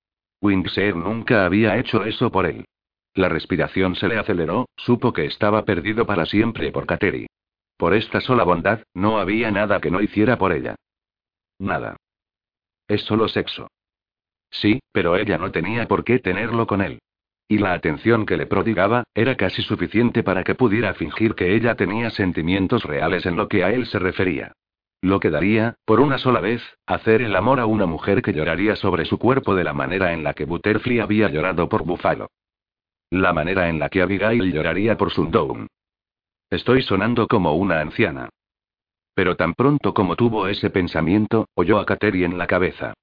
Wingseer 0.41 0.95
nunca 0.95 1.45
había 1.45 1.77
hecho 1.77 2.05
eso 2.05 2.31
por 2.31 2.45
él. 2.45 2.65
La 3.13 3.27
respiración 3.27 3.95
se 3.95 4.07
le 4.07 4.17
aceleró, 4.17 4.69
supo 4.77 5.11
que 5.11 5.25
estaba 5.25 5.65
perdido 5.65 6.05
para 6.05 6.25
siempre 6.25 6.71
por 6.71 6.85
Kateri. 6.85 7.27
Por 7.77 7.93
esta 7.93 8.21
sola 8.21 8.43
bondad, 8.45 8.83
no 8.93 9.19
había 9.19 9.51
nada 9.51 9.81
que 9.81 9.91
no 9.91 10.01
hiciera 10.01 10.37
por 10.37 10.53
ella. 10.53 10.75
Nada. 11.59 11.97
Es 12.87 13.01
solo 13.03 13.27
sexo. 13.27 13.67
Sí, 14.51 14.79
pero 14.91 15.15
ella 15.15 15.37
no 15.37 15.51
tenía 15.51 15.87
por 15.87 16.03
qué 16.03 16.19
tenerlo 16.19 16.67
con 16.67 16.81
él. 16.81 16.99
Y 17.47 17.57
la 17.57 17.73
atención 17.73 18.25
que 18.25 18.37
le 18.37 18.45
prodigaba, 18.45 19.03
era 19.13 19.35
casi 19.35 19.61
suficiente 19.61 20.23
para 20.23 20.43
que 20.43 20.55
pudiera 20.55 20.93
fingir 20.93 21.33
que 21.35 21.55
ella 21.55 21.75
tenía 21.75 22.11
sentimientos 22.11 22.83
reales 22.83 23.25
en 23.25 23.35
lo 23.35 23.47
que 23.47 23.63
a 23.63 23.71
él 23.71 23.87
se 23.87 23.97
refería. 23.99 24.53
Lo 25.01 25.19
que 25.19 25.29
daría, 25.29 25.75
por 25.85 25.99
una 25.99 26.17
sola 26.17 26.41
vez, 26.41 26.61
hacer 26.85 27.21
el 27.21 27.35
amor 27.35 27.59
a 27.59 27.65
una 27.65 27.85
mujer 27.85 28.21
que 28.21 28.33
lloraría 28.33 28.75
sobre 28.75 29.05
su 29.05 29.17
cuerpo 29.17 29.55
de 29.55 29.63
la 29.63 29.73
manera 29.73 30.13
en 30.13 30.23
la 30.23 30.33
que 30.33 30.45
Butterfly 30.45 30.99
había 30.99 31.29
llorado 31.29 31.69
por 31.69 31.85
Buffalo. 31.85 32.29
La 33.09 33.33
manera 33.33 33.69
en 33.69 33.79
la 33.79 33.89
que 33.89 34.01
Abigail 34.01 34.53
lloraría 34.53 34.97
por 34.97 35.11
Sundown. 35.11 35.67
Estoy 36.49 36.81
sonando 36.81 37.27
como 37.27 37.55
una 37.55 37.79
anciana. 37.79 38.29
Pero 39.15 39.35
tan 39.35 39.53
pronto 39.53 39.93
como 39.93 40.15
tuvo 40.15 40.47
ese 40.47 40.69
pensamiento, 40.69 41.47
oyó 41.55 41.79
a 41.79 41.85
Kateri 41.85 42.25
en 42.25 42.37
la 42.37 42.45
cabeza. 42.45 42.93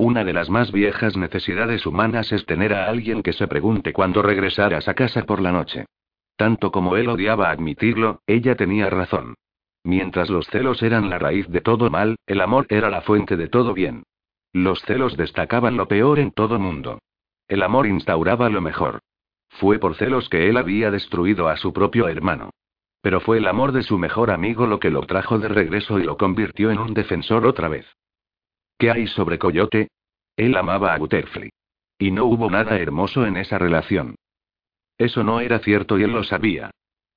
Una 0.00 0.24
de 0.24 0.32
las 0.32 0.48
más 0.48 0.72
viejas 0.72 1.14
necesidades 1.18 1.84
humanas 1.84 2.32
es 2.32 2.46
tener 2.46 2.72
a 2.72 2.86
alguien 2.86 3.22
que 3.22 3.34
se 3.34 3.46
pregunte 3.46 3.92
cuándo 3.92 4.22
regresarás 4.22 4.88
a 4.88 4.94
casa 4.94 5.26
por 5.26 5.42
la 5.42 5.52
noche. 5.52 5.84
Tanto 6.36 6.72
como 6.72 6.96
él 6.96 7.10
odiaba 7.10 7.50
admitirlo, 7.50 8.22
ella 8.26 8.56
tenía 8.56 8.88
razón. 8.88 9.34
Mientras 9.84 10.30
los 10.30 10.46
celos 10.46 10.82
eran 10.82 11.10
la 11.10 11.18
raíz 11.18 11.48
de 11.48 11.60
todo 11.60 11.90
mal, 11.90 12.16
el 12.26 12.40
amor 12.40 12.64
era 12.70 12.88
la 12.88 13.02
fuente 13.02 13.36
de 13.36 13.48
todo 13.48 13.74
bien. 13.74 14.04
Los 14.54 14.80
celos 14.86 15.18
destacaban 15.18 15.76
lo 15.76 15.86
peor 15.86 16.18
en 16.18 16.30
todo 16.30 16.58
mundo. 16.58 17.00
El 17.46 17.62
amor 17.62 17.86
instauraba 17.86 18.48
lo 18.48 18.62
mejor. 18.62 19.00
Fue 19.50 19.78
por 19.78 19.96
celos 19.96 20.30
que 20.30 20.48
él 20.48 20.56
había 20.56 20.90
destruido 20.90 21.50
a 21.50 21.58
su 21.58 21.74
propio 21.74 22.08
hermano. 22.08 22.48
Pero 23.02 23.20
fue 23.20 23.36
el 23.36 23.46
amor 23.46 23.72
de 23.72 23.82
su 23.82 23.98
mejor 23.98 24.30
amigo 24.30 24.66
lo 24.66 24.80
que 24.80 24.88
lo 24.88 25.02
trajo 25.02 25.38
de 25.38 25.48
regreso 25.48 25.98
y 25.98 26.04
lo 26.04 26.16
convirtió 26.16 26.70
en 26.70 26.78
un 26.78 26.94
defensor 26.94 27.44
otra 27.44 27.68
vez. 27.68 27.84
¿Qué 28.80 28.90
hay 28.90 29.06
sobre 29.08 29.38
Coyote? 29.38 29.88
Él 30.38 30.56
amaba 30.56 30.94
a 30.94 30.98
Butterfly. 30.98 31.50
Y 31.98 32.12
no 32.12 32.24
hubo 32.24 32.50
nada 32.50 32.78
hermoso 32.78 33.26
en 33.26 33.36
esa 33.36 33.58
relación. 33.58 34.14
Eso 34.96 35.22
no 35.22 35.40
era 35.40 35.58
cierto 35.58 35.98
y 35.98 36.04
él 36.04 36.12
lo 36.12 36.24
sabía. 36.24 36.70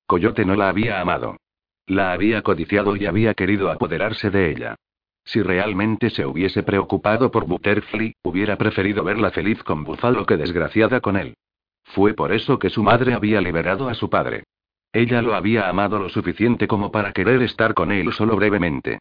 Coyote 0.06 0.44
no 0.44 0.56
la 0.56 0.68
había 0.68 1.00
amado. 1.00 1.38
La 1.86 2.12
había 2.12 2.42
codiciado 2.42 2.96
y 2.96 3.06
había 3.06 3.32
querido 3.32 3.70
apoderarse 3.70 4.28
de 4.28 4.50
ella. 4.50 4.76
Si 5.24 5.40
realmente 5.40 6.10
se 6.10 6.26
hubiese 6.26 6.62
preocupado 6.64 7.30
por 7.30 7.46
Butterfly, 7.46 8.14
hubiera 8.22 8.56
preferido 8.56 9.02
verla 9.02 9.30
feliz 9.30 9.62
con 9.62 9.84
Buffalo 9.84 10.26
que 10.26 10.36
desgraciada 10.36 11.00
con 11.00 11.16
él. 11.16 11.34
Fue 11.82 12.12
por 12.12 12.34
eso 12.34 12.58
que 12.58 12.68
su 12.68 12.82
madre 12.82 13.14
había 13.14 13.40
liberado 13.40 13.88
a 13.88 13.94
su 13.94 14.10
padre. 14.10 14.44
Ella 14.92 15.22
lo 15.22 15.34
había 15.34 15.70
amado 15.70 15.98
lo 15.98 16.10
suficiente 16.10 16.68
como 16.68 16.92
para 16.92 17.14
querer 17.14 17.40
estar 17.40 17.72
con 17.72 17.90
él 17.90 18.12
solo 18.12 18.36
brevemente. 18.36 18.98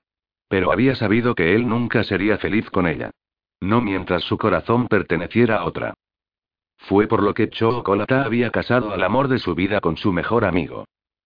Pero 0.47 0.71
había 0.71 0.95
sabido 0.95 1.35
que 1.35 1.55
él 1.55 1.67
nunca 1.67 2.03
sería 2.03 2.37
feliz 2.37 2.69
con 2.69 2.87
ella. 2.87 3.11
No 3.59 3.81
mientras 3.81 4.23
su 4.23 4.37
corazón 4.37 4.87
perteneciera 4.87 5.57
a 5.57 5.65
otra. 5.65 5.93
Fue 6.77 7.07
por 7.07 7.23
lo 7.23 7.33
que 7.33 7.49
Chocolata 7.49 8.23
había 8.23 8.49
casado 8.49 8.91
al 8.91 9.03
amor 9.03 9.29
de 9.29 9.39
su 9.39 9.55
vida 9.55 9.79
con 9.79 9.95
su 9.95 10.11
mejor 10.11 10.43
amigo. 10.43 10.85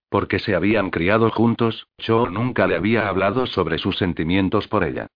Porque 0.09 0.39
se 0.39 0.55
habían 0.55 0.91
criado 0.91 1.29
juntos, 1.31 1.87
Cho 1.97 2.29
nunca 2.29 2.67
le 2.67 2.75
había 2.75 3.09
hablado 3.09 3.47
sobre 3.47 3.77
sus 3.77 3.97
sentimientos 3.97 4.67
por 4.67 4.83
ella. 4.83 5.07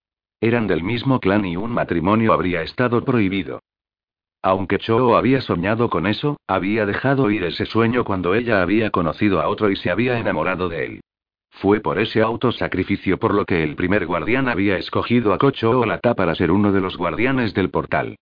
Eran 0.41 0.65
del 0.65 0.83
mismo 0.83 1.19
clan 1.19 1.45
y 1.45 1.55
un 1.55 1.71
matrimonio 1.71 2.33
habría 2.33 2.63
estado 2.63 3.05
prohibido. 3.05 3.61
Aunque 4.41 4.79
Cho 4.79 5.15
había 5.15 5.41
soñado 5.41 5.89
con 5.89 6.07
eso, 6.07 6.37
había 6.47 6.87
dejado 6.87 7.29
ir 7.29 7.43
ese 7.43 7.67
sueño 7.67 8.03
cuando 8.03 8.33
ella 8.33 8.63
había 8.63 8.89
conocido 8.89 9.39
a 9.39 9.47
otro 9.47 9.69
y 9.69 9.75
se 9.75 9.91
había 9.91 10.17
enamorado 10.17 10.67
de 10.67 10.85
él. 10.85 11.01
Fue 11.61 11.79
por 11.79 11.99
ese 11.99 12.23
autosacrificio 12.23 13.19
por 13.19 13.35
lo 13.35 13.45
que 13.45 13.61
el 13.61 13.75
primer 13.75 14.07
guardián 14.07 14.49
había 14.49 14.77
escogido 14.77 15.31
a 15.31 15.37
Kocho 15.37 15.69
o 15.69 15.85
Lata 15.85 16.15
para 16.15 16.33
ser 16.33 16.49
uno 16.49 16.71
de 16.71 16.81
los 16.81 16.97
guardianes 16.97 17.53
del 17.53 17.69
portal. 17.69 18.15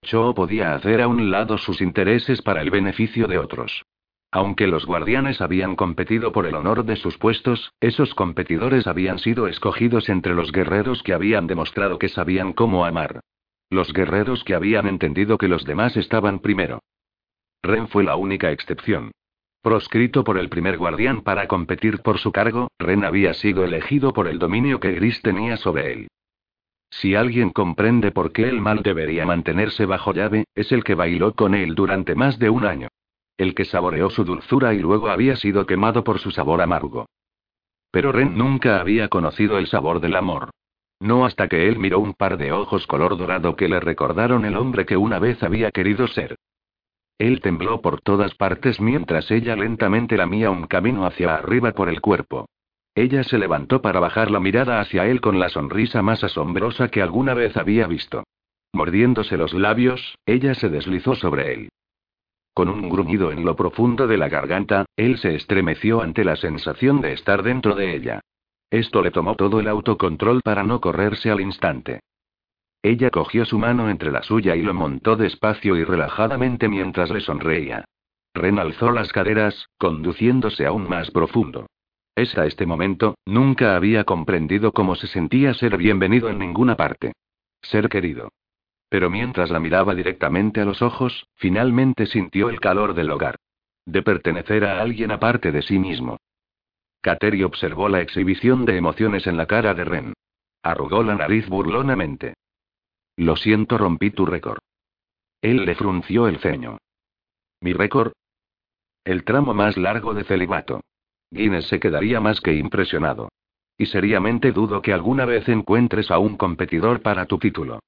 Cho 0.00 0.32
podía 0.34 0.74
hacer 0.74 1.02
a 1.02 1.06
un 1.06 1.30
lado 1.30 1.58
sus 1.58 1.82
intereses 1.82 2.40
para 2.40 2.62
el 2.62 2.70
beneficio 2.70 3.26
de 3.26 3.36
otros. 3.36 3.82
Aunque 4.30 4.66
los 4.66 4.86
guardianes 4.86 5.42
habían 5.42 5.76
competido 5.76 6.32
por 6.32 6.46
el 6.46 6.54
honor 6.54 6.86
de 6.86 6.96
sus 6.96 7.18
puestos, 7.18 7.70
esos 7.80 8.14
competidores 8.14 8.86
habían 8.86 9.18
sido 9.18 9.46
escogidos 9.46 10.08
entre 10.08 10.34
los 10.34 10.50
guerreros 10.50 11.02
que 11.02 11.12
habían 11.12 11.46
demostrado 11.46 11.98
que 11.98 12.08
sabían 12.08 12.54
cómo 12.54 12.86
amar. 12.86 13.20
Los 13.68 13.92
guerreros 13.92 14.42
que 14.42 14.54
habían 14.54 14.86
entendido 14.86 15.36
que 15.36 15.48
los 15.48 15.66
demás 15.66 15.98
estaban 15.98 16.38
primero. 16.38 16.80
Ren 17.62 17.88
fue 17.88 18.04
la 18.04 18.16
única 18.16 18.52
excepción. 18.52 19.10
Proscrito 19.66 20.22
por 20.22 20.38
el 20.38 20.48
primer 20.48 20.78
guardián 20.78 21.22
para 21.22 21.48
competir 21.48 22.00
por 22.00 22.18
su 22.18 22.30
cargo, 22.30 22.68
Ren 22.78 23.04
había 23.04 23.34
sido 23.34 23.64
elegido 23.64 24.12
por 24.12 24.28
el 24.28 24.38
dominio 24.38 24.78
que 24.78 24.92
Gris 24.92 25.20
tenía 25.22 25.56
sobre 25.56 25.92
él. 25.92 26.08
Si 26.88 27.16
alguien 27.16 27.50
comprende 27.50 28.12
por 28.12 28.30
qué 28.30 28.48
el 28.48 28.60
mal 28.60 28.84
debería 28.84 29.26
mantenerse 29.26 29.84
bajo 29.84 30.12
llave, 30.12 30.44
es 30.54 30.70
el 30.70 30.84
que 30.84 30.94
bailó 30.94 31.34
con 31.34 31.56
él 31.56 31.74
durante 31.74 32.14
más 32.14 32.38
de 32.38 32.48
un 32.48 32.64
año. 32.64 32.86
El 33.36 33.56
que 33.56 33.64
saboreó 33.64 34.08
su 34.08 34.24
dulzura 34.24 34.72
y 34.72 34.78
luego 34.78 35.08
había 35.08 35.34
sido 35.34 35.66
quemado 35.66 36.04
por 36.04 36.20
su 36.20 36.30
sabor 36.30 36.62
amargo. 36.62 37.06
Pero 37.90 38.12
Ren 38.12 38.38
nunca 38.38 38.80
había 38.80 39.08
conocido 39.08 39.58
el 39.58 39.66
sabor 39.66 39.98
del 39.98 40.14
amor. 40.14 40.50
No 41.00 41.26
hasta 41.26 41.48
que 41.48 41.66
él 41.66 41.80
miró 41.80 41.98
un 41.98 42.14
par 42.14 42.38
de 42.38 42.52
ojos 42.52 42.86
color 42.86 43.18
dorado 43.18 43.56
que 43.56 43.68
le 43.68 43.80
recordaron 43.80 44.44
el 44.44 44.54
hombre 44.54 44.86
que 44.86 44.96
una 44.96 45.18
vez 45.18 45.42
había 45.42 45.72
querido 45.72 46.06
ser. 46.06 46.36
Él 47.18 47.40
tembló 47.40 47.80
por 47.80 48.00
todas 48.00 48.34
partes 48.34 48.80
mientras 48.80 49.30
ella 49.30 49.56
lentamente 49.56 50.16
lamía 50.16 50.50
un 50.50 50.66
camino 50.66 51.06
hacia 51.06 51.34
arriba 51.34 51.72
por 51.72 51.88
el 51.88 52.00
cuerpo. 52.00 52.46
Ella 52.94 53.24
se 53.24 53.38
levantó 53.38 53.82
para 53.82 54.00
bajar 54.00 54.30
la 54.30 54.40
mirada 54.40 54.80
hacia 54.80 55.06
él 55.06 55.20
con 55.20 55.38
la 55.38 55.48
sonrisa 55.48 56.02
más 56.02 56.24
asombrosa 56.24 56.88
que 56.88 57.02
alguna 57.02 57.34
vez 57.34 57.56
había 57.56 57.86
visto. 57.86 58.24
Mordiéndose 58.72 59.36
los 59.36 59.54
labios, 59.54 60.16
ella 60.26 60.54
se 60.54 60.68
deslizó 60.68 61.14
sobre 61.14 61.54
él. 61.54 61.68
Con 62.54 62.68
un 62.68 62.88
gruñido 62.88 63.32
en 63.32 63.44
lo 63.44 63.54
profundo 63.54 64.06
de 64.06 64.16
la 64.16 64.28
garganta, 64.28 64.86
él 64.96 65.18
se 65.18 65.34
estremeció 65.34 66.00
ante 66.00 66.24
la 66.24 66.36
sensación 66.36 67.02
de 67.02 67.12
estar 67.12 67.42
dentro 67.42 67.74
de 67.74 67.94
ella. 67.94 68.20
Esto 68.70 69.02
le 69.02 69.10
tomó 69.10 69.34
todo 69.36 69.60
el 69.60 69.68
autocontrol 69.68 70.40
para 70.42 70.62
no 70.62 70.80
correrse 70.80 71.30
al 71.30 71.40
instante. 71.40 72.00
Ella 72.86 73.10
cogió 73.10 73.44
su 73.44 73.58
mano 73.58 73.90
entre 73.90 74.12
la 74.12 74.22
suya 74.22 74.54
y 74.54 74.62
lo 74.62 74.72
montó 74.72 75.16
despacio 75.16 75.74
y 75.74 75.82
relajadamente 75.82 76.68
mientras 76.68 77.10
le 77.10 77.20
sonreía. 77.20 77.84
Ren 78.32 78.60
alzó 78.60 78.92
las 78.92 79.10
caderas, 79.10 79.66
conduciéndose 79.76 80.66
aún 80.66 80.88
más 80.88 81.10
profundo. 81.10 81.66
Hasta 82.14 82.46
este 82.46 82.64
momento, 82.64 83.16
nunca 83.26 83.74
había 83.74 84.04
comprendido 84.04 84.70
cómo 84.70 84.94
se 84.94 85.08
sentía 85.08 85.52
ser 85.54 85.76
bienvenido 85.76 86.28
en 86.28 86.38
ninguna 86.38 86.76
parte. 86.76 87.14
Ser 87.60 87.88
querido. 87.88 88.28
Pero 88.88 89.10
mientras 89.10 89.50
la 89.50 89.58
miraba 89.58 89.92
directamente 89.96 90.60
a 90.60 90.64
los 90.64 90.80
ojos, 90.80 91.26
finalmente 91.34 92.06
sintió 92.06 92.50
el 92.50 92.60
calor 92.60 92.94
del 92.94 93.10
hogar. 93.10 93.34
De 93.84 94.02
pertenecer 94.02 94.64
a 94.64 94.80
alguien 94.80 95.10
aparte 95.10 95.50
de 95.50 95.62
sí 95.62 95.80
mismo. 95.80 96.18
Kateri 97.00 97.42
observó 97.42 97.88
la 97.88 98.00
exhibición 98.00 98.64
de 98.64 98.76
emociones 98.76 99.26
en 99.26 99.36
la 99.36 99.46
cara 99.46 99.74
de 99.74 99.84
Ren. 99.84 100.12
Arrugó 100.62 101.02
la 101.02 101.16
nariz 101.16 101.48
burlonamente. 101.48 102.34
Lo 103.16 103.36
siento, 103.36 103.78
rompí 103.78 104.10
tu 104.10 104.26
récord. 104.26 104.58
Él 105.40 105.64
le 105.64 105.74
frunció 105.74 106.28
el 106.28 106.38
ceño. 106.38 106.78
¿Mi 107.60 107.72
récord? 107.72 108.12
El 109.04 109.24
tramo 109.24 109.54
más 109.54 109.76
largo 109.76 110.14
de 110.14 110.24
celibato. 110.24 110.80
Guinness 111.30 111.68
se 111.68 111.80
quedaría 111.80 112.20
más 112.20 112.40
que 112.40 112.54
impresionado. 112.54 113.28
Y 113.78 113.86
seriamente 113.86 114.52
dudo 114.52 114.82
que 114.82 114.92
alguna 114.92 115.24
vez 115.24 115.48
encuentres 115.48 116.10
a 116.10 116.18
un 116.18 116.36
competidor 116.36 117.02
para 117.02 117.26
tu 117.26 117.38
título. 117.38 117.80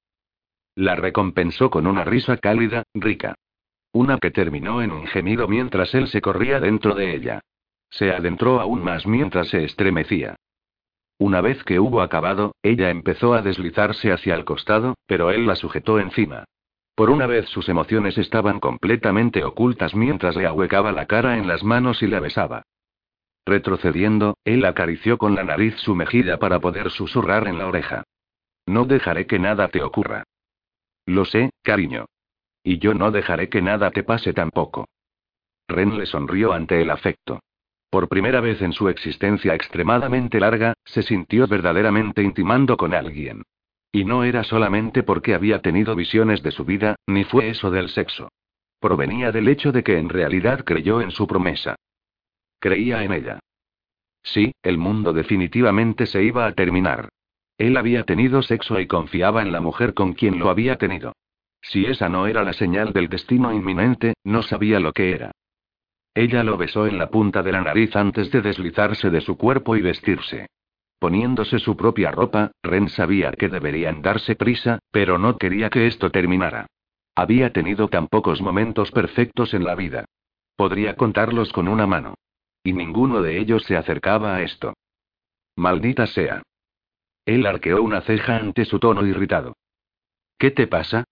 La 0.75 0.95
recompensó 0.95 1.69
con 1.69 1.87
una 1.87 2.03
risa 2.03 2.37
cálida, 2.37 2.83
rica. 2.93 3.35
Una 3.91 4.17
que 4.17 4.31
terminó 4.31 4.81
en 4.81 4.91
un 4.91 5.07
gemido 5.07 5.47
mientras 5.47 5.93
él 5.95 6.07
se 6.07 6.21
corría 6.21 6.59
dentro 6.59 6.93
de 6.93 7.15
ella. 7.15 7.41
Se 7.89 8.11
adentró 8.11 8.59
aún 8.59 8.83
más 8.83 9.07
mientras 9.07 9.49
se 9.49 9.63
estremecía. 9.63 10.35
Una 11.19 11.41
vez 11.41 11.61
que 11.65 11.81
hubo 11.81 12.01
acabado, 12.01 12.55
ella 12.63 12.89
empezó 12.89 13.33
a 13.33 13.41
deslizarse 13.41 14.13
hacia 14.13 14.35
el 14.35 14.45
costado, 14.45 14.95
pero 15.05 15.31
él 15.31 15.45
la 15.45 15.55
sujetó 15.55 15.99
encima. 15.99 16.45
Por 16.95 17.09
una 17.09 17.27
vez 17.27 17.47
sus 17.49 17.67
emociones 17.67 18.17
estaban 18.17 18.61
completamente 18.61 19.43
ocultas 19.43 19.93
mientras 19.93 20.37
le 20.37 20.45
ahuecaba 20.45 20.93
la 20.93 21.07
cara 21.07 21.37
en 21.37 21.45
las 21.45 21.61
manos 21.61 22.01
y 22.03 22.07
la 22.07 22.21
besaba. 22.21 22.63
Retrocediendo, 23.45 24.37
él 24.45 24.63
acarició 24.63 25.17
con 25.17 25.35
la 25.35 25.43
nariz 25.43 25.75
su 25.79 25.93
mejilla 25.93 26.39
para 26.39 26.59
poder 26.59 26.89
susurrar 26.89 27.49
en 27.49 27.57
la 27.57 27.67
oreja. 27.67 28.03
No 28.65 28.85
dejaré 28.85 29.27
que 29.27 29.39
nada 29.39 29.67
te 29.67 29.83
ocurra. 29.83 30.23
Lo 31.05 31.25
sé, 31.25 31.49
cariño. 31.63 32.05
Y 32.63 32.79
yo 32.79 32.93
no 32.93 33.11
dejaré 33.11 33.49
que 33.49 33.61
nada 33.61 33.91
te 33.91 34.03
pase 34.03 34.31
tampoco. 34.31 34.87
Ren 35.67 35.97
le 35.97 36.05
sonrió 36.05 36.53
ante 36.53 36.81
el 36.81 36.89
afecto. 36.89 37.41
Por 37.89 38.07
primera 38.07 38.39
vez 38.39 38.61
en 38.61 38.73
su 38.73 38.87
existencia 38.87 39.55
extremadamente 39.55 40.39
larga, 40.39 40.73
se 40.85 41.01
sintió 41.01 41.47
verdaderamente 41.47 42.21
intimando 42.21 42.77
con 42.77 42.93
alguien. 42.93 43.43
Y 43.91 44.05
no 44.05 44.23
era 44.23 44.43
solamente 44.43 45.01
porque 45.01 45.33
había 45.33 45.61
tenido 45.61 45.95
visiones 45.95 46.43
de 46.43 46.51
su 46.51 46.65
vida, 46.65 46.95
ni 47.07 47.23
fue 47.23 47.49
eso 47.49 47.71
del 47.71 47.89
sexo. 47.89 48.29
Provenía 48.79 49.31
del 49.31 49.47
hecho 49.47 49.71
de 49.71 49.83
que 49.83 49.97
en 49.97 50.09
realidad 50.09 50.63
creyó 50.63 51.01
en 51.01 51.09
su 51.09 51.25
promesa. 51.25 51.75
Creía 52.59 53.03
en 53.03 53.13
ella. 53.13 53.39
Sí, 54.21 54.51
el 54.61 54.77
mundo 54.77 55.11
definitivamente 55.11 56.05
se 56.05 56.23
iba 56.23 56.45
a 56.45 56.53
terminar. 56.53 57.09
Él 57.57 57.75
había 57.75 58.03
tenido 58.03 58.41
sexo 58.41 58.79
y 58.79 58.87
confiaba 58.87 59.41
en 59.41 59.51
la 59.51 59.61
mujer 59.61 59.93
con 59.93 60.13
quien 60.13 60.39
lo 60.39 60.49
había 60.49 60.77
tenido. 60.77 61.13
Si 61.61 61.85
esa 61.85 62.07
no 62.07 62.27
era 62.27 62.43
la 62.43 62.53
señal 62.53 62.93
del 62.93 63.09
destino 63.09 63.51
inminente, 63.51 64.13
no 64.23 64.43
sabía 64.43 64.79
lo 64.79 64.93
que 64.93 65.11
era. 65.11 65.31
Ella 66.13 66.43
lo 66.43 66.57
besó 66.57 66.87
en 66.87 66.97
la 66.97 67.09
punta 67.09 67.43
de 67.43 67.51
la 67.51 67.61
nariz 67.61 67.95
antes 67.95 68.31
de 68.31 68.41
deslizarse 68.41 69.09
de 69.09 69.21
su 69.21 69.37
cuerpo 69.37 69.75
y 69.75 69.81
vestirse. 69.81 70.47
Poniéndose 70.99 71.59
su 71.59 71.77
propia 71.77 72.11
ropa, 72.11 72.51
Ren 72.61 72.89
sabía 72.89 73.31
que 73.31 73.47
deberían 73.47 74.01
darse 74.01 74.35
prisa, 74.35 74.79
pero 74.91 75.17
no 75.17 75.37
quería 75.37 75.69
que 75.69 75.87
esto 75.87 76.11
terminara. 76.11 76.67
Había 77.15 77.53
tenido 77.53 77.87
tan 77.87 78.07
pocos 78.07 78.41
momentos 78.41 78.91
perfectos 78.91 79.53
en 79.53 79.63
la 79.63 79.75
vida. 79.75 80.05
Podría 80.55 80.95
contarlos 80.95 81.53
con 81.53 81.67
una 81.67 81.87
mano. 81.87 82.15
Y 82.63 82.73
ninguno 82.73 83.21
de 83.21 83.39
ellos 83.39 83.63
se 83.63 83.77
acercaba 83.77 84.35
a 84.35 84.41
esto. 84.41 84.73
Maldita 85.55 86.05
sea. 86.07 86.43
Él 87.25 87.45
arqueó 87.45 87.81
una 87.81 88.01
ceja 88.01 88.35
ante 88.37 88.65
su 88.65 88.79
tono 88.79 89.05
irritado. 89.05 89.55
¿Qué 90.37 90.51
te 90.51 90.67
pasa? 90.67 91.05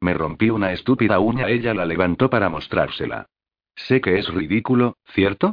Me 0.00 0.14
rompí 0.14 0.48
una 0.48 0.72
estúpida 0.72 1.18
uña. 1.18 1.48
Ella 1.48 1.74
la 1.74 1.84
levantó 1.84 2.30
para 2.30 2.48
mostrársela. 2.48 3.26
Sé 3.76 4.00
que 4.00 4.18
es 4.18 4.28
ridículo, 4.28 4.96
¿cierto? 5.06 5.52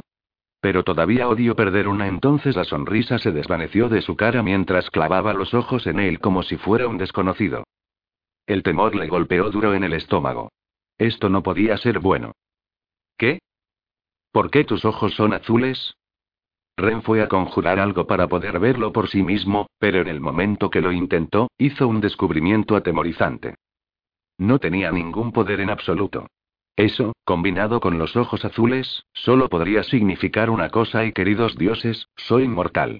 Pero 0.60 0.84
todavía 0.84 1.28
odio 1.28 1.56
perder 1.56 1.88
una. 1.88 2.06
Entonces 2.06 2.54
la 2.56 2.64
sonrisa 2.64 3.18
se 3.18 3.32
desvaneció 3.32 3.88
de 3.88 4.00
su 4.00 4.16
cara 4.16 4.42
mientras 4.42 4.90
clavaba 4.90 5.34
los 5.34 5.54
ojos 5.54 5.86
en 5.86 5.98
él 5.98 6.20
como 6.20 6.42
si 6.42 6.56
fuera 6.56 6.86
un 6.86 6.98
desconocido. 6.98 7.64
El 8.46 8.62
temor 8.62 8.94
le 8.94 9.08
golpeó 9.08 9.50
duro 9.50 9.74
en 9.74 9.84
el 9.84 9.92
estómago. 9.92 10.50
Esto 10.98 11.28
no 11.28 11.42
podía 11.42 11.76
ser 11.78 11.98
bueno. 11.98 12.32
¿Qué? 13.16 13.40
¿Por 14.30 14.50
qué 14.50 14.64
tus 14.64 14.84
ojos 14.84 15.14
son 15.14 15.32
azules? 15.32 15.96
Ren 16.76 17.02
fue 17.02 17.22
a 17.22 17.28
conjurar 17.28 17.78
algo 17.78 18.06
para 18.06 18.28
poder 18.28 18.58
verlo 18.58 18.92
por 18.92 19.08
sí 19.08 19.22
mismo, 19.22 19.66
pero 19.78 20.00
en 20.00 20.08
el 20.08 20.20
momento 20.20 20.70
que 20.70 20.80
lo 20.80 20.92
intentó, 20.92 21.50
hizo 21.58 21.86
un 21.86 22.00
descubrimiento 22.00 22.76
atemorizante. 22.76 23.56
No 24.38 24.58
tenía 24.58 24.90
ningún 24.90 25.32
poder 25.32 25.60
en 25.60 25.70
absoluto. 25.70 26.28
Eso, 26.76 27.12
combinado 27.24 27.80
con 27.80 27.98
los 27.98 28.16
ojos 28.16 28.44
azules, 28.44 29.04
solo 29.12 29.48
podría 29.48 29.82
significar 29.82 30.48
una 30.48 30.70
cosa 30.70 31.04
y 31.04 31.12
queridos 31.12 31.56
dioses, 31.56 32.08
soy 32.16 32.44
inmortal. 32.44 32.98